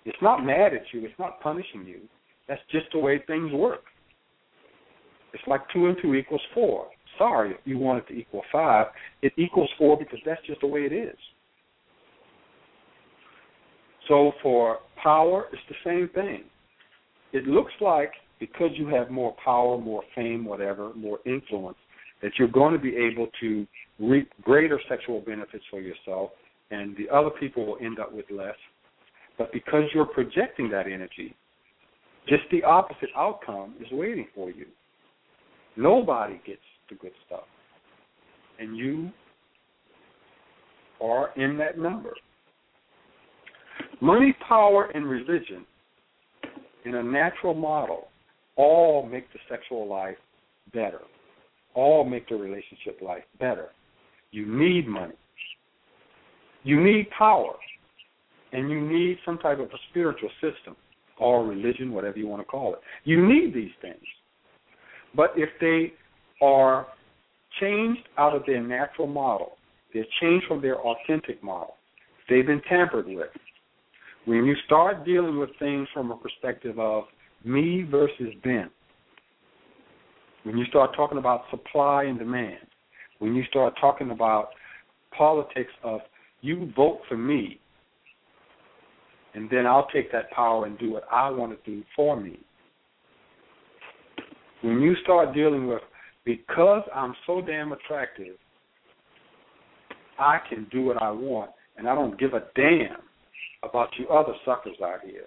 It's 0.06 0.18
not 0.22 0.46
mad 0.46 0.74
at 0.74 0.84
you, 0.94 1.06
it's 1.06 1.20
not 1.20 1.42
punishing 1.42 1.86
you. 1.86 2.00
That's 2.48 2.62
just 2.72 2.86
the 2.94 3.00
way 3.00 3.22
things 3.28 3.52
work. 3.52 3.84
It's 5.34 5.44
like 5.46 5.62
two 5.72 5.88
and 5.88 5.98
two 6.02 6.16
equals 6.16 6.42
four. 6.54 6.88
Sorry, 7.18 7.52
if 7.52 7.60
you 7.66 7.78
want 7.78 8.00
it 8.00 8.08
to 8.08 8.20
equal 8.20 8.42
five, 8.52 8.88
it 9.22 9.34
equals 9.38 9.70
four 9.78 9.98
because 9.98 10.20
that's 10.26 10.42
just 10.48 10.62
the 10.62 10.68
way 10.68 10.82
it 10.82 10.94
is. 10.94 11.18
So 14.10 14.34
for 14.44 14.80
power, 15.02 15.46
it's 15.54 15.62
the 15.70 15.76
same 15.86 16.10
thing. 16.14 16.44
It 17.32 17.46
looks 17.46 17.72
like 17.80 18.12
because 18.40 18.72
you 18.74 18.88
have 18.88 19.10
more 19.10 19.36
power, 19.44 19.78
more 19.78 20.02
fame, 20.16 20.44
whatever, 20.44 20.94
more 20.96 21.20
influence, 21.26 21.78
that 22.22 22.32
you're 22.38 22.48
going 22.48 22.74
to 22.74 22.80
be 22.80 22.96
able 22.98 23.28
to 23.40 23.66
reap 24.00 24.32
greater 24.42 24.80
sexual 24.90 25.22
benefits 25.22 25.64
for 25.70 25.80
yourself, 25.80 26.32
and 26.72 26.98
the 26.98 27.08
other 27.16 27.30
people 27.30 27.66
will 27.66 27.78
end 27.82 28.00
up 28.00 28.12
with 28.12 28.26
less. 28.32 28.56
But 29.38 29.54
because 29.54 29.84
you're 29.94 30.06
projecting 30.06 30.70
that 30.72 30.88
energy, 30.88 31.36
just 32.28 32.44
the 32.52 32.64
opposite 32.64 33.10
outcome 33.16 33.76
is 33.80 33.88
waiting 33.92 34.28
for 34.34 34.50
you. 34.50 34.66
Nobody 35.78 36.42
gets 36.46 36.60
the 36.90 36.96
good 36.96 37.14
stuff. 37.26 37.46
And 38.60 38.76
you 38.76 39.12
are 41.02 41.30
in 41.38 41.58
that 41.58 41.78
number. 41.78 42.14
Money, 44.02 44.36
power, 44.48 44.92
and 44.94 45.06
religion 45.06 45.66
in 46.86 46.96
a 46.96 47.04
natural 47.04 47.54
model 47.54 48.08
all 48.56 49.06
make 49.06 49.32
the 49.34 49.40
sexual 49.50 49.88
life 49.88 50.18
better, 50.74 51.02
all 51.74 52.04
make 52.04 52.28
the 52.30 52.36
relationship 52.36 53.02
life 53.02 53.24
better. 53.40 53.70
You 54.32 54.46
need 54.46 54.88
money, 54.88 55.16
you 56.64 56.82
need 56.84 57.10
power, 57.18 57.54
and 58.54 58.70
you 58.70 58.80
need 58.82 59.18
some 59.26 59.38
type 59.38 59.60
of 59.60 59.68
a 59.68 59.78
spiritual 59.90 60.30
system 60.42 60.76
or 61.20 61.46
religion, 61.46 61.92
whatever 61.92 62.18
you 62.18 62.28
want 62.28 62.42
to 62.42 62.46
call 62.46 62.74
it. 62.74 62.80
You 63.04 63.26
need 63.26 63.54
these 63.54 63.72
things. 63.82 64.04
But 65.16 65.32
if 65.36 65.50
they 65.60 65.94
are 66.42 66.88
changed 67.60 68.08
out 68.18 68.36
of 68.36 68.44
their 68.46 68.62
natural 68.62 69.08
model. 69.08 69.58
They're 69.94 70.06
changed 70.22 70.46
from 70.48 70.62
their 70.62 70.78
authentic 70.80 71.44
model. 71.44 71.76
They've 72.30 72.46
been 72.46 72.62
tampered 72.70 73.08
with. 73.08 73.30
When 74.30 74.46
you 74.46 74.54
start 74.68 75.06
dealing 75.06 75.40
with 75.40 75.50
things 75.58 75.88
from 75.92 76.12
a 76.12 76.16
perspective 76.16 76.78
of 76.78 77.06
me 77.44 77.82
versus 77.90 78.32
them, 78.44 78.70
when 80.44 80.56
you 80.56 80.66
start 80.66 80.92
talking 80.96 81.18
about 81.18 81.46
supply 81.50 82.04
and 82.04 82.20
demand, 82.20 82.68
when 83.18 83.34
you 83.34 83.44
start 83.50 83.74
talking 83.82 84.12
about 84.12 84.50
politics 85.18 85.72
of 85.84 86.02
you 86.42 86.72
vote 86.76 87.00
for 87.10 87.18
me, 87.18 87.60
and 89.34 89.50
then 89.50 89.66
I'll 89.66 89.88
take 89.92 90.12
that 90.12 90.30
power 90.30 90.68
and 90.68 90.78
do 90.78 90.92
what 90.92 91.06
I 91.12 91.32
want 91.32 91.52
to 91.52 91.72
do 91.72 91.82
for 91.96 92.16
me. 92.22 92.38
When 94.62 94.80
you 94.80 94.94
start 95.02 95.34
dealing 95.34 95.66
with 95.66 95.82
because 96.24 96.84
I'm 96.94 97.16
so 97.26 97.42
damn 97.42 97.72
attractive, 97.72 98.36
I 100.20 100.38
can 100.48 100.68
do 100.72 100.84
what 100.84 101.02
I 101.02 101.10
want, 101.10 101.50
and 101.80 101.90
I 101.90 101.96
don't 101.96 102.20
give 102.20 102.36
a 102.36 102.44
damn 102.56 103.09
about 103.64 103.90
you 103.98 104.08
other 104.08 104.34
suckers 104.46 104.78
out 104.84 105.02
here. 105.06 105.26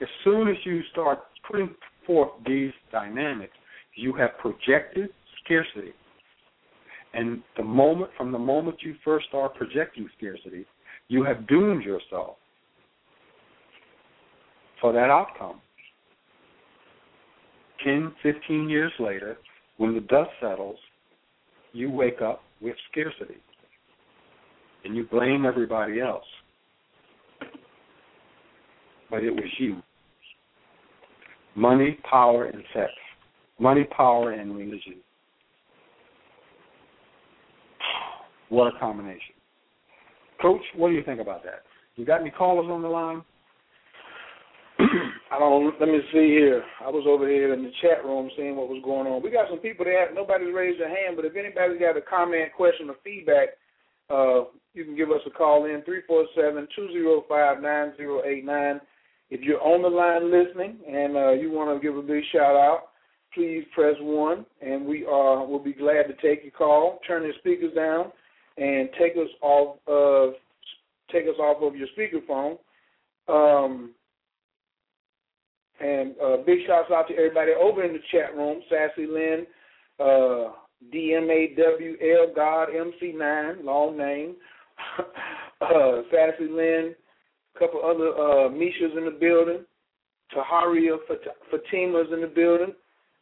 As 0.00 0.08
soon 0.24 0.48
as 0.48 0.56
you 0.64 0.80
start 0.92 1.20
putting 1.48 1.74
forth 2.06 2.30
these 2.46 2.72
dynamics, 2.90 3.52
you 3.94 4.14
have 4.14 4.30
projected 4.38 5.10
scarcity. 5.44 5.92
And 7.12 7.42
the 7.56 7.64
moment 7.64 8.10
from 8.16 8.32
the 8.32 8.38
moment 8.38 8.78
you 8.82 8.94
first 9.04 9.26
start 9.28 9.54
projecting 9.54 10.08
scarcity, 10.16 10.64
you 11.08 11.24
have 11.24 11.46
doomed 11.48 11.84
yourself 11.84 12.36
for 14.80 14.92
that 14.92 15.10
outcome. 15.10 15.60
10, 17.84 18.12
15 18.22 18.68
years 18.68 18.92
later, 18.98 19.38
when 19.78 19.94
the 19.94 20.00
dust 20.00 20.30
settles, 20.40 20.78
you 21.72 21.90
wake 21.90 22.20
up 22.22 22.42
with 22.60 22.76
scarcity. 22.90 23.40
And 24.84 24.96
you 24.96 25.04
blame 25.04 25.44
everybody 25.44 26.00
else. 26.00 26.24
But 29.10 29.24
it 29.24 29.30
was 29.30 29.44
you. 29.58 29.82
Money, 31.54 31.98
power, 32.08 32.46
and 32.46 32.62
sex. 32.72 32.92
Money, 33.58 33.84
power, 33.84 34.32
and 34.32 34.56
religion. 34.56 34.96
What 38.48 38.74
a 38.74 38.78
combination. 38.78 39.34
Coach, 40.40 40.62
what 40.76 40.88
do 40.88 40.94
you 40.94 41.04
think 41.04 41.20
about 41.20 41.44
that? 41.44 41.62
You 41.96 42.04
got 42.04 42.20
any 42.20 42.30
callers 42.30 42.70
on 42.70 42.82
the 42.82 42.88
line? 42.88 43.22
I 45.30 45.38
don't. 45.38 45.74
Let 45.78 45.88
me 45.88 46.00
see 46.12 46.28
here. 46.28 46.64
I 46.84 46.88
was 46.90 47.04
over 47.06 47.28
here 47.28 47.52
in 47.52 47.62
the 47.62 47.70
chat 47.82 48.04
room 48.04 48.30
seeing 48.36 48.56
what 48.56 48.68
was 48.68 48.82
going 48.84 49.06
on. 49.06 49.22
We 49.22 49.30
got 49.30 49.48
some 49.48 49.58
people 49.58 49.84
there. 49.84 50.12
Nobody's 50.14 50.54
raised 50.54 50.80
their 50.80 50.88
hand, 50.88 51.16
but 51.16 51.24
if 51.24 51.36
anybody's 51.36 51.78
got 51.78 51.96
a 51.96 52.00
comment, 52.00 52.52
question, 52.56 52.88
or 52.88 52.96
feedback, 53.04 53.50
uh, 54.08 54.50
you 54.74 54.84
can 54.84 54.96
give 54.96 55.10
us 55.10 55.20
a 55.26 55.30
call 55.30 55.66
in 55.66 55.82
three 55.84 56.00
four 56.06 56.24
seven 56.34 56.66
two 56.74 56.88
zero 56.92 57.24
five 57.28 57.60
nine 57.60 57.92
zero 57.96 58.22
eight 58.24 58.44
nine. 58.44 58.80
If 59.30 59.42
you're 59.42 59.62
on 59.62 59.82
the 59.82 59.88
line 59.88 60.30
listening 60.30 60.78
and 60.88 61.16
uh, 61.16 61.30
you 61.32 61.50
want 61.50 61.74
to 61.74 61.86
give 61.86 61.96
a 61.96 62.02
big 62.02 62.24
shout 62.32 62.56
out, 62.56 62.88
please 63.32 63.64
press 63.74 63.94
one, 64.00 64.44
and 64.60 64.84
we 64.84 65.06
are 65.06 65.46
will 65.46 65.60
be 65.60 65.72
glad 65.72 66.04
to 66.04 66.14
take 66.20 66.42
your 66.42 66.52
call. 66.52 66.98
Turn 67.06 67.22
your 67.22 67.34
speakers 67.38 67.74
down 67.74 68.12
and 68.56 68.88
take 68.98 69.12
us 69.12 69.30
off 69.40 69.78
of 69.86 70.32
take 71.12 71.24
us 71.24 71.38
off 71.38 71.62
of 71.62 71.76
your 71.76 71.88
speakerphone. 71.96 72.58
Um, 73.28 73.92
and 75.80 76.14
uh, 76.22 76.36
big 76.44 76.58
shouts 76.66 76.90
out 76.92 77.08
to 77.08 77.14
everybody 77.14 77.52
over 77.52 77.84
in 77.84 77.92
the 77.92 78.00
chat 78.12 78.36
room. 78.36 78.60
Sassy 78.68 79.06
Lynn, 79.06 79.46
uh, 79.98 80.52
DMAWL 80.92 82.34
God 82.34 82.68
MC9, 82.68 83.64
long 83.64 83.96
name. 83.96 84.36
uh, 85.60 86.02
Sassy 86.12 86.48
Lynn, 86.50 86.94
couple 87.58 87.80
other 87.84 88.08
uh, 88.08 88.48
Mishas 88.48 88.96
in 88.96 89.04
the 89.04 89.16
building. 89.18 89.64
Taharia 90.34 90.96
Fatima's 91.50 92.12
in 92.12 92.20
the 92.20 92.32
building. 92.32 92.72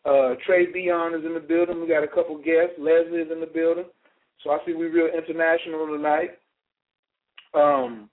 Uh, 0.05 0.35
Trey 0.47 0.71
Dion 0.73 1.15
is 1.15 1.25
in 1.25 1.35
the 1.35 1.41
building. 1.41 1.81
We 1.81 1.89
got 1.89 2.05
a 2.05 2.09
couple 2.09 2.37
guests. 2.37 2.79
Leslie 2.79 3.21
is 3.21 3.33
in 3.33 3.41
the 3.41 3.47
building. 3.47 3.87
So 4.43 4.51
I 4.51 4.59
see 4.65 4.73
we 4.73 4.87
real 4.87 5.09
international 5.13 5.87
tonight. 5.87 6.39
Um, 7.55 8.09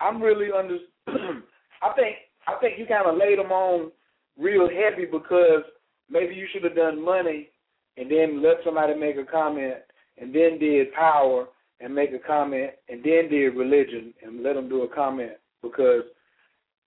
I'm 0.00 0.20
really 0.22 0.48
under. 0.56 0.78
I 1.08 1.92
think 1.94 2.16
I 2.46 2.54
think 2.60 2.78
you 2.78 2.86
kind 2.86 3.06
of 3.06 3.16
laid 3.16 3.38
them 3.38 3.52
on 3.52 3.90
real 4.38 4.68
heavy 4.68 5.04
because 5.04 5.62
maybe 6.10 6.34
you 6.34 6.46
should 6.52 6.64
have 6.64 6.76
done 6.76 7.04
money 7.04 7.48
and 7.96 8.10
then 8.10 8.42
let 8.42 8.56
somebody 8.64 8.94
make 8.94 9.16
a 9.16 9.24
comment 9.24 9.74
and 10.18 10.34
then 10.34 10.58
did 10.58 10.92
power 10.92 11.46
and 11.80 11.94
make 11.94 12.12
a 12.12 12.18
comment 12.18 12.70
and 12.88 13.02
then 13.04 13.28
did 13.30 13.56
religion 13.56 14.12
and 14.22 14.42
let 14.42 14.54
them 14.54 14.68
do 14.68 14.82
a 14.82 14.94
comment 14.94 15.32
because 15.62 16.02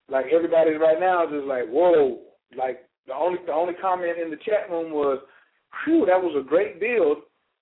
like 0.09 0.25
everybody 0.33 0.71
right 0.71 0.99
now 0.99 1.25
is 1.25 1.31
just 1.31 1.45
like 1.45 1.67
whoa 1.67 2.19
like 2.57 2.85
the 3.07 3.13
only 3.13 3.39
the 3.45 3.53
only 3.53 3.73
comment 3.81 4.19
in 4.19 4.29
the 4.29 4.37
chat 4.37 4.69
room 4.69 4.91
was 4.91 5.19
whew 5.83 6.05
that 6.05 6.21
was 6.21 6.35
a 6.39 6.47
great 6.47 6.79
build 6.79 7.17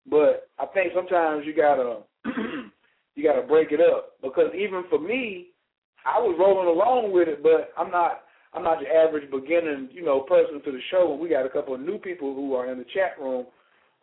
but 0.09 0.49
I 0.57 0.65
think 0.67 0.93
sometimes 0.95 1.45
you 1.45 1.55
gotta 1.55 1.99
you 3.15 3.23
gotta 3.23 3.45
break 3.45 3.71
it 3.71 3.79
up 3.79 4.13
because 4.21 4.51
even 4.55 4.83
for 4.89 4.99
me 4.99 5.49
I 6.05 6.19
was 6.19 6.35
rolling 6.39 6.67
along 6.67 7.11
with 7.11 7.27
it, 7.27 7.43
but 7.43 7.71
I'm 7.77 7.91
not 7.91 8.23
I'm 8.53 8.63
not 8.63 8.81
your 8.81 8.91
average 8.91 9.29
beginning, 9.29 9.89
you 9.91 10.03
know, 10.03 10.21
person 10.21 10.61
to 10.63 10.71
the 10.71 10.79
show. 10.89 11.11
And 11.11 11.21
we 11.21 11.29
got 11.29 11.45
a 11.45 11.49
couple 11.49 11.75
of 11.75 11.81
new 11.81 11.99
people 11.99 12.33
who 12.33 12.55
are 12.55 12.71
in 12.71 12.79
the 12.79 12.85
chat 12.85 13.19
room 13.19 13.45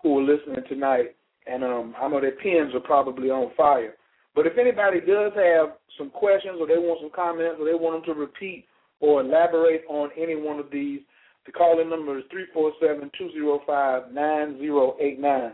who 0.03 0.19
are 0.19 0.23
listening 0.23 0.63
tonight, 0.69 1.17
and 1.47 1.65
um, 1.65 1.95
I 2.01 2.09
know 2.09 2.21
their 2.21 2.33
pens 2.33 2.75
are 2.75 2.81
probably 2.81 3.31
on 3.31 3.53
fire. 3.57 3.95
But 4.35 4.47
if 4.47 4.59
anybody 4.59 5.01
does 5.01 5.33
have 5.35 5.77
some 5.97 6.11
questions, 6.11 6.59
or 6.61 6.67
they 6.67 6.79
want 6.79 7.01
some 7.01 7.11
comments, 7.15 7.57
or 7.59 7.65
they 7.65 7.75
want 7.75 8.05
them 8.05 8.15
to 8.15 8.21
repeat 8.21 8.67
or 9.01 9.21
elaborate 9.21 9.83
on 9.89 10.11
any 10.17 10.35
one 10.35 10.59
of 10.59 10.71
these, 10.71 11.01
the 11.47 11.53
calling 11.53 11.89
number 11.89 12.19
is 12.19 12.25
three 12.31 12.47
four 12.53 12.73
seven 12.81 13.11
two 13.17 13.31
zero 13.33 13.61
five 13.67 14.13
nine 14.13 14.59
zero 14.59 14.97
eight 15.01 15.21
nine. 15.21 15.53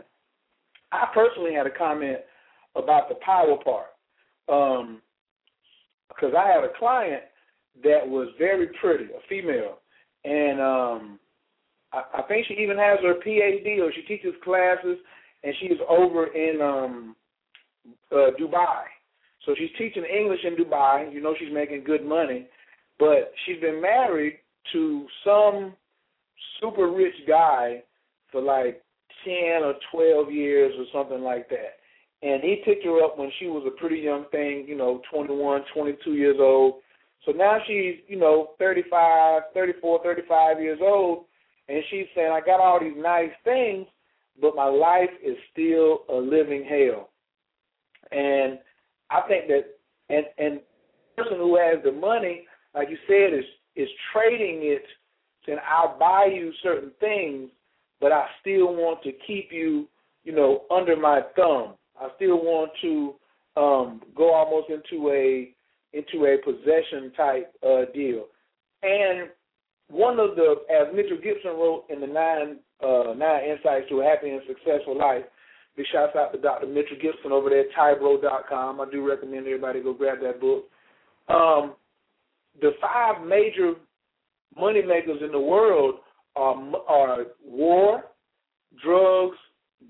I 0.91 1.07
personally 1.13 1.53
had 1.53 1.67
a 1.67 1.71
comment 1.71 2.19
about 2.75 3.09
the 3.09 3.15
power 3.15 3.57
part. 3.63 3.87
Um, 4.49 5.01
because 6.09 6.33
I 6.37 6.47
had 6.47 6.63
a 6.63 6.77
client 6.77 7.23
that 7.83 8.07
was 8.07 8.27
very 8.37 8.67
pretty, 8.79 9.05
a 9.05 9.19
female, 9.27 9.79
and 10.23 10.59
um, 10.61 11.19
I, 11.91 12.03
I 12.19 12.21
think 12.27 12.47
she 12.47 12.53
even 12.55 12.77
has 12.77 12.99
her 13.01 13.15
PhD 13.25 13.79
or 13.79 13.91
she 13.93 14.03
teaches 14.03 14.33
classes, 14.43 14.97
and 15.43 15.53
she's 15.59 15.77
over 15.89 16.27
in 16.27 16.61
um, 16.61 17.15
uh, 18.11 18.31
Dubai. 18.39 18.83
So 19.45 19.53
she's 19.57 19.69
teaching 19.77 20.05
English 20.05 20.39
in 20.45 20.55
Dubai. 20.55 21.11
You 21.13 21.21
know 21.21 21.35
she's 21.37 21.53
making 21.53 21.83
good 21.83 22.05
money, 22.05 22.47
but 22.99 23.33
she's 23.45 23.59
been 23.59 23.81
married 23.81 24.39
to 24.71 25.05
some 25.25 25.73
super 26.61 26.89
rich 26.91 27.15
guy 27.27 27.83
for 28.31 28.41
like 28.41 28.81
ten 29.25 29.63
or 29.63 29.73
twelve 29.91 30.31
years 30.31 30.73
or 30.77 30.85
something 30.93 31.23
like 31.23 31.49
that 31.49 31.79
and 32.23 32.41
he 32.41 32.61
picked 32.63 32.85
her 32.85 33.03
up 33.03 33.17
when 33.17 33.29
she 33.37 33.47
was 33.47 33.63
a 33.67 33.79
pretty 33.79 33.97
young 33.97 34.25
thing, 34.31 34.65
you 34.65 34.77
know, 34.77 35.01
21, 35.11 35.61
22 35.73 36.13
years 36.13 36.37
old. 36.39 36.75
So 37.25 37.33
now 37.33 37.57
she's, 37.67 37.95
you 38.07 38.17
know, 38.17 38.51
35, 38.59 39.41
34, 39.53 39.99
35 40.01 40.61
years 40.61 40.79
old, 40.81 41.25
and 41.67 41.83
she's 41.89 42.05
saying, 42.15 42.31
I 42.31 42.39
got 42.39 42.61
all 42.61 42.79
these 42.79 42.95
nice 42.97 43.31
things, 43.43 43.87
but 44.41 44.55
my 44.55 44.67
life 44.67 45.09
is 45.23 45.37
still 45.51 46.03
a 46.09 46.15
living 46.15 46.63
hell. 46.63 47.09
And 48.11 48.59
I 49.09 49.21
think 49.27 49.47
that, 49.47 49.65
and 50.09 50.25
and 50.37 50.59
person 51.17 51.37
who 51.37 51.57
has 51.57 51.83
the 51.83 51.91
money, 51.91 52.45
like 52.75 52.89
you 52.89 52.97
said, 53.07 53.37
is 53.37 53.45
is 53.75 53.89
trading 54.11 54.59
it, 54.63 54.83
saying 55.45 55.59
I'll 55.67 55.97
buy 55.97 56.29
you 56.33 56.51
certain 56.61 56.91
things, 56.99 57.49
but 57.99 58.11
I 58.11 58.27
still 58.41 58.75
want 58.75 59.01
to 59.03 59.11
keep 59.25 59.49
you, 59.51 59.87
you 60.23 60.33
know, 60.33 60.63
under 60.69 60.95
my 60.95 61.21
thumb. 61.35 61.75
I 61.99 62.09
still 62.15 62.37
want 62.37 62.71
to 62.81 63.13
um, 63.55 64.01
go 64.15 64.33
almost 64.33 64.69
into 64.69 65.09
a 65.09 65.53
into 65.93 66.25
a 66.25 66.37
possession 66.43 67.11
type 67.15 67.53
uh, 67.63 67.85
deal. 67.93 68.25
And 68.81 69.29
one 69.89 70.19
of 70.19 70.35
the, 70.35 70.55
as 70.71 70.93
Mitchell 70.93 71.17
Gibson 71.23 71.51
wrote 71.51 71.85
in 71.89 72.01
the 72.01 72.07
nine 72.07 72.57
uh, 72.83 73.13
nine 73.13 73.45
insights 73.45 73.89
to 73.89 74.01
a 74.01 74.03
happy 74.03 74.29
and 74.29 74.41
successful 74.47 74.97
life. 74.97 75.23
Big 75.75 75.85
shouts 75.91 76.15
out 76.15 76.31
to 76.33 76.39
Dr. 76.39 76.67
Mitchell 76.67 76.97
Gibson 77.01 77.31
over 77.31 77.49
there 77.49 77.61
at 77.61 77.71
Tybro.com. 77.77 78.79
I 78.79 78.85
do 78.91 79.07
recommend 79.07 79.47
everybody 79.47 79.81
go 79.81 79.93
grab 79.93 80.19
that 80.21 80.39
book. 80.39 80.65
Um, 81.29 81.73
the 82.61 82.71
five 82.79 83.25
major 83.25 83.73
money 84.55 84.83
makers 84.83 85.19
in 85.23 85.31
the 85.31 85.39
world 85.39 85.95
are, 86.35 86.55
are 86.87 87.25
war, 87.43 88.03
drugs, 88.83 89.37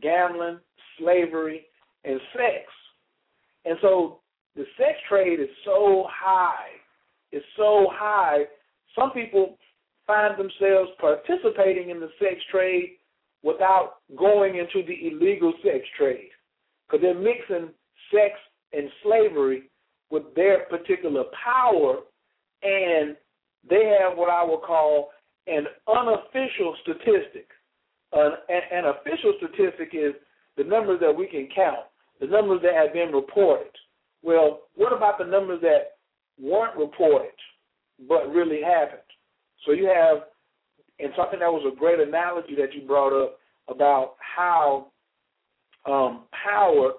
gambling, 0.01 0.59
slavery, 0.97 1.65
and 2.05 2.19
sex. 2.33 2.63
And 3.65 3.77
so 3.81 4.19
the 4.55 4.63
sex 4.77 4.93
trade 5.09 5.39
is 5.39 5.49
so 5.65 6.05
high. 6.09 6.69
It's 7.31 7.45
so 7.57 7.87
high. 7.91 8.43
Some 8.97 9.11
people 9.11 9.57
find 10.05 10.37
themselves 10.37 10.91
participating 10.99 11.89
in 11.89 11.99
the 11.99 12.09
sex 12.19 12.35
trade 12.51 12.97
without 13.43 13.95
going 14.17 14.57
into 14.57 14.85
the 14.87 15.07
illegal 15.07 15.53
sex 15.63 15.85
trade. 15.97 16.29
Because 16.87 17.01
they're 17.01 17.13
mixing 17.13 17.69
sex 18.11 18.33
and 18.71 18.89
slavery 19.03 19.69
with 20.09 20.23
their 20.35 20.65
particular 20.65 21.23
power, 21.43 21.97
and 22.61 23.15
they 23.69 23.97
have 23.99 24.17
what 24.17 24.29
I 24.29 24.43
would 24.43 24.61
call 24.61 25.09
an 25.47 25.65
unofficial 25.87 26.75
statistic. 26.83 27.47
An, 28.13 28.31
an 28.49 28.85
official 28.85 29.33
statistic 29.37 29.89
is 29.93 30.13
the 30.55 30.63
numbers 30.63 30.99
that 31.01 31.15
we 31.15 31.27
can 31.27 31.47
count, 31.53 31.85
the 32.21 32.27
numbers 32.27 32.61
that 32.63 32.75
have 32.75 32.93
been 32.93 33.11
reported. 33.11 33.71
Well, 34.21 34.61
what 34.75 34.93
about 34.93 35.17
the 35.17 35.25
numbers 35.25 35.61
that 35.61 35.97
weren't 36.39 36.77
reported 36.77 37.33
but 38.07 38.29
really 38.31 38.61
happened? 38.61 39.01
So 39.65 39.71
you 39.71 39.85
have, 39.85 40.23
and 40.99 41.11
something 41.17 41.39
that 41.39 41.51
was 41.51 41.71
a 41.71 41.77
great 41.77 41.99
analogy 41.99 42.55
that 42.55 42.73
you 42.73 42.85
brought 42.87 43.13
up 43.13 43.39
about 43.69 44.15
how 44.19 44.87
um, 45.85 46.23
power 46.43 46.91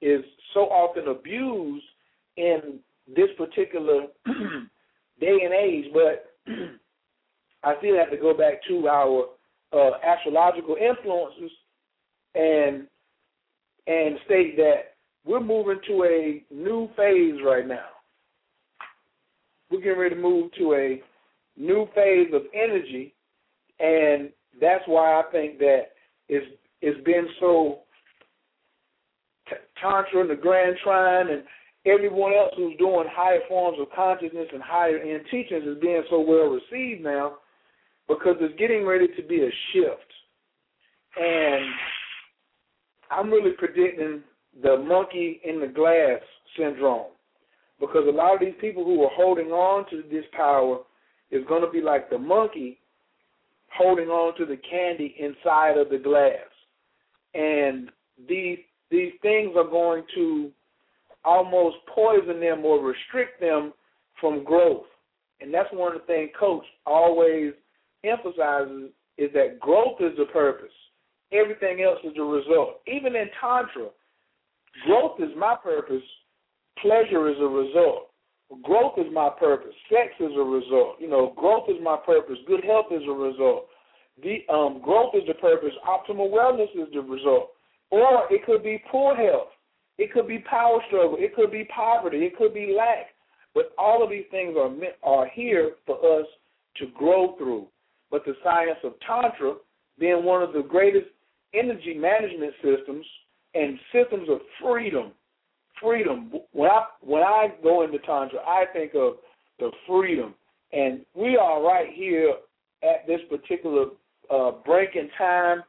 is 0.00 0.22
so 0.54 0.60
often 0.60 1.08
abused 1.08 1.84
in 2.36 2.78
this 3.14 3.28
particular 3.36 4.06
day 5.20 5.38
and 5.44 5.54
age, 5.54 5.86
but 5.92 6.34
I 7.64 7.74
still 7.78 7.96
have 7.98 8.10
to 8.10 8.16
go 8.16 8.36
back 8.36 8.60
to 8.68 8.88
our 8.88 9.26
uh, 9.72 9.90
astrological 10.04 10.76
influences 10.76 11.50
and 12.34 12.86
and 13.88 14.18
state 14.24 14.56
that 14.56 14.96
we're 15.24 15.40
moving 15.40 15.80
to 15.86 16.04
a 16.04 16.44
new 16.52 16.88
phase 16.96 17.40
right 17.44 17.66
now. 17.66 17.86
We're 19.70 19.80
getting 19.80 19.98
ready 19.98 20.14
to 20.14 20.20
move 20.20 20.50
to 20.58 20.74
a 20.74 21.02
new 21.56 21.88
phase 21.94 22.28
of 22.32 22.42
energy, 22.54 23.14
and 23.80 24.30
that's 24.60 24.84
why 24.86 25.20
I 25.20 25.22
think 25.32 25.58
that 25.58 25.82
it's 26.28 26.46
it's 26.82 27.02
been 27.04 27.26
so 27.40 27.80
t- 29.48 29.56
tantra 29.80 30.20
and 30.20 30.30
the 30.30 30.34
grand 30.34 30.76
trine 30.82 31.28
and 31.30 31.42
everyone 31.86 32.32
else 32.32 32.52
who's 32.56 32.76
doing 32.78 33.06
higher 33.10 33.40
forms 33.48 33.78
of 33.80 33.86
consciousness 33.94 34.48
and 34.52 34.62
higher 34.62 34.98
end 34.98 35.22
teachings 35.30 35.64
is 35.64 35.78
being 35.80 36.02
so 36.10 36.20
well 36.20 36.48
received 36.48 37.02
now 37.02 37.36
because 38.08 38.36
it's 38.40 38.58
getting 38.58 38.84
ready 38.86 39.08
to 39.16 39.22
be 39.22 39.42
a 39.42 39.50
shift. 39.72 40.12
And 41.18 41.64
I'm 43.10 43.30
really 43.30 43.52
predicting 43.52 44.22
the 44.62 44.76
monkey 44.76 45.40
in 45.44 45.60
the 45.60 45.66
glass 45.66 46.20
syndrome 46.58 47.12
because 47.80 48.04
a 48.08 48.12
lot 48.12 48.34
of 48.34 48.40
these 48.40 48.54
people 48.60 48.84
who 48.84 49.02
are 49.02 49.10
holding 49.14 49.48
on 49.48 49.88
to 49.90 50.02
this 50.10 50.24
power 50.32 50.78
is 51.30 51.44
going 51.48 51.62
to 51.62 51.70
be 51.70 51.80
like 51.80 52.10
the 52.10 52.18
monkey 52.18 52.78
holding 53.72 54.08
on 54.08 54.36
to 54.38 54.46
the 54.46 54.56
candy 54.56 55.14
inside 55.18 55.78
of 55.78 55.90
the 55.90 55.98
glass. 55.98 56.46
And 57.34 57.90
these 58.28 58.58
these 58.90 59.12
things 59.20 59.52
are 59.56 59.68
going 59.68 60.04
to 60.14 60.50
almost 61.24 61.76
poison 61.92 62.40
them 62.40 62.64
or 62.64 62.82
restrict 62.82 63.40
them 63.40 63.72
from 64.20 64.44
growth. 64.44 64.86
And 65.40 65.52
that's 65.52 65.68
one 65.72 65.94
of 65.94 66.00
the 66.00 66.06
things 66.06 66.30
Coach 66.38 66.64
always 66.86 67.52
emphasizes 68.04 68.90
is 69.18 69.30
that 69.34 69.58
growth 69.60 70.00
is 70.00 70.16
the 70.16 70.26
purpose. 70.26 70.72
Everything 71.32 71.82
else 71.82 71.98
is 72.04 72.12
the 72.14 72.22
result. 72.22 72.80
Even 72.86 73.16
in 73.16 73.26
Tantra, 73.40 73.88
growth 74.86 75.18
is 75.18 75.30
my 75.36 75.56
purpose, 75.62 76.02
pleasure 76.80 77.28
is 77.28 77.36
a 77.40 77.46
result. 77.46 78.10
Growth 78.62 78.94
is 78.98 79.06
my 79.12 79.28
purpose. 79.38 79.74
Sex 79.90 80.12
is 80.20 80.32
a 80.36 80.42
result. 80.42 80.96
You 81.00 81.08
know, 81.08 81.34
growth 81.36 81.64
is 81.68 81.76
my 81.82 81.96
purpose. 82.04 82.36
Good 82.46 82.64
health 82.64 82.86
is 82.90 83.02
a 83.08 83.12
result. 83.12 83.66
The 84.22 84.46
um, 84.52 84.80
growth 84.82 85.14
is 85.14 85.22
the 85.26 85.34
purpose. 85.34 85.72
Optimal 85.86 86.30
wellness 86.30 86.70
is 86.74 86.88
the 86.92 87.00
result. 87.00 87.50
Or 87.90 88.24
it 88.30 88.44
could 88.46 88.62
be 88.62 88.82
poor 88.90 89.16
health. 89.16 89.48
It 89.98 90.12
could 90.12 90.28
be 90.28 90.38
power 90.38 90.78
struggle. 90.86 91.16
It 91.18 91.34
could 91.34 91.50
be 91.50 91.64
poverty. 91.64 92.18
It 92.18 92.36
could 92.36 92.54
be 92.54 92.74
lack. 92.76 93.08
But 93.54 93.72
all 93.78 94.02
of 94.02 94.10
these 94.10 94.26
things 94.30 94.54
are 94.58 94.68
meant, 94.68 94.94
are 95.02 95.26
here 95.26 95.72
for 95.86 96.20
us 96.20 96.26
to 96.76 96.86
grow 96.96 97.36
through. 97.38 97.66
But 98.10 98.24
the 98.24 98.34
science 98.44 98.78
of 98.84 98.94
Tantra, 99.00 99.54
being 99.98 100.24
one 100.24 100.42
of 100.42 100.52
the 100.52 100.62
greatest 100.62 101.06
energy 101.54 101.94
management 101.94 102.52
systems 102.62 103.06
and 103.54 103.78
systems 103.92 104.28
of 104.28 104.38
freedom, 104.62 105.12
freedom. 105.80 106.32
When 106.52 106.70
I 106.70 106.86
when 107.00 107.22
I 107.22 107.48
go 107.62 107.82
into 107.82 107.98
Tantra, 107.98 108.40
I 108.40 108.64
think 108.72 108.94
of 108.94 109.14
the 109.58 109.70
freedom, 109.86 110.34
and 110.72 111.00
we 111.14 111.36
are 111.36 111.62
right 111.62 111.88
here 111.92 112.34
at 112.82 113.06
this 113.06 113.20
particular 113.28 113.86
uh, 114.30 114.52
break 114.64 114.90
in 114.94 115.08
time 115.16 115.62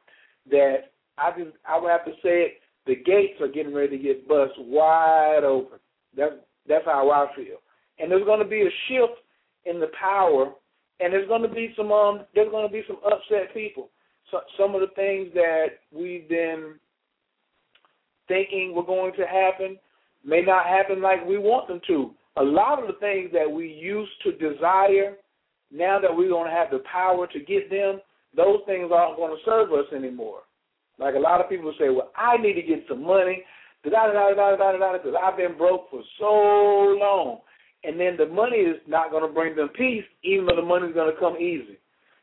that 0.50 0.92
I 1.18 1.32
just 1.38 1.56
I 1.68 1.80
would 1.80 1.90
have 1.90 2.06
to 2.06 2.12
say 2.24 2.44
it. 2.44 2.54
The 2.86 2.96
gates 2.96 3.42
are 3.42 3.50
getting 3.50 3.74
ready 3.74 3.98
to 3.98 4.04
get 4.04 4.28
bust 4.28 4.54
wide 4.58 5.44
open. 5.44 5.80
That's 6.16 6.36
that's 6.68 6.86
how 6.86 7.10
I 7.12 7.36
feel. 7.36 7.58
And 8.00 8.12
there's 8.12 8.26
going 8.26 8.40
to 8.40 8.48
be 8.48 8.62
a 8.62 8.70
shift 8.88 9.20
in 9.66 9.80
the 9.80 9.92
power, 10.00 10.52
and 11.00 11.12
there's 11.12 11.28
going 11.28 11.42
to 11.42 11.50
be 11.50 11.74
some 11.76 11.92
um 11.92 12.22
there's 12.34 12.52
going 12.52 12.68
to 12.68 12.72
be 12.72 12.84
some 12.88 12.98
upset 13.06 13.54
people. 13.54 13.90
So, 14.32 14.40
some 14.60 14.76
of 14.76 14.82
the 14.82 14.94
things 14.96 15.34
that 15.36 15.68
we've 15.92 16.28
been 16.28 16.76
thinking 18.28 18.74
were 18.76 18.84
going 18.84 19.14
to 19.14 19.26
happen 19.26 19.78
may 20.26 20.42
not 20.42 20.66
happen 20.66 21.02
like 21.02 21.26
we 21.26 21.38
want 21.38 21.68
them 21.68 21.82
to. 21.88 22.12
A 22.38 22.44
lot 22.44 22.80
of 22.80 22.88
the 22.88 23.00
things 23.00 23.32
that 23.34 23.50
we 23.50 23.68
used 23.68 24.12
to 24.24 24.32
desire, 24.34 25.16
now 25.72 26.00
that 26.00 26.16
we're 26.16 26.30
going 26.30 26.50
to 26.50 26.56
have 26.56 26.70
the 26.72 26.84
power 26.92 27.28
to 27.28 27.40
get 27.40 27.70
them, 27.70 28.00
those 28.36 28.60
things 28.66 28.92
aren't 28.94 29.18
going 29.18 29.36
to 29.36 29.44
serve 29.44 29.72
us 29.74 29.92
anymore. 29.96 30.42
Like 31.00 31.16
a 31.16 31.20
lot 31.20 31.42
of 31.42 31.50
people 31.50 31.74
say, 31.80 31.90
well, 31.90 32.12
I 32.16 32.38
need 32.38 32.54
to 32.54 32.62
get 32.62 32.86
some 32.88 33.04
money, 33.04 33.44
da 33.84 33.90
da 33.90 34.14
da 34.14 34.34
da 34.34 34.56
da 34.56 34.78
da 34.78 34.94
because 34.94 35.14
I've 35.22 35.38
been 35.38 35.58
broke 35.58 35.90
for 35.90 36.02
so 36.20 36.98
long. 37.00 37.40
And 37.84 38.00
then 38.00 38.18
the 38.18 38.26
money 38.26 38.58
is 38.58 38.78
not 38.88 39.12
going 39.12 39.26
to 39.26 39.34
bring 39.34 39.56
them 39.56 39.70
peace, 39.70 40.04
even 40.24 40.46
though 40.46 40.56
the 40.56 40.62
money 40.62 40.88
is 40.88 40.94
going 40.94 41.14
to 41.14 41.20
come 41.20 41.38
easy. 41.38 41.78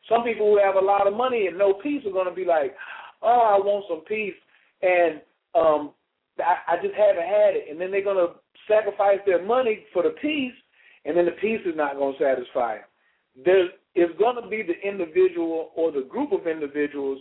Some 0.09 0.25
people 0.25 0.47
who 0.47 0.59
have 0.59 0.75
a 0.75 0.85
lot 0.85 1.07
of 1.07 1.15
money 1.15 1.47
and 1.47 1.57
no 1.57 1.75
peace 1.75 2.03
are 2.07 2.13
going 2.13 2.29
to 2.29 2.35
be 2.35 2.45
like, 2.45 2.75
oh, 3.23 3.57
I 3.57 3.65
want 3.65 3.87
some 3.89 4.03
peace, 4.03 4.35
and 4.83 5.23
um, 5.55 5.93
I, 6.39 6.77
just 6.83 6.95
haven't 6.95 7.29
had 7.29 7.55
it. 7.55 7.67
And 7.71 7.81
then 7.81 7.91
they're 7.91 8.05
going 8.05 8.17
to 8.17 8.35
sacrifice 8.67 9.19
their 9.27 9.45
money 9.45 9.85
for 9.93 10.03
the 10.03 10.15
peace, 10.21 10.55
and 11.05 11.17
then 11.17 11.27
the 11.27 11.37
peace 11.41 11.61
is 11.67 11.77
not 11.77 11.95
going 11.95 12.17
to 12.19 12.25
satisfy 12.25 12.77
them. 12.77 12.85
There 13.45 13.65
is 13.95 14.11
going 14.19 14.43
to 14.43 14.49
be 14.49 14.63
the 14.63 14.79
individual 14.87 15.71
or 15.77 15.93
the 15.93 16.03
group 16.03 16.33
of 16.33 16.47
individuals 16.47 17.21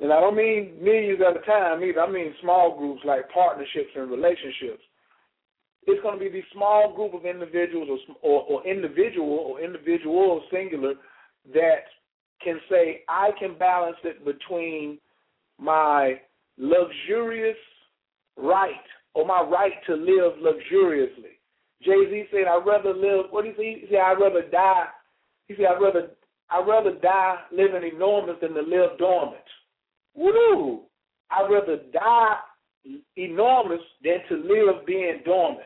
and 0.00 0.12
I 0.12 0.20
don't 0.20 0.36
mean 0.36 0.72
millions 0.82 1.20
at 1.26 1.36
a 1.36 1.44
time 1.46 1.82
either. 1.82 2.00
I 2.00 2.10
mean 2.10 2.34
small 2.42 2.76
groups 2.76 3.02
like 3.04 3.30
partnerships 3.30 3.90
and 3.94 4.10
relationships. 4.10 4.82
It's 5.86 6.02
going 6.02 6.18
to 6.18 6.24
be 6.24 6.30
these 6.30 6.48
small 6.52 6.94
group 6.94 7.14
of 7.14 7.26
individuals 7.26 8.00
or, 8.22 8.42
or, 8.42 8.42
or 8.42 8.66
individual 8.66 9.28
or 9.28 9.60
individual 9.60 10.42
singular 10.50 10.94
that 11.52 11.84
can 12.42 12.58
say, 12.70 13.02
I 13.08 13.30
can 13.38 13.56
balance 13.58 13.96
it 14.02 14.24
between 14.24 14.98
my 15.58 16.20
luxurious 16.58 17.56
right 18.36 18.70
or 19.14 19.26
my 19.26 19.40
right 19.42 19.72
to 19.86 19.94
live 19.94 20.38
luxuriously. 20.38 21.38
Jay 21.82 22.08
Z 22.10 22.24
said, 22.30 22.48
I'd 22.48 22.66
rather 22.66 22.94
live, 22.94 23.26
what 23.30 23.44
did 23.44 23.56
he 23.56 23.62
say? 23.62 23.80
He 23.80 23.86
said, 23.90 24.00
I'd 24.00 24.20
rather 24.20 24.42
die. 24.50 24.86
He 25.48 25.54
said, 25.54 25.66
I'd 25.66 25.80
rather, 25.80 26.10
I'd 26.50 26.66
rather 26.66 26.94
die 27.00 27.36
living 27.52 27.90
enormous 27.94 28.36
than 28.40 28.54
to 28.54 28.62
live 28.62 28.98
dormant. 28.98 29.44
Woo! 30.14 30.82
I'd 31.30 31.50
rather 31.50 31.78
die 31.92 32.36
enormous 33.16 33.80
than 34.02 34.18
to 34.28 34.36
live 34.36 34.86
being 34.86 35.20
dormant. 35.24 35.60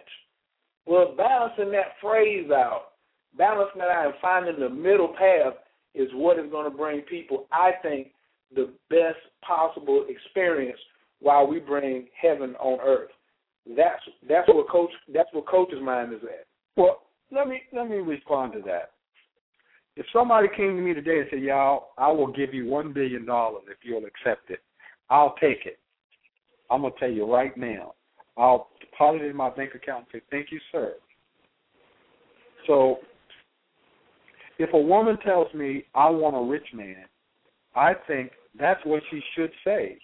Well, 0.86 1.14
balancing 1.16 1.70
that 1.72 1.96
phrase 2.00 2.50
out, 2.50 2.92
balancing 3.36 3.80
that 3.80 3.90
out 3.90 4.06
and 4.06 4.14
finding 4.22 4.58
the 4.58 4.70
middle 4.70 5.08
path 5.08 5.54
is 5.94 6.08
what 6.14 6.38
is 6.38 6.50
going 6.50 6.70
to 6.70 6.76
bring 6.76 7.02
people, 7.02 7.46
I 7.52 7.72
think, 7.82 8.08
the 8.54 8.72
best 8.90 9.18
possible 9.42 10.06
experience 10.08 10.78
while 11.20 11.46
we 11.46 11.58
bring 11.58 12.06
heaven 12.20 12.54
on 12.56 12.80
earth. 12.80 13.10
That's 13.76 14.00
that's 14.28 14.48
what 14.48 14.68
coach 14.68 14.90
that's 15.12 15.28
what 15.32 15.46
coach's 15.46 15.82
mind 15.82 16.12
is 16.12 16.20
at. 16.22 16.46
Well, 16.76 17.02
let 17.30 17.48
me 17.48 17.62
let 17.72 17.88
me 17.88 17.96
respond 17.96 18.52
to 18.54 18.60
that. 18.62 18.92
If 19.96 20.06
somebody 20.12 20.48
came 20.56 20.76
to 20.76 20.82
me 20.82 20.94
today 20.94 21.18
and 21.18 21.26
said, 21.30 21.40
"Y'all, 21.40 21.88
I 21.98 22.10
will 22.10 22.28
give 22.28 22.54
you 22.54 22.66
one 22.66 22.92
billion 22.92 23.26
dollars 23.26 23.64
if 23.68 23.78
you'll 23.82 24.06
accept 24.06 24.50
it," 24.50 24.60
I'll 25.10 25.34
take 25.40 25.66
it. 25.66 25.78
I'm 26.70 26.82
gonna 26.82 26.94
tell 26.98 27.10
you 27.10 27.30
right 27.30 27.56
now. 27.56 27.94
I'll 28.36 28.70
deposit 28.80 29.22
it 29.22 29.30
in 29.30 29.36
my 29.36 29.50
bank 29.50 29.74
account 29.74 30.06
and 30.12 30.20
say, 30.20 30.26
"Thank 30.30 30.52
you, 30.52 30.60
sir." 30.72 30.94
So, 32.66 33.00
if 34.58 34.72
a 34.72 34.78
woman 34.78 35.18
tells 35.18 35.52
me, 35.52 35.84
"I 35.94 36.08
want 36.08 36.36
a 36.36 36.40
rich 36.40 36.72
man," 36.72 37.06
I 37.78 37.94
think 38.06 38.32
that's 38.58 38.84
what 38.84 39.02
she 39.10 39.20
should 39.34 39.52
say. 39.64 39.98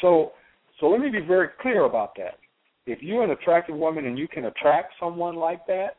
So, 0.00 0.32
so 0.78 0.86
let 0.86 1.00
me 1.00 1.10
be 1.10 1.20
very 1.20 1.48
clear 1.60 1.84
about 1.84 2.14
that. 2.18 2.38
If 2.86 3.02
you're 3.02 3.24
an 3.24 3.30
attractive 3.30 3.74
woman 3.74 4.06
and 4.06 4.18
you 4.18 4.28
can 4.28 4.44
attract 4.44 4.92
someone 5.00 5.36
like 5.36 5.66
that, 5.66 5.96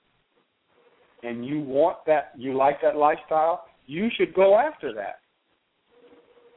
and 1.23 1.45
you 1.45 1.59
want 1.59 1.97
that, 2.05 2.31
you 2.37 2.55
like 2.55 2.81
that 2.81 2.95
lifestyle, 2.95 3.65
you 3.87 4.09
should 4.15 4.33
go 4.33 4.57
after 4.57 4.93
that. 4.93 5.19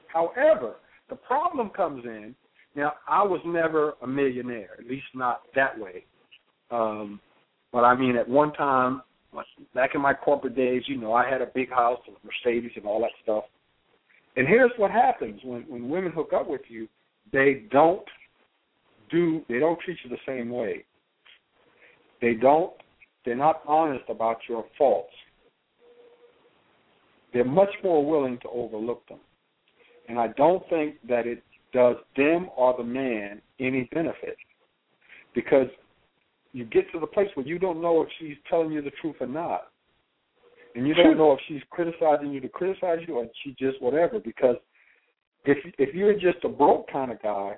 However, 0.07 0.75
the 1.09 1.17
problem 1.17 1.71
comes 1.71 2.05
in. 2.05 2.35
Now, 2.77 2.93
I 3.09 3.23
was 3.23 3.41
never 3.45 3.95
a 4.03 4.07
millionaire, 4.07 4.71
at 4.79 4.87
least 4.87 5.07
not 5.15 5.43
that 5.55 5.79
way. 5.79 6.05
Um, 6.71 7.21
but 7.73 7.81
I 7.81 7.97
mean, 7.97 8.17
at 8.17 8.29
one 8.29 8.53
time, 8.53 9.03
back 9.75 9.95
in 9.95 10.01
my 10.01 10.15
corporate 10.15 10.57
days, 10.57 10.83
you 10.87 10.97
know, 10.99 11.13
I 11.13 11.29
had 11.29 11.43
a 11.43 11.47
big 11.47 11.71
house 11.71 12.01
and 12.07 12.17
Mercedes 12.25 12.73
and 12.77 12.85
all 12.85 13.01
that 13.01 13.11
stuff. 13.23 13.45
And 14.37 14.47
here's 14.49 14.71
what 14.77 14.91
happens 14.91 15.41
when 15.45 15.63
when 15.69 15.89
women 15.89 16.13
hook 16.13 16.33
up 16.35 16.49
with 16.49 16.63
you, 16.69 16.89
they 17.33 17.65
don't 17.71 18.05
do 19.11 19.43
they 19.49 19.59
don't 19.59 19.79
treat 19.81 19.99
you 20.05 20.11
the 20.11 20.17
same 20.27 20.51
way. 20.51 20.85
They 22.21 22.35
don't 22.35 22.73
they're 23.25 23.37
not 23.37 23.63
honest 23.67 24.05
about 24.09 24.39
your 24.49 24.65
faults. 24.77 25.13
They're 27.33 27.45
much 27.45 27.73
more 27.83 28.05
willing 28.05 28.39
to 28.41 28.49
overlook 28.49 29.07
them. 29.09 29.21
And 30.09 30.19
I 30.19 30.29
don't 30.29 30.63
think 30.69 30.97
that 31.09 31.27
it 31.27 31.43
does 31.73 31.97
them 32.17 32.49
or 32.57 32.75
the 32.77 32.85
man 32.85 33.41
any 33.61 33.89
benefit. 33.93 34.37
Because 35.35 35.69
you 36.53 36.65
get 36.67 36.91
to 36.93 37.01
the 37.01 37.07
place 37.07 37.29
where 37.35 37.47
you 37.47 37.59
don't 37.59 37.81
know 37.81 38.03
if 38.03 38.09
she's 38.19 38.37
telling 38.49 38.73
you 38.73 38.83
the 38.83 38.93
truth 39.01 39.17
or 39.21 39.27
not. 39.27 39.69
And 40.75 40.87
you 40.87 40.95
don't 40.95 41.19
know 41.19 41.33
if 41.33 41.41
she's 41.49 41.61
criticizing 41.71 42.33
you 42.33 42.41
to 42.41 42.49
criticize 42.49 43.01
you 43.07 43.17
or 43.17 43.27
she 43.45 43.55
just 43.59 43.81
whatever. 43.83 44.19
Because 44.19 44.57
if 45.45 45.59
if 45.79 45.95
you're 45.95 46.15
just 46.15 46.45
a 46.45 46.49
broke 46.49 46.91
kind 46.91 47.11
of 47.11 47.23
guy, 47.23 47.57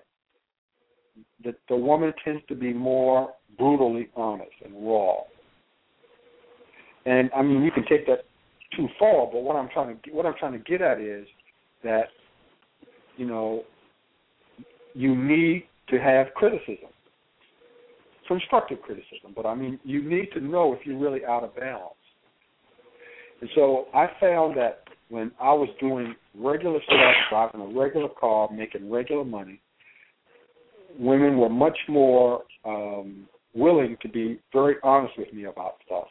the 1.45 1.55
the 1.69 1.77
woman 1.77 2.13
tends 2.25 2.43
to 2.49 2.55
be 2.55 2.73
more 2.73 3.33
brutally 3.57 4.09
honest 4.17 4.51
and 4.65 4.75
raw. 4.75 5.17
And 7.07 7.31
I 7.37 7.43
mean, 7.43 7.63
you 7.63 7.71
can 7.71 7.85
take 7.87 8.07
that 8.07 8.25
too 8.77 8.89
far, 8.99 9.27
but 9.31 9.43
what 9.43 9.57
I'm 9.57 9.69
trying 9.69 9.99
to 10.05 10.11
what 10.11 10.27
I'm 10.27 10.35
trying 10.39 10.53
to 10.53 10.59
get 10.59 10.81
at 10.83 11.01
is 11.01 11.27
that 11.83 12.07
you 13.17 13.27
know 13.27 13.63
you 14.95 15.15
need 15.15 15.67
to 15.89 16.01
have 16.01 16.29
criticism, 16.35 16.89
constructive 18.27 18.81
criticism. 18.83 19.33
But 19.35 19.47
I 19.47 19.55
mean, 19.55 19.79
you 19.85 20.03
need 20.03 20.31
to 20.35 20.41
know 20.41 20.75
if 20.75 20.87
you're 20.87 20.99
really 20.99 21.25
out 21.25 21.45
of 21.45 21.55
balance. 21.57 21.95
And 23.41 23.51
so 23.55 23.87
I 23.95 24.07
found 24.21 24.57
that 24.57 24.85
when 25.09 25.31
I 25.41 25.53
was 25.53 25.69
doing 25.81 26.15
regular 26.35 26.81
stuff, 26.87 27.15
driving 27.31 27.61
a 27.61 27.79
regular 27.79 28.09
car, 28.09 28.49
making 28.51 28.91
regular 28.91 29.25
money, 29.25 29.61
women 30.99 31.39
were 31.39 31.51
much 31.51 31.77
more 31.89 32.43
um, 32.65 33.29
willing 33.55 33.97
to 34.03 34.09
be 34.09 34.41
very 34.53 34.77
honest 34.83 35.15
with 35.19 35.33
me 35.33 35.45
about 35.45 35.75
stuff. 35.87 36.09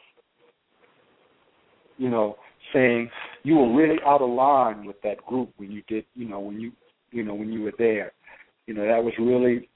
You 1.96 2.10
know, 2.10 2.36
saying 2.72 3.10
you 3.42 3.56
were 3.56 3.74
really 3.74 3.98
out 4.06 4.22
of 4.22 4.30
line 4.30 4.84
with 4.84 5.00
that 5.02 5.24
group 5.26 5.50
when 5.56 5.70
you 5.70 5.82
did, 5.88 6.04
you 6.14 6.28
know, 6.28 6.40
when 6.40 6.60
you, 6.60 6.72
you 7.10 7.22
know, 7.22 7.34
when 7.34 7.52
you 7.52 7.62
were 7.62 7.74
there. 7.78 8.12
You 8.66 8.74
know, 8.74 8.86
that 8.86 9.02
was 9.02 9.12
really, 9.18 9.68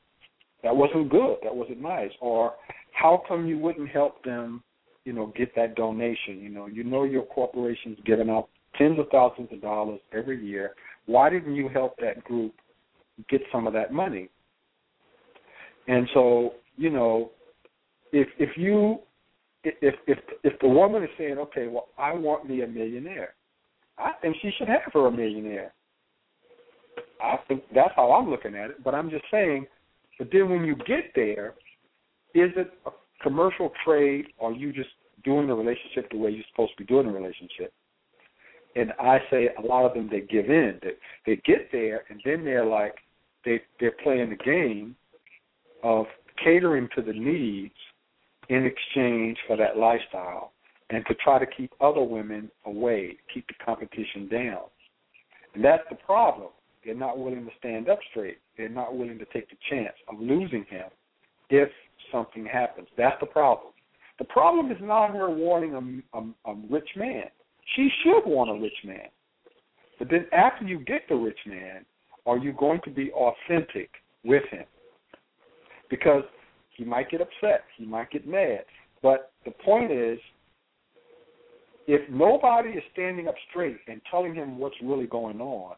that 0.63 0.75
wasn't 0.75 1.11
good. 1.11 1.37
That 1.43 1.55
wasn't 1.55 1.81
nice. 1.81 2.11
Or 2.21 2.55
how 2.93 3.23
come 3.29 3.47
you 3.47 3.59
wouldn't 3.59 3.89
help 3.91 4.23
them, 4.25 4.63
you 5.05 5.13
know, 5.13 5.33
get 5.37 5.55
that 5.57 5.77
donation? 5.77 6.39
You 6.41 6.49
know, 6.49 6.67
you 6.67 6.85
know 6.85 7.05
your 7.05 7.25
corporation's 7.25 7.99
giving 8.05 8.29
out 8.29 8.49
tens 8.77 8.99
of 8.99 9.07
thousands 9.11 9.49
of 9.53 9.61
dollars 9.61 10.01
every 10.13 10.45
year. 10.45 10.73
Why 11.07 11.31
didn't 11.31 11.55
you 11.55 11.69
help 11.69 11.97
that 12.01 12.25
group 12.25 12.55
get 13.29 13.41
some 13.53 13.67
of 13.67 13.73
that 13.73 13.93
money? 13.93 14.29
And 15.87 16.09
so, 16.13 16.55
you 16.77 16.91
know, 16.91 17.31
if 18.13 18.29
if 18.39 18.51
you 18.57 18.99
if 19.65 19.95
if 20.07 20.19
if 20.45 20.59
the 20.61 20.69
woman 20.69 21.03
is 21.03 21.11
saying, 21.17 21.39
okay, 21.39 21.69
well, 21.69 21.89
I 21.99 22.13
want 22.13 22.49
me 22.49 22.63
a 22.63 22.67
millionaire, 22.67 23.35
I 23.97 24.13
think 24.21 24.37
she 24.43 24.51
should 24.59 24.69
have 24.69 24.93
her 24.93 25.07
a 25.07 25.11
millionaire. 25.11 25.73
I 27.23 27.37
think 27.49 27.65
that's 27.75 27.93
how 27.97 28.13
I'm 28.13 28.31
looking 28.31 28.55
at 28.55 28.71
it. 28.71 28.85
But 28.85 28.95
I'm 28.95 29.11
just 29.11 29.25
saying. 29.31 29.67
But 30.19 30.29
then 30.33 30.51
when 30.51 30.65
you 30.65 30.75
get 30.75 31.13
there, 31.15 31.55
is 32.35 32.51
it 32.57 32.73
a 32.87 32.91
commercial 33.23 33.73
trade, 33.85 34.27
or 34.39 34.53
you 34.53 34.73
just 34.73 34.91
doing 35.25 35.47
the 35.47 35.55
relationship 35.55 36.11
the 36.11 36.19
way 36.19 36.31
you're 36.31 36.45
supposed 36.51 36.73
to 36.77 36.83
be 36.83 36.87
doing 36.87 37.07
the 37.07 37.13
relationship? 37.13 37.73
And 38.77 38.93
I 39.01 39.19
say 39.31 39.49
a 39.57 39.67
lot 39.67 39.87
of 39.87 39.95
them 39.95 40.09
they 40.11 40.21
give 40.21 40.51
in. 40.51 40.79
They 40.83 40.93
they 41.27 41.43
get 41.45 41.73
there 41.73 42.03
and 42.11 42.21
then 42.25 42.45
they're 42.45 42.67
like 42.67 42.95
they 43.45 43.61
they're 43.81 43.95
playing 44.03 44.31
the 44.31 44.37
game 44.37 44.95
of 45.83 46.07
catering 46.43 46.89
to 46.95 47.03
the 47.03 47.13
needs 47.13 47.75
in 48.49 48.65
exchange 48.65 49.37
for 49.47 49.57
that 49.57 49.77
lifestyle 49.77 50.53
and 50.91 51.05
to 51.07 51.15
try 51.15 51.39
to 51.39 51.47
keep 51.47 51.73
other 51.81 52.03
women 52.03 52.51
away, 52.65 53.17
keep 53.33 53.47
the 53.49 53.55
competition 53.65 54.29
down. 54.31 54.63
And 55.55 55.65
that's 55.65 55.83
the 55.91 55.97
problem. 55.97 56.49
They're 56.89 56.97
not 56.97 57.19
willing 57.19 57.45
to 57.45 57.51
stand 57.59 57.91
up 57.91 57.99
straight. 58.11 58.39
They're 58.57 58.71
not 58.71 58.97
willing 58.97 59.19
to 59.19 59.27
take 59.27 59.51
the 59.51 59.57
chance 59.69 59.93
of 60.11 60.19
losing 60.19 60.65
him 60.71 60.87
if 61.51 61.69
something 62.11 62.47
happens. 62.47 62.89
That's 62.97 63.21
the 63.21 63.27
problem. 63.27 63.75
The 64.19 64.25
problem 64.25 64.73
is 64.73 64.79
not 64.81 65.11
her 65.11 65.29
wanting 65.29 66.03
a, 66.15 66.19
a, 66.19 66.51
a 66.51 66.57
rich 66.71 66.89
man. 66.97 67.25
She 67.77 67.91
should 68.03 68.23
want 68.25 68.49
a 68.49 68.55
rich 68.55 68.73
man. 68.87 69.09
But 69.99 70.09
then 70.09 70.29
after 70.33 70.65
you 70.65 70.79
get 70.79 71.03
the 71.11 71.15
rich 71.15 71.37
man, 71.47 71.85
are 72.25 72.39
you 72.39 72.55
going 72.55 72.81
to 72.85 72.91
be 72.91 73.13
authentic 73.13 73.91
with 74.25 74.45
him? 74.51 74.65
Because 75.91 76.23
he 76.75 76.87
might 76.87 77.11
get 77.11 77.21
upset. 77.21 77.65
He 77.77 77.85
might 77.85 78.11
get 78.11 78.27
mad. 78.27 78.61
But 79.03 79.33
the 79.45 79.51
point 79.51 79.93
is, 79.93 80.19
if 81.87 82.09
nobody 82.09 82.71
is 82.71 82.83
standing 82.95 83.29
up 83.29 83.35
straight 83.51 83.77
and 83.89 84.01
telling 84.11 84.35
him 84.35 84.59
what's 84.59 84.77
really 84.83 85.07
going 85.07 85.43
on, 85.43 85.75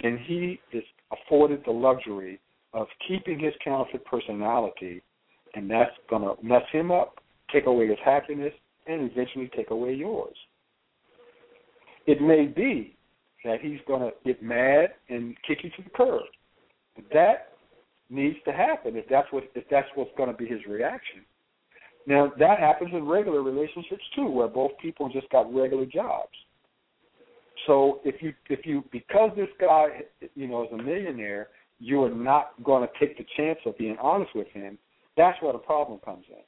then 0.00 0.18
he 0.26 0.60
is 0.72 0.84
afforded 1.12 1.62
the 1.64 1.72
luxury 1.72 2.40
of 2.72 2.86
keeping 3.06 3.38
his 3.38 3.52
counterfeit 3.62 4.04
personality, 4.04 5.02
and 5.54 5.70
that's 5.70 5.90
going 6.08 6.22
to 6.22 6.42
mess 6.42 6.62
him 6.72 6.90
up, 6.90 7.18
take 7.52 7.66
away 7.66 7.88
his 7.88 7.98
happiness, 8.04 8.54
and 8.86 9.10
eventually 9.10 9.50
take 9.54 9.70
away 9.70 9.94
yours. 9.94 10.36
It 12.06 12.20
may 12.20 12.46
be 12.46 12.96
that 13.44 13.60
he's 13.60 13.78
going 13.86 14.00
to 14.00 14.12
get 14.24 14.42
mad 14.42 14.90
and 15.08 15.36
kick 15.46 15.58
you 15.62 15.70
to 15.70 15.82
the 15.82 15.90
curb. 15.90 16.22
That 17.12 17.52
needs 18.10 18.36
to 18.44 18.52
happen 18.52 18.96
if 18.96 19.08
that's 19.08 19.30
what 19.32 19.44
if 19.54 19.64
that's 19.70 19.88
what's 19.94 20.10
going 20.16 20.30
to 20.30 20.36
be 20.36 20.46
his 20.46 20.60
reaction. 20.68 21.24
Now 22.06 22.32
that 22.38 22.58
happens 22.58 22.90
in 22.92 23.06
regular 23.06 23.42
relationships 23.42 24.02
too, 24.14 24.26
where 24.26 24.48
both 24.48 24.72
people 24.80 25.08
just 25.08 25.28
got 25.30 25.52
regular 25.54 25.86
jobs. 25.86 26.32
So 27.66 28.00
if 28.04 28.22
you 28.22 28.32
if 28.48 28.66
you 28.66 28.84
because 28.90 29.30
this 29.36 29.48
guy 29.60 30.02
you 30.34 30.48
know 30.48 30.64
is 30.64 30.70
a 30.72 30.82
millionaire, 30.82 31.48
you 31.78 32.02
are 32.02 32.10
not 32.10 32.62
going 32.64 32.86
to 32.86 32.98
take 32.98 33.18
the 33.18 33.24
chance 33.36 33.58
of 33.66 33.76
being 33.78 33.96
honest 34.00 34.34
with 34.34 34.48
him. 34.48 34.78
That's 35.16 35.40
where 35.42 35.52
the 35.52 35.58
problem 35.58 36.00
comes 36.04 36.24
in, 36.28 36.42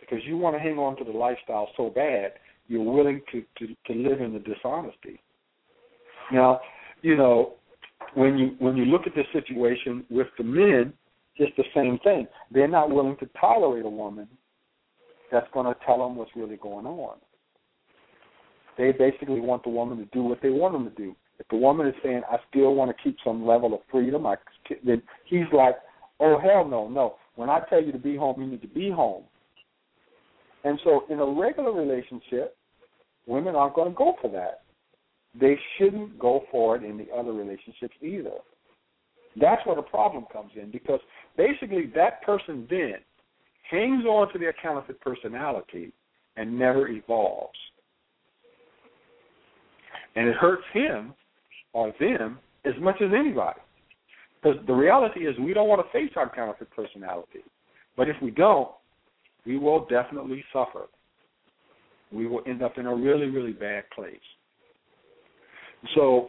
because 0.00 0.24
you 0.24 0.38
want 0.38 0.54
to 0.56 0.60
hang 0.60 0.78
on 0.78 0.96
to 0.98 1.04
the 1.04 1.10
lifestyle 1.10 1.68
so 1.76 1.90
bad, 1.90 2.32
you're 2.68 2.82
willing 2.82 3.20
to 3.32 3.42
to, 3.58 3.74
to 3.86 3.92
live 3.98 4.20
in 4.20 4.32
the 4.32 4.38
dishonesty. 4.38 5.20
Now, 6.32 6.60
you 7.02 7.16
know, 7.16 7.54
when 8.14 8.38
you 8.38 8.56
when 8.58 8.76
you 8.76 8.84
look 8.86 9.06
at 9.06 9.14
this 9.14 9.26
situation 9.32 10.04
with 10.08 10.28
the 10.38 10.44
men, 10.44 10.92
it's 11.36 11.54
the 11.56 11.64
same 11.74 11.98
thing. 12.04 12.26
They're 12.50 12.68
not 12.68 12.90
willing 12.90 13.16
to 13.18 13.28
tolerate 13.38 13.84
a 13.84 13.90
woman 13.90 14.28
that's 15.30 15.46
going 15.52 15.66
to 15.66 15.78
tell 15.84 15.98
them 15.98 16.16
what's 16.16 16.30
really 16.36 16.56
going 16.56 16.86
on. 16.86 17.16
They 18.76 18.92
basically 18.92 19.40
want 19.40 19.62
the 19.62 19.70
woman 19.70 19.98
to 19.98 20.04
do 20.06 20.22
what 20.22 20.42
they 20.42 20.50
want 20.50 20.74
them 20.74 20.84
to 20.84 20.94
do. 20.94 21.16
If 21.38 21.48
the 21.48 21.56
woman 21.56 21.86
is 21.86 21.94
saying, 22.02 22.22
"I 22.30 22.38
still 22.48 22.74
want 22.74 22.94
to 22.94 23.02
keep 23.02 23.16
some 23.24 23.46
level 23.46 23.74
of 23.74 23.80
freedom," 23.90 24.26
I, 24.26 24.36
then 24.84 25.02
he's 25.24 25.50
like, 25.52 25.76
"Oh 26.20 26.38
hell 26.38 26.64
no, 26.64 26.88
no! 26.88 27.16
When 27.36 27.50
I 27.50 27.60
tell 27.68 27.82
you 27.82 27.92
to 27.92 27.98
be 27.98 28.16
home, 28.16 28.40
you 28.40 28.46
need 28.46 28.62
to 28.62 28.68
be 28.68 28.90
home." 28.90 29.24
And 30.64 30.80
so, 30.84 31.04
in 31.10 31.20
a 31.20 31.26
regular 31.26 31.72
relationship, 31.72 32.56
women 33.26 33.54
aren't 33.54 33.74
going 33.74 33.90
to 33.90 33.96
go 33.96 34.14
for 34.20 34.28
that 34.30 34.62
they 35.40 35.58
shouldn't 35.76 36.18
go 36.18 36.44
for 36.50 36.76
it 36.76 36.84
in 36.84 36.96
the 36.96 37.08
other 37.14 37.32
relationships 37.32 37.94
either. 38.00 38.30
That's 39.38 39.64
where 39.66 39.76
the 39.76 39.82
problem 39.82 40.24
comes 40.32 40.52
in 40.60 40.70
because 40.70 41.00
basically 41.36 41.90
that 41.94 42.22
person 42.22 42.66
then 42.70 42.94
hangs 43.70 44.04
on 44.04 44.32
to 44.32 44.38
their 44.38 44.54
counterfeit 44.62 45.00
personality 45.00 45.92
and 46.36 46.58
never 46.58 46.88
evolves. 46.88 47.58
And 50.16 50.28
it 50.28 50.36
hurts 50.36 50.64
him 50.72 51.14
or 51.72 51.92
them 52.00 52.38
as 52.64 52.74
much 52.80 52.96
as 53.00 53.10
anybody. 53.16 53.60
Because 54.42 54.58
the 54.66 54.72
reality 54.72 55.20
is 55.20 55.38
we 55.38 55.54
don't 55.54 55.68
want 55.68 55.84
to 55.86 55.92
face 55.92 56.12
our 56.16 56.32
counterfeit 56.34 56.70
personality. 56.70 57.40
But 57.96 58.08
if 58.08 58.16
we 58.22 58.30
don't, 58.30 58.70
we 59.44 59.58
will 59.58 59.86
definitely 59.86 60.44
suffer. 60.52 60.86
We 62.12 62.26
will 62.26 62.42
end 62.46 62.62
up 62.62 62.78
in 62.78 62.86
a 62.86 62.94
really, 62.94 63.26
really 63.26 63.52
bad 63.52 63.84
place. 63.94 64.16
So, 65.94 66.28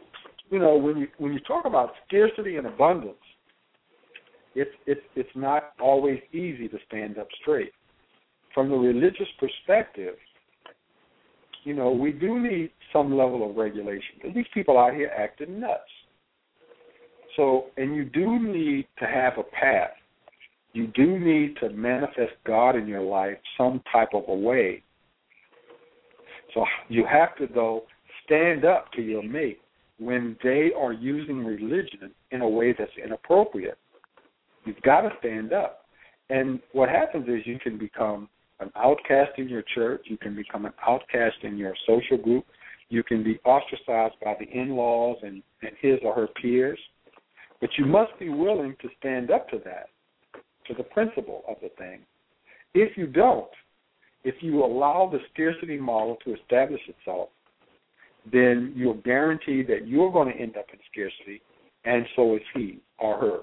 you 0.50 0.58
know, 0.58 0.76
when 0.76 0.96
you 0.98 1.08
when 1.18 1.32
you 1.32 1.40
talk 1.40 1.64
about 1.64 1.92
scarcity 2.06 2.56
and 2.56 2.66
abundance, 2.66 3.16
it's 4.54 4.70
it's 4.86 5.00
it's 5.14 5.30
not 5.34 5.72
always 5.80 6.20
easy 6.32 6.68
to 6.68 6.78
stand 6.86 7.18
up 7.18 7.28
straight. 7.40 7.72
From 8.54 8.70
the 8.70 8.76
religious 8.76 9.28
perspective, 9.38 10.14
you 11.68 11.74
know, 11.74 11.90
we 11.90 12.12
do 12.12 12.40
need 12.40 12.70
some 12.94 13.14
level 13.14 13.48
of 13.48 13.54
regulation 13.54 14.14
because 14.14 14.34
these 14.34 14.46
people 14.54 14.78
out 14.78 14.94
here 14.94 15.12
acting 15.14 15.60
nuts. 15.60 15.82
So, 17.36 17.66
and 17.76 17.94
you 17.94 18.06
do 18.06 18.38
need 18.38 18.86
to 18.98 19.04
have 19.04 19.34
a 19.36 19.42
path. 19.42 19.90
You 20.72 20.86
do 20.86 21.18
need 21.18 21.58
to 21.60 21.68
manifest 21.68 22.32
God 22.46 22.74
in 22.74 22.86
your 22.88 23.02
life 23.02 23.36
some 23.58 23.82
type 23.92 24.08
of 24.14 24.24
a 24.28 24.34
way. 24.34 24.82
So 26.54 26.64
you 26.88 27.04
have 27.04 27.36
to, 27.36 27.46
though, 27.54 27.82
stand 28.24 28.64
up 28.64 28.90
to 28.92 29.02
your 29.02 29.22
mate 29.22 29.60
when 29.98 30.38
they 30.42 30.70
are 30.74 30.94
using 30.94 31.44
religion 31.44 32.12
in 32.30 32.40
a 32.40 32.48
way 32.48 32.74
that's 32.78 32.90
inappropriate. 33.04 33.76
You've 34.64 34.80
got 34.80 35.02
to 35.02 35.10
stand 35.18 35.52
up. 35.52 35.82
And 36.30 36.60
what 36.72 36.88
happens 36.88 37.28
is 37.28 37.46
you 37.46 37.58
can 37.58 37.76
become 37.76 38.30
an 38.60 38.70
outcast 38.76 39.32
in 39.38 39.48
your 39.48 39.62
church. 39.74 40.02
You 40.04 40.18
can 40.18 40.34
become 40.34 40.64
an 40.64 40.72
outcast 40.86 41.36
in 41.42 41.56
your 41.56 41.74
social 41.86 42.16
group. 42.16 42.44
You 42.88 43.02
can 43.02 43.22
be 43.22 43.38
ostracized 43.44 44.14
by 44.24 44.34
the 44.38 44.48
in 44.48 44.70
laws 44.70 45.18
and, 45.22 45.42
and 45.62 45.72
his 45.80 45.98
or 46.02 46.14
her 46.14 46.28
peers. 46.40 46.78
But 47.60 47.70
you 47.76 47.86
must 47.86 48.18
be 48.18 48.28
willing 48.28 48.76
to 48.82 48.88
stand 48.98 49.30
up 49.30 49.48
to 49.50 49.58
that, 49.64 49.88
to 50.66 50.74
the 50.74 50.84
principle 50.84 51.42
of 51.48 51.56
the 51.60 51.70
thing. 51.76 52.00
If 52.74 52.96
you 52.96 53.06
don't, 53.06 53.50
if 54.24 54.36
you 54.40 54.64
allow 54.64 55.08
the 55.10 55.18
scarcity 55.32 55.78
model 55.78 56.16
to 56.24 56.34
establish 56.34 56.80
itself, 56.88 57.28
then 58.30 58.72
you're 58.76 58.94
guaranteed 58.94 59.68
that 59.68 59.86
you're 59.86 60.12
going 60.12 60.32
to 60.32 60.40
end 60.40 60.56
up 60.56 60.66
in 60.72 60.78
scarcity, 60.90 61.40
and 61.84 62.04
so 62.14 62.36
is 62.36 62.42
he 62.54 62.80
or 62.98 63.18
her. 63.18 63.38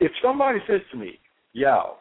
If 0.00 0.12
somebody 0.22 0.58
says 0.66 0.80
to 0.92 0.96
me, 0.96 1.18
"Yo, 1.52 1.96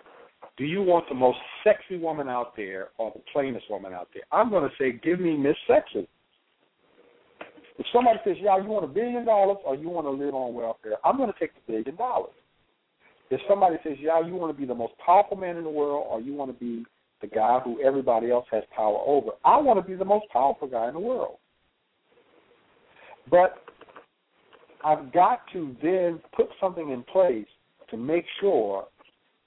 do 0.58 0.66
you 0.66 0.82
want 0.82 1.08
the 1.10 1.16
most 1.16 1.40
sexy 1.64 1.98
woman 1.98 2.28
out 2.28 2.56
there 2.56 2.90
or 2.98 3.12
the 3.12 3.22
plainest 3.32 3.70
woman 3.70 3.94
out 3.94 4.10
there?" 4.14 4.24
I'm 4.32 4.50
going 4.50 4.70
to 4.70 4.76
say, 4.78 4.92
"Give 4.94 5.20
me 5.20 5.36
Miss 5.38 5.58
Sexy." 5.68 6.08
If 7.78 7.86
somebody 7.94 8.20
says, 8.24 8.38
"Yo, 8.40 8.58
you 8.58 8.70
want 8.70 8.86
a 8.86 8.88
billion 8.88 9.26
dollars 9.26 9.58
or 9.64 9.76
you 9.76 9.90
want 9.90 10.08
to 10.08 10.12
live 10.12 10.34
on 10.34 10.54
welfare?" 10.54 10.98
I'm 11.04 11.18
going 11.18 11.32
to 11.32 11.40
take 11.40 11.54
the 11.54 11.62
billion 11.72 11.96
dollars. 11.96 12.34
If 13.30 13.42
somebody 13.48 13.78
says, 13.84 13.98
"Yo, 14.00 14.22
you 14.22 14.36
want 14.36 14.56
to 14.56 14.60
be 14.60 14.66
the 14.66 14.76
most 14.76 14.94
powerful 15.04 15.38
man 15.38 15.58
in 15.58 15.64
the 15.64 15.70
world 15.70 16.08
or 16.10 16.22
you 16.22 16.34
want 16.34 16.52
to 16.52 16.60
be 16.60 16.86
the 17.22 17.28
guy 17.28 17.60
who 17.60 17.82
everybody 17.82 18.32
else 18.32 18.46
has 18.52 18.64
power 18.76 19.00
over," 19.06 19.32
I 19.44 19.58
want 19.58 19.80
to 19.80 19.88
be 19.88 19.96
the 19.96 20.06
most 20.06 20.28
powerful 20.30 20.68
guy 20.68 20.88
in 20.88 20.94
the 20.94 21.00
world. 21.00 21.38
But 23.30 23.58
I've 24.84 25.12
got 25.12 25.42
to 25.54 25.76
then 25.82 26.22
put 26.36 26.48
something 26.62 26.92
in 26.92 27.04
place 27.04 27.48
to 27.90 27.98
make 27.98 28.26
sure 28.40 28.88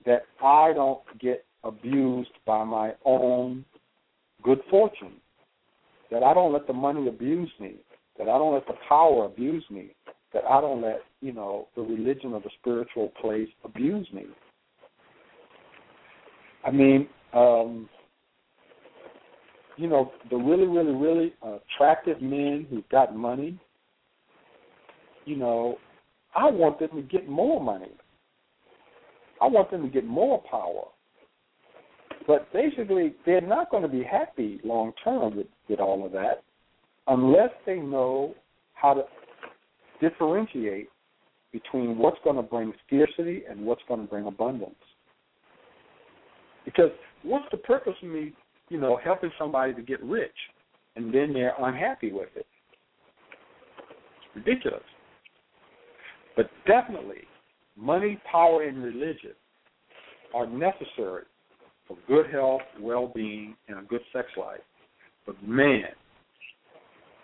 that 0.06 0.22
I 0.42 0.72
don't 0.72 1.00
get 1.20 1.44
abused 1.64 2.30
by 2.46 2.64
my 2.64 2.92
own 3.04 3.64
good 4.42 4.60
fortune, 4.70 5.14
that 6.10 6.22
I 6.22 6.32
don't 6.34 6.52
let 6.52 6.66
the 6.66 6.72
money 6.72 7.08
abuse 7.08 7.50
me, 7.60 7.76
that 8.18 8.24
I 8.28 8.38
don't 8.38 8.54
let 8.54 8.66
the 8.66 8.74
power 8.88 9.26
abuse 9.26 9.64
me, 9.70 9.94
that 10.32 10.44
I 10.48 10.60
don't 10.60 10.80
let, 10.80 11.00
you 11.20 11.32
know, 11.32 11.68
the 11.76 11.82
religion 11.82 12.32
or 12.32 12.40
the 12.40 12.50
spiritual 12.60 13.12
place 13.20 13.48
abuse 13.64 14.08
me. 14.12 14.24
I 16.64 16.70
mean, 16.70 17.08
um, 17.32 17.88
you 19.76 19.88
know, 19.88 20.12
the 20.30 20.36
really, 20.36 20.66
really, 20.66 20.92
really 20.92 21.34
attractive 21.42 22.20
men 22.20 22.66
who've 22.68 22.88
got 22.90 23.16
money, 23.16 23.58
you 25.24 25.36
know, 25.36 25.76
I 26.34 26.50
want 26.50 26.78
them 26.78 26.90
to 26.94 27.02
get 27.02 27.28
more 27.28 27.62
money. 27.62 27.90
I 29.40 29.46
want 29.46 29.70
them 29.70 29.82
to 29.82 29.88
get 29.88 30.06
more 30.06 30.42
power. 30.50 30.84
But 32.26 32.52
basically, 32.52 33.14
they're 33.24 33.40
not 33.40 33.70
going 33.70 33.82
to 33.82 33.88
be 33.88 34.04
happy 34.04 34.60
long 34.62 34.92
term 35.02 35.36
with, 35.36 35.46
with 35.68 35.80
all 35.80 36.04
of 36.04 36.12
that 36.12 36.42
unless 37.06 37.50
they 37.66 37.76
know 37.76 38.34
how 38.74 38.94
to 38.94 39.02
differentiate 40.00 40.88
between 41.52 41.98
what's 41.98 42.18
going 42.22 42.36
to 42.36 42.42
bring 42.42 42.72
scarcity 42.86 43.42
and 43.48 43.64
what's 43.64 43.82
going 43.88 44.00
to 44.00 44.06
bring 44.06 44.26
abundance. 44.26 44.74
Because 46.64 46.90
what's 47.22 47.46
the 47.50 47.56
purpose 47.56 47.94
of 48.02 48.08
me, 48.08 48.32
you 48.68 48.78
know, 48.78 48.98
helping 49.02 49.30
somebody 49.38 49.74
to 49.74 49.82
get 49.82 50.02
rich 50.02 50.30
and 50.96 51.12
then 51.12 51.32
they're 51.32 51.54
unhappy 51.58 52.12
with 52.12 52.28
it? 52.36 52.46
It's 54.36 54.46
ridiculous. 54.46 54.82
But 56.36 56.48
definitely, 56.66 57.22
money, 57.80 58.20
power, 58.30 58.62
and 58.62 58.82
religion 58.82 59.32
are 60.34 60.46
necessary 60.46 61.24
for 61.88 61.96
good 62.06 62.26
health, 62.30 62.60
well 62.80 63.10
being, 63.14 63.56
and 63.68 63.78
a 63.78 63.82
good 63.82 64.02
sex 64.12 64.28
life. 64.36 64.60
But 65.26 65.42
man, 65.42 65.84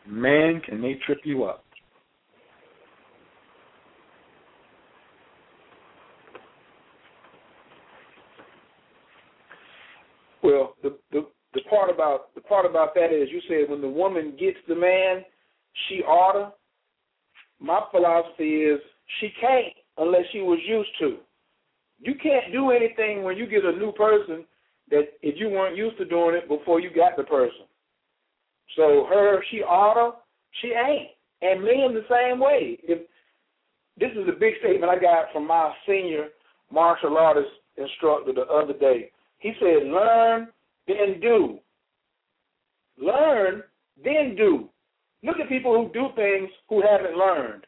man, 0.08 0.60
can 0.66 0.80
they 0.82 0.98
trip 1.06 1.18
you 1.24 1.44
up. 1.44 1.62
Well, 10.42 10.74
the 10.82 10.96
the 11.12 11.26
the 11.54 11.60
part 11.68 11.90
about 11.90 12.34
the 12.34 12.40
part 12.40 12.66
about 12.66 12.94
that 12.94 13.12
is 13.12 13.28
you 13.30 13.40
said 13.48 13.70
when 13.70 13.80
the 13.80 13.88
woman 13.88 14.36
gets 14.38 14.58
the 14.68 14.76
man, 14.76 15.24
she 15.88 16.02
oughta. 16.02 16.52
My 17.58 17.80
philosophy 17.90 18.62
is 18.62 18.78
she 19.20 19.30
can't 19.40 19.72
unless 19.98 20.24
she 20.32 20.40
was 20.40 20.58
used 20.66 20.90
to. 21.00 21.18
You 22.00 22.14
can't 22.22 22.52
do 22.52 22.70
anything 22.70 23.22
when 23.22 23.36
you 23.36 23.46
get 23.46 23.64
a 23.64 23.72
new 23.72 23.92
person 23.92 24.44
that 24.90 25.14
if 25.22 25.38
you 25.38 25.48
weren't 25.48 25.76
used 25.76 25.98
to 25.98 26.04
doing 26.04 26.36
it 26.36 26.48
before 26.48 26.80
you 26.80 26.90
got 26.94 27.16
the 27.16 27.24
person. 27.24 27.66
So 28.76 29.06
her, 29.08 29.42
she 29.50 29.62
oughta, 29.62 30.16
she 30.60 30.68
ain't. 30.68 31.10
And 31.42 31.62
men 31.62 31.94
the 31.94 32.04
same 32.10 32.40
way. 32.40 32.78
If 32.82 33.00
this 33.98 34.10
is 34.12 34.28
a 34.28 34.38
big 34.38 34.54
statement 34.60 34.90
I 34.90 34.98
got 34.98 35.32
from 35.32 35.46
my 35.46 35.72
senior 35.86 36.28
martial 36.70 37.16
artist 37.16 37.48
instructor 37.76 38.32
the 38.32 38.42
other 38.42 38.72
day. 38.72 39.10
He 39.38 39.52
said, 39.60 39.88
Learn, 39.88 40.48
then 40.86 41.20
do. 41.20 41.58
Learn, 42.98 43.62
then 44.02 44.34
do. 44.36 44.68
Look 45.22 45.36
at 45.40 45.48
people 45.48 45.74
who 45.74 45.92
do 45.92 46.08
things 46.14 46.50
who 46.68 46.82
haven't 46.82 47.16
learned. 47.16 47.65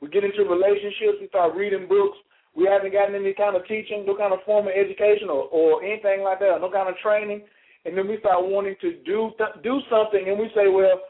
We 0.00 0.08
get 0.08 0.24
into 0.24 0.44
relationships, 0.44 1.20
we 1.20 1.28
start 1.28 1.54
reading 1.54 1.86
books, 1.88 2.16
we 2.56 2.66
haven't 2.66 2.92
gotten 2.92 3.14
any 3.14 3.34
kind 3.34 3.54
of 3.54 3.66
teaching, 3.66 4.04
no 4.06 4.16
kind 4.16 4.32
of 4.32 4.40
formal 4.44 4.72
education 4.72 5.28
or, 5.28 5.44
or 5.52 5.84
anything 5.84 6.22
like 6.22 6.40
that, 6.40 6.58
no 6.60 6.70
kind 6.70 6.88
of 6.88 6.96
training, 6.98 7.42
and 7.84 7.96
then 7.96 8.08
we 8.08 8.18
start 8.18 8.44
wanting 8.44 8.76
to 8.80 8.98
do 9.04 9.30
th- 9.38 9.62
do 9.62 9.80
something, 9.90 10.28
and 10.28 10.38
we 10.38 10.50
say, 10.54 10.68
well, 10.68 11.00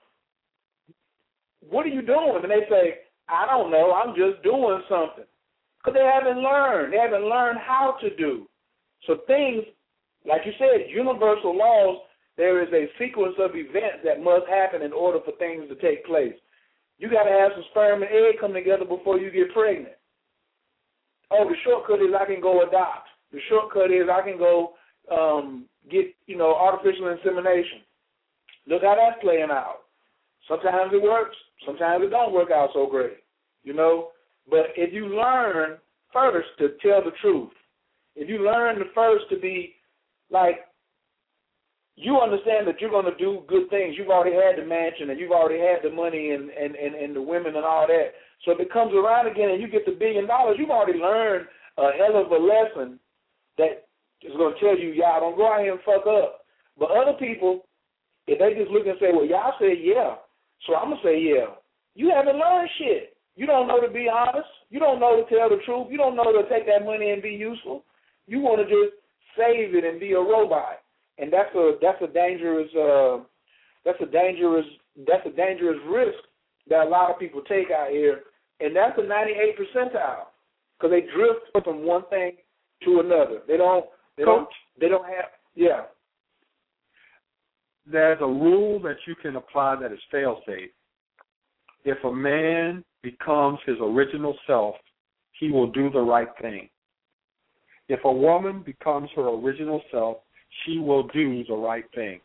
what 1.68 1.86
are 1.86 1.94
you 1.94 2.02
doing? 2.02 2.40
And 2.42 2.50
they 2.50 2.66
say, 2.68 3.06
I 3.28 3.46
don't 3.46 3.70
know, 3.70 3.92
I'm 3.92 4.14
just 4.14 4.42
doing 4.42 4.82
something. 4.88 5.24
Because 5.78 5.96
they 5.96 6.04
haven't 6.04 6.42
learned. 6.42 6.92
They 6.92 6.98
haven't 6.98 7.24
learned 7.24 7.58
how 7.58 7.96
to 8.02 8.14
do. 8.16 8.46
So 9.06 9.18
things, 9.26 9.64
like 10.26 10.42
you 10.44 10.52
said, 10.58 10.90
universal 10.90 11.56
laws, 11.56 12.02
there 12.36 12.62
is 12.62 12.68
a 12.72 12.90
sequence 12.98 13.34
of 13.38 13.52
events 13.54 14.04
that 14.04 14.22
must 14.22 14.46
happen 14.46 14.82
in 14.82 14.92
order 14.92 15.20
for 15.24 15.32
things 15.38 15.68
to 15.68 15.74
take 15.76 16.04
place. 16.04 16.34
You 17.00 17.10
got 17.10 17.24
to 17.24 17.30
have 17.30 17.52
some 17.54 17.64
sperm 17.70 18.02
and 18.02 18.12
egg 18.12 18.38
come 18.38 18.52
together 18.52 18.84
before 18.84 19.18
you 19.18 19.30
get 19.30 19.54
pregnant. 19.54 19.96
Oh, 21.30 21.48
the 21.48 21.56
shortcut 21.64 22.04
is 22.04 22.12
I 22.12 22.26
can 22.26 22.42
go 22.42 22.60
adopt. 22.60 23.08
The 23.32 23.40
shortcut 23.48 23.90
is 23.90 24.08
I 24.12 24.20
can 24.20 24.36
go 24.36 24.74
um, 25.10 25.64
get, 25.90 26.14
you 26.26 26.36
know, 26.36 26.54
artificial 26.54 27.08
insemination. 27.08 27.80
Look 28.66 28.82
how 28.82 28.96
that's 28.96 29.22
playing 29.22 29.48
out. 29.50 29.86
Sometimes 30.46 30.92
it 30.92 31.02
works. 31.02 31.36
Sometimes 31.64 32.04
it 32.04 32.10
don't 32.10 32.34
work 32.34 32.50
out 32.50 32.70
so 32.74 32.86
great. 32.86 33.18
You 33.64 33.72
know, 33.72 34.08
but 34.50 34.66
if 34.76 34.92
you 34.92 35.06
learn 35.06 35.78
first 36.12 36.48
to 36.58 36.68
tell 36.82 37.02
the 37.02 37.12
truth, 37.22 37.50
if 38.14 38.28
you 38.28 38.44
learn 38.44 38.78
the 38.78 38.90
first 38.94 39.24
to 39.30 39.38
be 39.38 39.76
like 40.30 40.66
you 42.00 42.16
understand 42.18 42.66
that 42.66 42.80
you're 42.80 42.90
going 42.90 43.04
to 43.04 43.16
do 43.20 43.44
good 43.46 43.68
things. 43.68 43.94
You've 43.96 44.08
already 44.08 44.34
had 44.34 44.56
the 44.56 44.64
mansion 44.66 45.10
and 45.10 45.20
you've 45.20 45.36
already 45.36 45.60
had 45.60 45.84
the 45.84 45.94
money 45.94 46.30
and, 46.30 46.48
and, 46.48 46.74
and, 46.74 46.94
and 46.96 47.14
the 47.14 47.20
women 47.20 47.56
and 47.56 47.64
all 47.64 47.86
that. 47.86 48.16
So 48.44 48.52
if 48.52 48.60
it 48.60 48.72
comes 48.72 48.96
around 48.96 49.28
again 49.28 49.50
and 49.50 49.60
you 49.60 49.68
get 49.68 49.84
the 49.84 49.92
billion 49.92 50.26
dollars, 50.26 50.56
you've 50.58 50.72
already 50.72 50.98
learned 50.98 51.44
a 51.76 51.92
hell 52.00 52.16
of 52.16 52.32
a 52.32 52.40
lesson 52.40 52.98
that 53.58 53.84
is 54.24 54.32
going 54.32 54.54
to 54.54 54.60
tell 54.60 54.78
you, 54.78 54.96
y'all 54.96 55.20
don't 55.20 55.36
go 55.36 55.52
out 55.52 55.60
here 55.60 55.76
and 55.76 55.84
fuck 55.84 56.08
up. 56.08 56.48
But 56.78 56.90
other 56.90 57.12
people, 57.20 57.68
if 58.26 58.40
they 58.40 58.56
just 58.56 58.72
look 58.72 58.86
and 58.86 58.96
say, 58.96 59.12
well, 59.12 59.28
y'all 59.28 59.52
said 59.60 59.76
yeah, 59.84 60.16
so 60.66 60.76
I'm 60.76 60.96
going 60.96 61.02
to 61.02 61.06
say 61.06 61.20
yeah. 61.20 61.52
You 61.94 62.08
haven't 62.16 62.40
learned 62.40 62.70
shit. 62.78 63.16
You 63.36 63.44
don't 63.44 63.68
know 63.68 63.80
to 63.80 63.92
be 63.92 64.08
honest. 64.08 64.48
You 64.70 64.80
don't 64.80 65.00
know 65.00 65.20
to 65.20 65.28
tell 65.28 65.50
the 65.50 65.60
truth. 65.66 65.88
You 65.90 65.98
don't 65.98 66.16
know 66.16 66.32
to 66.32 66.48
take 66.48 66.64
that 66.64 66.84
money 66.84 67.10
and 67.10 67.20
be 67.20 67.36
useful. 67.36 67.84
You 68.26 68.40
want 68.40 68.64
to 68.64 68.64
just 68.64 68.96
save 69.36 69.74
it 69.74 69.84
and 69.84 70.00
be 70.00 70.12
a 70.12 70.20
robot 70.20 70.80
and 71.20 71.32
that's 71.32 71.54
a 71.54 71.72
that's 71.82 72.00
a 72.02 72.06
dangerous 72.06 72.68
uh, 72.74 73.18
that's 73.84 74.00
a 74.00 74.06
dangerous 74.06 74.66
that's 75.06 75.26
a 75.26 75.36
dangerous 75.36 75.78
risk 75.88 76.18
that 76.68 76.86
a 76.86 76.88
lot 76.88 77.10
of 77.10 77.18
people 77.18 77.42
take 77.42 77.70
out 77.70 77.90
here, 77.90 78.20
and 78.60 78.74
that's 78.74 78.98
a 78.98 79.06
98 79.06 79.56
percentile 79.58 80.26
because 80.78 80.90
they 80.90 81.02
drift 81.14 81.64
from 81.64 81.84
one 81.86 82.02
thing 82.10 82.32
to 82.84 83.00
another. 83.00 83.40
They 83.46 83.56
don't 83.56 83.84
they 84.16 84.24
Coach, 84.24 84.36
don't 84.36 84.48
they 84.80 84.88
don't 84.88 85.04
have 85.04 85.26
Yeah. 85.54 85.82
There's 87.90 88.18
a 88.20 88.26
rule 88.26 88.80
that 88.80 88.96
you 89.06 89.14
can 89.16 89.36
apply 89.36 89.76
that 89.76 89.92
is 89.92 89.98
fail 90.10 90.40
safe. 90.46 90.70
If 91.84 92.02
a 92.04 92.12
man 92.12 92.84
becomes 93.02 93.58
his 93.66 93.76
original 93.80 94.36
self, 94.46 94.76
he 95.38 95.50
will 95.50 95.70
do 95.72 95.90
the 95.90 96.00
right 96.00 96.28
thing. 96.40 96.68
If 97.88 98.04
a 98.04 98.12
woman 98.12 98.62
becomes 98.64 99.08
her 99.16 99.28
original 99.28 99.82
self, 99.90 100.18
she 100.64 100.78
will 100.78 101.06
do 101.08 101.44
the 101.44 101.54
right 101.54 101.84
thing. 101.94 102.20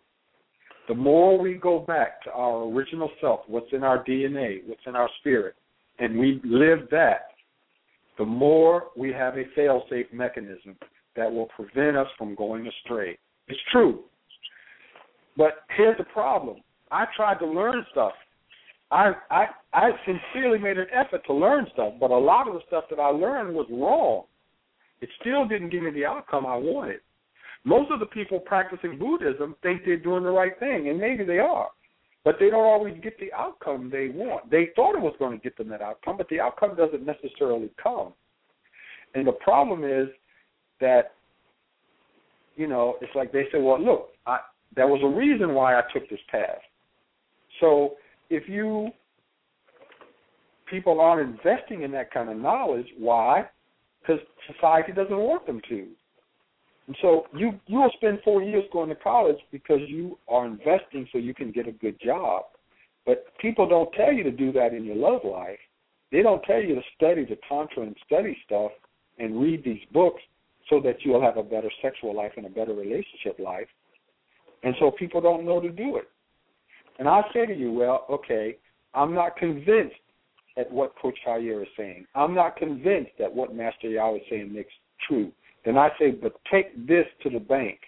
The 0.88 0.96
more 0.96 1.40
we 1.40 1.56
go 1.56 1.80
back 1.80 2.24
to 2.24 2.32
our 2.32 2.64
original 2.64 3.10
self, 3.20 3.42
what's 3.48 3.72
in 3.72 3.84
our 3.84 4.04
DNA, 4.04 4.60
what's 4.68 4.86
in 4.86 4.96
our 4.96 5.10
spirit, 5.20 5.56
and 6.00 6.18
we 6.18 6.42
live 6.44 6.88
that, 6.92 7.30
the 8.18 8.26
more 8.26 8.86
we 8.96 9.12
have 9.12 9.38
a 9.38 9.44
fail 9.56 9.84
safe 9.90 10.06
mechanism 10.14 10.76
that 11.16 11.32
will 11.32 11.48
prevent 11.48 11.98
us 11.98 12.08
from 12.18 12.36
going 12.36 12.68
astray. 12.68 13.18
It's 13.48 13.60
true. 13.72 14.04
But 15.38 15.64
here's 15.76 15.98
the 15.98 16.06
problem. 16.06 16.58
I 16.92 17.06
tried 17.16 17.40
to 17.40 17.48
learn 17.48 17.86
stuff. 17.92 18.14
I 18.92 19.14
I 19.32 19.48
I 19.74 19.90
sincerely 20.06 20.60
made 20.60 20.78
an 20.78 20.88
effort 20.94 21.26
to 21.28 21.34
learn 21.34 21.66
stuff, 21.74 21.94
but 22.00 22.12
a 22.12 22.18
lot 22.18 22.48
of 22.48 22.54
the 22.54 22.62
stuff 22.68 22.86
that 22.90 23.00
I 23.00 23.08
learned 23.08 23.56
was 23.56 23.66
wrong. 23.70 24.24
It 25.02 25.10
still 25.20 25.48
didn't 25.48 25.70
give 25.70 25.84
me 25.84 25.92
the 25.92 26.06
outcome 26.06 26.46
I 26.46 26.56
wanted. 26.56 27.00
Most 27.66 27.92
of 27.92 28.00
the 28.00 28.06
people 28.06 28.40
practicing 28.40 28.98
Buddhism 28.98 29.56
think 29.62 29.82
they're 29.84 29.98
doing 29.98 30.24
the 30.24 30.30
right 30.30 30.58
thing, 30.60 30.90
and 30.90 31.00
maybe 31.00 31.26
they 31.26 31.40
are, 31.40 31.70
but 32.24 32.36
they 32.40 32.50
don't 32.50 32.66
always 32.66 32.96
get 33.02 33.20
the 33.20 33.34
outcome 33.34 33.90
they 33.92 34.10
want. 34.10 34.50
They 34.50 34.70
thought 34.76 34.96
it 34.96 35.02
was 35.02 35.16
going 35.18 35.38
to 35.38 35.44
get 35.44 35.58
them 35.58 35.70
that 35.70 35.82
outcome, 35.82 36.18
but 36.18 36.30
the 36.30 36.40
outcome 36.40 36.76
doesn't 36.76 37.06
necessarily 37.06 37.72
come. 37.82 38.14
And 39.16 39.28
the 39.28 39.32
problem 39.32 39.84
is 39.84 40.08
that, 40.80 41.14
you 42.56 42.68
know, 42.68 42.98
it's 43.02 43.16
like 43.16 43.32
they 43.32 43.46
say, 43.52 43.60
well, 43.60 43.84
look, 43.84 44.10
I, 44.28 44.40
there 44.76 44.88
was 44.88 45.02
a 45.04 45.08
reason 45.08 45.54
why 45.54 45.76
I 45.76 45.82
took 45.92 46.08
this 46.10 46.20
path. 46.30 46.60
So 47.60 47.96
if 48.30 48.48
you 48.48 48.92
people 50.70 51.00
aren't 51.00 51.30
investing 51.30 51.84
in 51.84 51.92
that 51.92 52.12
kind 52.12 52.30
of 52.30 52.38
knowledge, 52.38 52.88
why? 52.98 53.46
Because 54.02 54.20
society 54.54 54.92
doesn't 54.92 55.16
want 55.16 55.46
them 55.46 55.62
to. 55.70 55.88
And 56.88 56.96
so 57.02 57.26
you 57.36 57.60
you 57.68 57.80
will 57.80 57.92
spend 57.96 58.20
four 58.24 58.44
years 58.44 58.64
going 58.72 58.90
to 58.90 58.96
college 58.96 59.40
because 59.52 59.80
you 59.88 60.18
are 60.28 60.46
investing 60.46 61.08
so 61.12 61.18
you 61.18 61.34
can 61.34 61.52
get 61.52 61.68
a 61.68 61.72
good 61.72 62.00
job. 62.00 62.44
But 63.06 63.26
people 63.40 63.68
don't 63.68 63.92
tell 63.94 64.14
you 64.14 64.24
to 64.24 64.32
do 64.32 64.52
that 64.54 64.74
in 64.74 64.84
your 64.84 64.96
love 64.96 65.22
life. 65.24 65.60
They 66.12 66.22
don't 66.22 66.44
tell 66.44 66.62
you 66.62 66.76
to 66.76 66.82
study 66.96 67.26
the 67.26 67.38
tantra 67.50 67.84
and 67.84 67.96
study 68.06 68.38
stuff 68.46 68.72
and 69.18 69.40
read 69.40 69.64
these 69.64 69.82
books 69.92 70.22
so 70.70 70.80
that 70.82 70.98
you'll 71.02 71.22
have 71.22 71.38
a 71.38 71.44
better 71.44 71.70
sexual 71.82 72.16
life 72.16 72.32
and 72.38 72.46
a 72.46 72.50
better 72.50 72.74
relationship 72.74 73.38
life. 73.40 73.68
And 74.64 74.76
so 74.80 74.92
people 74.92 75.22
don't 75.22 75.46
know 75.46 75.60
to 75.60 75.70
do 75.70 75.98
it. 75.98 76.10
And 76.98 77.08
I 77.08 77.22
say 77.34 77.46
to 77.46 77.56
you, 77.56 77.72
well, 77.72 78.06
okay, 78.10 78.58
I'm 78.94 79.14
not 79.14 79.38
convinced 79.38 79.96
at 80.58 80.72
what 80.72 80.94
Coach 81.00 81.18
Khayr 81.28 81.62
is 81.62 81.68
saying. 81.78 82.06
I'm 82.16 82.34
not 82.34 82.56
convinced 82.56 83.12
that 83.20 83.34
what 83.34 83.54
Master 83.54 83.90
Yao 83.90 84.16
is 84.16 84.22
saying 84.30 84.54
makes 84.54 84.74
true. 85.08 85.32
Then 85.66 85.78
I 85.78 85.90
say, 86.00 86.12
but 86.12 86.34
take 86.52 86.88
this 86.88 87.06
to 87.24 87.30
the 87.30 87.40
bank. 87.40 87.80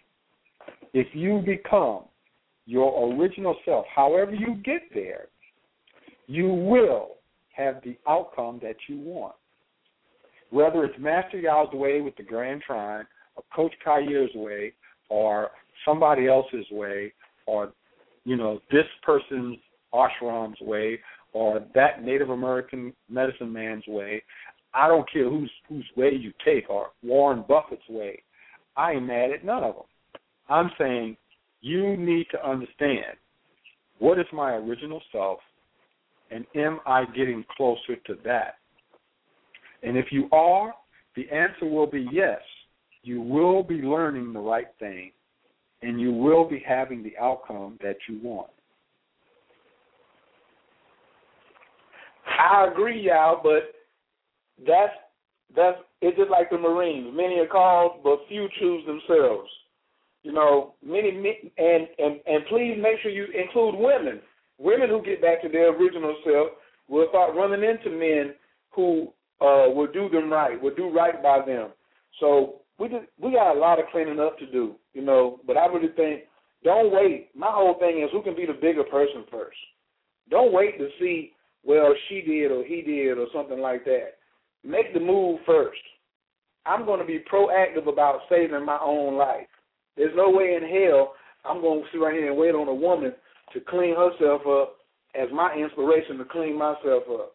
If 0.94 1.08
you 1.14 1.44
become 1.45 2.04
your 2.66 3.14
original 3.14 3.56
self, 3.66 3.86
however 3.95 4.34
you 4.34 4.56
get 4.64 4.82
there, 4.94 5.28
you 6.26 6.48
will 6.48 7.18
have 7.54 7.82
the 7.84 7.98
outcome 8.08 8.60
that 8.64 8.76
you 8.90 8.99
want. 8.99 9.36
Whether 10.49 10.86
it's 10.86 10.99
Master 10.99 11.38
Yao's 11.38 11.74
way 11.74 12.02
with 12.02 12.16
the 12.16 12.24
Grand 12.24 12.62
Trine, 12.66 13.06
or 13.36 13.44
Coach 13.56 13.74
Khayr's 13.86 14.34
way, 14.36 14.74
or 15.10 15.52
somebody 15.86 16.28
else's 16.28 16.66
way, 16.72 17.14
or 17.45 17.74
you 18.26 18.36
know 18.36 18.60
this 18.72 18.86
person's 19.04 19.58
ashram's 19.94 20.60
way, 20.62 20.99
or 21.34 21.66
that 21.76 22.04
Native 22.04 22.30
American 22.30 22.94
medicine 23.10 23.52
man's 23.52 23.84
way. 23.88 24.24
I 24.78 24.88
don't 24.88 25.12
care 25.12 25.28
whose 25.28 25.52
whose 25.68 25.86
way 25.95 26.12
you 26.14 26.32
take, 26.45 26.70
or 26.70 26.90
Warren 27.04 27.44
Buffett's 27.48 27.82
way. 27.90 28.22
I 28.76 28.91
ain't 28.91 29.08
mad 29.08 29.32
at 29.32 29.44
none 29.44 29.64
of 29.64 29.74
them. 29.74 29.86
I'm 30.49 30.70
saying 30.78 31.18
you 31.62 31.98
need 31.98 32.28
to 32.32 32.48
understand 32.48 33.18
what 33.98 34.20
is 34.20 34.28
my 34.32 34.54
original 34.54 35.02
self, 35.12 35.40
and 36.30 36.45
am 36.56 36.80
I 36.86 37.06
getting 37.06 37.44
closer 37.56 37.95
to 38.06 38.18
that? 38.24 38.56
And 39.82 39.98
if 39.98 40.12
you 40.12 40.30
are, 40.32 40.76
the 41.16 41.28
answer 41.32 41.66
will 41.66 41.88
be 41.88 42.08
yes. 42.12 42.41
You 43.02 43.20
will 43.20 43.64
be 43.64 43.76
learning 43.76 44.32
the 44.32 44.40
right 44.40 44.68
thing, 44.78 45.12
and 45.82 45.99
you 45.99 46.12
will 46.12 46.48
be 46.48 46.64
having 46.68 47.02
the 47.02 47.18
outcome 47.20 47.80
that 47.82 47.98
you 48.08 48.20
want. 48.22 48.52
I 52.28 52.68
agree, 52.72 53.08
y'all, 53.08 53.40
but 53.41 53.74
that's 54.65 54.93
that's 55.55 55.77
it's 56.01 56.17
just 56.17 56.29
like 56.29 56.49
the 56.49 56.57
Marines. 56.57 57.13
Many 57.15 57.39
are 57.39 57.47
called, 57.47 58.03
but 58.03 58.19
few 58.27 58.47
choose 58.59 58.85
themselves. 58.85 59.49
You 60.23 60.34
know, 60.34 60.73
many 60.85 61.09
and 61.57 61.88
and 61.97 62.19
and 62.25 62.45
please 62.49 62.77
make 62.81 62.99
sure 63.01 63.11
you 63.11 63.25
include 63.25 63.75
women. 63.75 64.19
Women 64.59 64.89
who 64.89 65.03
get 65.03 65.21
back 65.21 65.41
to 65.43 65.49
their 65.49 65.75
original 65.75 66.15
self 66.25 66.47
will 66.89 67.07
start 67.09 67.35
running 67.35 67.63
into 67.63 67.89
men 67.89 68.34
who 68.71 69.13
uh, 69.41 69.69
will 69.69 69.91
do 69.93 70.09
them 70.09 70.31
right, 70.31 70.61
will 70.61 70.75
do 70.75 70.89
right 70.89 71.21
by 71.21 71.45
them. 71.45 71.69
So 72.19 72.61
we 72.79 72.89
just, 72.89 73.05
we 73.19 73.34
got 73.34 73.55
a 73.55 73.59
lot 73.59 73.79
of 73.79 73.85
cleaning 73.91 74.19
up 74.19 74.38
to 74.39 74.47
do, 74.51 74.75
you 74.93 75.03
know. 75.03 75.39
But 75.45 75.57
I 75.57 75.67
really 75.67 75.93
think 75.95 76.23
don't 76.63 76.91
wait. 76.91 77.29
My 77.35 77.51
whole 77.51 77.75
thing 77.79 78.01
is 78.03 78.09
who 78.11 78.23
can 78.23 78.35
be 78.35 78.45
the 78.45 78.53
bigger 78.53 78.84
person 78.84 79.25
first. 79.31 79.57
Don't 80.29 80.53
wait 80.53 80.77
to 80.77 80.89
see 80.99 81.34
well 81.63 81.93
she 82.09 82.21
did 82.21 82.51
or 82.51 82.63
he 82.63 82.81
did 82.81 83.17
or 83.17 83.27
something 83.34 83.59
like 83.59 83.85
that. 83.85 84.16
Make 84.68 84.94
the 84.94 84.99
move 84.99 85.39
first. 85.45 85.80
I'm 86.65 86.85
going 86.85 86.99
to 86.99 87.06
be 87.06 87.23
proactive 87.31 87.88
about 87.88 88.19
saving 88.30 88.65
my 88.65 88.77
own 88.84 89.18
life. 89.18 89.48
There's 89.95 90.14
no 90.14 90.30
way 90.30 90.60
in 90.61 90.68
hell 90.68 91.14
I'm 91.45 91.61
going 91.61 91.81
to 91.81 91.88
sit 91.91 91.99
right 91.99 92.14
here 92.14 92.27
and 92.27 92.38
wait 92.38 92.53
on 92.53 92.68
a 92.68 92.73
woman 92.73 93.14
to 93.53 93.60
clean 93.61 93.95
herself 93.95 94.41
up 94.45 94.76
as 95.15 95.30
my 95.34 95.56
inspiration 95.56 96.18
to 96.18 96.26
clean 96.26 96.57
myself 96.57 97.03
up. 97.10 97.31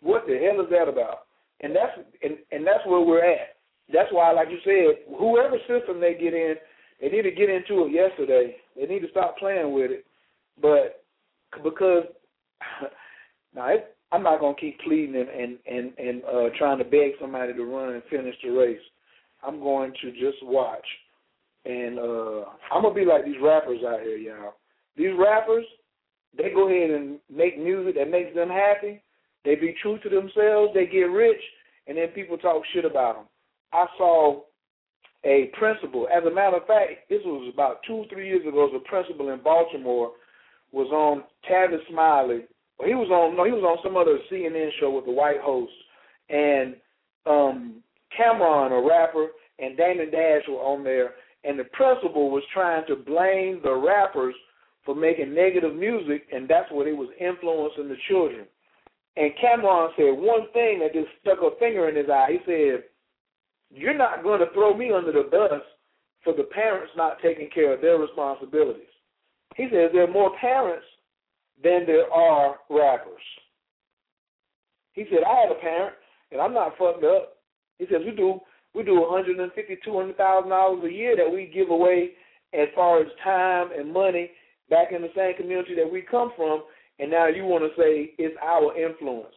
What 0.00 0.26
the 0.28 0.38
hell 0.38 0.64
is 0.64 0.70
that 0.70 0.88
about? 0.88 1.26
And 1.60 1.74
that's 1.74 1.92
and, 2.22 2.38
and 2.52 2.64
that's 2.64 2.86
where 2.86 3.00
we're 3.00 3.24
at. 3.24 3.56
That's 3.92 4.12
why, 4.12 4.32
like 4.32 4.48
you 4.48 4.58
said, 4.64 5.14
whoever 5.18 5.58
system 5.66 6.00
they 6.00 6.14
get 6.14 6.32
in, 6.32 6.54
they 7.00 7.08
need 7.08 7.22
to 7.22 7.32
get 7.32 7.50
into 7.50 7.84
it 7.84 7.92
yesterday. 7.92 8.54
They 8.76 8.86
need 8.86 9.00
to 9.00 9.10
stop 9.10 9.36
playing 9.38 9.74
with 9.74 9.90
it. 9.90 10.06
But 10.62 11.02
because 11.64 12.04
now 13.54 13.66
it, 13.66 13.96
I'm 14.12 14.22
not 14.22 14.40
gonna 14.40 14.56
keep 14.58 14.80
pleading 14.80 15.14
and 15.16 15.58
and 15.66 15.92
and, 15.98 16.22
uh, 16.24 16.48
trying 16.58 16.78
to 16.78 16.84
beg 16.84 17.12
somebody 17.20 17.52
to 17.52 17.64
run 17.64 17.94
and 17.94 18.02
finish 18.10 18.34
the 18.42 18.50
race. 18.50 18.80
I'm 19.42 19.60
going 19.60 19.92
to 20.02 20.10
just 20.12 20.42
watch, 20.42 20.86
and 21.64 21.98
uh, 21.98 22.44
I'm 22.72 22.82
gonna 22.82 22.94
be 22.94 23.04
like 23.04 23.24
these 23.24 23.40
rappers 23.42 23.80
out 23.86 24.00
here, 24.00 24.16
y'all. 24.16 24.54
These 24.96 25.12
rappers, 25.18 25.64
they 26.36 26.50
go 26.50 26.68
ahead 26.68 26.90
and 26.90 27.18
make 27.34 27.58
music 27.58 27.94
that 27.96 28.10
makes 28.10 28.34
them 28.34 28.48
happy. 28.48 29.02
They 29.44 29.54
be 29.54 29.74
true 29.80 29.98
to 30.02 30.08
themselves. 30.08 30.72
They 30.74 30.86
get 30.86 31.04
rich, 31.10 31.40
and 31.86 31.96
then 31.96 32.08
people 32.08 32.36
talk 32.36 32.62
shit 32.74 32.84
about 32.84 33.16
them. 33.16 33.24
I 33.72 33.86
saw 33.96 34.42
a 35.24 35.50
principal. 35.58 36.08
As 36.14 36.24
a 36.24 36.34
matter 36.34 36.56
of 36.56 36.66
fact, 36.66 37.08
this 37.08 37.20
was 37.24 37.50
about 37.52 37.80
two, 37.86 38.04
three 38.10 38.28
years 38.28 38.46
ago. 38.46 38.68
The 38.72 38.80
principal 38.80 39.32
in 39.32 39.42
Baltimore 39.42 40.12
was 40.72 40.88
on 40.92 41.24
Tavis 41.50 41.86
Smiley. 41.90 42.44
Well, 42.80 42.88
he 42.88 42.94
was 42.94 43.10
on 43.10 43.36
no, 43.36 43.44
he 43.44 43.52
was 43.52 43.62
on 43.62 43.76
some 43.84 43.98
other 43.98 44.16
CNN 44.32 44.70
show 44.80 44.90
with 44.90 45.04
the 45.04 45.12
white 45.12 45.40
host, 45.42 45.72
and 46.30 46.76
um 47.26 47.82
Cam'ron, 48.16 48.72
a 48.72 48.88
rapper, 48.88 49.28
and 49.58 49.76
Damon 49.76 50.10
Dash 50.10 50.48
were 50.48 50.64
on 50.64 50.82
there, 50.82 51.12
and 51.44 51.58
the 51.58 51.64
principal 51.76 52.30
was 52.30 52.42
trying 52.54 52.86
to 52.86 52.96
blame 52.96 53.60
the 53.62 53.74
rappers 53.74 54.34
for 54.84 54.94
making 54.94 55.34
negative 55.34 55.76
music, 55.76 56.26
and 56.32 56.48
that's 56.48 56.72
what 56.72 56.86
it 56.86 56.96
was 56.96 57.10
influencing 57.20 57.88
the 57.88 58.00
children. 58.08 58.46
And 59.16 59.30
Cam'ron 59.36 59.90
said 59.96 60.16
one 60.16 60.50
thing 60.54 60.80
that 60.80 60.94
just 60.94 61.12
stuck 61.20 61.38
a 61.42 61.54
finger 61.58 61.86
in 61.90 61.96
his 61.96 62.08
eye. 62.08 62.32
He 62.32 62.38
said, 62.46 62.84
"You're 63.70 63.92
not 63.92 64.22
going 64.22 64.40
to 64.40 64.50
throw 64.54 64.72
me 64.72 64.90
under 64.90 65.12
the 65.12 65.28
bus 65.30 65.60
for 66.24 66.32
the 66.32 66.44
parents 66.44 66.92
not 66.96 67.20
taking 67.20 67.50
care 67.50 67.74
of 67.74 67.82
their 67.82 67.98
responsibilities." 67.98 68.88
He 69.54 69.64
says 69.64 69.92
there 69.92 70.04
are 70.04 70.16
more 70.16 70.34
parents 70.40 70.86
than 71.62 71.86
there 71.86 72.10
are 72.12 72.56
rappers. 72.68 73.22
He 74.92 75.04
said, 75.10 75.22
"I 75.24 75.40
had 75.42 75.52
a 75.52 75.60
parent, 75.60 75.94
and 76.32 76.40
I'm 76.40 76.54
not 76.54 76.76
fucked 76.78 77.04
up." 77.04 77.36
He 77.78 77.86
says, 77.86 78.02
"We 78.04 78.12
do 78.12 78.40
we 78.74 78.82
do 78.84 79.00
150, 79.00 79.76
200 79.84 80.16
thousand 80.16 80.50
dollars 80.50 80.84
a 80.84 80.92
year 80.92 81.16
that 81.16 81.30
we 81.30 81.46
give 81.46 81.70
away 81.70 82.10
as 82.52 82.68
far 82.74 83.00
as 83.00 83.06
time 83.22 83.70
and 83.76 83.92
money 83.92 84.30
back 84.68 84.92
in 84.92 85.02
the 85.02 85.10
same 85.16 85.36
community 85.36 85.74
that 85.74 85.90
we 85.90 86.02
come 86.02 86.32
from, 86.36 86.62
and 86.98 87.10
now 87.10 87.26
you 87.26 87.44
want 87.44 87.64
to 87.64 87.80
say 87.80 88.12
it's 88.18 88.36
our 88.42 88.76
influence. 88.76 89.34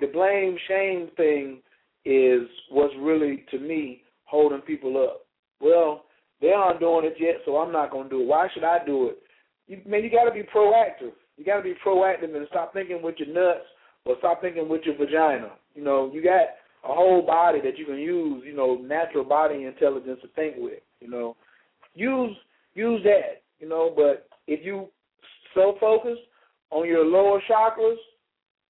The 0.00 0.06
blame 0.08 0.56
shame 0.68 1.10
thing 1.16 1.62
is 2.04 2.48
what's 2.70 2.94
really 2.98 3.44
to 3.50 3.58
me 3.58 4.02
holding 4.24 4.60
people 4.62 5.02
up. 5.02 5.26
Well, 5.60 6.04
They 6.40 6.52
aren't 6.52 6.80
doing 6.80 7.04
it 7.04 7.16
yet, 7.20 7.36
so 7.44 7.58
I'm 7.58 7.72
not 7.72 7.90
going 7.90 8.04
to 8.04 8.16
do 8.16 8.22
it. 8.22 8.26
Why 8.26 8.48
should 8.52 8.64
I 8.64 8.78
do 8.84 9.08
it? 9.08 9.18
You, 9.70 9.78
man, 9.86 10.02
you 10.02 10.10
got 10.10 10.24
to 10.24 10.32
be 10.32 10.42
proactive. 10.42 11.12
You 11.36 11.44
got 11.44 11.58
to 11.58 11.62
be 11.62 11.74
proactive 11.86 12.34
and 12.34 12.46
stop 12.50 12.72
thinking 12.72 13.00
with 13.00 13.14
your 13.18 13.28
nuts 13.28 13.64
or 14.04 14.16
stop 14.18 14.40
thinking 14.40 14.68
with 14.68 14.82
your 14.84 14.96
vagina. 14.96 15.52
You 15.76 15.84
know, 15.84 16.10
you 16.12 16.24
got 16.24 16.58
a 16.82 16.92
whole 16.92 17.24
body 17.24 17.60
that 17.62 17.78
you 17.78 17.86
can 17.86 17.98
use. 17.98 18.42
You 18.44 18.56
know, 18.56 18.78
natural 18.82 19.22
body 19.22 19.64
intelligence 19.64 20.18
to 20.22 20.28
think 20.34 20.56
with. 20.58 20.80
You 20.98 21.08
know, 21.08 21.36
use 21.94 22.36
use 22.74 23.00
that. 23.04 23.42
You 23.60 23.68
know, 23.68 23.92
but 23.94 24.26
if 24.48 24.66
you 24.66 24.88
so 25.54 25.76
focused 25.78 26.22
on 26.70 26.88
your 26.88 27.04
lower 27.04 27.40
chakras 27.48 27.96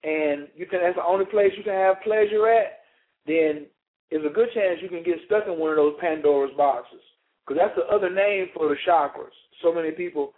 and 0.05 0.49
you 0.55 0.67
can 0.67 0.81
that's 0.83 0.97
the 0.97 1.05
only 1.05 1.25
place 1.25 1.53
you 1.57 1.65
can 1.65 1.73
have 1.73 2.03
pleasure 2.05 2.47
at, 2.47 2.81
then 3.27 3.65
there's 4.11 4.27
a 4.27 4.35
good 4.35 4.49
chance 4.53 4.81
you 4.83 4.89
can 4.91 5.03
get 5.03 5.17
stuck 5.25 5.47
in 5.47 5.59
one 5.59 5.71
of 5.71 5.77
those 5.77 5.95
Pandora's 5.99 6.53
boxes. 6.59 7.01
Because 7.47 7.63
that's 7.63 7.77
the 7.77 7.95
other 7.95 8.13
name 8.13 8.49
for 8.55 8.69
the 8.69 8.77
chakras. 8.87 9.33
So 9.63 9.73
many 9.73 9.93
people, 9.93 10.35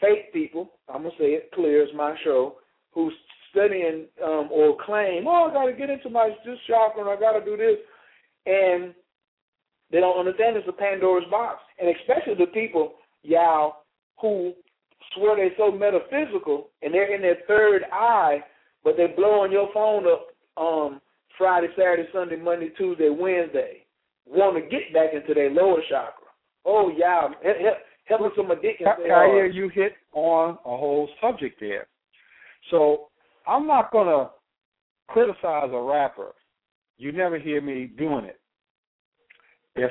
fake 0.00 0.32
people, 0.32 0.72
I'm 0.88 1.02
going 1.02 1.14
to 1.16 1.22
say 1.22 1.30
it 1.30 1.50
clear, 1.54 1.82
it's 1.82 1.92
my 1.94 2.16
show, 2.24 2.56
who's 2.92 3.12
studying 3.50 4.06
um, 4.24 4.48
or 4.50 4.76
claim, 4.84 5.26
oh, 5.26 5.48
I 5.50 5.52
got 5.52 5.66
to 5.66 5.72
get 5.72 5.90
into 5.90 6.08
my 6.08 6.30
this 6.44 6.58
chakra 6.66 7.02
and 7.02 7.10
I 7.10 7.20
got 7.20 7.38
to 7.38 7.44
do 7.44 7.56
this. 7.56 7.76
And 8.46 8.94
they 9.90 10.00
don't 10.00 10.18
understand 10.18 10.56
it's 10.56 10.68
a 10.68 10.72
Pandora's 10.72 11.24
box. 11.30 11.60
And 11.80 11.94
especially 11.96 12.34
the 12.34 12.50
people, 12.52 12.94
y'all, 13.22 13.84
who 14.20 14.52
swear 15.14 15.36
they're 15.36 15.50
so 15.56 15.72
metaphysical 15.72 16.68
and 16.82 16.94
they're 16.94 17.14
in 17.14 17.22
their 17.22 17.38
third 17.48 17.82
eye, 17.92 18.38
but 18.84 18.94
they're 18.96 19.14
blowing 19.14 19.52
your 19.52 19.68
phone 19.74 20.04
up 20.06 20.28
um, 20.56 21.00
Friday, 21.36 21.68
Saturday, 21.76 22.08
Sunday, 22.12 22.36
Monday, 22.36 22.70
Tuesday, 22.76 23.08
Wednesday. 23.08 23.84
Want 24.26 24.56
to 24.56 24.62
get 24.62 24.92
back 24.94 25.10
into 25.12 25.34
their 25.34 25.50
lower 25.50 25.80
chakra. 25.88 26.26
Oh, 26.64 26.90
help 26.90 27.78
me 28.18 28.28
some 28.36 28.50
addictions. 28.50 28.88
I 28.88 29.26
hear 29.26 29.46
you 29.46 29.68
hit 29.68 29.92
on 30.12 30.58
a 30.64 30.76
whole 30.76 31.08
subject 31.20 31.60
there. 31.60 31.86
So 32.70 33.08
I'm 33.46 33.66
not 33.66 33.92
going 33.92 34.08
to 34.08 34.30
criticize 35.08 35.70
a 35.72 35.80
rapper. 35.80 36.32
You 36.98 37.12
never 37.12 37.38
hear 37.38 37.60
me 37.60 37.90
doing 37.96 38.24
it. 38.24 38.40
If 39.76 39.90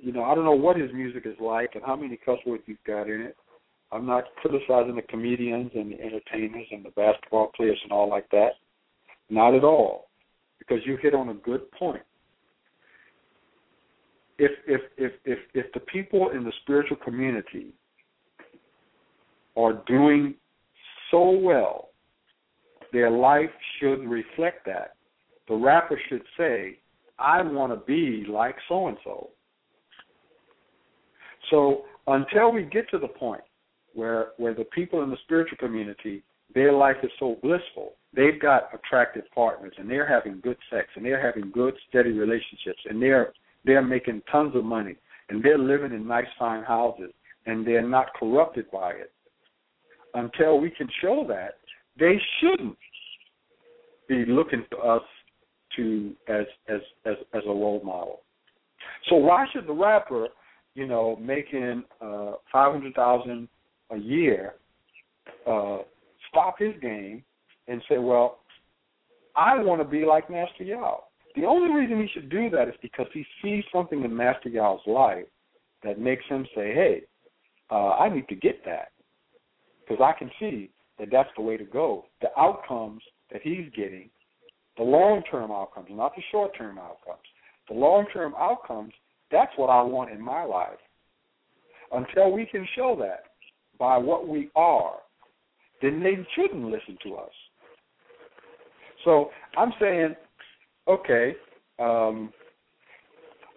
you 0.00 0.12
know, 0.12 0.24
I 0.24 0.34
don't 0.34 0.44
know 0.44 0.52
what 0.52 0.76
his 0.76 0.92
music 0.92 1.24
is 1.26 1.36
like 1.40 1.74
and 1.74 1.84
how 1.84 1.96
many 1.96 2.16
cuss 2.16 2.38
words 2.46 2.62
he's 2.66 2.76
got 2.86 3.08
in 3.08 3.20
it. 3.20 3.36
I'm 3.90 4.06
not 4.06 4.24
criticizing 4.36 4.96
the 4.96 5.02
comedians 5.02 5.70
and 5.74 5.92
the 5.92 6.00
entertainers 6.00 6.66
and 6.70 6.84
the 6.84 6.90
basketball 6.90 7.50
players 7.56 7.78
and 7.82 7.92
all 7.92 8.08
like 8.08 8.28
that. 8.30 8.50
Not 9.30 9.54
at 9.54 9.64
all, 9.64 10.08
because 10.58 10.78
you 10.84 10.96
hit 11.00 11.14
on 11.14 11.30
a 11.30 11.34
good 11.34 11.70
point. 11.72 12.02
If 14.38 14.52
if 14.66 14.80
if 14.96 15.12
if 15.24 15.38
if 15.54 15.72
the 15.72 15.80
people 15.80 16.30
in 16.30 16.44
the 16.44 16.52
spiritual 16.62 16.96
community 16.96 17.72
are 19.56 19.82
doing 19.86 20.34
so 21.10 21.30
well, 21.30 21.88
their 22.92 23.10
life 23.10 23.50
should 23.78 24.08
reflect 24.08 24.64
that. 24.66 24.94
The 25.48 25.54
rapper 25.54 26.00
should 26.08 26.22
say, 26.36 26.78
"I 27.18 27.42
want 27.42 27.72
to 27.72 27.84
be 27.84 28.24
like 28.28 28.56
so 28.68 28.88
and 28.88 28.96
so." 29.02 29.30
So 31.50 31.84
until 32.06 32.52
we 32.52 32.62
get 32.64 32.88
to 32.90 32.98
the 32.98 33.08
point 33.08 33.42
where 33.94 34.28
where 34.36 34.54
the 34.54 34.64
people 34.64 35.02
in 35.02 35.10
the 35.10 35.16
spiritual 35.24 35.58
community 35.58 36.22
their 36.54 36.72
life 36.72 36.96
is 37.02 37.10
so 37.18 37.36
blissful 37.42 37.94
they've 38.14 38.40
got 38.40 38.70
attractive 38.74 39.24
partners 39.34 39.74
and 39.78 39.90
they're 39.90 40.08
having 40.08 40.40
good 40.40 40.56
sex 40.70 40.88
and 40.96 41.04
they're 41.04 41.24
having 41.24 41.50
good 41.50 41.74
steady 41.88 42.12
relationships 42.12 42.80
and 42.88 43.00
they're 43.02 43.32
they're 43.64 43.82
making 43.82 44.22
tons 44.30 44.54
of 44.54 44.64
money 44.64 44.96
and 45.28 45.42
they're 45.42 45.58
living 45.58 45.92
in 45.92 46.06
nice 46.06 46.26
fine 46.38 46.64
houses 46.64 47.10
and 47.46 47.66
they're 47.66 47.86
not 47.86 48.14
corrupted 48.14 48.70
by 48.70 48.90
it 48.90 49.12
until 50.14 50.58
we 50.58 50.70
can 50.70 50.88
show 51.00 51.24
that 51.28 51.58
they 51.98 52.20
shouldn't 52.40 52.76
be 54.08 54.24
looking 54.26 54.64
to 54.70 54.78
us 54.78 55.02
to 55.76 56.14
as 56.28 56.46
as 56.68 56.80
as 57.04 57.14
as 57.34 57.42
a 57.44 57.50
role 57.50 57.80
model 57.84 58.20
so 59.08 59.16
why 59.16 59.46
should 59.52 59.66
the 59.66 59.72
rapper 59.72 60.28
you 60.74 60.86
know 60.86 61.16
making 61.20 61.84
uh 62.00 62.32
five 62.50 62.72
hundred 62.72 62.94
thousand 62.94 63.48
a 63.90 63.96
year 63.96 64.54
uh, 65.46 65.78
stop 66.28 66.58
his 66.58 66.74
game 66.80 67.22
and 67.66 67.82
say, 67.88 67.98
well, 67.98 68.40
I 69.36 69.58
want 69.62 69.80
to 69.80 69.84
be 69.84 70.04
like 70.04 70.30
Master 70.30 70.64
Yao. 70.64 71.04
The 71.38 71.46
only 71.46 71.72
reason 71.72 72.00
he 72.00 72.08
should 72.12 72.30
do 72.30 72.50
that 72.50 72.66
is 72.66 72.74
because 72.82 73.06
he 73.14 73.24
sees 73.42 73.62
something 73.72 74.02
in 74.02 74.16
Master 74.16 74.48
Yao's 74.48 74.80
life 74.86 75.26
that 75.84 76.00
makes 76.00 76.24
him 76.28 76.44
say, 76.52 76.74
hey, 76.74 77.02
uh, 77.70 77.90
I 77.90 78.12
need 78.12 78.26
to 78.28 78.34
get 78.34 78.64
that 78.64 78.88
because 79.86 80.02
I 80.02 80.18
can 80.18 80.30
see 80.40 80.70
that 80.98 81.08
that's 81.12 81.28
the 81.36 81.42
way 81.42 81.56
to 81.56 81.64
go. 81.64 82.06
The 82.22 82.28
outcomes 82.36 83.02
that 83.30 83.40
he's 83.42 83.70
getting, 83.76 84.10
the 84.76 84.82
long-term 84.82 85.52
outcomes, 85.52 85.86
not 85.90 86.16
the 86.16 86.22
short-term 86.32 86.78
outcomes. 86.78 87.22
The 87.68 87.74
long-term 87.74 88.34
outcomes, 88.36 88.92
that's 89.30 89.52
what 89.56 89.68
I 89.68 89.82
want 89.82 90.10
in 90.10 90.20
my 90.20 90.42
life. 90.42 90.78
Until 91.92 92.32
we 92.32 92.46
can 92.46 92.66
show 92.74 92.96
that, 92.98 93.24
by 93.78 93.96
what 93.96 94.26
we 94.26 94.50
are, 94.56 94.94
then 95.82 96.02
they 96.02 96.18
shouldn't 96.34 96.64
listen 96.64 96.98
to 97.04 97.14
us. 97.14 97.30
So 99.04 99.30
I'm 99.56 99.72
saying, 99.80 100.16
okay, 100.88 101.34
um, 101.78 102.32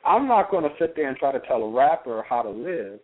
I'm 0.05 0.27
not 0.27 0.51
going 0.51 0.63
to 0.63 0.75
sit 0.79 0.95
there 0.95 1.09
and 1.09 1.17
try 1.17 1.31
to 1.31 1.39
tell 1.47 1.63
a 1.63 1.71
rapper 1.71 2.23
how 2.27 2.41
to 2.41 2.49
live 2.49 2.99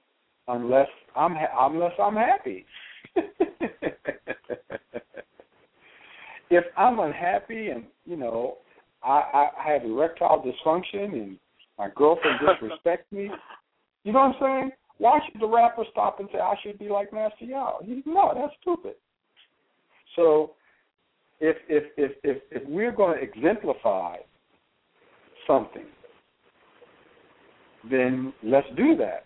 unless 0.48 0.88
I'm 1.16 1.36
ha- 1.36 1.68
unless 1.68 1.94
I'm 2.02 2.16
happy. 2.16 2.66
if 6.50 6.64
I'm 6.78 7.00
unhappy 7.00 7.70
and 7.70 7.84
you 8.06 8.18
know 8.18 8.58
I, 9.04 9.24
I 9.34 9.50
I 9.60 9.74
have 9.74 9.84
erectile 9.84 10.44
dysfunction 10.44 11.14
and 11.14 11.40
my 11.78 11.90
girlfriend 11.96 12.40
disrespects 12.40 13.12
me, 13.12 13.30
you 14.04 14.12
know 14.14 14.20
what 14.20 14.36
I'm 14.36 14.62
saying? 14.62 14.72
Why 15.00 15.20
should 15.26 15.40
the 15.42 15.48
rapper 15.48 15.84
stop 15.92 16.20
and 16.20 16.28
say 16.32 16.40
I 16.40 16.56
should 16.64 16.80
be 16.80 16.90
like 16.90 17.14
Master 17.14 17.46
Yao? 17.46 17.80
He, 17.84 18.02
no, 18.06 18.32
that's 18.36 18.54
stupid. 18.62 18.96
So 20.16 20.54
if 21.40 21.58
if 21.70 21.84
if 21.98 22.12
if, 22.24 22.38
if 22.52 22.68
we're 22.68 22.92
going 22.92 23.18
to 23.18 23.24
exemplify 23.24 24.18
something, 25.46 25.86
then 27.90 28.34
let's 28.44 28.68
do 28.76 28.96
that. 28.98 29.26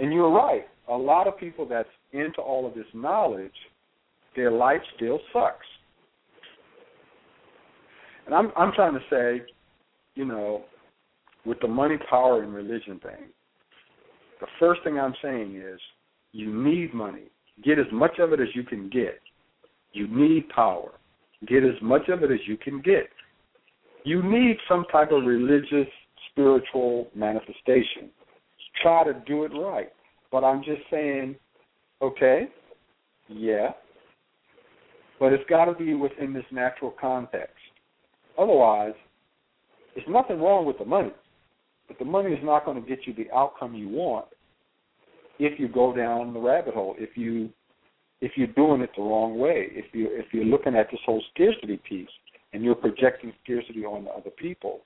And 0.00 0.12
you're 0.12 0.30
right. 0.30 0.66
A 0.88 0.96
lot 0.96 1.26
of 1.26 1.38
people 1.38 1.66
that's 1.66 1.88
into 2.12 2.40
all 2.40 2.66
of 2.66 2.74
this 2.74 2.86
knowledge, 2.94 3.52
their 4.34 4.50
life 4.50 4.80
still 4.96 5.20
sucks. 5.32 5.66
And 8.26 8.34
I'm 8.34 8.52
I'm 8.56 8.72
trying 8.72 8.94
to 8.94 9.00
say, 9.10 9.44
you 10.14 10.24
know, 10.24 10.64
with 11.44 11.60
the 11.60 11.68
money, 11.68 11.96
power, 12.10 12.42
and 12.42 12.54
religion 12.54 13.00
thing, 13.00 13.28
the 14.40 14.46
first 14.58 14.82
thing 14.84 14.98
I'm 14.98 15.14
saying 15.22 15.56
is 15.56 15.80
you 16.32 16.52
need 16.52 16.94
money. 16.94 17.24
Get 17.64 17.78
as 17.78 17.86
much 17.92 18.18
of 18.18 18.32
it 18.32 18.40
as 18.40 18.48
you 18.54 18.62
can 18.62 18.88
get. 18.88 19.20
You 19.92 20.06
need 20.08 20.48
power. 20.50 20.92
Get 21.46 21.64
as 21.64 21.80
much 21.80 22.08
of 22.08 22.22
it 22.22 22.30
as 22.32 22.40
you 22.46 22.56
can 22.56 22.80
get. 22.80 23.08
You 24.04 24.22
need 24.22 24.56
some 24.68 24.84
type 24.90 25.12
of 25.12 25.24
religious, 25.24 25.88
spiritual 26.30 27.08
manifestation. 27.14 28.10
Try 28.82 29.04
to 29.04 29.14
do 29.26 29.44
it 29.44 29.52
right. 29.54 29.88
But 30.30 30.44
I'm 30.44 30.62
just 30.62 30.82
saying, 30.90 31.36
okay, 32.02 32.48
yeah, 33.28 33.70
but 35.18 35.32
it's 35.32 35.48
got 35.48 35.66
to 35.66 35.74
be 35.74 35.94
within 35.94 36.32
this 36.32 36.44
natural 36.50 36.94
context. 37.00 37.54
Otherwise, 38.38 38.94
there's 39.94 40.06
nothing 40.08 40.40
wrong 40.40 40.64
with 40.64 40.78
the 40.78 40.84
money. 40.84 41.12
But 41.88 41.98
the 41.98 42.04
money 42.04 42.32
is 42.32 42.44
not 42.44 42.64
going 42.64 42.80
to 42.80 42.88
get 42.88 43.06
you 43.06 43.14
the 43.14 43.30
outcome 43.34 43.74
you 43.74 43.88
want 43.88 44.26
if 45.38 45.58
you 45.58 45.68
go 45.68 45.94
down 45.94 46.32
the 46.34 46.40
rabbit 46.40 46.74
hole. 46.74 46.94
If 46.98 47.16
you 47.16 47.50
if 48.20 48.32
you're 48.36 48.48
doing 48.48 48.80
it 48.80 48.90
the 48.96 49.02
wrong 49.02 49.38
way. 49.38 49.68
If 49.70 49.86
you 49.94 50.08
if 50.10 50.26
you're 50.32 50.44
looking 50.44 50.74
at 50.74 50.90
this 50.90 51.00
whole 51.06 51.22
scarcity 51.34 51.80
piece 51.88 52.08
and 52.52 52.62
you're 52.62 52.74
projecting 52.74 53.32
scarcity 53.44 53.84
on 53.84 54.06
other 54.16 54.30
people. 54.30 54.80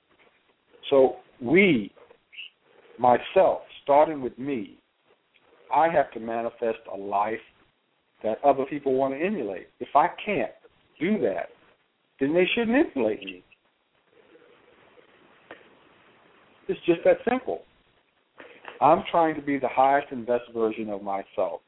So 0.89 1.17
we, 1.41 1.91
myself, 2.99 3.61
starting 3.83 4.21
with 4.21 4.37
me, 4.37 4.77
I 5.73 5.89
have 5.89 6.11
to 6.11 6.19
manifest 6.19 6.79
a 6.93 6.97
life 6.97 7.39
that 8.21 8.43
other 8.43 8.65
people 8.65 8.93
want 8.93 9.13
to 9.13 9.25
emulate. 9.25 9.67
If 9.79 9.89
I 9.95 10.07
can't 10.23 10.51
do 10.99 11.19
that, 11.19 11.49
then 12.19 12.33
they 12.33 12.45
shouldn't 12.53 12.87
emulate 12.95 13.23
me. 13.23 13.43
It's 16.67 16.79
just 16.85 17.01
that 17.05 17.17
simple. 17.29 17.63
I'm 18.81 19.03
trying 19.11 19.35
to 19.35 19.41
be 19.41 19.57
the 19.57 19.67
highest 19.67 20.11
and 20.11 20.25
best 20.25 20.43
version 20.53 20.89
of 20.89 21.01
myself. 21.01 21.61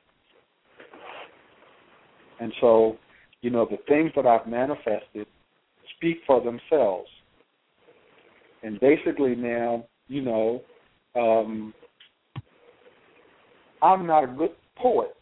And 2.39 2.53
so, 2.61 2.97
you 3.41 3.49
know, 3.49 3.67
the 3.69 3.77
things 3.87 4.11
that 4.15 4.25
I've 4.25 4.47
manifested 4.47 5.27
speak 5.95 6.17
for 6.27 6.43
themselves. 6.43 7.09
And 8.63 8.79
basically 8.79 9.35
now, 9.35 9.85
you 10.07 10.21
know, 10.21 10.61
um, 11.15 11.73
I'm 13.81 14.05
not 14.07 14.23
a 14.23 14.27
good 14.27 14.51
poet. 14.75 15.15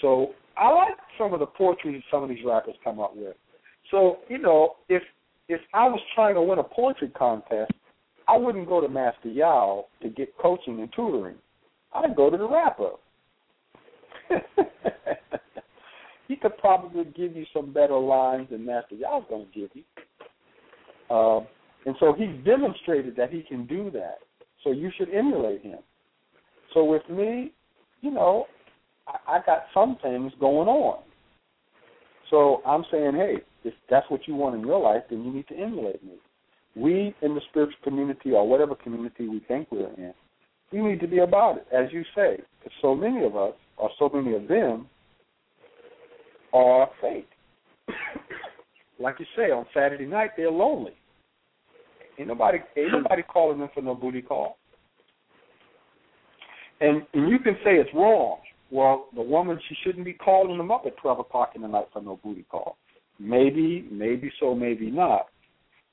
So 0.00 0.34
I 0.56 0.72
like 0.72 0.96
some 1.18 1.32
of 1.32 1.40
the 1.40 1.46
poetry 1.46 1.92
that 1.92 2.02
some 2.10 2.22
of 2.22 2.28
these 2.28 2.44
rappers 2.44 2.74
come 2.82 3.00
up 3.00 3.16
with. 3.16 3.36
So, 3.90 4.18
you 4.28 4.38
know, 4.38 4.76
if 4.88 5.02
if 5.48 5.60
I 5.74 5.86
was 5.86 6.00
trying 6.14 6.34
to 6.34 6.42
win 6.42 6.58
a 6.58 6.64
poetry 6.64 7.08
contest, 7.08 7.72
I 8.28 8.36
wouldn't 8.36 8.68
go 8.68 8.80
to 8.80 8.88
Master 8.88 9.28
Yao 9.28 9.86
to 10.00 10.08
get 10.08 10.36
coaching 10.38 10.80
and 10.80 10.90
tutoring. 10.94 11.36
I'd 11.92 12.16
go 12.16 12.30
to 12.30 12.36
the 12.36 12.48
rapper. 12.48 12.92
he 16.28 16.36
could 16.36 16.56
probably 16.58 17.04
give 17.04 17.36
you 17.36 17.44
some 17.52 17.72
better 17.72 17.98
lines 17.98 18.48
than 18.50 18.64
Master 18.64 18.94
Yao's 18.94 19.24
going 19.28 19.46
to 19.46 19.60
give 19.60 19.70
you. 19.74 19.82
Uh, 21.10 21.40
and 21.84 21.96
so 21.98 22.14
he's 22.16 22.44
demonstrated 22.44 23.16
that 23.16 23.30
he 23.30 23.42
can 23.42 23.66
do 23.66 23.90
that. 23.90 24.18
So 24.64 24.70
you 24.70 24.90
should 24.96 25.12
emulate 25.12 25.62
him. 25.62 25.78
So 26.72 26.84
with 26.84 27.02
me, 27.10 27.52
you 28.00 28.10
know, 28.10 28.46
I, 29.06 29.36
I 29.36 29.38
got 29.44 29.64
some 29.74 29.98
things 30.02 30.32
going 30.40 30.68
on. 30.68 31.02
So 32.30 32.62
I'm 32.64 32.84
saying, 32.90 33.12
hey, 33.14 33.36
if 33.64 33.74
that's 33.90 34.08
what 34.10 34.26
you 34.26 34.34
want 34.34 34.54
in 34.54 34.66
your 34.66 34.80
life, 34.80 35.02
then 35.10 35.22
you 35.24 35.32
need 35.32 35.48
to 35.48 35.56
emulate 35.56 36.02
me. 36.02 36.14
We 36.74 37.14
in 37.20 37.34
the 37.34 37.42
spiritual 37.50 37.78
community 37.84 38.32
or 38.32 38.48
whatever 38.48 38.74
community 38.74 39.28
we 39.28 39.40
think 39.46 39.68
we're 39.70 39.92
in, 39.98 40.14
we 40.72 40.80
need 40.80 41.00
to 41.00 41.06
be 41.06 41.18
about 41.18 41.58
it, 41.58 41.66
as 41.74 41.92
you 41.92 42.02
say, 42.14 42.38
because 42.58 42.72
so 42.80 42.94
many 42.94 43.24
of 43.24 43.36
us, 43.36 43.52
or 43.76 43.90
so 43.98 44.10
many 44.12 44.34
of 44.34 44.48
them, 44.48 44.86
are 46.52 46.88
fake. 47.00 47.28
like 48.98 49.16
you 49.18 49.26
say, 49.36 49.50
on 49.50 49.66
Saturday 49.74 50.06
night 50.06 50.30
they're 50.36 50.50
lonely. 50.50 50.94
Ain't 52.18 52.28
nobody 52.28 52.58
ain't 52.76 52.90
hmm. 52.90 53.02
nobody 53.02 53.22
calling 53.22 53.58
them 53.58 53.70
for 53.74 53.82
no 53.82 53.94
booty 53.94 54.22
call. 54.22 54.58
And 56.80 57.02
and 57.14 57.28
you 57.28 57.38
can 57.38 57.54
say 57.64 57.76
it's 57.76 57.90
wrong. 57.94 58.38
Well, 58.70 59.06
the 59.14 59.22
woman 59.22 59.58
she 59.68 59.76
shouldn't 59.84 60.04
be 60.04 60.14
calling 60.14 60.56
them 60.56 60.70
up 60.70 60.84
at 60.86 60.96
twelve 60.98 61.18
o'clock 61.18 61.52
in 61.54 61.62
the 61.62 61.68
night 61.68 61.88
for 61.92 62.02
no 62.02 62.18
booty 62.22 62.44
call. 62.50 62.76
Maybe, 63.18 63.86
maybe 63.90 64.32
so, 64.40 64.54
maybe 64.54 64.90
not. 64.90 65.26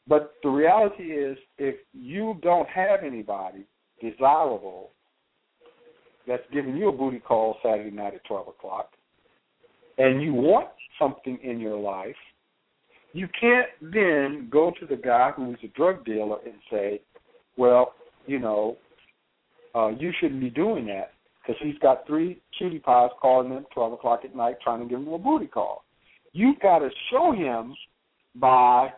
But 0.07 0.34
the 0.41 0.49
reality 0.49 1.03
is, 1.03 1.38
if 1.60 1.76
you 1.94 2.40
don't 2.41 2.68
have 2.69 3.03
anybody 3.06 3.65
desirable 4.02 4.90
that's 6.27 6.44
giving 6.52 6.76
you 6.76 6.90
a 6.90 6.91
booty 6.91 7.19
call 7.19 7.57
Saturday 7.61 7.91
night 7.91 8.15
at 8.15 8.23
12 8.26 8.48
o'clock, 8.48 8.91
and 10.00 10.22
you 10.22 10.34
want 10.34 10.70
something 10.98 11.38
in 11.44 11.60
your 11.60 11.78
life, 11.78 12.16
you 13.14 13.28
can't 13.40 13.68
then 13.82 14.48
go 14.52 14.72
to 14.80 14.86
the 14.86 14.96
guy 14.96 15.32
who's 15.36 15.58
a 15.64 15.68
drug 15.68 16.06
dealer 16.06 16.38
and 16.46 16.56
say, 16.72 17.02
well, 17.58 17.94
you 18.26 18.40
know, 18.40 18.78
uh, 19.76 19.90
you 19.90 20.12
shouldn't 20.20 20.42
be 20.42 20.50
doing 20.50 20.86
that 20.88 21.12
because 21.42 21.62
he's 21.62 21.78
got 21.80 22.08
three 22.08 22.40
cutie 22.58 22.80
pies 22.80 23.10
calling 23.22 23.52
him 23.52 23.58
at 23.58 23.72
12 23.72 23.94
o'clock 23.94 24.22
at 24.24 24.36
night 24.36 24.56
trying 24.64 24.80
to 24.80 24.88
give 24.88 25.00
him 25.00 25.10
a 25.10 25.18
booty 25.18 25.48
call. 25.48 25.84
You've 26.32 26.60
got 26.60 26.80
to 26.80 26.90
show 27.12 27.32
him 27.32 27.76
by, 28.36 28.90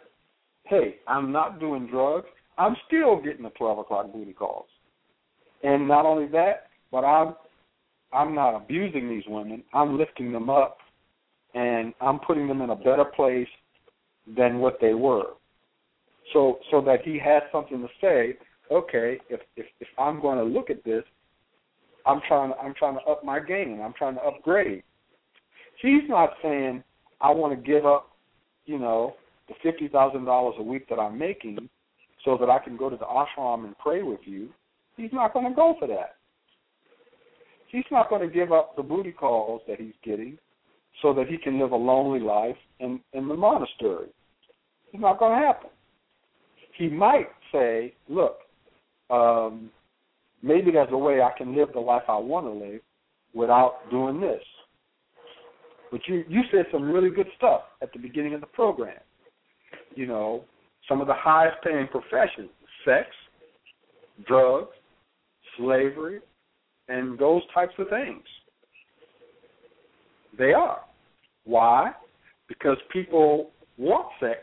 hey, 0.66 0.98
I'm 1.08 1.32
not 1.32 1.60
doing 1.60 1.88
drugs. 1.88 2.28
I'm 2.58 2.76
still 2.88 3.22
getting 3.22 3.44
the 3.44 3.50
12 3.52 3.80
o'clock 3.80 4.14
booty 4.14 4.34
calls. 4.34 4.68
And 5.64 5.88
not 5.88 6.06
only 6.06 6.28
that, 6.28 6.68
but 6.92 7.00
I'm 7.06 7.36
I'm 8.14 8.36
not 8.36 8.56
abusing 8.58 9.08
these 9.08 9.24
women. 9.26 9.64
I'm 9.74 9.98
lifting 9.98 10.34
them 10.34 10.50
up 10.50 10.78
and 11.54 11.94
I'm 12.02 12.20
putting 12.20 12.48
them 12.48 12.62
in 12.62 12.70
a 12.70 12.76
better 12.76 13.06
place 13.06 13.48
than 14.38 14.60
what 14.60 14.78
they 14.80 14.94
were. 14.94 15.34
So 16.34 16.60
so 16.70 16.82
that 16.82 17.02
he 17.04 17.20
has 17.20 17.44
something 17.52 17.82
to 17.82 17.88
say, 18.00 18.38
okay, 18.72 19.18
if 19.30 19.42
if, 19.56 19.66
if 19.80 19.88
I'm 19.98 20.22
going 20.22 20.38
to 20.38 20.44
look 20.44 20.70
at 20.70 20.84
this, 20.84 21.04
I'm 22.06 22.22
trying 22.28 22.52
to 22.52 22.58
I'm 22.58 22.74
trying 22.74 22.96
to 22.96 23.02
up 23.02 23.24
my 23.24 23.40
game. 23.40 23.82
I'm 23.84 23.94
trying 23.98 24.16
to 24.16 24.22
upgrade. 24.22 24.84
He's 25.82 26.08
not 26.08 26.34
saying 26.42 26.84
I 27.20 27.32
want 27.32 27.54
to 27.54 27.72
give 27.72 27.86
up, 27.86 28.12
you 28.66 28.80
know, 28.80 29.16
the 29.48 29.56
fifty 29.62 29.88
thousand 29.88 30.26
dollars 30.26 30.56
a 30.60 30.64
week 30.64 30.88
that 30.90 31.00
I'm 31.00 31.18
making 31.18 31.70
so 32.24 32.38
that 32.38 32.50
I 32.50 32.60
can 32.60 32.78
go 32.78 32.90
to 32.90 32.98
the 32.98 33.06
ashram 33.06 33.66
and 33.66 33.78
pray 33.78 34.04
with 34.04 34.20
you. 34.26 34.50
He's 34.96 35.12
not 35.12 35.34
going 35.34 35.50
to 35.50 35.56
go 35.56 35.76
for 35.80 35.88
that. 35.88 36.16
He's 37.70 37.86
not 37.90 38.10
going 38.10 38.28
to 38.28 38.34
give 38.34 38.52
up 38.52 38.76
the 38.76 38.84
booty 38.84 39.12
calls 39.12 39.62
that 39.68 39.80
he's 39.80 39.94
getting 40.04 40.38
so 41.02 41.14
that 41.14 41.28
he 41.28 41.38
can 41.38 41.60
live 41.60 41.72
a 41.72 41.76
lonely 41.76 42.20
life 42.20 42.56
in, 42.80 43.00
in 43.14 43.28
the 43.28 43.34
monastery. 43.34 44.08
It's 44.94 45.02
not 45.02 45.20
going 45.20 45.40
to 45.40 45.46
happen. 45.46 45.70
He 46.78 46.90
might 46.90 47.30
say, 47.52 47.94
look, 48.10 48.40
um, 49.10 49.70
maybe 50.42 50.72
there's 50.72 50.90
a 50.92 50.98
way 50.98 51.22
I 51.22 51.32
can 51.38 51.56
live 51.56 51.70
the 51.74 51.80
life 51.80 52.04
I 52.08 52.18
want 52.18 52.46
to 52.46 52.52
live 52.52 52.82
without 53.34 53.90
doing 53.90 54.20
this. 54.20 54.42
But 55.92 56.02
you, 56.08 56.24
you 56.28 56.42
said 56.52 56.66
some 56.72 56.90
really 56.90 57.10
good 57.10 57.28
stuff 57.38 57.62
at 57.82 57.92
the 57.94 58.00
beginning 58.00 58.34
of 58.34 58.42
the 58.42 58.48
program. 58.48 59.00
You 59.96 60.08
know, 60.08 60.46
some 60.88 61.02
of 61.02 61.08
the 61.08 61.14
highest 61.16 61.58
paying 61.64 61.88
professions 61.88 62.50
sex, 62.86 63.08
drugs, 64.26 64.70
slavery, 65.58 66.20
and 66.88 67.18
those 67.20 67.42
types 67.54 67.74
of 67.78 67.90
things. 67.90 68.24
They 70.38 70.54
are. 70.54 70.82
Why? 71.46 71.92
Because 72.48 72.78
people 72.92 73.52
want 73.78 74.08
sex 74.20 74.40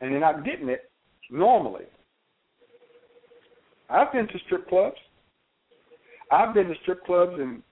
and 0.00 0.12
they're 0.12 0.20
not 0.20 0.44
getting 0.44 0.68
it 0.68 0.90
normally. 1.30 1.84
I've 3.88 4.12
been 4.12 4.26
to 4.28 4.38
strip 4.46 4.68
clubs. 4.68 4.96
I've 6.30 6.54
been 6.54 6.68
to 6.68 6.74
strip 6.82 7.04
clubs 7.04 7.34
and 7.38 7.62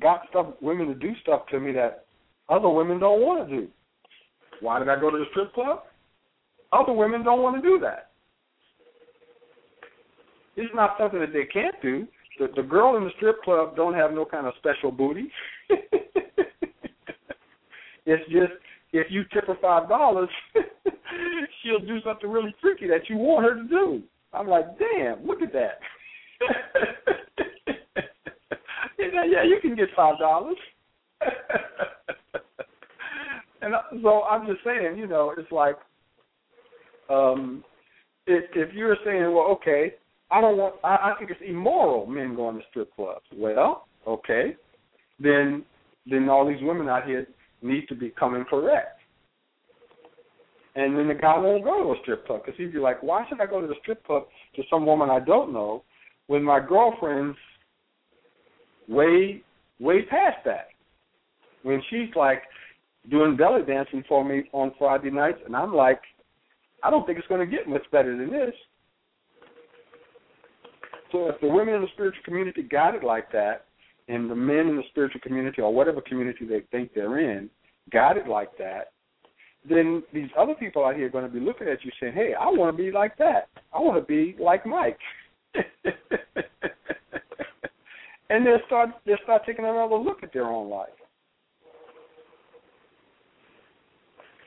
got 0.00 0.22
stuff 0.30 0.46
women 0.60 0.88
to 0.88 0.94
do 0.94 1.12
stuff 1.22 1.42
to 1.50 1.60
me 1.60 1.72
that 1.72 2.06
other 2.48 2.68
women 2.68 3.00
don't 3.00 3.20
want 3.20 3.48
to 3.48 3.56
do. 3.56 3.68
Why 4.60 4.78
did 4.78 4.88
I 4.88 5.00
go 5.00 5.10
to 5.10 5.18
the 5.18 5.24
strip 5.30 5.52
club? 5.52 5.82
Other 6.72 6.92
women 6.92 7.24
don't 7.24 7.42
want 7.42 7.56
to 7.56 7.62
do 7.62 7.78
that. 7.80 8.10
It's 10.56 10.74
not 10.74 10.96
something 10.98 11.20
that 11.20 11.32
they 11.32 11.44
can't 11.44 11.74
do. 11.82 12.06
The, 12.38 12.48
the 12.56 12.62
girl 12.62 12.96
in 12.96 13.04
the 13.04 13.10
strip 13.16 13.42
club 13.42 13.76
don't 13.76 13.94
have 13.94 14.12
no 14.12 14.24
kind 14.24 14.46
of 14.46 14.54
special 14.58 14.90
booty. 14.90 15.30
it's 18.06 18.24
just 18.30 18.52
if 18.92 19.08
you 19.10 19.24
tip 19.32 19.46
her 19.46 19.56
five 19.60 19.88
dollars, 19.88 20.28
she'll 21.62 21.80
do 21.80 22.00
something 22.04 22.30
really 22.30 22.54
freaky 22.60 22.86
that 22.88 23.08
you 23.08 23.16
want 23.16 23.44
her 23.44 23.54
to 23.54 23.68
do. 23.68 24.02
I'm 24.32 24.48
like, 24.48 24.66
damn, 24.78 25.26
look 25.26 25.42
at 25.42 25.52
that. 25.52 25.78
yeah, 28.98 29.24
yeah, 29.26 29.44
you 29.44 29.58
can 29.60 29.76
get 29.76 29.88
five 29.96 30.18
dollars. 30.18 30.56
and 33.62 33.74
so 34.02 34.22
I'm 34.24 34.46
just 34.46 34.64
saying, 34.64 34.96
you 34.98 35.06
know, 35.06 35.34
it's 35.36 35.50
like, 35.52 35.76
um, 37.08 37.64
if 38.26 38.44
if 38.54 38.74
you're 38.74 38.96
saying, 39.04 39.32
well, 39.32 39.46
okay, 39.52 39.94
I 40.34 40.40
don't 40.40 40.56
want, 40.56 40.74
I, 40.82 41.12
I 41.12 41.14
think 41.16 41.30
it's 41.30 41.40
immoral 41.46 42.06
men 42.06 42.34
going 42.34 42.56
to 42.56 42.62
strip 42.68 42.94
clubs. 42.96 43.24
Well, 43.32 43.86
okay, 44.06 44.56
then 45.20 45.64
then 46.06 46.28
all 46.28 46.46
these 46.46 46.60
women 46.60 46.88
out 46.88 47.06
here 47.06 47.26
need 47.62 47.86
to 47.88 47.94
be 47.94 48.10
coming 48.10 48.44
correct. 48.44 48.98
And 50.74 50.98
then 50.98 51.06
the 51.06 51.14
guy 51.14 51.38
won't 51.38 51.62
go 51.62 51.84
to 51.84 51.90
a 51.90 52.02
strip 52.02 52.26
club 52.26 52.42
because 52.44 52.58
he'd 52.58 52.72
be 52.72 52.80
like, 52.80 53.00
why 53.00 53.24
should 53.28 53.40
I 53.40 53.46
go 53.46 53.60
to 53.60 53.66
the 53.68 53.76
strip 53.80 54.04
club 54.04 54.24
to 54.56 54.62
some 54.68 54.84
woman 54.84 55.08
I 55.08 55.20
don't 55.20 55.52
know 55.52 55.84
when 56.26 56.42
my 56.42 56.58
girlfriend's 56.58 57.38
way 58.88 59.40
way 59.78 60.02
past 60.02 60.38
that? 60.46 60.66
When 61.62 61.80
she's 61.88 62.14
like 62.16 62.42
doing 63.08 63.36
belly 63.36 63.62
dancing 63.64 64.02
for 64.08 64.24
me 64.24 64.50
on 64.52 64.72
Friday 64.80 65.10
nights, 65.10 65.38
and 65.46 65.54
I'm 65.54 65.72
like, 65.72 66.00
I 66.82 66.90
don't 66.90 67.06
think 67.06 67.18
it's 67.18 67.28
going 67.28 67.48
to 67.48 67.56
get 67.56 67.68
much 67.68 67.88
better 67.92 68.16
than 68.16 68.32
this. 68.32 68.54
So 71.14 71.28
if 71.28 71.40
the 71.40 71.46
women 71.46 71.74
in 71.74 71.82
the 71.82 71.88
spiritual 71.94 72.24
community 72.24 72.64
got 72.64 72.96
it 72.96 73.04
like 73.04 73.30
that, 73.30 73.66
and 74.08 74.28
the 74.28 74.34
men 74.34 74.66
in 74.66 74.74
the 74.76 74.82
spiritual 74.90 75.20
community 75.20 75.62
or 75.62 75.72
whatever 75.72 76.00
community 76.00 76.44
they 76.44 76.62
think 76.72 76.90
they're 76.92 77.20
in 77.20 77.48
got 77.92 78.16
it 78.16 78.26
like 78.26 78.58
that, 78.58 78.90
then 79.66 80.02
these 80.12 80.28
other 80.36 80.54
people 80.54 80.84
out 80.84 80.96
here 80.96 81.06
are 81.06 81.10
going 81.10 81.24
to 81.24 81.30
be 81.30 81.38
looking 81.38 81.68
at 81.68 81.84
you 81.84 81.92
saying, 82.00 82.14
"Hey, 82.14 82.34
I 82.34 82.46
want 82.46 82.76
to 82.76 82.82
be 82.82 82.90
like 82.90 83.16
that. 83.18 83.48
I 83.72 83.78
want 83.78 83.96
to 83.96 84.02
be 84.04 84.34
like 84.42 84.66
Mike." 84.66 84.98
and 88.28 88.44
they'll 88.44 88.58
start 88.66 88.90
they'll 89.06 89.16
start 89.22 89.42
taking 89.46 89.64
another 89.64 89.94
look 89.94 90.24
at 90.24 90.32
their 90.32 90.48
own 90.48 90.68
life. 90.68 90.88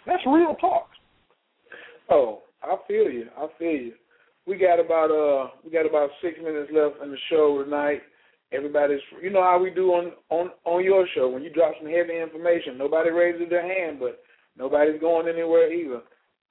That's 0.05 0.25
real 0.25 0.53
talk. 0.55 0.89
Oh, 2.09 2.41
I 2.61 2.75
feel 2.89 3.09
you. 3.09 3.27
I 3.37 3.47
feel 3.57 3.71
you. 3.71 3.93
We 4.47 4.55
got 4.55 4.79
about 4.79 5.11
uh 5.11 5.51
we 5.65 5.71
got 5.71 5.85
about 5.85 6.09
six 6.21 6.39
minutes 6.41 6.71
left 6.73 7.03
in 7.03 7.11
the 7.11 7.17
show 7.29 7.61
tonight. 7.61 8.01
Everybody's 8.53 9.01
you 9.21 9.29
know 9.29 9.43
how 9.43 9.59
we 9.61 9.69
do 9.71 9.91
on 9.91 10.13
on 10.29 10.51
on 10.63 10.83
your 10.85 11.05
show 11.13 11.27
when 11.27 11.43
you 11.43 11.51
drop 11.51 11.73
some 11.77 11.91
heavy 11.91 12.17
information. 12.17 12.77
Nobody 12.77 13.09
raises 13.09 13.49
their 13.49 13.67
hand, 13.67 13.99
but 13.99 14.23
nobody's 14.57 15.01
going 15.01 15.27
anywhere 15.27 15.71
either. 15.73 16.01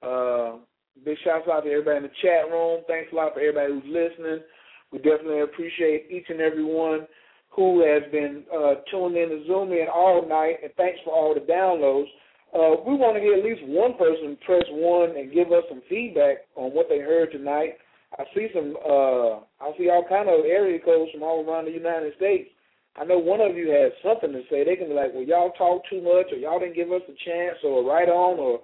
Uh, 0.03 0.57
big 1.03 1.17
shouts 1.23 1.47
out 1.51 1.61
to 1.61 1.71
everybody 1.71 1.97
in 1.97 2.03
the 2.03 2.21
chat 2.21 2.51
room. 2.51 2.83
Thanks 2.87 3.11
a 3.11 3.15
lot 3.15 3.33
for 3.33 3.39
everybody 3.39 3.73
who's 3.73 3.89
listening. 3.89 4.45
We 4.91 4.99
definitely 4.99 5.41
appreciate 5.41 6.05
each 6.11 6.29
and 6.29 6.39
every 6.39 6.63
one 6.63 7.07
who 7.49 7.81
has 7.81 8.03
been 8.11 8.43
uh, 8.53 8.75
tuned 8.91 9.17
in 9.17 9.29
to 9.29 9.43
Zoom 9.47 9.71
in 9.71 9.87
all 9.91 10.21
night, 10.21 10.57
and 10.61 10.71
thanks 10.77 10.99
for 11.03 11.11
all 11.11 11.33
the 11.33 11.41
downloads. 11.41 12.05
Uh, 12.53 12.79
we 12.85 12.93
want 12.93 13.17
to 13.17 13.21
hear 13.21 13.33
at 13.33 13.43
least 13.43 13.65
one 13.65 13.97
person 13.97 14.37
press 14.45 14.63
one 14.69 15.17
and 15.17 15.33
give 15.33 15.51
us 15.51 15.63
some 15.67 15.81
feedback 15.89 16.45
on 16.55 16.71
what 16.71 16.87
they 16.87 16.99
heard 16.99 17.31
tonight. 17.31 17.73
I 18.17 18.23
see 18.33 18.47
some, 18.53 18.77
uh, 18.85 19.43
I 19.59 19.75
see 19.77 19.89
all 19.89 20.05
kind 20.07 20.29
of 20.29 20.45
area 20.45 20.79
codes 20.79 21.11
from 21.11 21.23
all 21.23 21.43
around 21.43 21.65
the 21.65 21.71
United 21.71 22.15
States. 22.15 22.49
I 22.95 23.03
know 23.03 23.19
one 23.19 23.41
of 23.41 23.55
you 23.55 23.69
has 23.69 23.91
something 24.01 24.31
to 24.31 24.41
say. 24.49 24.63
They 24.63 24.75
can 24.75 24.87
be 24.89 24.95
like, 24.95 25.13
well, 25.13 25.23
y'all 25.23 25.51
talk 25.51 25.83
too 25.89 26.01
much, 26.01 26.31
or 26.31 26.37
y'all 26.37 26.59
didn't 26.59 26.75
give 26.75 26.91
us 26.91 27.03
a 27.05 27.29
chance, 27.29 27.57
or 27.63 27.83
right 27.83 28.09
on, 28.09 28.39
or 28.39 28.61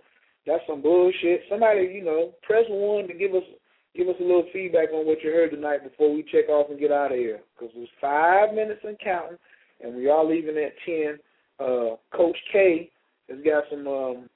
that's 0.48 0.64
some 0.68 0.82
bullshit. 0.82 1.42
Somebody, 1.50 1.92
you 1.94 2.04
know, 2.04 2.32
press 2.42 2.66
one 2.70 3.08
to 3.08 3.14
give 3.14 3.36
us 3.36 3.44
give 3.96 4.08
us 4.08 4.16
a 4.20 4.24
little 4.24 4.48
feedback 4.52 4.90
on 4.92 5.06
what 5.06 5.22
you 5.22 5.30
heard 5.30 5.52
tonight 5.52 5.84
before 5.84 6.12
we 6.12 6.24
check 6.24 6.50
off 6.50 6.72
and 6.72 6.80
get 6.80 6.92
out 6.92 7.12
of 7.12 7.18
here. 7.18 7.42
Because 7.54 7.74
it's 7.76 7.92
five 8.02 8.54
minutes 8.54 8.82
and 8.84 8.98
counting, 9.00 9.38
and 9.82 9.96
we 9.96 10.10
all 10.10 10.28
leaving 10.28 10.58
at 10.58 10.74
ten. 10.86 11.20
Uh, 11.60 11.96
Coach 12.16 12.38
K 12.52 12.90
has 13.30 13.38
got 13.46 13.66
some 13.70 13.88
um, 13.88 14.30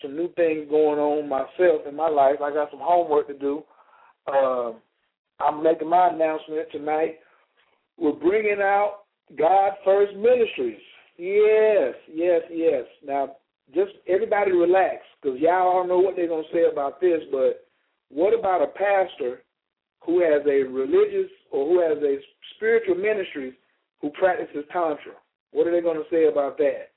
some 0.00 0.14
new 0.14 0.32
things 0.34 0.70
going 0.70 0.98
on 1.00 1.28
myself 1.28 1.82
in 1.88 1.96
my 1.96 2.08
life. 2.08 2.36
I 2.42 2.52
got 2.52 2.70
some 2.70 2.80
homework 2.80 3.26
to 3.28 3.34
do. 3.34 3.64
Uh, 4.30 4.72
I'm 5.42 5.62
making 5.62 5.88
my 5.88 6.08
announcement 6.08 6.70
tonight. 6.70 7.18
We're 7.98 8.12
bringing 8.12 8.60
out 8.60 9.00
God 9.38 9.72
First 9.84 10.14
Ministries. 10.16 10.80
Yes, 11.16 11.94
yes, 12.12 12.42
yes. 12.50 12.84
Now, 13.04 13.36
just 13.74 13.92
everybody 14.08 14.52
relax, 14.52 14.96
because 15.20 15.38
y'all 15.38 15.72
don't 15.72 15.88
know 15.88 15.98
what 15.98 16.16
they're 16.16 16.28
going 16.28 16.44
to 16.44 16.52
say 16.52 16.64
about 16.70 17.00
this, 17.00 17.20
but 17.30 17.66
what 18.08 18.36
about 18.36 18.62
a 18.62 18.66
pastor 18.66 19.42
who 20.00 20.20
has 20.20 20.42
a 20.46 20.62
religious 20.68 21.30
or 21.50 21.66
who 21.66 21.80
has 21.80 22.02
a 22.02 22.16
spiritual 22.56 22.96
ministry 22.96 23.54
who 24.00 24.10
practices 24.10 24.64
Tantra? 24.72 25.12
What 25.52 25.66
are 25.66 25.72
they 25.72 25.80
going 25.80 25.98
to 25.98 26.10
say 26.10 26.26
about 26.26 26.58
that? 26.58 26.90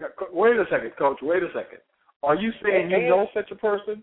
Now, 0.00 0.08
wait 0.32 0.56
a 0.56 0.64
second, 0.70 0.92
Coach. 0.98 1.18
Wait 1.22 1.42
a 1.42 1.48
second. 1.48 1.78
Are 2.22 2.34
you 2.34 2.50
saying 2.62 2.90
you 2.90 3.08
know 3.08 3.28
such 3.32 3.50
a 3.50 3.54
person? 3.54 4.02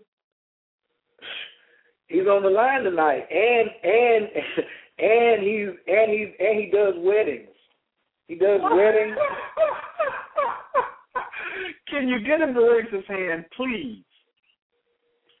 He's 2.08 2.26
on 2.26 2.42
the 2.42 2.50
line 2.50 2.84
tonight, 2.84 3.26
and 3.30 3.68
and 3.82 4.28
and 4.98 5.42
he's 5.42 5.68
and 5.86 6.10
he's 6.10 6.28
and 6.38 6.60
he 6.60 6.70
does 6.72 6.94
weddings. 6.98 7.50
He 8.28 8.36
does 8.36 8.60
weddings. 8.62 9.16
Can 11.88 12.08
you 12.08 12.20
get 12.20 12.40
him 12.40 12.54
to 12.54 12.60
raise 12.60 12.92
his 12.92 13.06
hand, 13.08 13.44
please? 13.56 14.02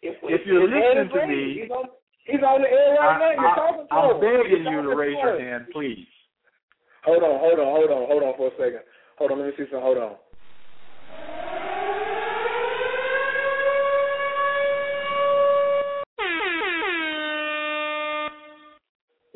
If, 0.02 0.16
if 0.22 0.46
you're 0.46 0.68
listening 0.68 1.10
to 1.10 1.26
me, 1.26 1.60
he's 1.62 1.70
on, 1.70 1.84
he's 2.24 2.42
on 2.42 2.62
the 2.62 2.70
air 2.70 2.94
right 2.94 3.16
I, 3.16 3.34
now. 3.34 3.42
You're 3.42 3.54
talking 3.54 3.86
to 3.88 3.94
I'm 3.94 4.14
him. 4.14 4.20
begging 4.20 4.62
You're 4.62 4.82
you 4.82 4.90
to 4.90 4.96
raise 4.96 5.16
your 5.20 5.40
hand, 5.40 5.66
please. 5.72 6.06
Hold 7.04 7.22
on, 7.22 7.38
hold 7.40 7.58
on, 7.58 7.66
hold 7.66 7.90
on, 7.90 8.06
hold 8.06 8.22
on 8.22 8.34
for 8.36 8.48
a 8.48 8.54
second. 8.58 8.86
Hold 9.18 9.32
on, 9.32 9.38
let 9.38 9.46
me 9.46 9.52
see 9.58 9.70
some. 9.70 9.82
Hold 9.82 9.98
on. 9.98 10.14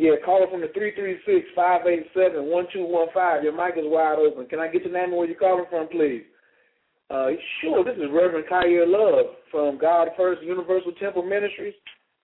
Yeah, 0.00 0.16
caller 0.24 0.48
from 0.50 0.62
the 0.62 0.72
three 0.72 0.94
three 0.96 1.20
six 1.28 1.44
five 1.54 1.84
eight 1.84 2.08
seven 2.16 2.48
one 2.48 2.64
two 2.72 2.88
one 2.88 3.08
five. 3.12 3.44
Your 3.44 3.52
mic 3.52 3.76
is 3.76 3.84
wide 3.84 4.16
open. 4.16 4.46
Can 4.46 4.58
I 4.58 4.72
get 4.72 4.80
your 4.80 4.94
name 4.94 5.12
and 5.12 5.16
where 5.18 5.28
you're 5.28 5.36
calling 5.36 5.68
from, 5.68 5.88
please? 5.88 6.24
Uh, 7.10 7.36
sure. 7.60 7.84
This 7.84 8.00
is 8.00 8.08
Reverend 8.08 8.48
Khayr 8.48 8.88
Love 8.88 9.36
from 9.50 9.76
God 9.76 10.08
First 10.16 10.40
Universal 10.40 10.92
Temple 10.92 11.22
Ministries, 11.22 11.74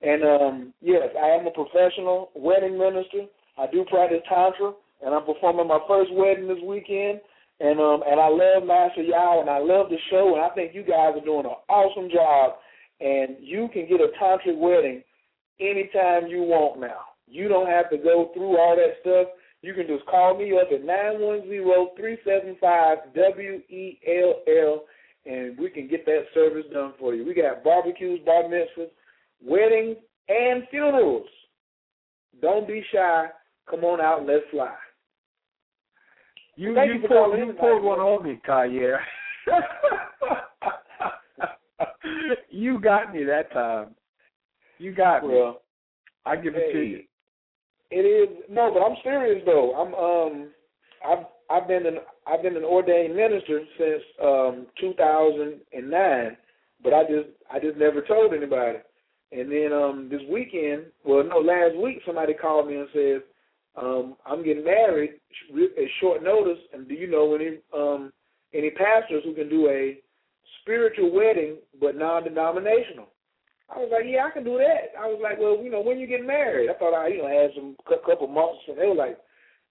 and 0.00 0.24
um, 0.24 0.72
yes, 0.80 1.12
I 1.20 1.36
am 1.36 1.46
a 1.46 1.50
professional 1.50 2.30
wedding 2.34 2.78
minister. 2.78 3.28
I 3.58 3.66
do 3.70 3.84
practice 3.90 4.24
tantra, 4.26 4.72
and 5.04 5.14
I'm 5.14 5.26
performing 5.26 5.68
my 5.68 5.80
first 5.86 6.10
wedding 6.14 6.48
this 6.48 6.64
weekend. 6.64 7.20
And 7.60 7.78
um, 7.78 8.00
and 8.08 8.18
I 8.18 8.28
love 8.32 8.64
Master 8.64 9.02
Yao, 9.02 9.42
and 9.42 9.50
I 9.50 9.58
love 9.58 9.90
the 9.90 10.00
show, 10.08 10.32
and 10.32 10.42
I 10.42 10.48
think 10.54 10.74
you 10.74 10.80
guys 10.80 11.12
are 11.12 11.24
doing 11.24 11.44
an 11.44 11.60
awesome 11.68 12.08
job. 12.08 12.56
And 13.04 13.36
you 13.38 13.68
can 13.70 13.86
get 13.86 14.00
a 14.00 14.08
tantric 14.16 14.56
wedding 14.56 15.04
anytime 15.60 16.28
you 16.28 16.40
want 16.40 16.80
now. 16.80 17.15
You 17.28 17.48
don't 17.48 17.66
have 17.66 17.90
to 17.90 17.98
go 17.98 18.30
through 18.34 18.58
all 18.58 18.76
that 18.76 19.00
stuff. 19.00 19.28
You 19.62 19.74
can 19.74 19.86
just 19.86 20.06
call 20.06 20.38
me 20.38 20.52
up 20.52 20.68
at 20.72 20.84
nine 20.84 21.20
one 21.20 21.42
zero 21.48 21.90
three 21.98 22.18
seven 22.24 22.56
five 22.60 22.98
WELL, 23.14 24.84
and 25.26 25.58
we 25.58 25.70
can 25.70 25.88
get 25.88 26.06
that 26.06 26.24
service 26.34 26.66
done 26.72 26.92
for 26.98 27.14
you. 27.14 27.24
We 27.24 27.34
got 27.34 27.64
barbecues, 27.64 28.20
bar 28.24 28.44
mitzvahs, 28.44 28.90
weddings, 29.44 29.96
and 30.28 30.62
funerals. 30.70 31.26
Don't 32.40 32.68
be 32.68 32.84
shy. 32.92 33.26
Come 33.68 33.82
on 33.82 34.00
out 34.00 34.26
let's 34.26 34.44
fly. 34.50 34.72
You 36.54 36.74
Thank 36.74 36.94
you 36.94 37.00
you 37.00 37.08
pulled 37.08 37.38
you 37.38 37.52
pulled 37.58 37.82
one 37.82 37.98
on 37.98 38.24
me, 38.24 38.40
Khayr. 38.48 38.98
you 42.50 42.80
got 42.80 43.12
me 43.12 43.24
that 43.24 43.52
time. 43.52 43.96
You 44.78 44.94
got 44.94 45.26
me. 45.26 45.52
I 46.24 46.36
give 46.36 46.54
it 46.54 46.72
to 46.72 46.80
you. 46.80 47.02
It 47.90 47.98
is 47.98 48.44
no, 48.50 48.70
but 48.72 48.80
I'm 48.80 48.96
serious 49.02 49.42
though. 49.46 49.74
I'm 49.74 49.94
um 49.94 50.50
I've 51.06 51.26
I've 51.50 51.68
been 51.68 51.86
an 51.86 51.98
I've 52.26 52.42
been 52.42 52.56
an 52.56 52.64
ordained 52.64 53.14
minister 53.14 53.60
since 53.78 54.02
um 54.22 54.66
2009, 54.80 56.36
but 56.82 56.92
I 56.92 57.02
just 57.04 57.28
I 57.52 57.60
just 57.60 57.78
never 57.78 58.02
told 58.02 58.34
anybody. 58.34 58.78
And 59.32 59.50
then 59.50 59.72
um 59.72 60.08
this 60.10 60.22
weekend, 60.30 60.86
well 61.04 61.22
no, 61.24 61.38
last 61.38 61.76
week 61.76 61.98
somebody 62.04 62.34
called 62.34 62.66
me 62.68 62.76
and 62.76 62.88
said, 62.92 63.22
um 63.80 64.16
I'm 64.26 64.44
getting 64.44 64.64
married 64.64 65.20
at 65.56 65.88
short 66.00 66.24
notice, 66.24 66.58
and 66.72 66.88
do 66.88 66.94
you 66.94 67.06
know 67.08 67.34
any 67.36 67.58
um 67.72 68.12
any 68.52 68.70
pastors 68.70 69.22
who 69.24 69.34
can 69.34 69.48
do 69.48 69.68
a 69.68 69.98
spiritual 70.62 71.12
wedding 71.12 71.58
but 71.80 71.96
non-denominational? 71.96 73.06
I 73.68 73.78
was 73.78 73.90
like, 73.92 74.04
yeah, 74.06 74.24
I 74.24 74.30
can 74.30 74.44
do 74.44 74.58
that. 74.58 74.98
I 74.98 75.06
was 75.06 75.20
like, 75.22 75.38
well, 75.38 75.58
you 75.62 75.70
know, 75.70 75.80
when 75.80 75.98
you 75.98 76.06
get 76.06 76.24
married? 76.24 76.70
I 76.70 76.74
thought 76.78 76.94
I, 76.94 77.08
you 77.08 77.18
know, 77.22 77.28
had 77.28 77.50
some 77.54 77.76
cou- 77.86 78.04
couple 78.06 78.28
months, 78.28 78.60
and 78.68 78.78
they 78.78 78.86
were 78.86 78.94
like, 78.94 79.18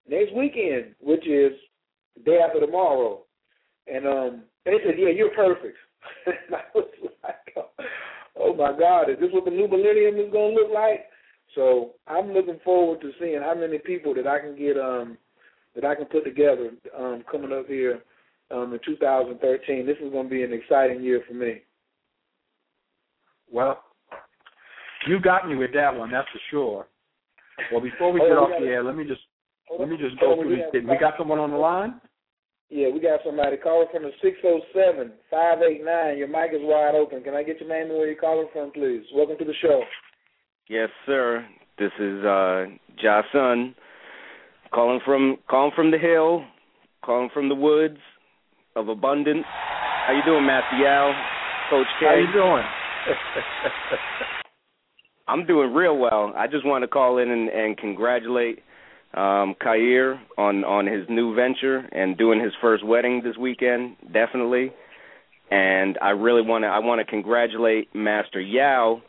next 0.07 0.33
weekend, 0.35 0.95
which 0.99 1.25
is 1.27 1.53
the 2.17 2.23
day 2.23 2.39
after 2.45 2.59
tomorrow. 2.59 3.21
And 3.87 4.05
um, 4.05 4.43
they 4.65 4.77
said, 4.85 4.95
yeah, 4.97 5.09
you're 5.09 5.33
perfect. 5.35 5.77
and 6.25 6.55
I 6.55 6.61
was 6.73 6.89
like, 7.23 7.65
oh 8.39 8.53
my 8.53 8.77
God, 8.77 9.09
is 9.09 9.19
this 9.19 9.31
what 9.31 9.45
the 9.45 9.51
new 9.51 9.67
millennium 9.67 10.15
is 10.15 10.31
going 10.31 10.55
to 10.55 10.61
look 10.61 10.71
like? 10.73 11.05
So 11.53 11.93
I'm 12.07 12.33
looking 12.33 12.59
forward 12.63 13.01
to 13.01 13.11
seeing 13.19 13.41
how 13.41 13.55
many 13.55 13.77
people 13.77 14.13
that 14.15 14.27
I 14.27 14.39
can 14.39 14.57
get, 14.57 14.77
um, 14.77 15.17
that 15.73 15.85
I 15.85 15.95
can 15.95 16.05
put 16.05 16.25
together 16.25 16.71
um, 16.97 17.23
coming 17.31 17.53
up 17.53 17.67
here 17.67 18.01
um, 18.51 18.73
in 18.73 18.79
2013. 18.85 19.85
This 19.85 19.97
is 20.03 20.11
going 20.11 20.25
to 20.25 20.29
be 20.29 20.43
an 20.43 20.53
exciting 20.53 21.01
year 21.01 21.21
for 21.27 21.33
me. 21.33 21.61
Well, 23.51 23.81
you 25.07 25.19
got 25.19 25.47
me 25.47 25.55
with 25.55 25.71
that 25.73 25.95
one, 25.95 26.11
that's 26.11 26.27
for 26.29 26.39
sure. 26.49 26.87
Well, 27.71 27.81
before 27.81 28.11
we 28.11 28.21
Oh, 28.21 28.25
get 28.25 28.31
we 28.31 28.37
off 28.37 28.49
gotta- 28.49 28.65
the 28.65 28.71
air, 28.71 28.83
let 28.83 28.95
me 28.95 29.05
just 29.05 29.21
let 29.79 29.89
me 29.89 29.97
just 29.97 30.19
go 30.19 30.35
through 30.35 30.49
we 30.49 30.55
these 30.55 30.63
got- 30.65 30.71
things. 30.71 30.89
We 30.89 30.97
got 30.97 31.17
someone 31.17 31.39
on 31.39 31.51
the 31.51 31.57
line. 31.57 31.99
Yeah, 32.69 32.89
we 32.89 32.99
got 32.99 33.23
somebody 33.23 33.57
calling 33.57 33.87
from 33.91 34.03
the 34.03 34.11
607 34.21 35.13
589. 35.29 36.17
Your 36.17 36.27
mic 36.27 36.51
is 36.53 36.61
wide 36.61 36.95
open. 36.95 37.23
Can 37.23 37.35
I 37.35 37.43
get 37.43 37.59
your 37.59 37.69
name 37.69 37.89
and 37.89 37.97
where 37.97 38.07
you're 38.07 38.15
calling 38.15 38.47
from, 38.51 38.71
please? 38.71 39.05
Welcome 39.13 39.37
to 39.37 39.45
the 39.45 39.53
show. 39.53 39.83
Yes, 40.67 40.89
sir. 41.05 41.45
This 41.77 41.91
is 41.99 42.25
uh 42.25 42.65
Jason 42.97 43.75
calling 44.71 44.99
from 45.05 45.37
calling 45.47 45.71
from 45.75 45.91
the 45.91 45.97
hill, 45.97 46.43
calling 47.03 47.29
from 47.29 47.49
the 47.49 47.55
woods 47.55 47.99
of 48.75 48.89
abundance. 48.89 49.45
How 49.47 50.13
you 50.13 50.23
doing, 50.23 50.45
Master 50.45 50.77
Yao? 50.77 51.13
Coach 51.69 51.87
K? 51.99 52.05
How 52.05 52.15
you 52.15 52.31
doing? 52.33 52.65
I'm 55.27 55.45
doing 55.45 55.73
real 55.73 55.97
well. 55.97 56.33
I 56.35 56.47
just 56.47 56.65
want 56.65 56.83
to 56.83 56.87
call 56.87 57.17
in 57.17 57.29
and, 57.29 57.49
and 57.49 57.77
congratulate 57.77 58.59
um 59.13 59.55
Khayr 59.61 60.19
on 60.37 60.63
on 60.65 60.85
his 60.85 61.07
new 61.09 61.35
venture 61.35 61.87
and 61.91 62.17
doing 62.17 62.39
his 62.39 62.51
first 62.61 62.85
wedding 62.85 63.21
this 63.23 63.37
weekend, 63.37 63.95
definitely. 64.11 64.71
And 65.49 65.97
I 66.01 66.09
really 66.09 66.41
want 66.41 66.63
to 66.63 66.67
I 66.67 66.79
want 66.79 66.99
to 66.99 67.05
congratulate 67.05 67.93
Master 67.95 68.41
Yao 68.41 69.01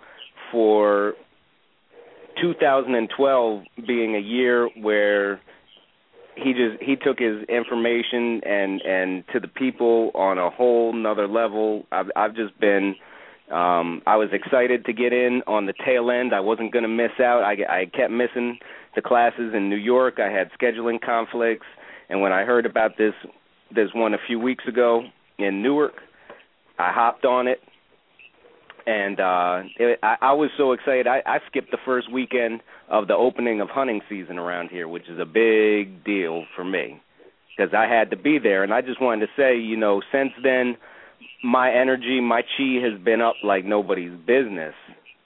for 0.53 1.15
2012 2.41 3.65
being 3.87 4.15
a 4.15 4.21
year 4.21 4.69
where 4.81 5.41
he 6.37 6.53
just 6.53 6.83
he 6.83 6.97
took 6.97 7.19
his 7.19 7.43
information 7.49 8.43
and 8.45 8.81
and 8.83 9.25
to 9.33 9.41
the 9.41 9.49
people 9.49 10.11
on 10.15 10.39
a 10.39 10.51
whole 10.51 10.93
nother 10.93 11.27
level. 11.27 11.85
I've 11.91 12.11
I've 12.15 12.37
just 12.37 12.59
been 12.61 12.95
um 13.53 14.03
I 14.07 14.17
was 14.17 14.29
excited 14.33 14.85
to 14.87 14.93
get 14.93 15.13
in 15.13 15.43
on 15.47 15.67
the 15.67 15.75
tail 15.85 16.11
end. 16.11 16.35
I 16.35 16.41
wasn't 16.41 16.73
going 16.73 16.83
to 16.83 16.89
miss 16.89 17.13
out. 17.21 17.43
I 17.43 17.83
I 17.83 17.87
kept 17.87 18.13
missing 18.13 18.59
the 18.95 19.03
classes 19.03 19.53
in 19.55 19.71
New 19.71 19.77
York. 19.77 20.19
I 20.19 20.31
had 20.31 20.51
scheduling 20.61 21.01
conflicts 21.01 21.67
and 22.09 22.21
when 22.21 22.33
I 22.33 22.45
heard 22.45 22.67
about 22.67 22.99
this 22.99 23.15
this 23.75 23.91
one 23.95 24.15
a 24.15 24.19
few 24.27 24.39
weeks 24.39 24.65
ago 24.67 25.05
in 25.39 25.63
Newark, 25.63 25.95
I 26.79 26.93
hopped 26.93 27.25
on 27.25 27.47
it 27.47 27.61
and 28.87 29.21
uh 29.21 29.63
it, 29.79 29.99
I, 30.03 30.17
I 30.21 30.33
was 30.33 30.51
so 30.57 30.73
excited. 30.73 31.07
I, 31.07 31.23
I 31.27 31.39
skipped 31.49 31.71
the 31.71 31.79
first 31.85 32.11
weekend 32.13 32.63
of 32.89 33.09
the 33.09 33.15
opening 33.15 33.61
of 33.61 33.69
hunting 33.69 34.01
season 34.09 34.39
around 34.39 34.71
here, 34.71 34.89
which 34.89 35.09
is 35.09 35.19
a 35.19 35.25
big 35.25 36.05
deal 36.05 36.45
for 36.55 36.65
me 36.65 37.01
because 37.57 37.73
I 37.75 37.87
had 37.87 38.11
to 38.11 38.17
be 38.17 38.39
there. 38.39 38.63
And 38.63 38.73
I 38.73 38.81
just 38.81 39.01
wanted 39.01 39.27
to 39.27 39.33
say, 39.37 39.59
you 39.59 39.77
know, 39.77 40.03
since 40.13 40.33
then, 40.43 40.77
my 41.43 41.71
energy, 41.73 42.21
my 42.21 42.43
chi 42.43 42.81
has 42.83 43.01
been 43.03 43.21
up 43.21 43.35
like 43.43 43.65
nobody's 43.65 44.17
business. 44.27 44.75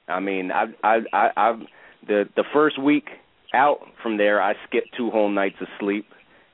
I 0.09 0.21
mean, 0.21 0.51
I, 0.53 0.65
I, 0.83 0.99
I, 1.13 1.31
I've 1.37 1.61
the 2.07 2.25
the 2.37 2.45
first 2.53 2.81
week 2.81 3.09
out 3.55 3.79
from 4.03 4.17
there, 4.17 4.43
I 4.43 4.55
skipped 4.69 4.95
two 4.97 5.11
whole 5.11 5.31
nights 5.31 5.57
of 5.61 5.69
sleep 5.79 6.07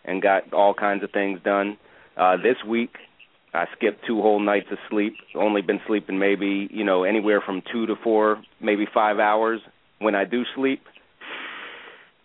and 0.04 0.22
got 0.22 0.52
all 0.52 0.74
kinds 0.74 1.02
of 1.02 1.10
things 1.10 1.40
done. 1.44 1.76
Uh, 2.16 2.36
this 2.36 2.56
week, 2.66 2.90
I 3.52 3.66
skipped 3.76 4.06
two 4.06 4.20
whole 4.22 4.40
nights 4.40 4.68
of 4.70 4.78
sleep. 4.90 5.14
Only 5.34 5.62
been 5.62 5.80
sleeping 5.86 6.18
maybe 6.18 6.68
you 6.70 6.84
know 6.84 7.04
anywhere 7.04 7.42
from 7.44 7.62
two 7.72 7.86
to 7.86 7.94
four, 8.02 8.42
maybe 8.60 8.86
five 8.92 9.18
hours 9.18 9.60
when 9.98 10.14
I 10.14 10.24
do 10.24 10.42
sleep, 10.54 10.82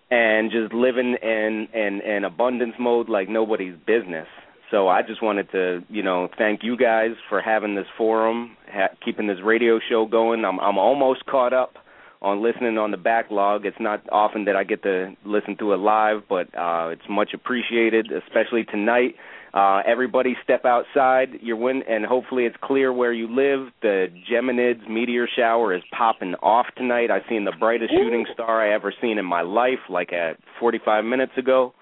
and 0.09 0.51
just 0.51 0.73
living 0.73 1.15
in 1.21 1.67
in 1.73 2.01
in 2.01 2.23
abundance 2.23 2.75
mode 2.79 3.09
like 3.09 3.29
nobody's 3.29 3.75
business. 3.85 4.27
So 4.72 4.88
I 4.88 5.02
just 5.02 5.22
wanted 5.22 5.52
to 5.52 5.81
you 5.89 6.02
know 6.02 6.30
thank 6.38 6.64
you 6.64 6.77
guys 6.77 7.11
for 7.30 7.41
having 7.41 7.76
this 7.76 7.88
forum, 7.98 8.56
ha- 8.72 8.95
keeping 9.03 9.27
this 9.27 9.39
radio 9.43 9.80
show 9.89 10.06
going. 10.06 10.45
I'm 10.45 10.60
I'm 10.60 10.77
almost 10.77 11.26
caught 11.26 11.53
up 11.53 11.76
on 12.22 12.41
listening 12.41 12.77
on 12.77 12.91
the 12.91 12.98
backlog. 12.98 13.65
It's 13.65 13.80
not 13.80 14.07
often 14.11 14.45
that 14.45 14.56
I 14.56 14.64
get 14.64 14.84
to 14.84 15.15
listen 15.26 15.57
to 15.57 15.73
it 15.73 15.77
live, 15.77 16.23
but 16.30 16.48
uh, 16.57 16.89
it's 16.89 17.02
much 17.10 17.31
appreciated, 17.34 18.11
especially 18.11 18.64
tonight. 18.64 19.15
Uh, 19.53 19.81
everybody 19.85 20.38
step 20.41 20.64
outside. 20.64 21.30
You're 21.41 21.57
win- 21.57 21.84
and 21.89 22.06
hopefully 22.06 22.45
it's 22.45 22.56
clear 22.64 22.93
where 22.93 23.11
you 23.11 23.27
live. 23.27 23.73
The 23.81 24.07
Geminids 24.31 24.88
meteor 24.88 25.27
shower 25.35 25.76
is 25.76 25.84
popping 25.91 26.35
off 26.35 26.68
tonight. 26.77 27.11
I've 27.11 27.23
seen 27.27 27.43
the 27.43 27.52
brightest 27.60 27.91
Ooh. 27.91 27.98
shooting 27.98 28.26
star 28.34 28.61
I 28.65 28.73
ever 28.73 28.93
seen 29.02 29.18
in 29.18 29.26
my 29.26 29.41
life, 29.41 29.80
like 29.89 30.14
at 30.14 30.38
45 30.60 31.03
minutes 31.03 31.34
ago. 31.38 31.73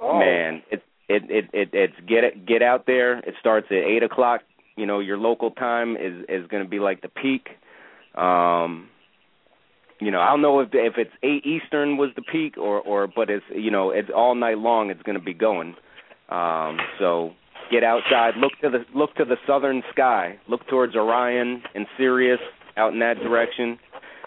Oh. 0.00 0.18
Man, 0.18 0.62
it 0.70 0.82
it 1.12 1.22
it 1.30 1.44
it 1.52 1.68
it's 1.72 1.94
get 2.08 2.46
get 2.46 2.62
out 2.62 2.86
there. 2.86 3.18
It 3.18 3.34
starts 3.40 3.66
at 3.70 3.76
eight 3.76 4.02
o'clock. 4.02 4.42
You 4.76 4.86
know, 4.86 5.00
your 5.00 5.18
local 5.18 5.50
time 5.50 5.96
is 5.96 6.24
is 6.28 6.46
going 6.48 6.62
to 6.62 6.68
be 6.68 6.78
like 6.78 7.02
the 7.02 7.08
peak. 7.08 7.48
Um, 8.20 8.88
you 10.00 10.10
know, 10.10 10.20
I 10.20 10.30
don't 10.30 10.42
know 10.42 10.60
if 10.60 10.70
if 10.72 10.94
it's 10.96 11.12
eight 11.22 11.46
Eastern 11.46 11.96
was 11.96 12.10
the 12.16 12.22
peak 12.22 12.56
or 12.58 12.80
or 12.80 13.06
but 13.06 13.30
it's 13.30 13.44
you 13.54 13.70
know 13.70 13.90
it's 13.90 14.10
all 14.14 14.34
night 14.34 14.58
long. 14.58 14.90
It's 14.90 15.02
going 15.02 15.18
to 15.18 15.24
be 15.24 15.34
going. 15.34 15.74
Um, 16.28 16.78
so 16.98 17.32
get 17.70 17.84
outside, 17.84 18.34
look 18.36 18.52
to 18.62 18.70
the 18.70 18.84
look 18.94 19.14
to 19.16 19.24
the 19.24 19.36
southern 19.46 19.82
sky, 19.92 20.38
look 20.48 20.66
towards 20.68 20.94
Orion 20.94 21.62
and 21.74 21.86
Sirius 21.96 22.40
out 22.76 22.92
in 22.92 22.98
that 23.00 23.18
direction, 23.18 23.78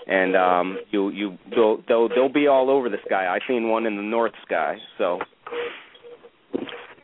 and 0.07 0.35
um, 0.35 0.77
you 0.91 1.09
you 1.09 1.37
they'll, 1.49 1.77
they'll 1.87 2.09
they'll 2.09 2.33
be 2.33 2.47
all 2.47 2.69
over 2.69 2.89
the 2.89 2.97
sky. 3.05 3.27
I 3.27 3.39
seen 3.47 3.69
one 3.69 3.85
in 3.85 3.95
the 3.95 4.03
north 4.03 4.33
sky. 4.45 4.77
So, 4.97 5.19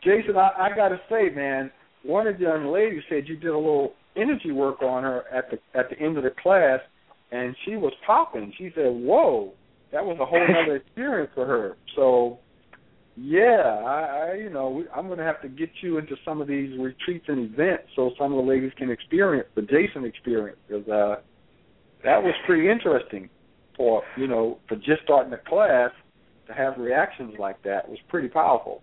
Jason, 0.02 0.36
I, 0.36 0.50
I 0.58 0.76
got 0.76 0.88
to 0.88 1.00
say, 1.08 1.30
man, 1.34 1.70
one 2.02 2.26
of 2.26 2.38
the 2.38 2.44
young 2.44 2.66
ladies 2.72 3.02
said 3.08 3.28
you 3.28 3.36
did 3.36 3.50
a 3.50 3.56
little 3.56 3.94
energy 4.16 4.52
work 4.52 4.82
on 4.82 5.04
her 5.04 5.24
at 5.32 5.50
the 5.50 5.58
at 5.78 5.88
the 5.88 5.98
end 5.98 6.18
of 6.18 6.24
the 6.24 6.30
class 6.42 6.80
and 7.32 7.56
she 7.64 7.76
was 7.76 7.92
popping. 8.06 8.52
She 8.56 8.70
said, 8.74 8.88
"Whoa, 8.88 9.52
that 9.90 10.04
was 10.04 10.18
a 10.20 10.26
whole 10.26 10.46
other 10.62 10.76
experience 10.76 11.30
for 11.34 11.46
her." 11.46 11.76
So, 11.96 12.38
yeah, 13.16 13.82
I, 13.84 14.30
I 14.30 14.34
you 14.34 14.50
know, 14.50 14.84
I'm 14.94 15.06
going 15.06 15.18
to 15.18 15.24
have 15.24 15.40
to 15.42 15.48
get 15.48 15.70
you 15.80 15.98
into 15.98 16.14
some 16.24 16.40
of 16.40 16.46
these 16.46 16.78
retreats 16.78 17.24
and 17.28 17.50
events 17.52 17.84
so 17.96 18.12
some 18.18 18.32
of 18.32 18.44
the 18.44 18.50
ladies 18.50 18.72
can 18.76 18.90
experience 18.90 19.48
the 19.54 19.62
Jason 19.62 20.04
experience 20.04 20.58
because 20.68 20.86
uh, 20.88 21.16
that 22.04 22.22
was 22.22 22.34
pretty 22.46 22.70
interesting 22.70 23.28
for 23.76 24.02
you 24.16 24.26
know 24.26 24.58
for 24.68 24.76
just 24.76 25.02
starting 25.04 25.30
the 25.30 25.40
class 25.48 25.90
to 26.46 26.52
have 26.52 26.76
reactions 26.76 27.34
like 27.38 27.62
that 27.62 27.88
was 27.88 27.98
pretty 28.08 28.28
powerful. 28.28 28.82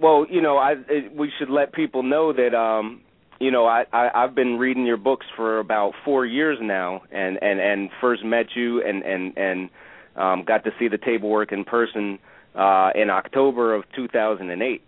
Well, 0.00 0.26
you 0.28 0.42
know, 0.42 0.56
I 0.56 0.74
it, 0.88 1.14
we 1.14 1.30
should 1.38 1.50
let 1.50 1.72
people 1.72 2.02
know 2.02 2.32
that 2.32 2.54
um 2.54 3.02
you 3.38 3.50
know, 3.50 3.66
I, 3.66 3.84
I 3.92 4.08
I've 4.14 4.34
been 4.34 4.58
reading 4.58 4.86
your 4.86 4.96
books 4.96 5.26
for 5.36 5.58
about 5.58 5.92
four 6.04 6.24
years 6.24 6.58
now, 6.60 7.02
and 7.10 7.38
and 7.42 7.60
and 7.60 7.90
first 8.00 8.24
met 8.24 8.46
you 8.54 8.82
and 8.82 9.02
and 9.02 9.36
and 9.36 9.70
um, 10.16 10.44
got 10.44 10.64
to 10.64 10.70
see 10.78 10.88
the 10.88 10.98
table 10.98 11.28
work 11.28 11.52
in 11.52 11.64
person 11.64 12.18
uh, 12.54 12.90
in 12.94 13.10
October 13.10 13.74
of 13.74 13.84
2008. 13.94 14.82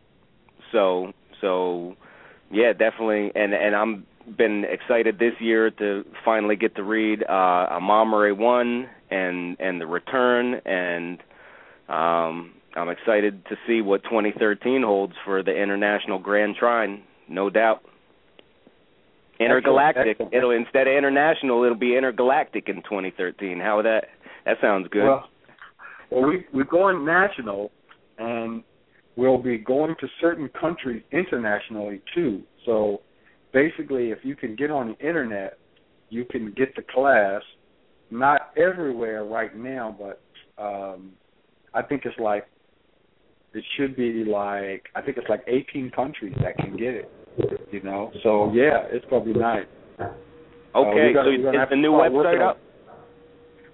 So 0.73 1.13
so 1.41 1.97
yeah, 2.51 2.73
definitely, 2.73 3.33
and 3.35 3.53
and 3.53 3.75
I'm 3.77 4.07
been 4.37 4.65
excited 4.65 5.19
this 5.19 5.33
year 5.41 5.71
to 5.71 6.05
finally 6.25 6.57
get 6.57 6.77
to 6.77 6.83
read 6.83 7.23
uh, 7.23 7.79
Amamare 7.79 8.37
One 8.37 8.89
and 9.11 9.57
and 9.61 9.81
the 9.81 9.87
Return, 9.87 10.55
and 10.65 11.19
um, 11.89 12.55
I'm 12.79 12.89
excited 12.89 13.45
to 13.47 13.57
see 13.67 13.81
what 13.81 14.03
2013 14.05 14.83
holds 14.83 15.15
for 15.25 15.43
the 15.43 15.51
International 15.51 16.19
Grand 16.19 16.57
Trine. 16.57 17.03
No 17.29 17.51
doubt. 17.51 17.83
Intergalactic. 19.41 20.09
Excellent. 20.11 20.35
It'll 20.35 20.51
instead 20.51 20.89
of 20.89 20.95
international, 20.95 21.63
it'll 21.65 21.77
be 21.77 21.97
intergalactic 21.97 22.69
in 22.69 22.77
2013. 22.77 23.61
How 23.61 23.83
that? 23.83 24.05
That 24.45 24.57
sounds 24.61 24.89
good. 24.91 25.05
Well, 25.05 25.29
well, 26.11 26.27
we 26.27 26.45
we're 26.53 26.65
going 26.65 27.05
national, 27.05 27.71
and 28.19 28.65
we'll 29.17 29.39
be 29.39 29.59
going 29.59 29.95
to 30.01 30.09
certain 30.21 30.49
countries 30.61 31.03
internationally 31.13 32.01
too. 32.15 32.43
So, 32.65 33.03
basically, 33.53 34.11
if 34.11 34.19
you 34.23 34.35
can 34.35 34.57
get 34.57 34.71
on 34.71 34.97
the 34.99 35.07
internet, 35.07 35.59
you 36.11 36.25
can 36.25 36.53
get 36.57 36.75
the 36.75 36.83
class. 36.83 37.43
Not 38.11 38.53
everywhere 38.57 39.25
right 39.25 39.55
now, 39.55 39.95
but 39.99 40.23
um, 40.63 41.13
I 41.75 41.83
think 41.83 42.07
it's 42.07 42.19
like 42.19 42.47
it 43.55 43.65
should 43.77 43.97
be 43.97 44.25
like 44.25 44.87
I 44.95 45.03
think 45.03 45.17
it's 45.17 45.29
like 45.29 45.43
18 45.47 45.91
countries 45.91 46.35
that 46.43 46.57
can 46.57 46.77
get 46.77 46.95
it. 46.95 47.11
You 47.71 47.83
know, 47.83 48.11
so 48.23 48.53
yeah, 48.53 48.83
it's 48.91 49.05
gonna 49.11 49.25
be 49.25 49.33
nice. 49.33 49.67
Okay, 50.75 51.11
uh, 51.11 51.15
gotta, 51.15 51.37
so 51.43 51.49
is 51.51 51.69
the 51.71 51.77
new 51.77 51.93
website 51.93 52.47
up? 52.47 52.59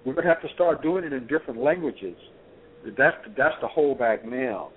We're 0.05 0.13
gonna 0.13 0.27
have 0.27 0.41
to 0.41 0.53
start 0.53 0.83
doing 0.83 1.03
it 1.03 1.13
in 1.13 1.25
different 1.27 1.59
languages. 1.59 2.15
That's 2.97 3.17
that's 3.35 3.55
the 3.61 3.67
holdback 3.67 4.23
now. 4.23 4.69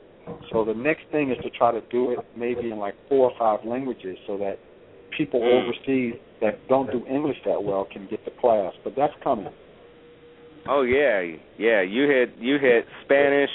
So 0.53 0.65
the 0.65 0.75
next 0.75 1.03
thing 1.13 1.31
is 1.31 1.37
to 1.43 1.51
try 1.51 1.73
to 1.73 1.81
do 1.91 2.13
it 2.13 2.19
maybe 2.37 2.71
in 2.71 2.79
like 2.79 2.95
four 3.09 3.31
or 3.31 3.39
five 3.39 3.67
languages, 3.67 4.17
so 4.27 4.39
that 4.39 4.59
people 5.17 5.41
mm. 5.41 5.63
overseas 5.63 6.15
that 6.41 6.67
don't 6.69 6.91
do 6.91 7.05
English 7.07 7.37
that 7.45 7.63
well 7.63 7.87
can 7.91 8.07
get 8.09 8.25
the 8.25 8.31
class. 8.41 8.73
But 8.85 8.95
that's 8.97 9.15
coming. 9.23 9.53
Oh 10.69 10.83
yeah, 10.83 11.23
yeah. 11.59 11.83
You 11.83 12.09
hit 12.09 12.35
you 12.39 12.59
hit 12.59 12.87
Spanish, 13.05 13.51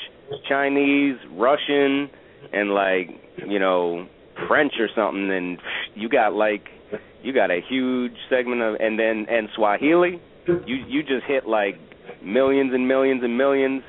Chinese, 0.48 1.18
Russian, 1.32 2.10
and 2.52 2.72
like 2.72 3.10
you 3.48 3.60
know 3.60 4.08
French 4.48 4.74
or 4.80 4.88
something, 4.96 5.32
and 5.32 5.58
you 5.96 6.10
got 6.10 6.34
like 6.34 6.68
you 7.22 7.34
got 7.34 7.52
a 7.52 7.60
huge 7.68 8.14
segment 8.30 8.62
of, 8.62 8.76
and 8.80 9.00
then 9.00 9.26
and 9.30 9.50
Swahili, 9.56 10.22
you 10.66 10.76
you 10.88 11.04
just 11.04 11.26
hit 11.28 11.48
like 11.48 11.76
millions 12.24 12.74
and 12.74 12.88
millions 12.88 13.24
and 13.24 13.38
millions 13.38 13.84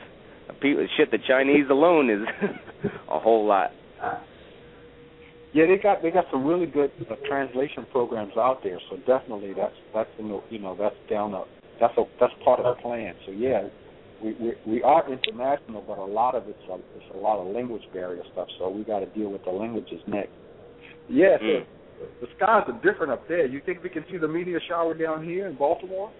of 0.48 0.58
people. 0.60 0.86
Shit, 0.96 1.10
the 1.10 1.18
Chinese 1.26 1.66
alone 1.70 2.10
is 2.10 2.20
a 3.08 3.18
whole 3.18 3.46
lot. 3.46 3.70
Yeah, 5.52 5.66
they 5.66 5.78
got 5.78 6.02
they 6.02 6.10
got 6.10 6.26
some 6.32 6.44
really 6.44 6.66
good 6.66 6.90
uh, 7.08 7.14
translation 7.28 7.86
programs 7.92 8.36
out 8.36 8.62
there. 8.62 8.80
So 8.90 8.96
definitely, 9.06 9.52
that's 9.54 9.74
that's 9.94 10.10
the, 10.18 10.42
you 10.50 10.58
know 10.58 10.76
that's 10.76 10.96
down 11.08 11.32
the 11.32 11.44
that's 11.80 11.96
a 11.96 12.04
that's 12.18 12.32
part 12.44 12.60
of 12.60 12.76
the 12.76 12.82
plan. 12.82 13.14
So 13.24 13.32
yeah, 13.32 13.68
we 14.24 14.32
we, 14.40 14.52
we 14.66 14.82
are 14.82 15.04
international, 15.12 15.84
but 15.86 15.98
a 15.98 16.04
lot 16.04 16.34
of 16.34 16.48
it's 16.48 16.58
a, 16.70 16.74
it's 16.74 17.14
a 17.14 17.18
lot 17.18 17.38
of 17.38 17.54
language 17.54 17.82
barrier 17.92 18.22
stuff. 18.32 18.48
So 18.58 18.70
we 18.70 18.82
got 18.82 19.00
to 19.00 19.06
deal 19.06 19.30
with 19.30 19.44
the 19.44 19.50
languages 19.50 20.00
next. 20.06 20.32
Yes, 21.08 21.40
mm. 21.42 21.64
the, 22.00 22.26
the 22.26 22.32
skies 22.36 22.64
are 22.66 22.80
different 22.82 23.12
up 23.12 23.28
there. 23.28 23.46
You 23.46 23.60
think 23.64 23.82
we 23.82 23.90
can 23.90 24.04
see 24.10 24.16
the 24.16 24.28
meteor 24.28 24.60
shower 24.66 24.94
down 24.94 25.22
here 25.22 25.46
in 25.46 25.56
Baltimore? 25.56 26.10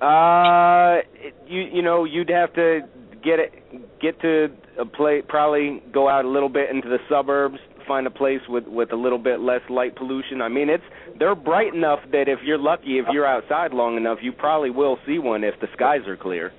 Uh, 0.00 1.02
you 1.46 1.60
you 1.60 1.82
know 1.82 2.04
you'd 2.04 2.30
have 2.30 2.52
to 2.54 2.80
get 3.22 3.38
it 3.38 3.52
get 4.00 4.20
to 4.22 4.48
a 4.80 4.84
place 4.86 5.22
probably 5.28 5.82
go 5.92 6.08
out 6.08 6.24
a 6.24 6.28
little 6.28 6.48
bit 6.48 6.70
into 6.70 6.88
the 6.88 6.98
suburbs 7.08 7.58
find 7.86 8.06
a 8.06 8.10
place 8.10 8.40
with 8.48 8.66
with 8.66 8.92
a 8.92 8.96
little 8.96 9.18
bit 9.18 9.40
less 9.40 9.60
light 9.70 9.96
pollution. 9.96 10.42
I 10.42 10.48
mean, 10.48 10.68
it's 10.68 10.84
they're 11.18 11.34
bright 11.34 11.74
enough 11.74 12.00
that 12.12 12.28
if 12.28 12.40
you're 12.44 12.58
lucky, 12.58 12.98
if 12.98 13.06
you're 13.12 13.26
outside 13.26 13.72
long 13.72 13.96
enough, 13.96 14.18
you 14.22 14.32
probably 14.32 14.70
will 14.70 14.98
see 15.06 15.18
one 15.18 15.44
if 15.44 15.54
the 15.60 15.68
skies 15.74 16.06
are 16.06 16.16
clear, 16.16 16.52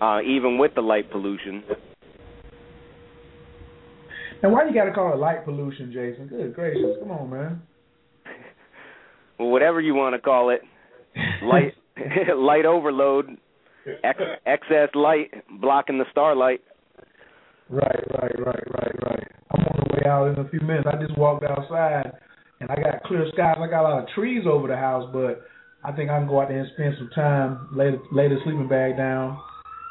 uh, 0.00 0.20
even 0.22 0.58
with 0.58 0.74
the 0.74 0.80
light 0.80 1.10
pollution. 1.10 1.62
Now, 4.42 4.50
why 4.50 4.66
you 4.66 4.72
got 4.72 4.84
to 4.84 4.92
call 4.92 5.12
it 5.12 5.16
light 5.18 5.44
pollution, 5.44 5.92
Jason? 5.92 6.26
Good 6.28 6.54
gracious, 6.54 6.96
come 6.98 7.10
on, 7.10 7.28
man. 7.28 7.62
well, 9.38 9.48
whatever 9.48 9.80
you 9.80 9.94
want 9.94 10.14
to 10.14 10.20
call 10.20 10.48
it, 10.48 10.62
light 11.42 11.74
light 12.36 12.64
overload, 12.64 13.36
ex- 14.04 14.20
excess 14.46 14.88
light 14.94 15.32
blocking 15.60 15.98
the 15.98 16.04
starlight. 16.10 16.60
Right, 17.68 18.04
right, 18.20 18.38
right, 18.38 18.64
right, 18.72 19.02
right. 19.04 19.28
I'm 19.90 19.96
way 19.96 20.10
out 20.10 20.26
in 20.28 20.44
a 20.44 20.48
few 20.48 20.60
minutes. 20.60 20.86
I 20.90 21.00
just 21.00 21.16
walked 21.18 21.44
outside 21.44 22.12
and 22.60 22.70
I 22.70 22.76
got 22.76 23.02
clear 23.04 23.26
skies. 23.32 23.56
I 23.58 23.66
got 23.68 23.82
a 23.82 23.88
lot 23.88 24.02
of 24.02 24.08
trees 24.14 24.44
over 24.46 24.68
the 24.68 24.76
house, 24.76 25.08
but 25.12 25.42
I 25.82 25.92
think 25.92 26.10
I 26.10 26.18
can 26.18 26.28
go 26.28 26.40
out 26.40 26.48
there 26.48 26.60
and 26.60 26.70
spend 26.74 26.94
some 26.98 27.10
time, 27.14 27.68
lay 27.74 27.90
the, 27.90 28.02
lay 28.12 28.28
the 28.28 28.36
sleeping 28.44 28.68
bag 28.68 28.96
down. 28.96 29.38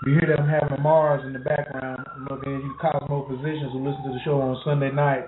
You 0.06 0.14
hear 0.14 0.36
them 0.36 0.48
having 0.48 0.82
Mars 0.82 1.26
in 1.26 1.34
the 1.34 1.40
background. 1.40 2.06
Look, 2.30 2.46
and 2.46 2.64
you 2.64 2.76
Cosmo 2.80 3.28
physicians 3.28 3.74
who 3.74 3.86
listen 3.86 4.04
to 4.04 4.14
the 4.14 4.20
show 4.24 4.40
on 4.40 4.62
Sunday 4.64 4.92
night, 4.92 5.26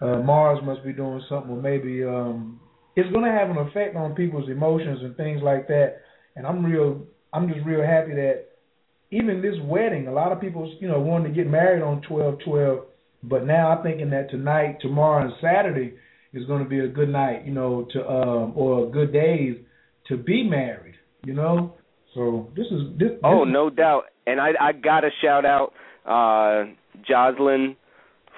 uh, 0.00 0.18
Mars 0.18 0.60
must 0.62 0.84
be 0.84 0.92
doing 0.92 1.22
something, 1.28 1.50
or 1.50 1.60
maybe 1.60 2.04
um, 2.04 2.60
it's 2.94 3.10
going 3.10 3.24
to 3.24 3.32
have 3.32 3.50
an 3.50 3.58
effect 3.58 3.96
on 3.96 4.14
people's 4.14 4.48
emotions 4.48 5.00
and 5.02 5.16
things 5.16 5.40
like 5.42 5.66
that. 5.68 5.96
And 6.36 6.46
I'm 6.46 6.64
real, 6.64 7.02
I'm 7.32 7.48
just 7.48 7.66
real 7.66 7.82
happy 7.82 8.12
that 8.14 8.46
even 9.10 9.42
this 9.42 9.54
wedding, 9.64 10.06
a 10.06 10.12
lot 10.12 10.30
of 10.30 10.40
people, 10.40 10.72
you 10.80 10.88
know, 10.88 11.00
wanted 11.00 11.28
to 11.28 11.34
get 11.34 11.48
married 11.48 11.82
on 11.82 12.02
twelve 12.02 12.38
twelve, 12.44 12.86
but 13.28 13.46
now 13.46 13.70
I'm 13.70 13.82
thinking 13.82 14.10
that 14.10 14.30
tonight, 14.30 14.78
tomorrow, 14.80 15.24
and 15.24 15.32
Saturday 15.40 15.94
is 16.32 16.44
going 16.46 16.62
to 16.62 16.68
be 16.68 16.80
a 16.80 16.88
good 16.88 17.08
night, 17.08 17.46
you 17.46 17.52
know, 17.52 17.86
to 17.92 18.08
um, 18.08 18.52
or 18.54 18.86
a 18.86 18.90
good 18.90 19.12
days 19.12 19.56
to 20.08 20.16
be 20.16 20.42
married, 20.42 20.94
you 21.24 21.34
know. 21.34 21.74
So 22.14 22.50
this 22.56 22.66
is 22.66 22.98
this. 22.98 23.10
Oh, 23.22 23.44
no 23.44 23.70
doubt, 23.70 24.04
and 24.26 24.40
I 24.40 24.50
I 24.60 24.72
gotta 24.72 25.10
shout 25.22 25.44
out 25.44 25.72
uh 26.06 26.70
Jocelyn 27.08 27.76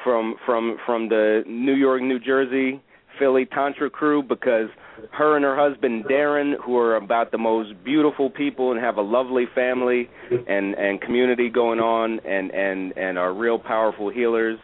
from 0.05 0.37
from 0.45 0.77
from 0.87 1.09
the 1.09 1.43
New 1.47 1.75
York, 1.75 2.03
New 2.03 2.19
Jersey, 2.19 2.81
Philly 3.19 3.47
Tantra 3.47 3.91
crew 3.91 4.23
because 4.23 4.69
her 5.13 5.37
and 5.37 5.45
her 5.45 5.57
husband 5.57 6.05
Darren, 6.05 6.55
who 6.65 6.77
are 6.79 6.97
about 6.97 7.33
the 7.33 7.39
most 7.39 7.73
beautiful 7.85 8.31
people 8.31 8.73
and 8.73 8.81
have 8.81 8.97
a 8.97 9.03
lovely 9.03 9.45
family 9.55 10.09
and 10.31 10.75
and 10.75 11.01
community 11.01 11.51
going 11.51 11.81
on, 11.81 12.21
and 12.21 12.51
and 12.53 12.97
and 12.97 13.19
are 13.19 13.35
real 13.35 13.59
powerful 13.59 14.11
healers. 14.11 14.59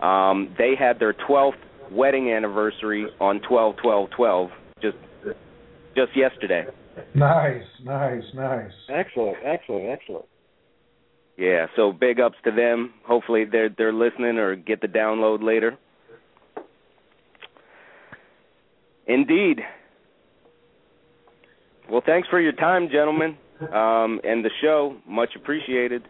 Um, 0.00 0.54
they 0.56 0.74
had 0.78 0.98
their 0.98 1.12
12th 1.12 1.58
wedding 1.90 2.30
anniversary 2.30 3.06
on 3.20 3.40
12 3.48 3.76
12 3.76 4.10
12 4.10 4.50
just 4.82 4.96
just 5.96 6.16
yesterday. 6.16 6.66
Nice, 7.14 7.62
nice, 7.82 8.22
nice. 8.34 8.70
Excellent, 8.88 9.36
excellent, 9.44 9.88
excellent. 9.88 10.24
Yeah, 11.36 11.66
so 11.76 11.92
big 11.92 12.20
ups 12.20 12.36
to 12.44 12.50
them. 12.50 12.94
Hopefully 13.06 13.44
they're 13.50 13.70
they're 13.76 13.92
listening 13.92 14.38
or 14.38 14.56
get 14.56 14.80
the 14.80 14.88
download 14.88 15.42
later. 15.42 15.78
Indeed. 19.06 19.60
Well, 21.90 22.02
thanks 22.04 22.28
for 22.28 22.40
your 22.40 22.52
time, 22.52 22.88
gentlemen, 22.92 23.38
um, 23.72 24.20
and 24.22 24.44
the 24.44 24.50
show. 24.60 24.96
Much 25.06 25.30
appreciated. 25.34 26.02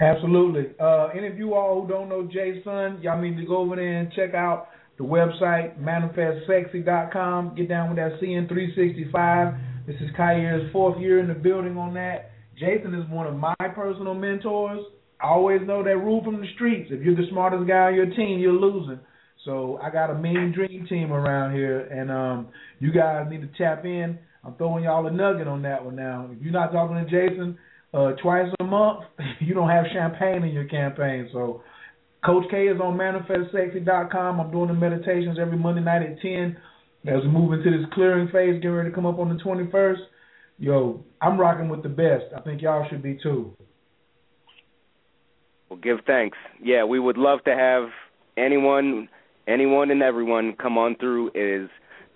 Absolutely. 0.00 0.74
Uh, 0.78 1.08
any 1.16 1.26
of 1.26 1.38
you 1.38 1.54
all 1.54 1.82
who 1.82 1.88
don't 1.88 2.08
know 2.08 2.22
Jason, 2.24 3.00
y'all 3.02 3.20
need 3.20 3.36
to 3.36 3.46
go 3.46 3.58
over 3.58 3.76
there 3.76 4.00
and 4.00 4.12
check 4.12 4.34
out 4.34 4.68
the 4.98 5.04
website, 5.04 5.78
manifestsexy.com. 5.80 7.54
Get 7.54 7.68
down 7.68 7.88
with 7.88 7.98
that 7.98 8.20
CN365. 8.20 9.86
This 9.86 9.96
is 9.96 10.10
Khayr's 10.18 10.70
fourth 10.72 11.00
year 11.00 11.20
in 11.20 11.28
the 11.28 11.34
building 11.34 11.76
on 11.76 11.94
that. 11.94 12.32
Jason 12.58 12.94
is 12.94 13.08
one 13.10 13.26
of 13.26 13.36
my 13.36 13.54
personal 13.74 14.14
mentors. 14.14 14.80
I 15.20 15.28
always 15.28 15.60
know 15.66 15.82
that 15.82 15.96
rule 15.96 16.22
from 16.24 16.40
the 16.40 16.46
streets. 16.54 16.90
If 16.90 17.02
you're 17.02 17.16
the 17.16 17.26
smartest 17.30 17.66
guy 17.68 17.88
on 17.88 17.94
your 17.94 18.06
team, 18.06 18.38
you're 18.38 18.52
losing. 18.52 19.00
So 19.44 19.78
I 19.82 19.90
got 19.90 20.10
a 20.10 20.14
mean 20.14 20.52
dream 20.54 20.86
team 20.88 21.12
around 21.12 21.54
here, 21.54 21.80
and 21.80 22.10
um, 22.10 22.48
you 22.80 22.92
guys 22.92 23.26
need 23.30 23.42
to 23.42 23.58
tap 23.58 23.84
in. 23.84 24.18
I'm 24.44 24.54
throwing 24.56 24.84
y'all 24.84 25.06
a 25.06 25.10
nugget 25.10 25.46
on 25.46 25.62
that 25.62 25.84
one 25.84 25.96
now. 25.96 26.28
If 26.32 26.42
you're 26.42 26.52
not 26.52 26.72
talking 26.72 26.96
to 26.96 27.04
Jason 27.04 27.56
uh, 27.96 28.12
twice 28.22 28.46
a 28.60 28.64
month, 28.64 29.04
you 29.40 29.54
don't 29.54 29.70
have 29.70 29.86
champagne 29.92 30.44
in 30.44 30.52
your 30.52 30.66
campaign. 30.66 31.28
So 31.32 31.62
Coach 32.24 32.44
K 32.50 32.66
is 32.66 32.80
on 32.80 32.96
manifestsexy.com. 32.96 34.40
I'm 34.40 34.50
doing 34.50 34.68
the 34.68 34.74
meditations 34.74 35.38
every 35.40 35.56
Monday 35.56 35.82
night 35.82 36.02
at 36.02 36.20
10. 36.20 36.56
As 37.06 37.22
we 37.22 37.28
move 37.28 37.52
into 37.52 37.70
this 37.70 37.86
clearing 37.92 38.26
phase, 38.28 38.54
getting 38.56 38.72
ready 38.72 38.90
to 38.90 38.94
come 38.94 39.06
up 39.06 39.18
on 39.18 39.28
the 39.28 39.42
21st. 39.42 39.98
Yo, 40.58 41.04
I'm 41.20 41.38
rocking 41.38 41.68
with 41.68 41.82
the 41.82 41.88
best. 41.88 42.24
I 42.36 42.40
think 42.40 42.62
y'all 42.62 42.86
should 42.90 43.02
be 43.02 43.18
too. 43.22 43.52
Well, 45.68 45.78
give 45.78 45.98
thanks. 46.06 46.36
Yeah, 46.62 46.84
we 46.84 46.98
would 46.98 47.16
love 47.16 47.44
to 47.44 47.54
have 47.54 47.90
anyone, 48.36 49.08
anyone 49.46 49.90
and 49.90 50.02
everyone 50.02 50.54
come 50.60 50.78
on 50.78 50.96
through. 50.96 51.28
Is 51.28 51.68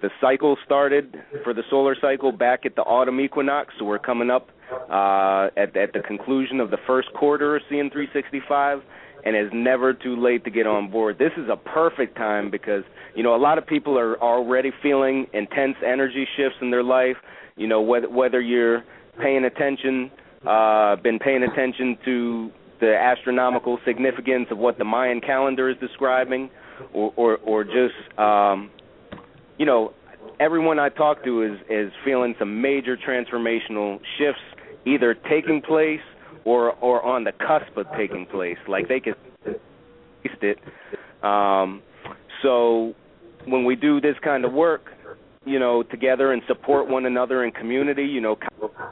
the 0.03 0.11
cycle 0.21 0.57
started 0.65 1.15
for 1.45 1.55
the 1.55 1.63
solar 1.71 1.95
cycle 2.01 2.33
back 2.33 2.61
at 2.65 2.75
the 2.75 2.83
autumn 2.83 3.21
equinox? 3.21 3.75
So 3.79 3.85
we're 3.85 3.99
coming 3.99 4.31
up 4.31 4.49
uh, 4.91 5.49
at 5.57 5.77
at 5.77 5.93
the 5.93 6.01
conclusion 6.07 6.61
of 6.61 6.71
the 6.71 6.79
first 6.87 7.13
quarter 7.13 7.57
of 7.57 7.63
CN 7.71 7.93
365 7.93 8.83
and 9.25 9.37
it's 9.37 9.53
never 9.55 9.93
too 9.93 10.17
late 10.17 10.45
to 10.45 10.51
get 10.51 10.67
on 10.67 10.91
board. 10.91 11.19
This 11.19 11.33
is 11.37 11.49
a 11.51 11.57
perfect 11.57 12.17
time 12.17 12.51
because 12.51 12.85
you 13.15 13.23
know 13.23 13.35
a 13.35 13.39
lot 13.39 13.59
of 13.59 13.67
people 13.67 13.99
are 13.99 14.21
already 14.21 14.71
feeling 14.83 15.27
intense 15.33 15.77
energy 15.85 16.27
shifts 16.37 16.59
in 16.61 16.71
their 16.71 16.83
life. 16.83 17.17
You 17.57 17.67
know 17.67 17.81
whether 17.81 18.09
whether 18.09 18.41
you're 18.41 18.85
paying 19.21 19.45
attention, 19.45 20.11
uh, 20.47 20.97
been 20.97 21.19
paying 21.19 21.43
attention 21.43 21.99
to 22.05 22.51
the 22.81 22.97
astronomical 22.97 23.79
significance 23.85 24.47
of 24.51 24.59
what 24.59 24.79
the 24.79 24.85
Mayan 24.85 25.21
calendar 25.21 25.69
is 25.69 25.77
describing, 25.79 26.51
or 26.93 27.13
or, 27.17 27.37
or 27.39 27.65
just 27.65 28.19
um, 28.19 28.71
you 29.59 29.67
know 29.67 29.93
everyone 30.39 30.79
I 30.79 30.89
talk 30.89 31.25
to 31.25 31.43
is 31.43 31.59
is 31.69 31.93
feeling 32.05 32.35
some 32.39 32.63
major 32.63 32.97
transformational 32.97 34.01
shifts 34.19 34.43
either 34.87 35.15
taking 35.15 35.63
place 35.63 36.01
or 36.45 36.73
or 36.77 37.03
on 37.03 37.25
the 37.25 37.33
cusp 37.33 37.77
of 37.77 37.87
taking 37.97 38.27
place. 38.27 38.59
Like 38.69 38.89
they 38.89 39.01
could 39.01 39.15
taste 39.45 40.43
it. 40.43 40.59
Um, 41.25 41.83
so 42.43 42.95
when 43.47 43.65
we 43.65 43.77
do 43.77 44.01
this 44.01 44.17
kind 44.23 44.45
of 44.45 44.53
work, 44.53 44.87
you 45.45 45.59
know, 45.59 45.83
together 45.83 46.33
and 46.33 46.43
support 46.47 46.89
one 46.89 47.07
another 47.07 47.45
in 47.45 47.51
community, 47.53 48.05
you 48.05 48.21
know, 48.21 48.39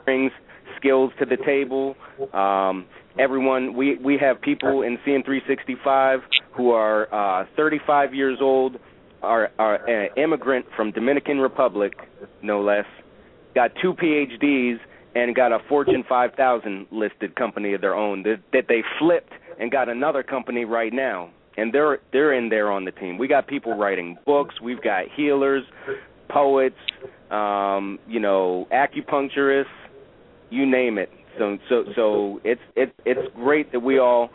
brings 0.05 0.33
skills 0.79 1.13
to 1.19 1.27
the 1.27 1.37
table. 1.45 1.97
Um, 2.33 2.87
everyone, 3.19 3.75
we 3.75 3.97
we 3.97 4.19
have 4.19 4.41
people 4.41 4.83
in 4.83 4.99
CN365 5.07 6.21
who 6.53 6.71
are 6.71 7.43
uh, 7.43 7.47
35 7.57 8.15
years 8.15 8.39
old, 8.41 8.77
are 9.23 9.51
are 9.59 9.89
an 9.89 10.11
immigrant 10.17 10.67
from 10.77 10.91
Dominican 10.93 11.39
Republic, 11.39 11.93
no 12.43 12.61
less, 12.63 12.87
got 13.55 13.71
two 13.83 13.95
PhDs 13.95 14.79
and 15.15 15.35
got 15.35 15.53
a 15.53 15.59
Fortune 15.69 16.05
5000 16.09 16.87
listed 16.91 17.35
company 17.37 17.75
of 17.75 17.81
their 17.81 17.95
own 17.95 18.23
that, 18.25 18.41
that 18.53 18.65
they 18.69 18.83
flipped 18.99 19.33
and 19.59 19.71
got 19.71 19.89
another 19.89 20.23
company 20.23 20.65
right 20.65 20.93
now. 20.93 21.31
And 21.57 21.73
they're 21.73 21.99
they're 22.13 22.33
in 22.33 22.51
there 22.51 22.71
on 22.71 22.85
the 22.85 22.93
team. 22.93 23.19
We 23.19 23.27
got 23.27 23.49
people 23.49 23.77
writing 23.77 24.17
books. 24.25 24.55
We've 24.63 24.81
got 24.81 25.07
healers, 25.17 25.65
poets, 26.29 26.77
um, 27.33 27.99
you 28.07 28.21
know, 28.21 28.69
acupuncturists, 28.73 29.65
you 30.51 30.65
name 30.67 30.99
it. 30.99 31.11
So 31.37 31.59
so 31.69 31.85
so 31.97 32.41
it's 32.45 32.61
it's 32.77 32.93
it's 33.05 33.35
great 33.35 33.73
that 33.73 33.81
we 33.81 33.99
all 33.99 34.31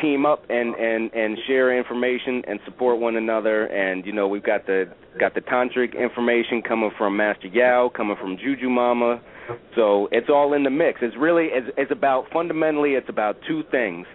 team 0.00 0.24
up 0.24 0.44
and 0.48 0.74
and 0.76 1.12
and 1.12 1.36
share 1.46 1.76
information 1.76 2.42
and 2.46 2.60
support 2.64 3.00
one 3.00 3.16
another 3.16 3.66
and 3.66 4.06
you 4.06 4.12
know 4.12 4.28
we've 4.28 4.42
got 4.42 4.66
the 4.66 4.88
got 5.18 5.34
the 5.34 5.40
tantric 5.40 5.98
information 5.98 6.62
coming 6.62 6.90
from 6.96 7.16
Master 7.16 7.48
Yao 7.48 7.90
coming 7.94 8.16
from 8.20 8.36
Juju 8.36 8.70
Mama 8.70 9.20
so 9.74 10.08
it's 10.12 10.28
all 10.28 10.52
in 10.54 10.62
the 10.64 10.70
mix. 10.70 11.00
It's 11.02 11.16
really 11.16 11.48
it's, 11.52 11.68
it's 11.76 11.92
about 11.92 12.26
fundamentally 12.32 12.90
it's 12.90 13.08
about 13.08 13.36
two 13.46 13.62
things: 13.70 14.06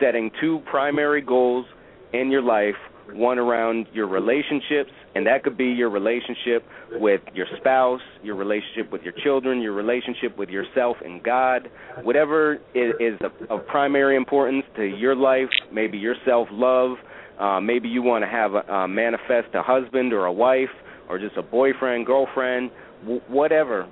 setting 0.00 0.30
two 0.40 0.60
primary 0.70 1.22
goals 1.22 1.66
in 2.12 2.30
your 2.30 2.42
life. 2.42 2.76
One 3.12 3.38
around 3.38 3.86
your 3.92 4.06
relationships, 4.06 4.90
and 5.14 5.26
that 5.26 5.44
could 5.44 5.58
be 5.58 5.66
your 5.66 5.90
relationship 5.90 6.64
with 6.92 7.20
your 7.34 7.44
spouse, 7.60 8.00
your 8.22 8.34
relationship 8.34 8.90
with 8.90 9.02
your 9.02 9.12
children, 9.22 9.60
your 9.60 9.74
relationship 9.74 10.38
with 10.38 10.48
yourself 10.48 10.96
and 11.04 11.22
God, 11.22 11.68
whatever 12.02 12.54
is, 12.74 12.94
is 12.98 13.20
of, 13.20 13.32
of 13.50 13.66
primary 13.66 14.16
importance 14.16 14.64
to 14.76 14.84
your 14.84 15.14
life. 15.14 15.50
Maybe 15.70 15.98
your 15.98 16.14
self 16.24 16.48
love. 16.50 16.96
Uh, 17.38 17.60
maybe 17.60 17.88
you 17.88 18.00
want 18.00 18.24
to 18.24 18.28
have 18.28 18.54
a, 18.54 18.72
uh, 18.72 18.88
manifest 18.88 19.48
a 19.54 19.62
husband 19.62 20.14
or 20.14 20.24
a 20.24 20.32
wife, 20.32 20.70
or 21.10 21.18
just 21.18 21.36
a 21.36 21.42
boyfriend, 21.42 22.06
girlfriend, 22.06 22.70
w- 23.02 23.20
whatever 23.28 23.86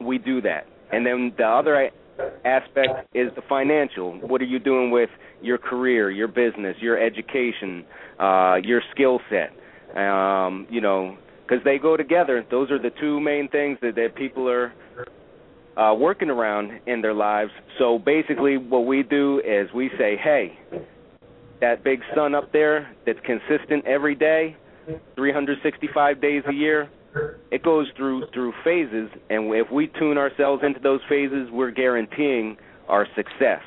we 0.00 0.18
do 0.18 0.40
that. 0.42 0.66
And 0.92 1.04
then 1.04 1.32
the 1.36 1.44
other 1.44 1.90
aspect 2.44 3.08
is 3.14 3.30
the 3.34 3.42
financial. 3.48 4.18
What 4.20 4.40
are 4.40 4.46
you 4.46 4.58
doing 4.58 4.90
with 4.90 5.10
your 5.42 5.58
career, 5.58 6.10
your 6.10 6.28
business, 6.28 6.76
your 6.80 6.98
education, 6.98 7.84
uh, 8.18 8.56
your 8.62 8.82
skill 8.92 9.20
set? 9.30 9.52
Um, 9.96 10.66
you 10.70 10.80
know, 10.80 11.16
because 11.46 11.64
they 11.64 11.78
go 11.78 11.96
together. 11.96 12.44
Those 12.50 12.70
are 12.70 12.78
the 12.78 12.90
two 13.00 13.20
main 13.20 13.48
things 13.48 13.78
that, 13.80 13.94
that 13.94 14.14
people 14.14 14.48
are 14.48 14.72
uh, 15.76 15.94
working 15.94 16.28
around 16.28 16.80
in 16.86 17.00
their 17.00 17.14
lives. 17.14 17.50
So 17.78 17.98
basically, 17.98 18.58
what 18.58 18.86
we 18.86 19.02
do 19.02 19.40
is 19.46 19.72
we 19.72 19.90
say, 19.98 20.16
hey, 20.16 20.58
that 21.60 21.84
big 21.84 22.00
sun 22.14 22.34
up 22.34 22.52
there 22.52 22.94
that's 23.06 23.18
consistent 23.24 23.86
every 23.86 24.14
day, 24.14 24.56
365 25.14 26.20
days 26.20 26.42
a 26.48 26.52
year, 26.52 26.90
it 27.50 27.62
goes 27.62 27.86
through 27.96 28.26
through 28.32 28.52
phases, 28.64 29.10
and 29.30 29.52
if 29.54 29.70
we 29.70 29.88
tune 29.98 30.18
ourselves 30.18 30.62
into 30.64 30.80
those 30.80 31.00
phases, 31.08 31.48
we're 31.50 31.70
guaranteeing 31.70 32.56
our 32.88 33.06
success. 33.16 33.62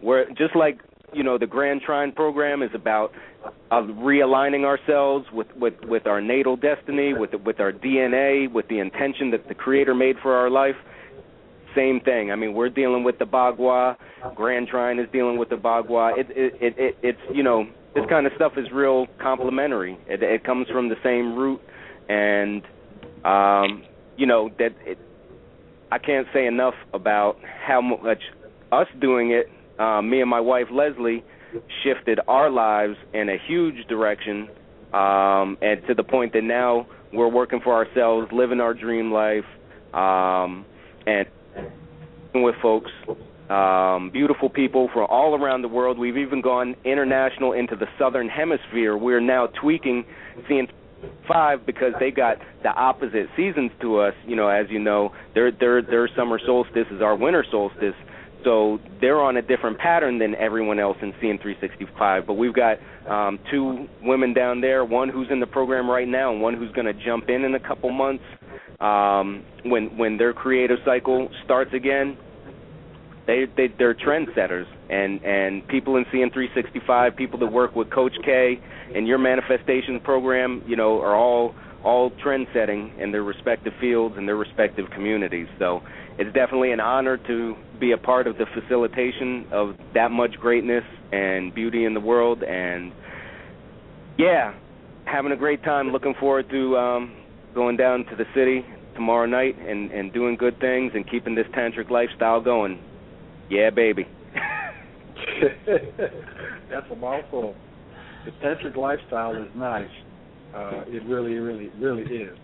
We're 0.00 0.26
just 0.30 0.54
like 0.54 0.80
you 1.12 1.22
know, 1.22 1.38
the 1.38 1.46
Grand 1.46 1.82
Trine 1.82 2.12
program 2.12 2.62
is 2.62 2.70
about 2.74 3.12
uh, 3.70 3.82
realigning 3.82 4.64
ourselves 4.64 5.26
with, 5.32 5.46
with, 5.56 5.74
with 5.84 6.06
our 6.06 6.20
natal 6.20 6.56
destiny, 6.56 7.14
with 7.14 7.30
with 7.44 7.60
our 7.60 7.72
DNA, 7.72 8.50
with 8.50 8.68
the 8.68 8.78
intention 8.78 9.30
that 9.30 9.48
the 9.48 9.54
Creator 9.54 9.94
made 9.94 10.16
for 10.22 10.34
our 10.34 10.50
life. 10.50 10.76
Same 11.74 12.00
thing. 12.00 12.32
I 12.32 12.36
mean, 12.36 12.54
we're 12.54 12.70
dealing 12.70 13.04
with 13.04 13.18
the 13.18 13.24
Bagua. 13.24 13.96
Grand 14.34 14.68
Trine 14.68 14.98
is 14.98 15.06
dealing 15.12 15.38
with 15.38 15.50
the 15.50 15.56
Bagua. 15.56 16.18
It, 16.18 16.26
it, 16.30 16.54
it, 16.60 16.74
it, 16.78 16.98
it's 17.02 17.20
you 17.32 17.42
know, 17.42 17.66
this 17.94 18.04
kind 18.08 18.26
of 18.26 18.32
stuff 18.36 18.52
is 18.56 18.66
real 18.72 19.06
complementary. 19.20 19.98
It, 20.06 20.22
it 20.22 20.44
comes 20.44 20.66
from 20.68 20.88
the 20.88 20.96
same 21.02 21.36
root, 21.36 21.60
and 22.08 22.62
um, 23.24 23.82
you 24.16 24.26
know 24.26 24.50
that 24.58 24.74
it, 24.84 24.98
I 25.90 25.98
can't 25.98 26.26
say 26.32 26.46
enough 26.46 26.74
about 26.92 27.38
how 27.66 27.80
much 27.80 28.22
us 28.72 28.86
doing 29.00 29.30
it. 29.30 29.50
Uh, 29.80 30.02
me 30.02 30.20
and 30.20 30.28
my 30.28 30.40
wife 30.40 30.66
Leslie 30.72 31.24
shifted 31.82 32.20
our 32.28 32.50
lives 32.50 32.96
in 33.14 33.28
a 33.28 33.36
huge 33.46 33.86
direction, 33.88 34.48
um, 34.92 35.56
and 35.62 35.86
to 35.86 35.94
the 35.94 36.04
point 36.04 36.32
that 36.32 36.44
now 36.44 36.86
we're 37.12 37.28
working 37.28 37.60
for 37.62 37.72
ourselves, 37.72 38.28
living 38.32 38.60
our 38.60 38.74
dream 38.74 39.12
life, 39.12 39.44
um, 39.94 40.64
and 41.06 41.26
with 42.34 42.54
folks, 42.60 42.90
um, 43.48 44.10
beautiful 44.12 44.50
people 44.50 44.90
from 44.92 45.06
all 45.08 45.34
around 45.34 45.62
the 45.62 45.68
world. 45.68 45.98
We've 45.98 46.18
even 46.18 46.42
gone 46.42 46.76
international 46.84 47.52
into 47.52 47.76
the 47.76 47.86
southern 47.98 48.28
hemisphere. 48.28 48.96
We're 48.96 49.20
now 49.20 49.46
tweaking, 49.46 50.04
seeing 50.46 50.68
five 51.26 51.64
because 51.66 51.92
they 52.00 52.10
got 52.10 52.38
the 52.62 52.70
opposite 52.70 53.28
seasons 53.36 53.70
to 53.80 53.98
us. 53.98 54.14
You 54.26 54.36
know, 54.36 54.48
as 54.48 54.66
you 54.70 54.78
know, 54.78 55.12
their 55.34 55.50
their 55.50 55.82
their 55.82 56.08
summer 56.16 56.40
solstice 56.44 56.86
is 56.90 57.02
our 57.02 57.16
winter 57.16 57.44
solstice. 57.50 57.94
So 58.44 58.78
they're 59.00 59.20
on 59.20 59.36
a 59.36 59.42
different 59.42 59.78
pattern 59.78 60.18
than 60.18 60.34
everyone 60.36 60.78
else 60.78 60.96
in 61.02 61.12
CN365. 61.14 62.26
But 62.26 62.34
we've 62.34 62.54
got 62.54 62.78
um, 63.10 63.38
two 63.50 63.88
women 64.00 64.32
down 64.32 64.60
there, 64.60 64.84
one 64.84 65.08
who's 65.08 65.26
in 65.30 65.40
the 65.40 65.46
program 65.46 65.90
right 65.90 66.06
now, 66.06 66.32
and 66.32 66.40
one 66.40 66.54
who's 66.54 66.70
going 66.72 66.86
to 66.86 67.04
jump 67.04 67.28
in 67.28 67.44
in 67.44 67.54
a 67.54 67.60
couple 67.60 67.90
months 67.90 68.22
um, 68.80 69.44
when 69.64 69.96
when 69.98 70.16
their 70.18 70.32
creative 70.32 70.78
cycle 70.84 71.28
starts 71.44 71.72
again. 71.74 72.16
They, 73.26 73.44
they 73.56 73.68
they're 73.76 73.94
trendsetters, 73.94 74.66
and 74.88 75.22
and 75.24 75.66
people 75.68 75.96
in 75.96 76.04
CN365, 76.06 77.16
people 77.16 77.38
that 77.40 77.52
work 77.52 77.76
with 77.76 77.90
Coach 77.90 78.14
K 78.24 78.60
and 78.94 79.06
your 79.06 79.18
manifestation 79.18 80.00
program, 80.00 80.62
you 80.66 80.76
know, 80.76 81.00
are 81.00 81.14
all 81.14 81.54
all 81.84 82.10
trend 82.22 82.46
setting 82.52 82.92
in 82.98 83.12
their 83.12 83.22
respective 83.22 83.72
fields 83.80 84.16
and 84.18 84.26
their 84.26 84.36
respective 84.36 84.90
communities. 84.90 85.46
So 85.58 85.82
it's 86.18 86.32
definitely 86.34 86.72
an 86.72 86.80
honor 86.80 87.16
to 87.16 87.56
be 87.78 87.92
a 87.92 87.98
part 87.98 88.26
of 88.26 88.36
the 88.38 88.46
facilitation 88.46 89.46
of 89.52 89.76
that 89.94 90.10
much 90.10 90.32
greatness 90.40 90.84
and 91.12 91.54
beauty 91.54 91.84
in 91.84 91.94
the 91.94 92.00
world. 92.00 92.42
And 92.42 92.92
yeah, 94.18 94.54
having 95.04 95.32
a 95.32 95.36
great 95.36 95.62
time. 95.62 95.90
Looking 95.90 96.14
forward 96.18 96.50
to 96.50 96.76
um, 96.76 97.16
going 97.54 97.76
down 97.76 98.04
to 98.06 98.16
the 98.16 98.24
city 98.34 98.64
tomorrow 98.94 99.26
night 99.26 99.56
and 99.58 99.90
and 99.92 100.12
doing 100.12 100.36
good 100.36 100.58
things 100.60 100.92
and 100.94 101.08
keeping 101.08 101.34
this 101.34 101.46
tantric 101.56 101.90
lifestyle 101.90 102.40
going. 102.40 102.80
Yeah, 103.48 103.70
baby. 103.70 104.06
That's 106.70 106.86
a 106.90 106.96
mouthful. 106.96 107.54
The 108.24 108.32
tantric 108.44 108.76
lifestyle 108.76 109.34
is 109.34 109.48
nice. 109.56 109.88
Uh, 110.54 110.82
it 110.86 111.02
really, 111.04 111.34
really, 111.34 111.70
really 111.78 112.02
is. 112.02 112.36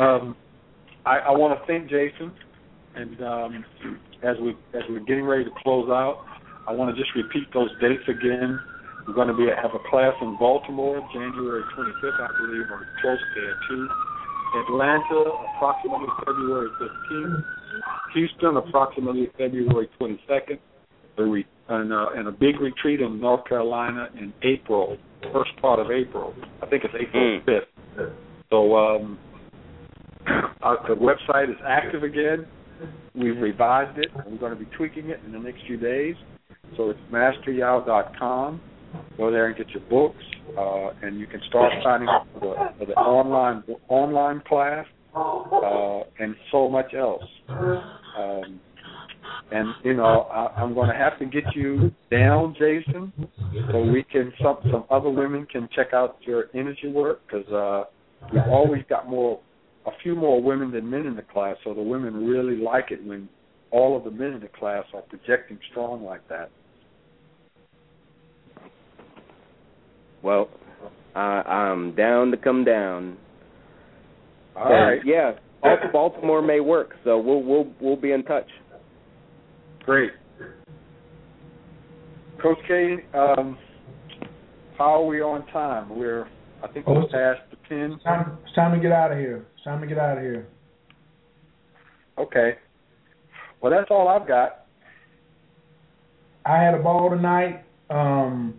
Um, 0.00 0.36
I, 1.04 1.18
I 1.18 1.30
want 1.30 1.58
to 1.58 1.66
thank 1.66 1.88
Jason, 1.88 2.32
and 2.94 3.22
um, 3.22 3.64
as 4.22 4.36
we 4.40 4.50
as 4.74 4.82
we're 4.88 5.00
getting 5.00 5.24
ready 5.24 5.44
to 5.44 5.50
close 5.62 5.88
out, 5.88 6.24
I 6.68 6.72
want 6.72 6.94
to 6.94 7.00
just 7.00 7.14
repeat 7.16 7.52
those 7.52 7.70
dates 7.80 8.04
again. 8.06 8.60
We're 9.06 9.14
going 9.14 9.28
to 9.28 9.34
be 9.34 9.46
have 9.50 9.74
a 9.74 9.82
class 9.90 10.14
in 10.22 10.36
Baltimore, 10.38 11.00
January 11.12 11.62
25th, 11.76 12.20
I 12.20 12.28
believe, 12.38 12.70
or 12.70 12.86
close 13.00 13.18
there 13.34 13.56
too. 13.68 13.88
Atlanta, 14.68 15.32
approximately 15.56 16.06
February 16.20 16.68
15th. 16.78 17.44
Houston, 18.14 18.56
approximately 18.56 19.28
February 19.38 19.88
22nd. 20.00 20.58
The 21.16 21.24
re- 21.24 21.46
and, 21.68 21.92
uh, 21.92 22.06
and 22.14 22.28
a 22.28 22.32
big 22.32 22.60
retreat 22.60 23.00
in 23.00 23.20
North 23.20 23.46
Carolina 23.46 24.08
in 24.18 24.32
April, 24.42 24.96
first 25.32 25.50
part 25.60 25.78
of 25.78 25.90
April. 25.90 26.34
I 26.62 26.66
think 26.66 26.84
it's 26.84 26.94
April 26.98 27.40
Mm. 27.40 27.44
5th. 27.44 28.12
So 28.50 28.76
um, 28.76 29.18
our, 30.62 30.78
the 30.88 30.94
website 30.94 31.50
is 31.50 31.56
active 31.66 32.02
again. 32.02 32.46
We've 33.14 33.36
revised 33.38 33.98
it. 33.98 34.08
We're 34.26 34.38
going 34.38 34.52
to 34.52 34.58
be 34.58 34.68
tweaking 34.76 35.10
it 35.10 35.20
in 35.26 35.32
the 35.32 35.38
next 35.38 35.60
few 35.66 35.76
days. 35.76 36.16
So 36.76 36.90
it's 36.90 36.98
masteryao.com. 37.12 38.60
Go 39.16 39.30
there 39.30 39.46
and 39.46 39.56
get 39.56 39.68
your 39.70 39.82
books, 39.88 40.22
uh, 40.58 40.88
and 41.02 41.18
you 41.18 41.26
can 41.26 41.40
start 41.48 41.72
signing 41.82 42.08
up 42.08 42.26
for 42.34 42.40
the, 42.40 42.78
for 42.78 42.86
the 42.86 42.92
online 42.94 43.62
online 43.88 44.42
class 44.46 44.84
uh, 45.14 46.00
and 46.18 46.34
so 46.50 46.68
much 46.68 46.92
else. 46.94 47.22
Um, 47.48 48.60
and 49.50 49.74
you 49.84 49.94
know, 49.94 50.22
I, 50.32 50.60
I'm 50.60 50.74
going 50.74 50.88
to 50.88 50.96
have 50.96 51.18
to 51.18 51.26
get 51.26 51.44
you 51.54 51.90
down, 52.10 52.54
Jason, 52.58 53.12
so 53.70 53.82
we 53.82 54.04
can 54.04 54.32
some 54.42 54.58
some 54.70 54.84
other 54.90 55.10
women 55.10 55.46
can 55.46 55.68
check 55.74 55.88
out 55.92 56.16
your 56.22 56.46
energy 56.54 56.88
work 56.88 57.20
because 57.26 57.46
uh, 57.52 57.84
we've 58.32 58.42
always 58.48 58.82
got 58.88 59.08
more, 59.08 59.40
a 59.86 59.90
few 60.02 60.14
more 60.14 60.42
women 60.42 60.70
than 60.70 60.88
men 60.88 61.06
in 61.06 61.16
the 61.16 61.22
class. 61.22 61.56
So 61.64 61.74
the 61.74 61.82
women 61.82 62.26
really 62.26 62.56
like 62.56 62.90
it 62.90 63.04
when 63.04 63.28
all 63.70 63.96
of 63.96 64.04
the 64.04 64.10
men 64.10 64.32
in 64.32 64.40
the 64.40 64.48
class 64.48 64.84
are 64.94 65.02
projecting 65.02 65.58
strong 65.70 66.04
like 66.04 66.26
that. 66.28 66.50
Well, 70.22 70.48
uh, 71.14 71.18
I'm 71.18 71.94
down 71.94 72.30
to 72.30 72.36
come 72.36 72.64
down. 72.64 73.16
All 74.54 74.70
right. 74.70 75.00
Yeah, 75.04 75.32
Baltimore 75.92 76.42
may 76.42 76.60
work, 76.60 76.90
so 77.04 77.18
we'll 77.18 77.42
we'll 77.42 77.72
we'll 77.80 77.96
be 77.96 78.12
in 78.12 78.22
touch. 78.24 78.48
Great. 79.84 80.12
Coach 82.40 82.58
K, 82.66 82.96
um, 83.14 83.58
how 84.78 85.02
are 85.02 85.06
we 85.06 85.20
on 85.20 85.46
time? 85.46 85.96
We're, 85.96 86.26
I 86.62 86.68
think 86.72 86.86
we're 86.86 87.02
past 87.02 87.40
the 87.50 87.56
10. 87.68 87.92
It's 87.92 88.04
time, 88.04 88.38
it's 88.44 88.54
time 88.54 88.76
to 88.76 88.82
get 88.82 88.92
out 88.92 89.12
of 89.12 89.18
here. 89.18 89.46
It's 89.54 89.64
time 89.64 89.80
to 89.80 89.86
get 89.86 89.98
out 89.98 90.18
of 90.18 90.24
here. 90.24 90.46
Okay. 92.18 92.54
Well, 93.60 93.70
that's 93.72 93.90
all 93.90 94.08
I've 94.08 94.26
got. 94.26 94.66
I 96.44 96.56
had 96.56 96.74
a 96.74 96.82
ball 96.82 97.10
tonight. 97.10 97.64
Um, 97.90 98.54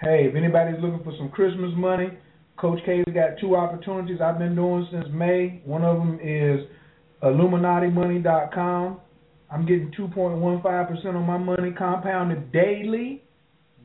hey, 0.00 0.26
if 0.28 0.36
anybody's 0.36 0.80
looking 0.80 1.02
for 1.02 1.12
some 1.18 1.28
Christmas 1.30 1.72
money, 1.76 2.10
Coach 2.56 2.78
K's 2.84 3.04
got 3.12 3.38
two 3.40 3.56
opportunities 3.56 4.20
I've 4.20 4.38
been 4.38 4.54
doing 4.54 4.86
since 4.92 5.06
May. 5.12 5.60
One 5.64 5.82
of 5.82 5.98
them 5.98 6.20
is 6.22 6.60
IlluminatiMoney.com. 7.22 9.00
I'm 9.54 9.66
getting 9.66 9.92
2.15% 9.96 11.06
on 11.06 11.26
my 11.26 11.38
money 11.38 11.70
compounded 11.78 12.50
daily. 12.50 13.22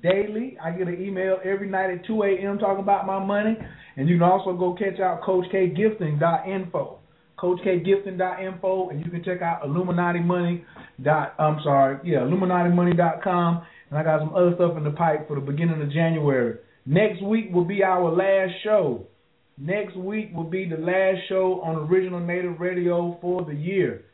Daily. 0.02 0.58
I 0.64 0.72
get 0.72 0.88
an 0.88 1.00
email 1.00 1.38
every 1.44 1.70
night 1.70 1.91
at 1.91 2.08
2 2.08 2.24
a.m. 2.24 2.58
talking 2.58 2.82
about 2.82 3.06
my 3.06 3.24
money. 3.24 3.56
And 3.96 4.10
you 4.10 4.16
can 4.16 4.24
also 4.24 4.54
go 4.54 4.74
catch 4.74 5.00
out 5.00 5.22
CoachKGifting.info. 5.22 7.00
CoachKGifting.info. 7.38 8.90
And 8.90 9.06
you 9.06 9.12
can 9.12 9.24
check 9.24 9.44
out 9.44 9.64
Illuminati 9.64 10.22
Money. 10.22 10.66
Dot, 11.04 11.36
I'm 11.38 11.60
sorry. 11.64 12.00
Yeah, 12.04 12.20
IlluminatiMoney.com. 12.20 13.62
And 13.91 14.00
I 14.00 14.04
got 14.04 14.22
some 14.22 14.34
other 14.34 14.56
stuff 14.56 14.76
in 14.76 14.84
the 14.84 14.91
pipe 14.91 15.28
for 15.28 15.36
the 15.36 15.46
beginning 15.46 15.80
of 15.84 15.91
January. 15.91 16.58
Next 16.88 17.22
week 17.22 17.54
will 17.54 17.66
be 17.66 17.84
our 17.84 18.10
last 18.10 18.54
show. 18.64 19.06
Next 19.60 19.96
week 19.96 20.32
will 20.34 20.50
be 20.50 20.68
the 20.68 20.78
last 20.78 21.28
show 21.28 21.62
on 21.62 21.76
Original 21.88 22.22
Native 22.22 22.60
Radio 22.60 23.20
for 23.22 23.46
the 23.46 23.54
year. 23.54 24.06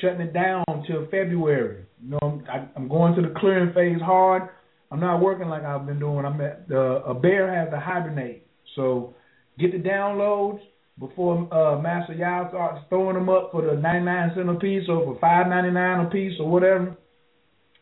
Shutting 0.00 0.20
it 0.20 0.32
down 0.32 0.64
until 0.68 1.04
February. 1.06 1.84
You 2.02 2.10
know, 2.10 2.42
I, 2.50 2.68
I'm 2.76 2.88
going 2.88 3.14
to 3.16 3.22
the 3.22 3.34
clearing 3.36 3.74
phase 3.74 4.00
hard. 4.00 4.48
I'm 4.90 5.00
not 5.00 5.20
working 5.20 5.48
like 5.48 5.62
I've 5.62 5.86
been 5.86 5.98
doing. 5.98 6.24
I'm 6.24 6.40
at 6.40 6.68
the 6.68 7.02
a 7.06 7.14
bear 7.14 7.52
has 7.54 7.70
to 7.70 7.78
hibernate. 7.78 8.46
So 8.76 9.14
get 9.58 9.72
the 9.72 9.78
downloads 9.78 10.60
before 10.98 11.52
uh, 11.52 11.80
Master 11.80 12.14
Yao 12.14 12.48
starts 12.50 12.84
throwing 12.88 13.14
them 13.14 13.28
up 13.28 13.50
for 13.52 13.62
the 13.62 13.80
99 13.80 14.32
cent 14.34 14.50
a 14.50 14.54
piece 14.54 14.88
or 14.88 15.04
for 15.04 15.20
5.99 15.20 16.06
a 16.06 16.10
piece 16.10 16.32
or 16.40 16.48
whatever. 16.48 16.96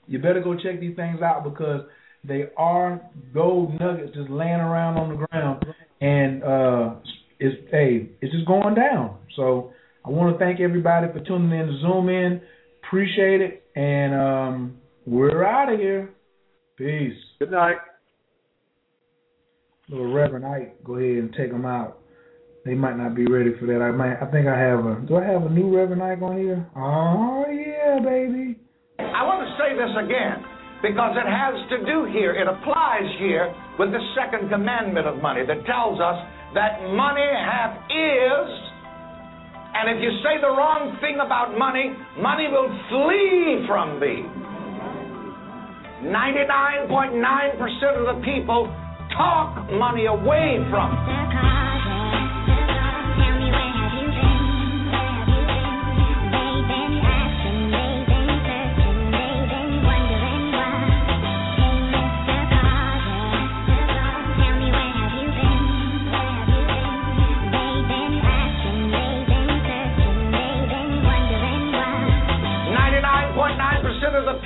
You 0.07 0.19
better 0.19 0.41
go 0.41 0.55
check 0.55 0.81
these 0.81 0.97
things 0.97 1.21
out 1.21 1.45
because 1.45 1.83
they 2.25 2.45
are 2.57 3.01
gold 3.35 3.79
nuggets 3.79 4.15
just 4.15 4.31
laying 4.31 4.53
around 4.53 4.97
on 4.97 5.11
the 5.11 5.27
ground, 5.27 5.65
and 6.01 6.43
uh, 6.43 6.95
it's 7.39 7.57
hey, 7.71 8.09
it's 8.21 8.33
just 8.33 8.47
going 8.47 8.75
down. 8.75 9.19
So 9.37 9.73
I 10.09 10.11
want 10.11 10.33
to 10.33 10.43
thank 10.43 10.59
everybody 10.59 11.07
for 11.13 11.21
tuning 11.21 11.53
in 11.53 11.67
to 11.67 11.81
Zoom 11.83 12.09
in. 12.09 12.41
Appreciate 12.83 13.43
it, 13.43 13.63
and 13.77 14.15
um, 14.15 14.79
we're 15.05 15.45
out 15.45 15.71
of 15.71 15.79
here. 15.79 16.09
Peace. 16.77 17.13
Good 17.39 17.51
night. 17.51 17.77
Little 19.91 20.11
Reverend 20.11 20.47
Ike, 20.47 20.83
go 20.83 20.95
ahead 20.97 21.19
and 21.19 21.35
take 21.37 21.53
them 21.53 21.67
out. 21.67 21.99
They 22.65 22.73
might 22.73 22.97
not 22.97 23.15
be 23.15 23.27
ready 23.27 23.51
for 23.61 23.67
that. 23.67 23.83
I 23.83 23.91
might. 23.93 24.17
I 24.17 24.31
think 24.33 24.47
I 24.47 24.59
have 24.59 24.81
a. 24.81 25.05
Do 25.07 25.17
I 25.17 25.25
have 25.25 25.43
a 25.45 25.51
new 25.51 25.77
Reverend 25.77 26.03
Ike 26.03 26.23
on 26.23 26.39
here? 26.39 26.67
Oh 26.75 27.45
yeah, 27.51 28.01
baby. 28.01 28.57
I 28.99 29.29
want 29.29 29.45
to 29.45 29.53
say 29.61 29.77
this 29.77 29.93
again. 30.09 30.41
because 30.83 31.17
it 31.19 31.27
has 31.29 31.55
to 31.71 31.85
do 31.85 32.07
here, 32.13 32.35
it 32.35 32.47
applies 32.47 33.09
here 33.19 33.53
with 33.79 33.91
the 33.91 34.01
second 34.17 34.49
commandment 34.49 35.07
of 35.07 35.21
money 35.21 35.43
that 35.47 35.67
tells 35.67 36.01
us 36.01 36.17
that 36.55 36.81
money 36.95 37.29
hath 37.45 37.77
is, 37.91 38.68
and 39.75 39.89
if 39.91 40.03
you 40.03 40.11
say 40.23 40.41
the 40.41 40.49
wrong 40.49 40.97
thing 41.01 41.21
about 41.21 41.57
money, 41.59 41.93
money 42.19 42.49
will 42.49 42.69
flee 42.89 43.65
from 43.67 44.01
thee. 44.01 44.25
99.9% 46.03 47.99
of 47.99 48.17
the 48.17 48.23
people 48.25 48.73
talk 49.17 49.71
money 49.73 50.07
away 50.07 50.59
from. 50.71 51.68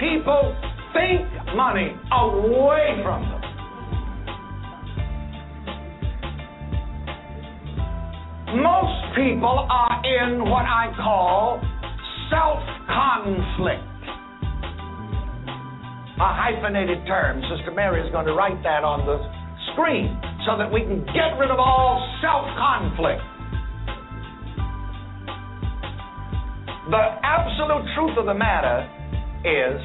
People 0.02 0.56
think 0.92 1.22
money 1.54 1.94
away 2.10 2.98
from 3.06 3.22
them. 3.22 3.40
Most 8.58 9.14
people 9.14 9.66
are 9.70 10.02
in 10.02 10.42
what 10.50 10.66
I 10.66 10.92
call 10.98 11.62
self 12.34 12.58
conflict. 12.90 13.86
A 16.18 16.30
hyphenated 16.34 17.06
term. 17.06 17.40
Sister 17.56 17.70
Mary 17.70 18.04
is 18.04 18.10
going 18.10 18.26
to 18.26 18.34
write 18.34 18.60
that 18.64 18.82
on 18.82 19.06
the 19.06 19.22
screen 19.72 20.18
so 20.44 20.58
that 20.58 20.66
we 20.66 20.80
can 20.80 21.06
get 21.14 21.38
rid 21.38 21.50
of 21.50 21.60
all 21.60 22.02
self 22.20 22.44
conflict. 22.58 23.22
The 26.90 27.02
absolute 27.22 27.86
truth 27.94 28.18
of 28.18 28.26
the 28.26 28.34
matter 28.34 28.90
is 29.44 29.80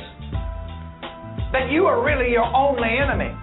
that 1.52 1.72
you 1.72 1.86
are 1.86 2.04
really 2.06 2.32
your 2.32 2.46
only 2.56 2.90
enemy. 2.98 3.34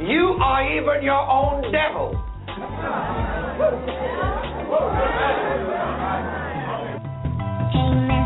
You 0.00 0.38
are 0.42 0.66
even 0.76 1.04
your 1.04 1.20
own 1.20 1.70
devil. 1.70 2.18
way 7.92 8.21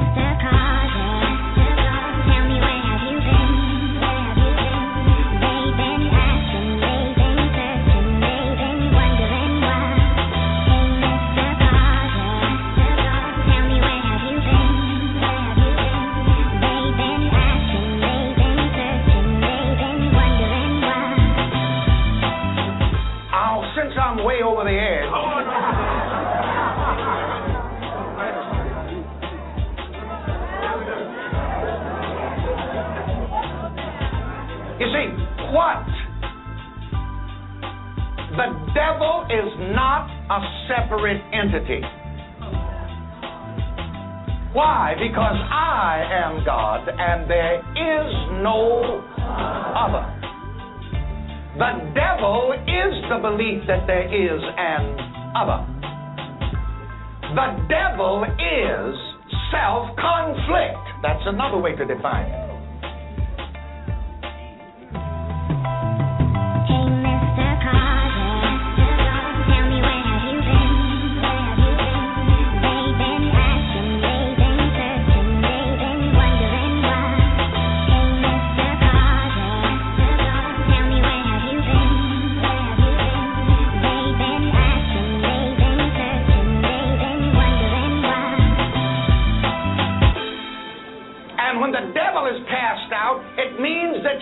devil 38.77 39.25
is 39.33 39.49
not 39.73 40.05
a 40.29 40.39
separate 40.69 41.23
entity. 41.33 41.81
Why? 44.53 44.93
Because 45.01 45.41
I 45.49 46.05
am 46.13 46.45
God 46.45 46.87
and 46.87 47.25
there 47.25 47.57
is 47.73 48.13
no 48.45 49.01
other. 49.73 50.05
The 51.57 51.73
devil 51.97 52.53
is 52.53 52.93
the 53.09 53.17
belief 53.17 53.65
that 53.67 53.87
there 53.87 54.13
is 54.13 54.43
an 54.45 55.01
other. 55.33 55.65
The 57.33 57.49
devil 57.73 58.25
is 58.29 58.93
self 59.51 59.97
conflict. 59.97 60.85
That's 61.01 61.25
another 61.25 61.57
way 61.57 61.75
to 61.77 61.85
define 61.87 62.29
it. 62.29 62.46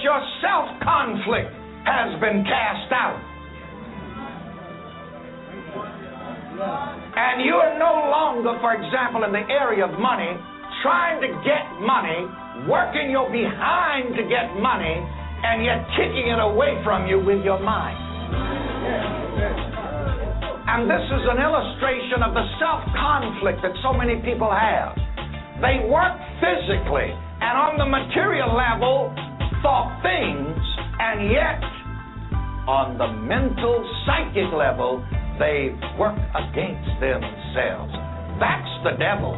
Your 0.05 0.21
self 0.45 0.69
conflict 0.85 1.49
has 1.89 2.19
been 2.21 2.45
cast 2.45 2.93
out. 2.93 3.19
And 7.17 7.43
you 7.43 7.57
are 7.57 7.79
no 7.81 8.11
longer, 8.13 8.59
for 8.61 8.77
example, 8.77 9.25
in 9.25 9.33
the 9.33 9.47
area 9.49 9.89
of 9.89 9.99
money, 9.99 10.37
trying 10.83 11.25
to 11.25 11.31
get 11.43 11.65
money, 11.83 12.29
working 12.69 13.11
your 13.11 13.33
behind 13.33 14.15
to 14.15 14.23
get 14.29 14.55
money, 14.61 14.99
and 15.47 15.65
yet 15.65 15.83
kicking 15.97 16.31
it 16.31 16.39
away 16.39 16.79
from 16.85 17.09
you 17.09 17.19
with 17.19 17.43
your 17.45 17.59
mind. 17.59 17.99
And 20.69 20.91
this 20.91 21.05
is 21.07 21.25
an 21.33 21.39
illustration 21.39 22.23
of 22.23 22.35
the 22.35 22.45
self 22.61 22.83
conflict 22.93 23.63
that 23.63 23.73
so 23.83 23.93
many 23.93 24.21
people 24.21 24.51
have. 24.51 24.97
They 25.63 25.87
work 25.87 26.19
physically, 26.43 27.15
and 27.45 27.59
on 27.61 27.77
the 27.77 27.85
material 27.85 28.57
level, 28.57 29.13
for 29.61 29.93
things, 30.01 30.57
and 30.97 31.29
yet 31.29 31.61
on 32.65 32.97
the 32.97 33.13
mental, 33.21 33.85
psychic 34.09 34.49
level, 34.57 35.05
they 35.39 35.77
work 36.01 36.17
against 36.33 36.89
themselves. 37.05 37.93
That's 38.41 38.73
the 38.81 38.97
devil. 38.97 39.37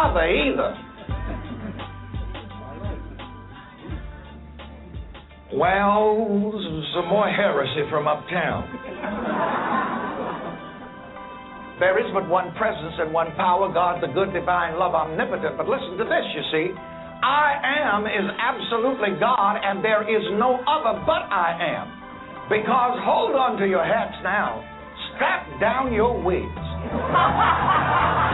Other 0.00 0.24
either. 0.24 0.70
Well, 5.52 6.52
some 6.94 7.08
more 7.08 7.28
heresy 7.28 7.84
from 7.90 8.06
uptown. 8.06 8.64
There 11.80 11.98
is 11.98 12.06
but 12.14 12.28
one 12.28 12.54
presence 12.54 12.94
and 13.00 13.12
one 13.12 13.32
power, 13.36 13.72
God, 13.72 14.02
the 14.02 14.12
good, 14.12 14.32
divine, 14.32 14.78
love, 14.78 14.94
omnipotent. 14.94 15.56
But 15.56 15.66
listen 15.66 15.96
to 15.98 16.04
this, 16.04 16.26
you 16.36 16.42
see. 16.52 16.66
I 17.22 17.56
am 17.82 18.06
is 18.06 18.30
absolutely 18.38 19.18
God, 19.18 19.56
and 19.62 19.84
there 19.84 20.04
is 20.04 20.22
no 20.38 20.60
other 20.68 21.00
but 21.04 21.26
I 21.28 21.56
am. 21.60 21.88
Because, 22.48 22.98
hold 23.02 23.34
on 23.34 23.58
to 23.58 23.66
your 23.66 23.84
hats 23.84 24.16
now, 24.22 24.62
strap 25.14 25.60
down 25.60 25.92
your 25.92 26.22
wigs. 26.22 26.46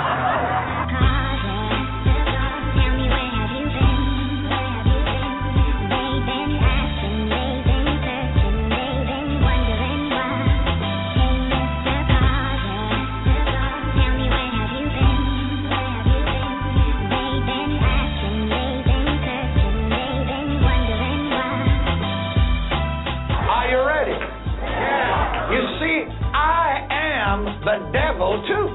the 27.76 27.92
devil 27.92 28.40
too. 28.48 28.66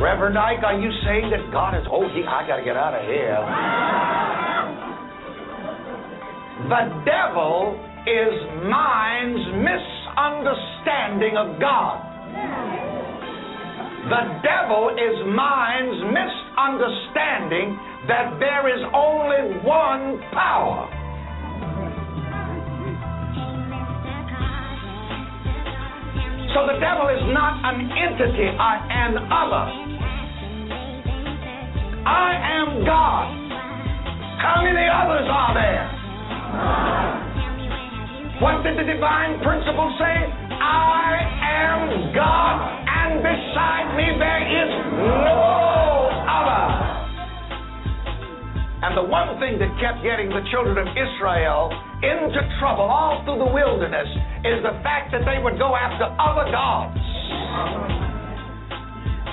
Reverend 0.00 0.38
Ike, 0.38 0.64
are 0.64 0.80
you 0.80 0.90
saying 1.04 1.30
that 1.30 1.52
God 1.52 1.76
is, 1.76 1.86
oh, 1.90 2.04
I 2.04 2.46
got 2.46 2.56
to 2.56 2.64
get 2.64 2.76
out 2.76 2.94
of 2.94 3.04
here. 3.04 3.36
The 6.68 7.04
devil 7.04 7.78
is 8.06 8.34
mind's 8.64 9.44
misunderstanding 9.60 11.36
of 11.36 11.60
God. 11.60 12.00
The 14.08 14.40
devil 14.42 14.90
is 14.96 15.16
mind's 15.36 16.00
misunderstanding 16.02 17.78
that 18.08 18.40
there 18.40 18.66
is 18.74 18.82
only 18.94 19.60
one 19.62 20.18
power. 20.32 21.01
So 26.52 26.66
the 26.68 26.76
devil 26.78 27.08
is 27.08 27.24
not 27.32 27.64
an 27.64 27.88
entity, 27.88 28.44
an 28.44 29.16
other. 29.32 29.64
I 32.04 32.36
am 32.60 32.84
God. 32.84 33.24
How 34.36 34.60
many 34.60 34.84
others 34.84 35.24
are 35.32 35.54
there? 35.56 35.88
What 38.42 38.62
did 38.64 38.76
the 38.76 38.84
divine 38.84 39.40
principle 39.40 39.96
say? 39.98 40.28
I 40.60 41.24
am 41.40 42.12
God, 42.12 42.60
and 42.84 43.22
beside 43.24 43.96
me 43.96 44.12
there 44.20 44.44
is 44.44 44.70
no 45.08 46.12
other. 46.28 47.01
And 48.82 48.98
the 48.98 49.06
one 49.06 49.38
thing 49.38 49.62
that 49.62 49.70
kept 49.78 50.02
getting 50.02 50.26
the 50.26 50.42
children 50.50 50.74
of 50.74 50.90
Israel 50.90 51.70
into 52.02 52.42
trouble 52.58 52.82
all 52.82 53.22
through 53.22 53.38
the 53.38 53.52
wilderness 53.54 54.10
is 54.42 54.58
the 54.66 54.74
fact 54.82 55.14
that 55.14 55.22
they 55.22 55.38
would 55.38 55.54
go 55.54 55.78
after 55.78 56.10
other 56.18 56.50
gods. 56.50 56.98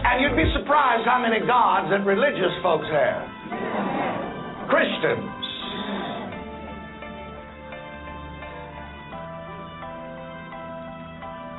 And 0.06 0.22
you'd 0.22 0.38
be 0.38 0.45
surprised 0.53 1.02
how 1.10 1.18
many 1.18 1.42
gods 1.42 1.90
that 1.90 2.06
religious 2.06 2.53
folks 2.61 2.86
have. 2.94 3.26
Christians. 4.69 5.34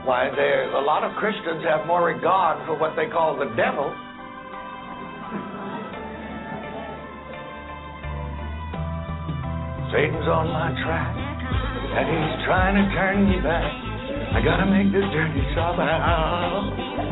Why, 0.07 0.31
there 0.31 0.71
a 0.71 0.81
lot 0.81 1.03
of 1.03 1.19
Christians 1.19 1.67
have 1.67 1.87
more 1.91 2.07
regard 2.07 2.65
for 2.67 2.79
what 2.79 2.95
they 2.95 3.11
call 3.11 3.37
the 3.37 3.51
devil. 3.59 3.91
Satan's 9.91 10.29
on 10.31 10.47
my 10.55 10.71
track, 10.87 11.15
and 11.19 12.07
he's 12.07 12.47
trying 12.47 12.79
to 12.79 12.87
turn 12.95 13.27
me 13.27 13.43
back. 13.43 13.67
I 14.31 14.39
gotta 14.39 14.67
make 14.67 14.93
this 14.95 15.03
journey 15.11 15.43
somehow. 15.55 17.11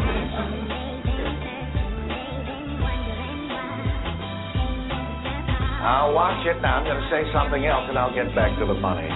I'll 5.82 6.12
watch 6.14 6.46
it 6.46 6.62
now. 6.62 6.78
I'm 6.78 6.86
to 6.86 7.08
say 7.10 7.26
something 7.32 7.66
else 7.66 7.86
and 7.88 7.98
I'll 7.98 8.14
get 8.14 8.34
back 8.36 8.56
to 8.60 8.66
the 8.66 8.74
money. 8.74 9.08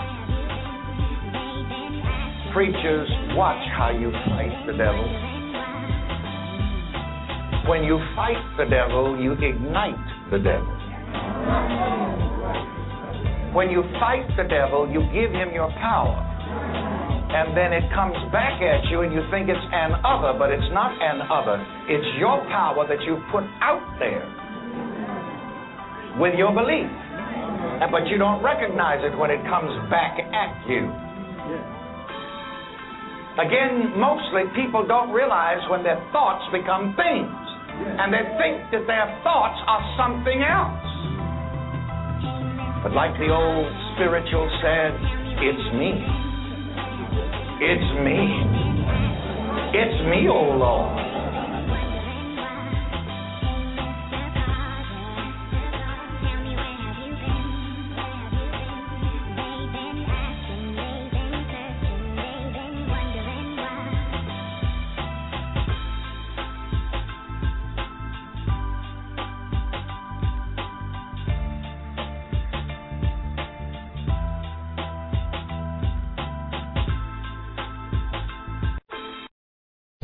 Preachers, 2.52 3.08
watch 3.36 3.62
how 3.78 3.90
you 3.90 4.10
fight 4.10 4.66
the 4.66 4.72
devil. 4.72 5.06
When 7.70 7.84
you 7.84 8.00
fight 8.16 8.42
the 8.56 8.64
devil, 8.64 9.20
you 9.20 9.32
ignite 9.32 9.94
the 10.32 10.38
devil. 10.38 12.31
When 13.52 13.68
you 13.68 13.84
fight 14.00 14.24
the 14.36 14.44
devil, 14.48 14.88
you 14.88 15.04
give 15.12 15.30
him 15.30 15.52
your 15.52 15.68
power. 15.76 16.16
And 17.32 17.56
then 17.56 17.72
it 17.72 17.84
comes 17.92 18.16
back 18.32 18.60
at 18.60 18.84
you, 18.88 19.00
and 19.04 19.12
you 19.12 19.24
think 19.30 19.48
it's 19.48 19.68
an 19.72 19.96
other, 20.04 20.36
but 20.36 20.52
it's 20.52 20.68
not 20.72 20.92
an 21.00 21.20
other. 21.28 21.60
It's 21.88 22.04
your 22.20 22.40
power 22.48 22.88
that 22.88 23.00
you 23.04 23.20
put 23.32 23.44
out 23.60 23.84
there 24.00 24.24
with 26.20 26.36
your 26.36 26.52
belief. 26.52 26.88
But 27.92 28.08
you 28.08 28.16
don't 28.16 28.42
recognize 28.42 29.04
it 29.04 29.16
when 29.16 29.30
it 29.30 29.40
comes 29.48 29.72
back 29.88 30.16
at 30.20 30.52
you. 30.68 30.88
Again, 33.40 33.96
mostly 33.96 34.44
people 34.52 34.84
don't 34.86 35.08
realize 35.08 35.60
when 35.68 35.82
their 35.82 36.00
thoughts 36.12 36.44
become 36.52 36.92
things. 36.96 37.32
And 37.72 38.12
they 38.12 38.24
think 38.36 38.68
that 38.76 38.84
their 38.84 39.08
thoughts 39.24 39.56
are 39.64 39.82
something 39.96 40.44
else. 40.44 40.84
But 42.82 42.92
like 42.92 43.14
the 43.14 43.30
old 43.30 43.70
spiritual 43.94 44.50
said, 44.60 44.90
it's 45.38 45.66
me. 45.78 45.94
It's 47.62 47.88
me. 48.02 48.18
It's 49.70 49.98
me, 50.10 50.26
oh 50.28 50.50
Lord. 50.58 50.98